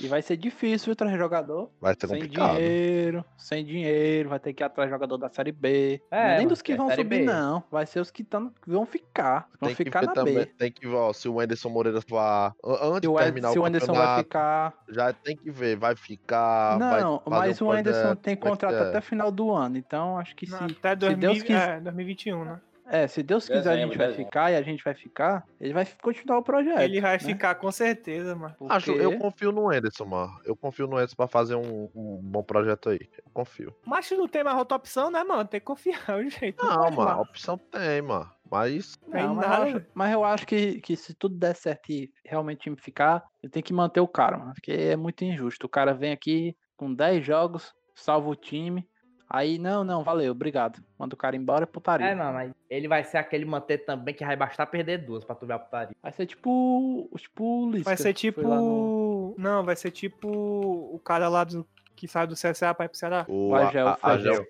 E 0.00 0.06
vai 0.06 0.20
ser 0.22 0.36
difícil 0.36 0.94
trazer 0.94 1.16
jogador. 1.18 1.70
Vai 1.80 1.94
ser 1.98 2.06
Sem 2.08 2.20
complicado. 2.20 2.56
dinheiro, 2.56 3.24
sem 3.36 3.64
dinheiro, 3.64 4.28
vai 4.28 4.38
ter 4.38 4.52
que 4.52 4.62
ir 4.62 4.66
atrás 4.66 4.90
jogador 4.90 5.16
da 5.16 5.28
Série 5.28 5.50
B. 5.52 6.00
É, 6.10 6.34
é 6.34 6.38
nem 6.38 6.46
dos 6.46 6.60
que 6.62 6.72
é 6.72 6.76
vão 6.76 6.90
subir, 6.90 7.04
B. 7.20 7.24
não. 7.24 7.62
Vai 7.70 7.86
ser 7.86 8.00
os 8.00 8.10
que 8.10 8.22
tão, 8.22 8.52
vão 8.66 8.84
ficar. 8.86 9.48
Vão 9.60 9.68
Tem 9.68 9.74
ficar 9.76 10.02
na 10.02 10.12
também. 10.12 10.34
B. 10.34 10.46
Tem 10.46 10.70
que 10.70 10.86
ver, 10.86 10.94
ó, 10.94 11.12
se 11.12 11.28
o 11.28 11.40
Anderson 11.40 11.68
Moreira 11.70 12.00
vá. 12.08 12.54
an- 12.64 12.72
Antes 12.96 13.00
Se 13.02 13.08
o, 13.08 13.16
de 13.18 13.24
terminar 13.24 13.52
se 13.52 13.58
o 13.58 13.62
o 13.62 13.64
Anderson 13.66 13.86
vai 13.92 13.96
campeonato, 13.96 14.22
ficar. 14.24 14.74
já 14.88 15.12
tem 15.12 15.36
que 15.36 15.50
ver. 15.50 15.76
Vai 15.76 15.96
ficar. 15.96 16.78
vai 16.78 17.00
Não, 17.02 17.18
fazer 17.20 17.30
mas 17.40 17.60
o 17.60 17.70
Anderson 17.70 18.00
projeto, 18.00 18.18
tem 18.20 18.32
é 18.34 18.36
contrato 18.36 18.74
é? 18.74 18.88
até 18.88 19.00
final 19.00 19.30
do 19.32 19.50
ano. 19.52 19.76
Então 19.78 20.18
acho 20.18 20.36
que 20.36 20.46
se. 20.46 20.52
Não, 20.52 20.66
Até 20.66 20.90
se 20.90 20.96
2000, 20.96 21.30
Deus 21.32 21.42
quiser- 21.42 21.76
é, 21.78 21.80
2021, 21.80 22.44
né? 22.44 22.60
É, 22.90 23.06
se 23.06 23.22
Deus 23.22 23.46
quiser 23.46 23.58
a 23.58 23.62
Dezembro, 23.74 23.88
gente 23.88 23.98
vai 23.98 24.06
dezembro. 24.08 24.26
ficar 24.26 24.50
e 24.50 24.56
a 24.56 24.62
gente 24.62 24.82
vai 24.82 24.94
ficar, 24.94 25.46
ele 25.60 25.72
vai 25.74 25.86
continuar 26.02 26.38
o 26.38 26.42
projeto. 26.42 26.80
Ele 26.80 27.00
vai 27.00 27.12
né? 27.12 27.18
ficar 27.18 27.54
com 27.56 27.70
certeza, 27.70 28.34
mano. 28.34 28.56
Acho, 28.68 28.92
Porque- 28.92 29.04
eu 29.04 29.18
confio 29.18 29.52
no 29.52 29.70
Anderson, 29.70 30.04
mano. 30.06 30.40
Eu 30.44 30.56
confio 30.56 30.86
no 30.86 30.96
Anderson 30.96 31.16
pra 31.16 31.28
fazer 31.28 31.54
um, 31.54 31.90
um 31.94 32.18
bom 32.22 32.42
projeto 32.42 32.88
aí. 32.90 33.00
Eu 33.18 33.30
confio. 33.32 33.74
Mas 33.86 34.10
não 34.10 34.26
tem 34.26 34.42
mais 34.42 34.56
outra 34.56 34.76
opção, 34.76 35.10
né, 35.10 35.22
mano? 35.22 35.44
Tem 35.44 35.60
que 35.60 35.66
confiar, 35.66 35.98
o 36.18 36.28
jeito. 36.30 36.64
Não, 36.64 36.76
pode 36.84 36.96
mano, 36.96 37.10
a 37.10 37.20
opção 37.20 37.58
tem, 37.58 38.00
mano. 38.02 38.30
Mas 38.50 38.96
Tem 38.96 39.22
Não, 39.22 39.34
mas, 39.34 39.46
eu 39.46 39.52
acho, 39.76 39.86
mas 39.92 40.12
eu 40.12 40.24
acho 40.24 40.46
que, 40.46 40.80
que 40.80 40.96
se 40.96 41.12
tudo 41.12 41.36
der 41.36 41.54
certo 41.54 41.90
e 41.92 42.10
realmente 42.24 42.60
o 42.60 42.62
time 42.62 42.76
ficar, 42.78 43.22
eu 43.42 43.50
tenho 43.50 43.62
que 43.62 43.74
manter 43.74 44.00
o 44.00 44.08
cara, 44.08 44.38
mano. 44.38 44.54
Porque 44.54 44.72
é 44.72 44.96
muito 44.96 45.22
injusto. 45.22 45.66
O 45.66 45.68
cara 45.68 45.92
vem 45.92 46.12
aqui 46.12 46.56
com 46.74 46.94
10 46.94 47.24
jogos, 47.26 47.74
salva 47.94 48.30
o 48.30 48.34
time. 48.34 48.88
Aí, 49.30 49.58
não, 49.58 49.84
não, 49.84 50.02
valeu, 50.02 50.32
obrigado. 50.32 50.80
Manda 50.98 51.14
o 51.14 51.18
cara 51.18 51.36
embora, 51.36 51.64
é 51.64 51.66
putaria. 51.66 52.06
É, 52.06 52.14
não, 52.14 52.32
mas 52.32 52.50
ele 52.70 52.88
vai 52.88 53.04
ser 53.04 53.18
aquele 53.18 53.44
manter 53.44 53.78
também 53.84 54.14
que 54.14 54.24
vai 54.24 54.34
bastar 54.36 54.64
perder 54.66 54.98
duas 55.04 55.22
pra 55.24 55.34
tu 55.34 55.46
ver 55.46 55.52
a 55.54 55.58
putaria. 55.58 55.94
Vai 56.02 56.12
ser 56.12 56.24
tipo. 56.26 57.10
Tipo 57.16 57.44
o 57.64 57.70
Lisca. 57.70 57.90
Vai 57.90 57.96
ser 57.98 58.14
tipo. 58.14 58.40
no- 58.42 59.34
Não, 59.36 59.62
vai 59.64 59.76
ser 59.76 59.90
tipo 59.90 60.28
o 60.30 60.98
cara 61.04 61.28
lá 61.28 61.44
do... 61.44 61.66
que 61.94 62.08
sai 62.08 62.26
do 62.26 62.34
CSA 62.34 62.72
pra 62.74 62.86
ir 62.86 62.88
pro 62.88 62.96
Ceará. 62.98 63.26
o 63.28 63.50
O 63.50 63.54
Agel, 63.54 63.88
a, 63.88 63.98
a, 64.02 64.10
Agel. 64.12 64.32
Agel. 64.32 64.46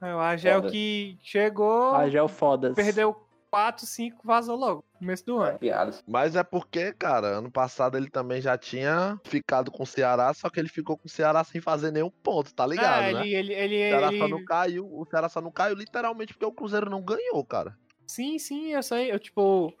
É, 0.00 0.14
o 0.14 0.18
Agel 0.20 0.60
Foda. 0.60 0.70
que 0.72 1.18
chegou, 1.22 1.92
o 2.24 2.28
Fodas. 2.28 2.74
perdeu 2.74 3.16
4, 3.54 3.86
5, 3.86 4.18
vazou 4.24 4.56
logo. 4.56 4.84
Começo 4.98 5.24
do 5.24 5.44
É 5.44 5.50
ano. 5.50 5.58
piadas. 5.60 6.02
Mas 6.08 6.34
é 6.34 6.42
porque, 6.42 6.92
cara, 6.92 7.38
ano 7.38 7.50
passado 7.52 7.96
ele 7.96 8.10
também 8.10 8.40
já 8.40 8.58
tinha 8.58 9.16
ficado 9.24 9.70
com 9.70 9.84
o 9.84 9.86
Ceará, 9.86 10.34
só 10.34 10.50
que 10.50 10.58
ele 10.58 10.68
ficou 10.68 10.96
com 10.98 11.06
o 11.06 11.10
Ceará 11.10 11.44
sem 11.44 11.60
fazer 11.60 11.92
nenhum 11.92 12.10
ponto, 12.10 12.52
tá 12.52 12.66
ligado, 12.66 13.02
é, 13.04 13.12
né? 13.12 13.28
ele, 13.28 13.52
ele, 13.52 13.54
ele, 13.54 13.76
O 13.76 13.90
Ceará 13.90 14.06
só 14.08 14.24
ele- 14.24 14.28
não 14.28 14.44
caiu, 14.44 14.86
o 14.92 15.04
Ceará 15.06 15.28
só 15.28 15.40
não 15.40 15.52
caiu 15.52 15.76
literalmente 15.76 16.32
porque 16.34 16.44
o 16.46 16.50
Cruzeiro 16.52 16.90
não 16.90 17.00
ganhou, 17.00 17.44
cara. 17.44 17.76
Sim, 18.08 18.38
sim, 18.40 18.72
eu 18.72 18.82
sei. 18.82 19.12
Eu, 19.12 19.18
tipo, 19.20 19.72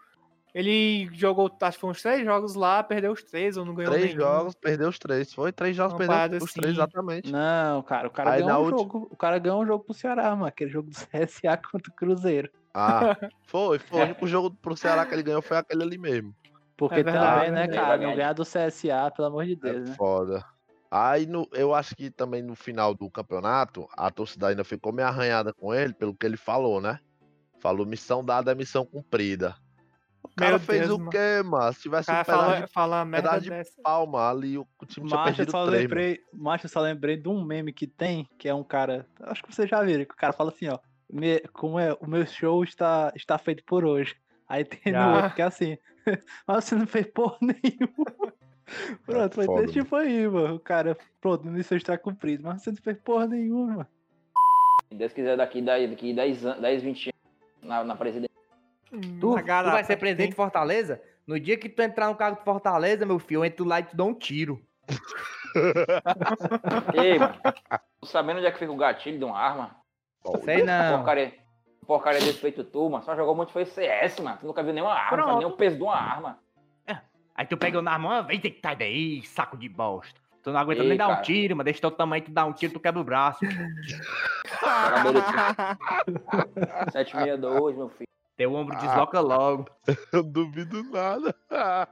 ele 0.54 1.08
jogou, 1.12 1.50
acho 1.60 1.76
que 1.76 1.80
foi 1.80 1.90
uns 1.90 2.00
três 2.00 2.24
jogos 2.24 2.54
lá, 2.54 2.80
perdeu 2.82 3.10
os 3.12 3.24
três, 3.24 3.56
ou 3.56 3.64
não 3.64 3.74
ganhou 3.74 3.92
Três 3.92 4.06
nenhum. 4.14 4.20
jogos, 4.20 4.54
perdeu 4.54 4.88
os 4.88 4.98
três. 5.00 5.34
Foi 5.34 5.50
três 5.52 5.74
jogos, 5.76 5.94
Uma 5.94 5.98
perdeu 6.06 6.38
os 6.44 6.52
três, 6.52 6.70
assim. 6.70 6.76
exatamente. 6.80 7.32
Não, 7.32 7.82
cara, 7.82 8.06
o 8.06 8.10
cara 8.12 8.30
Aí 8.34 8.42
ganhou 8.42 8.60
um 8.60 8.64
última- 8.66 8.78
jogo. 8.78 9.08
O 9.10 9.16
cara 9.16 9.38
ganhou 9.38 9.62
um 9.62 9.66
jogo 9.66 9.84
pro 9.84 9.92
Ceará, 9.94 10.30
mano. 10.30 10.46
Aquele 10.46 10.70
jogo 10.70 10.88
do 10.90 10.94
CSA 11.10 11.56
contra 11.56 11.90
o 11.90 11.94
Cruzeiro. 11.96 12.48
Ah, 12.74 13.16
foi, 13.46 13.78
foi. 13.78 14.00
O 14.00 14.04
único 14.04 14.26
jogo 14.26 14.50
pro 14.50 14.76
Ceará 14.76 15.06
que 15.06 15.14
ele 15.14 15.22
ganhou 15.22 15.40
foi 15.40 15.56
aquele 15.56 15.82
ali 15.82 15.96
mesmo. 15.96 16.34
Porque 16.76 17.02
verdade, 17.02 17.46
também, 17.46 17.50
né, 17.52 17.66
né? 17.68 17.74
cara, 17.74 17.96
não 17.96 18.16
ganhar. 18.16 18.32
do 18.32 18.42
CSA, 18.42 19.10
pelo 19.14 19.28
amor 19.28 19.46
de 19.46 19.52
É 19.52 19.56
Deus, 19.56 19.88
né? 19.90 19.94
foda. 19.96 20.44
Aí 20.90 21.26
no, 21.26 21.48
eu 21.52 21.74
acho 21.74 21.94
que 21.94 22.10
também 22.10 22.42
no 22.42 22.54
final 22.54 22.94
do 22.94 23.10
campeonato, 23.10 23.88
a 23.96 24.10
torcida 24.10 24.48
ainda 24.48 24.64
ficou 24.64 24.92
meio 24.92 25.08
arranhada 25.08 25.52
com 25.52 25.72
ele, 25.72 25.92
pelo 25.92 26.14
que 26.14 26.26
ele 26.26 26.36
falou, 26.36 26.80
né? 26.80 26.98
Falou 27.60 27.86
missão 27.86 28.24
dada 28.24 28.52
é 28.52 28.54
missão 28.54 28.84
cumprida. 28.84 29.56
O 30.22 30.28
cara 30.36 30.52
Meu 30.52 30.60
fez 30.60 30.88
Deus, 30.88 31.00
o 31.00 31.08
quê, 31.08 31.42
mano? 31.44 31.72
Se 31.72 31.82
tivesse 31.82 32.10
um 32.10 32.14
cara 32.14 32.24
pedaço 32.24 32.42
fala, 32.42 32.60
de 32.60 32.72
fala 32.72 33.06
pedaço 33.06 33.40
de 33.42 33.50
dessa. 33.50 33.82
palma 33.82 34.30
ali, 34.30 34.58
o, 34.58 34.66
time 34.86 35.06
tinha 35.06 35.18
Macho, 35.18 35.36
perdido 35.36 35.50
só 35.50 35.66
três, 35.66 35.82
lembrei, 35.82 36.20
macho, 36.32 36.66
eu 36.66 36.70
só 36.70 36.80
lembrei 36.80 37.16
de 37.16 37.28
um 37.28 37.44
meme 37.44 37.72
que 37.72 37.86
tem, 37.86 38.28
que 38.38 38.48
é 38.48 38.54
um 38.54 38.64
cara, 38.64 39.06
acho 39.22 39.42
que 39.42 39.54
vocês 39.54 39.68
já 39.68 39.82
viram, 39.82 40.04
que 40.04 40.14
o 40.14 40.16
cara 40.16 40.32
fala 40.32 40.50
assim, 40.50 40.68
ó, 40.68 40.78
"Me- 41.14 41.40
como 41.52 41.78
é, 41.78 41.92
o 42.00 42.08
meu 42.08 42.26
show 42.26 42.64
está, 42.64 43.12
está 43.14 43.38
feito 43.38 43.62
por 43.64 43.84
hoje. 43.84 44.16
Aí 44.48 44.64
tem 44.64 44.92
no 44.92 44.98
Já. 44.98 45.16
outro 45.16 45.34
que 45.34 45.42
é 45.42 45.44
assim, 45.44 45.78
mas 46.46 46.64
você 46.64 46.74
não 46.74 46.86
fez 46.86 47.06
porra 47.06 47.36
nenhuma. 47.40 48.32
Pronto, 49.06 49.34
foi 49.34 49.44
foda, 49.46 49.60
desse 49.62 49.74
tipo 49.74 49.94
aí, 49.94 50.26
mano. 50.26 50.54
O 50.56 50.60
cara, 50.60 50.96
pronto, 51.20 51.44
show 51.44 51.76
está 51.76 51.98
cumprido, 51.98 52.42
mas 52.44 52.62
você 52.62 52.70
não 52.70 52.78
fez 52.78 52.96
porra 52.98 53.26
nenhuma, 53.26 53.66
mano. 53.66 53.86
Se 54.88 54.94
Deus 54.94 55.12
quiser, 55.12 55.36
daqui, 55.36 55.60
daqui, 55.60 55.86
daqui 55.86 56.14
10, 56.14 56.46
anos, 56.46 56.62
10 56.62 56.82
20 56.82 57.10
anos 57.10 57.14
na, 57.62 57.84
na 57.84 57.94
presidência. 57.94 58.34
Hum, 58.92 59.00
Tu, 59.20 59.36
tu 59.36 59.44
vai 59.44 59.84
ser 59.84 59.96
presidente 59.96 60.30
de 60.30 60.36
Fortaleza? 60.36 61.00
No 61.26 61.38
dia 61.38 61.56
que 61.58 61.68
tu 61.68 61.82
entrar 61.82 62.08
no 62.08 62.16
cargo 62.16 62.38
de 62.38 62.44
Fortaleza, 62.44 63.04
meu 63.06 63.18
filho, 63.18 63.40
eu 63.40 63.44
entro 63.44 63.64
lá 63.64 63.80
e 63.80 63.84
te 63.84 63.94
dou 63.94 64.08
um 64.08 64.14
tiro. 64.14 64.60
Ei, 66.94 67.18
mano. 67.18 67.34
Tô 68.00 68.06
sabendo 68.06 68.38
onde 68.38 68.46
é 68.46 68.52
que 68.52 68.58
fica 68.58 68.72
o 68.72 68.76
gatilho 68.76 69.18
de 69.18 69.24
uma 69.24 69.38
arma? 69.38 69.76
Sei 70.44 70.62
não. 70.62 70.96
Porcaria, 70.98 71.34
porcaria 71.86 72.20
desse 72.20 72.40
feito 72.40 72.64
tu, 72.64 72.88
mano. 72.88 73.04
Só 73.04 73.14
jogou 73.14 73.34
muito 73.34 73.52
foi 73.52 73.64
CS, 73.64 74.20
mano. 74.20 74.38
Tu 74.40 74.46
nunca 74.46 74.62
viu 74.62 74.72
nenhuma 74.72 74.94
arma, 74.94 75.16
Pronto. 75.22 75.38
nem 75.38 75.46
o 75.46 75.56
peso 75.56 75.76
de 75.76 75.82
uma 75.82 75.96
arma. 75.96 76.38
Aí 77.36 77.44
tu 77.46 77.56
pega 77.56 77.82
na 77.82 77.98
mão, 77.98 78.24
vem 78.24 78.38
que 78.38 78.60
sai 78.62 78.76
daí, 78.76 79.20
saco 79.26 79.56
de 79.56 79.68
bosta. 79.68 80.20
Tu 80.40 80.52
não 80.52 80.60
aguenta 80.60 80.82
Ei, 80.82 80.88
nem 80.90 80.96
dar 80.96 81.08
um 81.08 81.14
cara. 81.14 81.22
tiro, 81.22 81.56
mas 81.56 81.64
deixa 81.64 81.80
teu 81.80 81.90
tamanho, 81.90 82.22
tu 82.22 82.30
dá 82.30 82.44
um 82.44 82.52
tiro, 82.52 82.72
tu 82.74 82.78
quebra 82.78 83.00
o 83.00 83.04
braço. 83.04 83.40
Jogador 83.44 85.12
de 86.84 86.92
762, 86.92 87.76
meu 87.76 87.88
filho. 87.88 88.06
Teu 88.36 88.52
ombro 88.54 88.76
desloca 88.78 89.20
logo. 89.20 89.66
Eu 90.12 90.22
duvido 90.22 90.82
nada. 90.90 91.34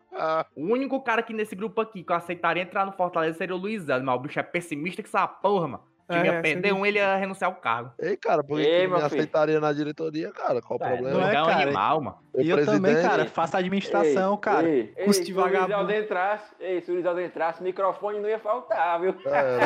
O 0.55 0.73
único 0.73 1.01
cara 1.03 1.23
que 1.23 1.33
nesse 1.33 1.57
grupo 1.57 1.81
aqui 1.81 2.05
que 2.05 2.13
eu 2.13 2.17
aceitaria 2.17 2.63
entrar 2.63 2.85
no 2.85 2.93
Fortaleza 2.93 3.39
seria 3.39 3.55
o 3.55 3.59
Luizão, 3.59 4.01
mas 4.05 4.15
o 4.15 4.19
bicho 4.19 4.39
é 4.39 4.43
pessimista 4.43 5.03
que 5.03 5.09
essa 5.09 5.27
porra, 5.27 5.67
mano. 5.69 5.85
O 6.09 6.13
time 6.13 6.29
É, 6.29 6.33
ia 6.33 6.43
perder 6.43 6.73
um, 6.75 6.85
ele 6.85 6.99
ia 6.99 7.17
renunciar 7.17 7.51
ao 7.51 7.57
cargo. 7.57 7.93
Ei, 7.99 8.17
cara, 8.17 8.43
por 8.45 8.59
que 8.59 8.67
Ei, 8.67 8.87
me 8.87 8.95
filho. 8.95 9.07
aceitaria 9.07 9.61
na 9.61 9.73
diretoria, 9.73 10.31
cara? 10.33 10.61
Qual 10.61 10.79
o 10.79 10.85
É, 10.85 10.89
problema? 10.89 11.19
Não 11.21 11.29
é, 11.29 11.35
é 11.35 11.43
um 11.43 11.47
cara? 11.47 11.63
animal, 11.63 12.01
mano. 12.01 12.19
E 12.39 12.49
eu 12.51 12.65
também, 12.65 12.95
cara, 13.03 13.27
faço 13.27 13.57
administração, 13.57 14.37
cara. 14.37 14.69
Ei, 14.69 14.93
ei, 14.97 15.05
Custo 15.05 15.23
de 15.23 15.27
se 15.27 15.33
o 15.33 15.37
vagabundo. 15.37 15.67
Luizaldo 15.77 15.93
entrasse, 15.93 16.55
ei, 16.61 16.81
se 16.81 16.91
o 16.91 16.95
Luizaldo 16.95 17.21
entrasse, 17.21 17.63
microfone 17.63 18.21
não 18.21 18.29
ia 18.29 18.39
faltar, 18.39 19.01
viu? 19.01 19.15
É. 19.27 19.59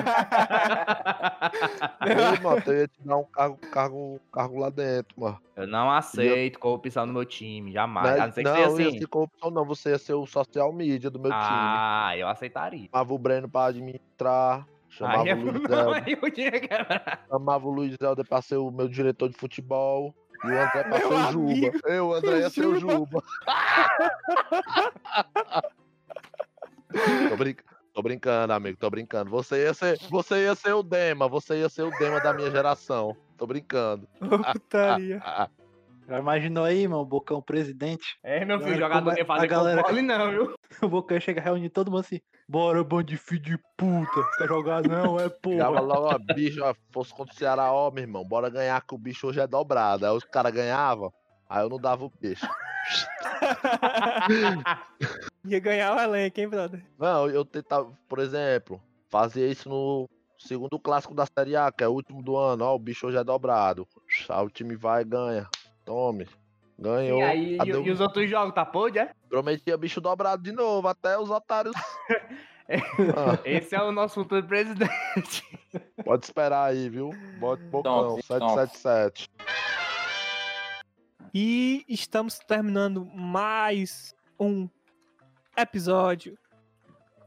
Ei, 2.07 2.41
mano, 2.43 2.63
eu 2.67 2.77
ia 2.81 2.89
te 2.89 3.01
dar 3.05 3.17
um 3.17 3.25
cargo, 3.25 3.57
cargo, 3.71 4.21
cargo 4.33 4.59
lá 4.59 4.71
dentro, 4.71 5.19
mano. 5.21 5.39
Eu 5.57 5.67
não 5.67 5.91
aceito 5.91 6.59
corrupção 6.59 7.07
no 7.07 7.13
meu 7.13 7.25
time, 7.25 7.73
jamais. 7.73 8.17
Não, 8.17 8.23
A 8.23 8.27
não 8.27 8.33
ser 8.33 8.43
que 8.43 8.49
não, 8.49 8.57
seja 8.57 8.69
não 8.69 8.81
ia 8.81 8.89
assim. 8.89 8.99
ser 8.99 9.07
corrupção, 9.07 9.51
não. 9.51 9.65
Você 9.65 9.91
ia 9.91 9.99
ser 9.99 10.15
o 10.15 10.27
social 10.27 10.73
media 10.73 11.09
do 11.11 11.19
meu 11.19 11.31
time. 11.31 11.43
Ah, 11.43 12.13
eu 12.17 12.29
aceitaria. 12.29 12.89
Chamava 12.93 13.15
o 13.15 13.19
Breno 13.19 13.49
pra 13.49 13.67
administrar. 13.67 14.67
Chamava 14.97 15.23
Aí 15.25 15.29
é 15.29 15.35
o 15.35 15.41
Luiz 15.41 15.63
não, 15.63 15.63
Helder. 15.93 16.05
aí 16.07 16.19
eu 16.23 16.31
tinha 16.31 16.51
que 16.53 16.69
Chamava 17.29 17.67
o 17.67 17.71
Luiz 17.71 17.97
Helder 18.01 18.27
pra 18.27 18.41
ser 18.41 18.57
o 18.57 18.71
meu 18.71 18.89
diretor 18.89 19.29
de 19.29 19.37
futebol. 19.37 20.15
E 20.43 20.47
o 20.49 20.59
André 20.59 20.85
pra 20.85 20.99
Meu 20.99 21.09
ser 21.09 21.15
o 21.15 21.33
Juba. 21.33 21.73
Eu, 21.87 22.07
o 22.09 22.15
André 22.15 22.39
ia 22.39 22.51
ser 22.51 22.67
o 22.67 22.79
Juba. 22.79 23.23
tô, 27.29 27.37
tô 27.95 28.03
brincando, 28.03 28.53
amigo, 28.53 28.77
tô 28.79 28.91
brincando. 28.91 29.31
Você 29.31 29.65
ia, 29.65 29.75
ser... 29.75 29.99
você 30.09 30.45
ia 30.45 30.55
ser 30.55 30.73
o 30.73 30.83
Dema, 30.83 31.29
você 31.29 31.61
ia 31.61 31.69
ser 31.69 31.83
o 31.83 31.91
Dema 31.99 32.21
da 32.21 32.33
minha 32.33 32.51
geração. 32.51 33.17
Tô 33.37 33.47
brincando. 33.47 34.09
Ô, 34.21 34.39
putaria. 34.53 35.21
Já 36.09 36.19
imaginou 36.21 36.65
aí, 36.65 36.87
mano, 36.87 37.03
o 37.03 37.07
Bocão 37.07 37.43
presidente? 37.43 38.17
É, 38.23 38.45
meu 38.45 38.61
filho, 38.61 38.79
jogador 38.79 39.01
como 39.01 39.11
é- 39.11 39.15
nem 39.15 39.23
a 39.25 39.27
fazer 39.27 39.47
galera- 39.49 39.83
não, 40.03 40.31
viu? 40.31 40.55
O 40.83 40.89
Bocão 40.89 41.19
chega 41.21 41.41
a 41.41 41.45
reunir 41.45 41.71
todo 41.71 41.91
mundo 41.91 42.01
assim. 42.01 42.21
Bora, 42.49 42.85
bando 42.85 43.05
de 43.05 43.17
filho 43.17 43.43
de 43.43 43.59
puta. 43.77 44.25
Quer 44.39 44.47
jogar 44.47 44.81
não, 44.83 45.19
é 45.19 45.29
porra. 45.29 45.81
logo, 45.81 46.07
ó, 46.07 46.17
bicho, 46.35 46.63
ó, 46.63 46.73
fosse 46.93 47.13
contra 47.13 47.35
o 47.35 47.37
Ceará, 47.37 47.73
ó, 47.73 47.91
meu 47.91 48.05
irmão, 48.05 48.25
bora 48.25 48.49
ganhar 48.49 48.81
que 48.83 48.95
o 48.95 48.99
bicho 48.99 49.27
hoje 49.27 49.41
é 49.41 49.49
dobrado. 49.49 50.07
Aí 50.07 50.13
os 50.13 50.23
caras 50.23 50.53
ganhavam, 50.53 51.13
aí 51.49 51.65
eu 51.65 51.69
não 51.69 51.79
dava 51.79 52.05
o 52.05 52.11
peixe. 52.11 52.47
Ia 55.45 55.59
ganhar 55.59 55.97
o 55.97 56.01
elenco, 56.01 56.41
hein, 56.41 56.49
brother? 56.49 56.87
Não, 56.97 57.29
eu 57.29 57.45
tentava, 57.45 57.93
por 58.09 58.21
exemplo, 58.21 58.81
fazer 59.09 59.51
isso 59.51 59.69
no 59.69 60.09
segundo 60.39 60.79
clássico 60.79 61.15
da 61.15 61.27
Série 61.27 61.57
A, 61.57 61.73
que 61.73 61.83
é 61.83 61.89
o 61.89 61.93
último 61.93 62.23
do 62.23 62.37
ano, 62.37 62.65
ó, 62.65 62.77
o 62.77 62.79
bicho 62.79 63.09
hoje 63.09 63.17
é 63.17 63.25
dobrado. 63.25 63.89
Aí 64.29 64.45
o 64.45 64.51
time 64.51 64.77
vai 64.77 65.03
e 65.03 65.05
ganha. 65.05 65.49
Tome. 65.85 66.29
Ganhou. 66.79 67.21
E 67.21 67.23
aí, 67.23 67.59
e, 67.65 67.69
e 67.69 67.91
os 67.91 68.01
outros 68.01 68.29
jogos, 68.29 68.55
tá 68.55 68.65
pode, 68.65 68.99
é? 68.99 69.11
Prometia 69.29 69.77
bicho 69.77 70.01
dobrado 70.01 70.43
de 70.43 70.53
novo, 70.53 70.87
até 70.89 71.19
os 71.19 71.31
otários. 71.31 71.75
Ah, 72.69 73.39
Esse 73.45 73.77
é 73.77 73.81
o 73.81 73.93
nosso 73.93 74.15
futuro 74.15 74.45
presidente. 74.45 74.91
pode 76.05 76.25
esperar 76.25 76.65
aí, 76.65 76.89
viu? 76.89 77.11
Bote 77.39 77.63
bocão, 77.63 78.17
Top, 78.17 78.27
top. 78.27 78.41
777. 78.41 79.31
E 81.33 81.85
estamos 81.89 82.41
terminando 82.41 83.05
mais 83.05 84.17
um 84.41 84.69
episódio. 85.57 86.37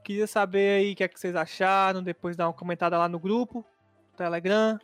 Queria 0.04 0.28
saber 0.28 0.80
aí 0.80 0.92
o 0.92 0.96
que, 0.96 1.04
é 1.04 1.08
que 1.08 1.20
vocês 1.20 1.36
acharam. 1.36 2.04
Depois 2.04 2.36
dá 2.36 2.48
uma 2.48 2.54
comentada 2.54 2.98
lá 2.98 3.08
no 3.08 3.20
grupo, 3.20 3.66
Telegram. 4.18 4.78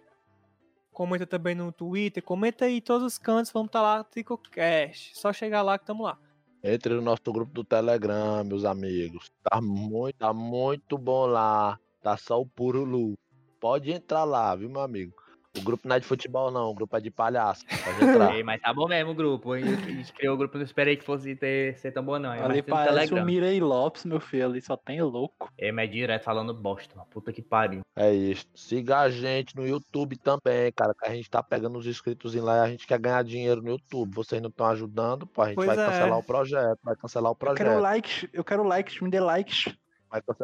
Comenta 0.96 1.28
também 1.28 1.54
no 1.54 1.74
Twitter. 1.74 2.24
Comenta 2.24 2.64
aí 2.64 2.80
todos 2.80 3.06
os 3.06 3.18
cantos. 3.18 3.52
Vamos 3.52 3.68
estar 3.68 3.82
lá, 3.82 4.02
Tricocast. 4.02 5.12
Só 5.14 5.34
chegar 5.34 5.62
lá 5.62 5.78
que 5.78 5.84
estamos 5.84 6.06
lá. 6.06 6.18
Entre 6.64 6.94
no 6.94 7.02
nosso 7.02 7.22
grupo 7.34 7.52
do 7.52 7.66
Telegram, 7.66 8.46
meus 8.46 8.64
amigos. 8.64 9.30
Tá 9.44 9.60
muito, 9.60 10.16
tá 10.16 10.32
muito 10.32 10.98
bom 10.98 11.26
lá. 11.26 11.78
Tá 12.02 12.16
só 12.16 12.40
o 12.40 12.46
puro 12.46 12.86
lu. 12.86 13.18
Pode 13.60 13.92
entrar 13.92 14.24
lá, 14.24 14.56
viu, 14.56 14.70
meu 14.70 14.80
amigo? 14.80 15.14
O 15.58 15.62
grupo 15.62 15.88
não 15.88 15.96
é 15.96 16.00
de 16.00 16.06
futebol, 16.06 16.52
não. 16.52 16.70
O 16.70 16.74
grupo 16.74 16.96
é 16.98 17.00
de 17.00 17.10
palhaço. 17.10 17.66
Ei, 18.36 18.44
mas 18.44 18.62
tá 18.62 18.74
bom 18.74 18.88
mesmo 18.88 19.12
o 19.12 19.16
grupo. 19.16 19.54
A 19.54 19.60
gente 19.60 20.12
criou 20.14 20.36
o 20.36 20.38
grupo, 20.38 20.58
não 20.58 20.66
esperei 20.66 20.96
que 20.98 21.04
fosse 21.04 21.36
ter, 21.36 21.78
ser 21.78 21.92
tão 21.92 22.04
bom, 22.04 22.20
não. 22.20 22.34
É 22.34 22.44
Ali 22.44 22.58
no 22.58 22.64
parece 22.64 23.14
o 23.14 23.26
Mirei 23.26 23.60
Lopes, 23.62 24.06
meu 24.06 24.20
filho. 24.20 24.46
Ali 24.46 24.62
só 24.62 24.76
tem 24.76 25.02
louco. 25.02 25.52
Ei, 25.58 25.72
mas 25.72 25.90
é 25.90 25.92
direto 25.92 26.24
falando 26.24 26.54
bosta, 26.54 26.96
mano. 26.96 27.08
Puta 27.10 27.32
que 27.32 27.42
pariu. 27.42 27.82
É 27.96 28.14
isso. 28.14 28.46
Siga 28.54 29.00
a 29.00 29.10
gente 29.10 29.56
no 29.56 29.66
YouTube 29.66 30.18
também, 30.18 30.72
cara. 30.74 30.94
Que 30.94 31.08
a 31.08 31.14
gente 31.14 31.30
tá 31.30 31.42
pegando 31.42 31.78
os 31.78 31.88
inscritos 31.88 32.36
em 32.36 32.42
lá 32.42 32.58
e 32.58 32.60
a 32.62 32.68
gente 32.68 32.86
quer 32.86 33.00
ganhar 33.00 33.24
dinheiro 33.24 33.62
no 33.62 33.70
YouTube. 33.70 34.14
Vocês 34.14 34.42
não 34.42 34.50
estão 34.50 34.66
ajudando, 34.68 35.26
pô. 35.26 35.42
A 35.42 35.48
gente 35.48 35.56
Pois 35.56 35.68
vai 35.68 35.78
é. 35.78 35.86
cancelar 35.86 36.20
o 36.20 36.24
projeto. 36.24 36.80
Vai 36.84 36.96
cancelar 36.96 37.32
o 37.32 37.34
Eu 37.34 37.38
projeto. 37.38 37.58
quero 37.58 37.80
likes, 37.80 38.30
eu 38.34 38.44
quero 38.44 38.64
likes, 38.64 39.00
me 39.00 39.10
dê 39.10 39.20
likes. 39.20 39.74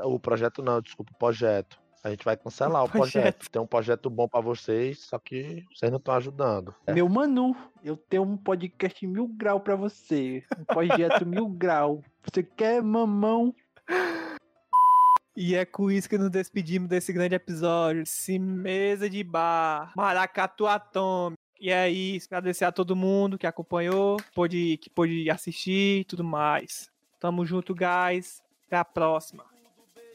O 0.03 0.19
projeto 0.19 0.61
não, 0.61 0.81
desculpa, 0.81 1.11
o 1.13 1.17
projeto. 1.17 1.80
A 2.03 2.09
gente 2.09 2.25
vai 2.25 2.35
cancelar 2.35 2.83
o 2.83 2.89
projeto. 2.89 3.13
Projeto. 3.13 3.49
Tem 3.51 3.61
um 3.61 3.67
projeto 3.67 4.09
bom 4.09 4.27
pra 4.27 4.41
vocês, 4.41 4.99
só 4.99 5.19
que 5.19 5.63
vocês 5.73 5.91
não 5.91 5.99
estão 5.99 6.15
ajudando. 6.15 6.73
É. 6.87 6.93
Meu 6.93 7.07
Manu, 7.07 7.55
eu 7.83 7.95
tenho 7.95 8.23
um 8.23 8.35
podcast 8.35 9.05
mil 9.05 9.27
grau 9.27 9.59
pra 9.59 9.75
você. 9.75 10.43
Um 10.57 10.65
projeto 10.65 11.25
mil 11.25 11.47
grau. 11.49 12.03
Você 12.23 12.41
quer 12.41 12.81
mamão? 12.81 13.53
E 15.35 15.55
é 15.55 15.63
com 15.63 15.91
isso 15.91 16.09
que 16.09 16.17
nos 16.17 16.29
despedimos 16.29 16.89
desse 16.89 17.13
grande 17.13 17.35
episódio. 17.35 18.01
Esse 18.01 18.39
mesa 18.39 19.09
de 19.09 19.23
bar, 19.23 19.93
Maracatu 19.95 20.65
Atômico. 20.65 21.39
E 21.59 21.69
é 21.69 21.87
isso. 21.87 22.27
Agradecer 22.29 22.65
a 22.65 22.71
todo 22.71 22.95
mundo 22.95 23.37
que 23.37 23.45
acompanhou, 23.45 24.17
pôde, 24.33 24.77
que 24.77 24.89
pôde 24.89 25.29
assistir 25.29 25.99
e 25.99 26.05
tudo 26.05 26.23
mais. 26.23 26.89
Tamo 27.19 27.45
junto, 27.45 27.75
guys. 27.75 28.41
Até 28.65 28.77
a 28.77 28.85
próxima. 28.85 29.50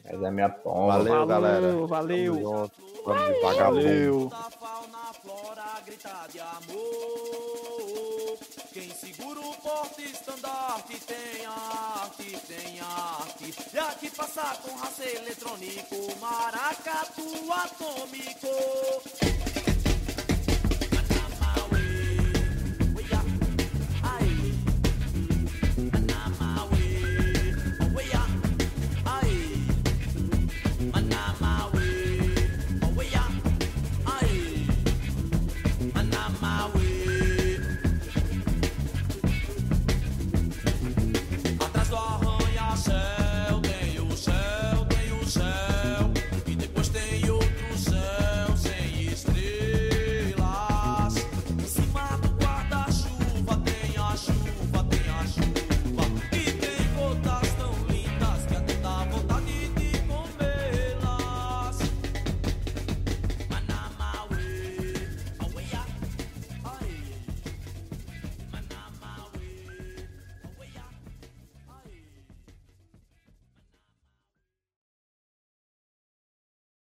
Mas 0.09 0.23
é 0.23 0.31
minha 0.31 0.49
pomba. 0.49 0.93
Valeu, 0.93 1.13
Falou, 1.13 1.27
galera. 1.27 1.87
valeu. 1.87 2.71
Vamos 3.05 3.33
de 3.33 3.41
vagabundo. 3.41 3.81
Valeu. 3.81 4.29
Da 4.29 4.49
fauna, 4.51 5.13
flora, 5.21 5.81
grita 5.85 6.27
de 6.31 6.39
amor. 6.39 8.37
Quem 8.73 8.89
segura 8.91 9.39
o 9.39 9.53
porte 9.55 10.03
estandarte 10.03 10.99
tem 11.01 11.45
arte, 11.45 12.37
tem 12.47 12.79
arte. 12.79 13.53
E 13.73 13.79
aqui 13.79 14.09
passa 14.11 14.55
com 14.63 14.75
raça 14.75 15.03
eletrônico, 15.03 16.19
maracatu 16.19 17.51
atômico. 17.51 19.46